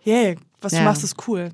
hey, 0.00 0.36
was 0.60 0.72
Ja. 0.72 0.78
du 0.80 0.84
machst, 0.84 1.04
ist 1.04 1.28
cool. 1.28 1.50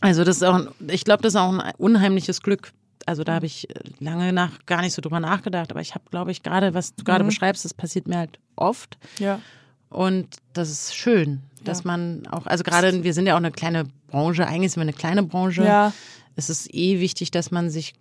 Also 0.00 0.24
das 0.24 0.36
ist 0.36 0.42
auch, 0.42 0.60
ich 0.88 1.04
glaube, 1.04 1.22
das 1.22 1.34
ist 1.34 1.40
auch 1.40 1.52
ein 1.52 1.72
unheimliches 1.78 2.42
Glück. 2.42 2.72
Also 3.06 3.24
da 3.24 3.34
habe 3.34 3.46
ich 3.46 3.68
äh, 3.70 3.74
lange 4.00 4.32
nach 4.32 4.64
gar 4.66 4.80
nicht 4.82 4.92
so 4.94 5.02
drüber 5.02 5.20
nachgedacht, 5.20 5.70
aber 5.70 5.80
ich 5.80 5.94
habe, 5.94 6.04
glaube 6.10 6.30
ich, 6.30 6.42
gerade, 6.42 6.74
was 6.74 6.94
du 6.94 7.02
Mhm. 7.02 7.04
gerade 7.06 7.24
beschreibst, 7.24 7.64
das 7.64 7.74
passiert 7.74 8.06
mir 8.08 8.18
halt 8.18 8.38
oft. 8.56 8.98
Ja. 9.18 9.40
Und 9.88 10.28
das 10.54 10.70
ist 10.70 10.94
schön, 10.94 11.42
dass 11.64 11.78
Ja. 11.80 11.88
man 11.88 12.26
auch, 12.28 12.46
also 12.46 12.64
gerade, 12.64 13.04
wir 13.04 13.12
sind 13.14 13.26
ja 13.26 13.34
auch 13.34 13.38
eine 13.38 13.50
kleine 13.52 13.84
Branche, 14.08 14.46
eigentlich 14.46 14.72
sind 14.72 14.80
wir 14.80 14.88
eine 14.88 14.92
kleine 14.92 15.22
Branche. 15.22 15.64
Ja. 15.64 15.92
Es 16.36 16.48
ist 16.48 16.72
eh 16.74 16.98
wichtig, 17.00 17.30
dass 17.30 17.50
man 17.50 17.68
sich, 17.70 17.92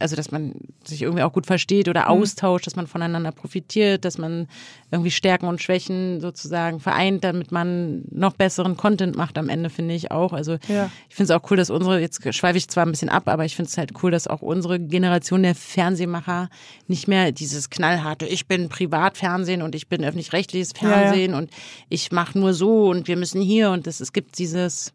also 0.00 0.16
dass 0.16 0.30
man 0.32 0.54
sich 0.84 1.02
irgendwie 1.02 1.22
auch 1.22 1.32
gut 1.32 1.46
versteht 1.46 1.86
Mhm. 1.86 1.90
oder 1.90 2.10
austauscht, 2.10 2.66
dass 2.66 2.74
man 2.76 2.86
voneinander 2.86 3.30
profitiert, 3.32 4.04
dass 4.04 4.18
man 4.18 4.48
irgendwie 4.90 5.10
Stärken 5.10 5.46
und 5.46 5.62
Schwächen 5.62 6.20
sozusagen 6.20 6.80
vereint, 6.80 7.22
damit 7.24 7.52
man 7.52 8.02
noch 8.10 8.32
besseren 8.34 8.76
Content 8.76 9.16
macht 9.16 9.38
am 9.38 9.48
Ende, 9.48 9.70
finde 9.70 9.94
ich 9.94 10.10
auch. 10.10 10.32
Also 10.32 10.58
Ja. 10.68 10.90
ich 11.08 11.14
finde 11.14 11.32
es 11.32 11.38
auch 11.40 11.50
cool, 11.50 11.56
dass 11.56 11.70
unsere, 11.70 12.00
jetzt 12.00 12.22
schweife 12.34 12.58
ich 12.58 12.68
zwar 12.68 12.84
ein 12.86 12.90
bisschen 12.90 13.08
ab, 13.08 13.28
aber 13.28 13.44
ich 13.44 13.54
finde 13.56 13.68
es 13.68 13.78
halt 13.78 13.92
cool, 14.02 14.10
dass 14.10 14.26
auch 14.26 14.42
unsere 14.42 14.80
Generation 14.80 15.42
der 15.42 15.54
Fernsehmacher 15.54 16.48
nicht 16.88 17.06
mehr 17.08 17.30
dieses 17.32 17.70
knallharte, 17.70 18.26
ich 18.26 18.46
bin 18.46 18.68
Privatfernsehen 18.68 19.62
und 19.62 19.74
ich 19.74 19.88
bin 19.88 20.02
öffentlich-rechtliches 20.04 20.72
Ja, 20.80 20.88
ja. 20.88 20.96
Fernsehen 20.98 21.34
und 21.34 21.50
ich 21.88 22.10
mache 22.12 22.38
nur 22.38 22.52
so 22.54 22.88
und 22.88 23.06
wir 23.08 23.16
müssen 23.16 23.40
hier 23.40 23.70
und 23.70 23.86
das, 23.86 24.00
es 24.00 24.12
gibt 24.12 24.38
dieses 24.38 24.92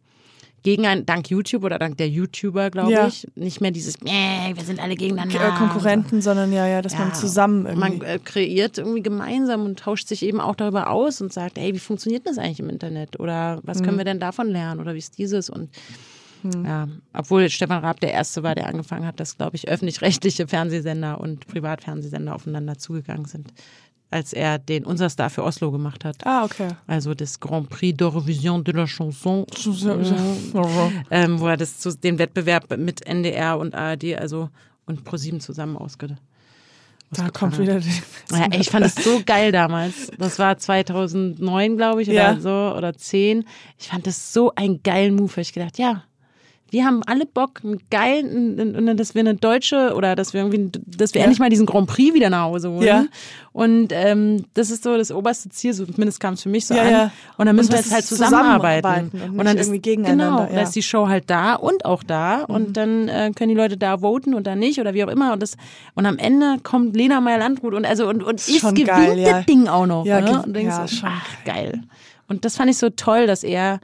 gegen 0.64 0.86
ein, 0.86 1.06
dank 1.06 1.30
YouTube 1.30 1.64
oder 1.64 1.80
dank 1.80 1.98
der 1.98 2.10
YouTuber, 2.10 2.70
glaube 2.70 2.92
Ja. 2.92 3.08
ich, 3.08 3.28
nicht 3.36 3.62
mehr 3.62 3.72
dieses, 3.72 4.00
"Mäh, 4.02 4.54
wir 4.56 4.64
sind 4.64 4.80
alle 4.80 4.96
gegeneinander. 4.96 5.50
Äh, 5.50 5.52
Konkurrenten, 5.58 6.22
sondern 6.22 6.52
ja, 6.52 6.68
ja, 6.68 6.82
dass 6.82 6.98
man 6.98 7.10
Ja. 7.10 7.14
zusammen 7.14 7.66
irgendwie. 7.66 7.80
Man 7.98 8.02
äh, 8.02 8.20
kreiert 8.24 8.78
irgendwie 8.78 9.02
gemeinsam 9.02 9.66
und 9.66 9.80
tauscht 9.80 10.08
sich 10.08 10.24
eben 10.24 10.40
auch 10.42 10.56
darüber 10.56 10.90
aus 10.90 11.22
und 11.22 11.32
sagt, 11.34 11.58
hey, 11.58 11.74
wie 11.74 11.80
funktioniert 11.80 12.26
das 12.28 12.38
eigentlich 12.38 12.60
im 12.60 12.70
Internet? 12.70 13.20
Oder 13.20 13.60
was 13.64 13.80
Mhm. 13.80 13.86
können 13.86 13.98
wir 13.98 14.06
denn 14.06 14.20
davon 14.20 14.50
lernen? 14.50 14.80
Oder 14.82 14.94
wie 14.94 15.00
ist 15.00 15.18
dieses? 15.18 15.50
Und 15.50 15.70
ja, 16.64 16.88
obwohl 17.14 17.50
Stefan 17.50 17.84
Raab 17.84 18.00
der 18.00 18.14
Erste 18.14 18.44
war, 18.44 18.56
der 18.56 18.68
angefangen 18.68 19.06
hat, 19.06 19.20
dass, 19.20 19.36
glaube 19.38 19.58
ich, 19.58 19.68
öffentlich-rechtliche 19.68 20.48
Fernsehsender 20.48 21.20
und 21.20 21.46
Privatfernsehsender 21.48 22.34
aufeinander 22.34 22.78
zugegangen 22.78 23.26
sind, 23.26 23.50
als 24.12 24.34
er 24.34 24.58
den 24.58 24.86
Unser 24.86 25.10
Star 25.10 25.30
für 25.30 25.44
Oslo 25.44 25.72
gemacht 25.72 26.04
hat. 26.06 26.26
ah, 26.26 26.44
okay. 26.44 26.70
Also 26.88 27.14
das 27.14 27.40
Grand 27.40 27.70
Prix 27.70 27.96
d'Eurovision 28.02 28.64
de 28.64 28.74
la 28.76 28.86
Chanson, 28.88 29.46
ähm, 31.12 31.40
wo 31.40 31.48
er 31.48 31.58
das 31.58 31.80
zu, 31.80 31.96
den 31.96 32.18
Wettbewerb 32.20 32.76
mit 32.78 33.06
NDR 33.06 33.58
und 33.58 33.76
ARD, 33.76 34.16
also 34.18 34.50
und 34.86 35.04
ProSieben 35.04 35.40
zusammen 35.40 35.78
ausge. 35.78 36.18
Da 37.12 37.30
kommt 37.30 37.58
wieder 37.58 37.80
die. 37.80 37.90
Ja, 38.32 38.46
ey, 38.52 38.62
ich 38.62 38.70
fand 38.70 38.86
es 38.86 38.94
so 38.96 39.22
geil 39.26 39.52
damals. 39.52 40.12
Das 40.20 40.38
war 40.38 40.58
2009, 40.58 41.76
glaube 41.76 42.04
ich, 42.04 42.08
oder 42.10 42.34
Ja. 42.36 42.40
so, 42.40 42.76
oder 42.78 42.94
10. 42.96 43.46
Ich 43.80 43.88
fand 43.88 44.06
das 44.06 44.32
so 44.32 44.54
einen 44.56 44.84
geilen 44.84 45.16
Move. 45.16 45.42
Ich 45.42 45.52
gedacht, 45.54 45.80
ja, 45.80 46.04
wir 46.72 46.86
haben 46.86 47.02
alle 47.06 47.26
Bock, 47.26 47.62
einen 47.64 47.80
geilen, 47.90 48.96
dass 48.98 49.16
wir 49.16 49.22
eine 49.22 49.36
deutsche 49.36 49.94
oder 49.96 50.16
dass 50.16 50.34
wir 50.34 50.42
irgendwie, 50.42 50.72
dass 50.86 51.14
wir 51.14 51.20
Ja. 51.22 51.26
endlich 51.26 51.40
mal 51.40 51.50
diesen 51.50 51.66
Grand 51.66 51.88
Prix 51.88 52.14
wieder 52.14 52.30
nach 52.30 52.44
Hause 52.44 52.70
holen. 52.72 52.84
Ja. 52.86 53.06
Und 53.54 53.90
ähm, 53.92 54.46
das 54.54 54.70
ist 54.70 54.84
so 54.84 54.96
das 54.96 55.12
oberste 55.12 55.50
Ziel, 55.50 55.74
so 55.74 55.86
zumindest 55.86 56.20
kam 56.20 56.36
es 56.36 56.44
für 56.44 56.50
mich 56.50 56.66
so 56.68 56.76
Ja, 56.76 56.82
an. 56.84 56.92
ja. 56.92 57.12
Und 57.38 57.48
dann 57.48 57.56
müssen 57.56 57.70
Und 57.72 57.78
wir 57.78 57.82
jetzt 57.82 57.92
halt 57.94 58.06
zusammenarbeiten. 58.06 59.10
zusammenarbeiten 59.12 59.40
und 59.40 59.46
dann 59.46 59.56
nicht 59.56 59.62
ist, 59.62 59.68
irgendwie 59.68 59.82
gegeneinander, 59.82 60.26
Genau, 60.46 60.50
ja. 60.50 60.56
da 60.56 60.62
ist 60.62 60.76
die 60.76 60.84
Show 60.84 61.08
halt 61.08 61.24
da 61.30 61.56
und 61.56 61.86
auch 61.86 62.04
da 62.04 62.46
Mhm. 62.48 62.56
und 62.56 62.78
dann 62.78 63.08
äh, 63.10 63.32
können 63.36 63.50
die 63.50 63.56
Leute 63.56 63.76
da 63.78 63.98
voten 64.00 64.34
und 64.34 64.46
dann 64.48 64.60
nicht 64.60 64.80
oder 64.80 64.94
wie 64.94 65.04
auch 65.04 65.10
immer 65.10 65.34
und 65.34 65.42
das 65.42 65.58
und 65.96 66.06
am 66.06 66.18
Ende 66.18 66.58
kommt 66.64 66.96
Lena 66.96 67.20
Meyer-Landrut 67.20 67.74
und 67.74 67.86
also 67.86 68.08
und 68.08 68.24
und 68.24 68.48
ich 68.48 68.62
gewinnt 68.62 68.86
geil, 68.88 69.24
das 69.24 69.46
Ding 69.46 69.68
auch 69.68 69.86
noch 69.88 70.06
Ja, 70.06 70.22
ne? 70.22 70.44
und 70.44 70.54
denkst 70.56 70.76
ja, 70.76 70.88
so, 70.88 70.96
schon 70.96 71.10
ach, 71.12 71.28
geil 71.46 71.82
und 72.28 72.46
das 72.46 72.56
fand 72.56 72.70
ich 72.70 72.78
so 72.78 72.90
toll 72.90 73.26
dass 73.28 73.44
er 73.44 73.80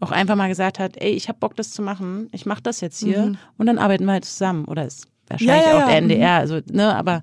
auch 0.00 0.10
einfach 0.10 0.36
mal 0.36 0.48
gesagt 0.48 0.78
hat 0.78 0.96
ey 0.96 1.10
ich 1.10 1.28
habe 1.28 1.38
Bock 1.38 1.56
das 1.56 1.70
zu 1.72 1.82
machen 1.82 2.28
ich 2.32 2.46
mache 2.46 2.62
das 2.62 2.80
jetzt 2.80 3.00
hier 3.00 3.36
und 3.56 3.66
dann 3.66 3.78
arbeiten 3.78 4.04
wir 4.04 4.12
halt 4.12 4.24
zusammen 4.24 4.64
oder 4.66 4.84
ist 4.86 5.06
wahrscheinlich 5.28 5.64
Mhm. 5.66 5.70
Ja, 5.70 5.76
ja, 5.78 5.82
auch 5.82 5.86
der 5.88 5.96
NDR 5.98 6.34
also 6.36 6.60
ne 6.70 6.94
aber 6.94 7.22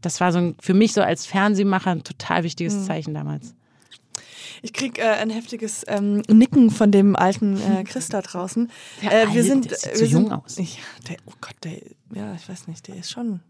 das 0.00 0.20
war 0.20 0.32
so 0.32 0.38
ein, 0.38 0.56
für 0.60 0.74
mich 0.74 0.92
so 0.92 1.02
als 1.02 1.26
Fernsehmacher 1.26 1.90
ein 1.90 2.04
total 2.04 2.44
wichtiges 2.44 2.74
Mhm. 2.74 2.84
Zeichen 2.84 3.14
damals 3.14 3.54
Ich 4.62 4.72
krieg 4.72 4.98
äh, 4.98 5.02
ein 5.02 5.30
heftiges 5.30 5.84
ähm, 5.88 6.22
Nicken 6.28 6.70
von 6.70 6.90
dem 6.90 7.14
alten 7.16 7.60
äh, 7.60 7.84
Chris 7.88 8.08
da 8.08 8.22
draußen. 8.22 8.70
Äh, 9.02 9.26
wir 9.32 9.44
sind, 9.44 9.70
der 9.70 9.76
sieht 9.78 9.90
wir 9.92 9.96
so 9.98 10.04
jung 10.06 10.24
sind, 10.24 10.32
aus. 10.32 10.56
Ja, 10.58 10.64
der, 11.08 11.16
oh 11.26 11.32
Gott, 11.40 11.54
der, 11.62 11.78
ja, 12.14 12.34
ich 12.34 12.48
weiß 12.48 12.66
nicht, 12.68 12.88
der 12.88 12.96
ist 12.96 13.10
schon 13.10 13.40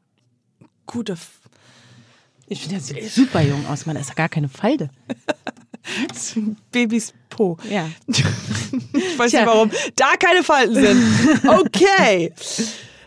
gute. 0.87 1.13
F- 1.15 1.41
ich 2.47 2.61
finde 2.63 2.77
der 2.77 2.83
sieht 2.85 3.11
super 3.11 3.41
jung 3.43 3.67
aus 3.67 3.85
man 3.87 3.97
ist 3.97 4.09
ja 4.09 4.15
gar 4.15 4.29
keine 4.31 4.49
Falde 4.49 4.91
Babys 6.73 7.13
Po. 7.31 7.57
ja 7.69 7.89
Ich 8.09 9.19
weiß 9.19 9.31
Tja. 9.31 9.41
nicht, 9.41 9.49
warum 9.49 9.71
da 9.97 10.17
keine 10.19 10.43
Falten 10.43 10.75
sind. 10.75 11.03
Okay. 11.49 12.33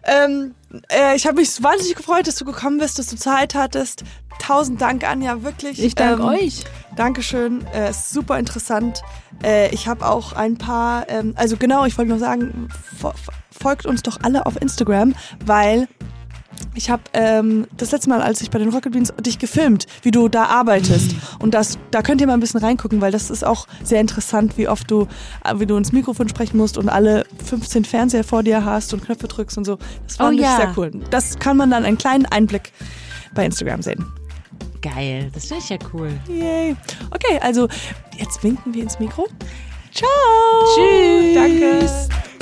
ähm, 0.03 0.53
Äh, 0.89 1.15
ich 1.15 1.27
habe 1.27 1.37
mich 1.41 1.61
wahnsinnig 1.61 1.95
gefreut, 1.95 2.27
dass 2.27 2.35
du 2.37 2.45
gekommen 2.45 2.77
bist, 2.77 2.97
dass 2.97 3.07
du 3.07 3.17
Zeit 3.17 3.55
hattest. 3.55 4.03
Tausend 4.39 4.79
Dank, 4.81 5.03
Anja, 5.07 5.43
wirklich. 5.43 5.83
Ich 5.83 5.95
danke 5.95 6.23
ähm, 6.23 6.29
euch. 6.29 6.63
Dankeschön. 6.95 7.65
Äh, 7.73 7.89
ist 7.89 8.11
super 8.11 8.39
interessant. 8.39 9.01
Äh, 9.43 9.69
ich 9.73 9.87
habe 9.87 10.07
auch 10.07 10.33
ein 10.33 10.57
paar, 10.57 11.09
ähm, 11.09 11.33
also 11.35 11.57
genau, 11.57 11.85
ich 11.85 11.97
wollte 11.97 12.09
nur 12.09 12.19
sagen, 12.19 12.69
folgt 13.51 13.85
uns 13.85 14.01
doch 14.01 14.19
alle 14.23 14.45
auf 14.45 14.59
Instagram, 14.61 15.13
weil 15.45 15.87
ich 16.73 16.89
habe 16.89 17.03
ähm, 17.13 17.67
das 17.77 17.91
letzte 17.91 18.09
Mal, 18.09 18.21
als 18.21 18.41
ich 18.41 18.49
bei 18.49 18.59
den 18.59 18.69
Rocket 18.69 18.91
Beans 18.91 19.13
dich 19.19 19.39
gefilmt, 19.39 19.87
wie 20.01 20.11
du 20.11 20.27
da 20.27 20.45
arbeitest. 20.45 21.15
Und 21.39 21.53
das, 21.53 21.77
da 21.91 22.01
könnt 22.01 22.21
ihr 22.21 22.27
mal 22.27 22.33
ein 22.33 22.39
bisschen 22.39 22.59
reingucken, 22.59 23.01
weil 23.01 23.11
das 23.11 23.29
ist 23.29 23.45
auch 23.45 23.67
sehr 23.83 24.01
interessant, 24.01 24.57
wie 24.57 24.67
oft 24.67 24.89
du, 24.89 25.07
äh, 25.43 25.59
wie 25.59 25.65
du 25.65 25.75
ins 25.77 25.91
Mikrofon 25.91 26.29
sprechen 26.29 26.57
musst 26.57 26.77
und 26.77 26.89
alle 26.89 27.25
15 27.45 27.85
Fernseher 27.85 28.23
vor 28.23 28.43
dir 28.43 28.65
hast 28.65 28.93
und 28.93 29.03
Knöpfe 29.03 29.27
drückst 29.27 29.57
und 29.57 29.65
so. 29.65 29.77
Das 30.07 30.17
fand 30.17 30.31
oh, 30.31 30.33
ich 30.33 30.41
ja. 30.41 30.57
sehr 30.57 30.73
cool. 30.77 30.91
Das 31.09 31.39
kann 31.39 31.57
man 31.57 31.69
dann 31.69 31.85
einen 31.85 31.97
kleinen 31.97 32.25
Einblick 32.25 32.71
bei 33.33 33.45
Instagram 33.45 33.81
sehen. 33.81 34.05
Geil, 34.81 35.29
das 35.33 35.45
finde 35.45 35.63
ich 35.63 35.69
ja 35.69 35.77
cool. 35.93 36.09
Yay. 36.27 36.75
Okay, 37.11 37.39
also 37.41 37.67
jetzt 38.17 38.43
winken 38.43 38.73
wir 38.73 38.83
ins 38.83 38.99
Mikro. 38.99 39.27
Ciao. 39.93 40.09
Tschüss. 40.75 41.35
Danke. 41.35 42.40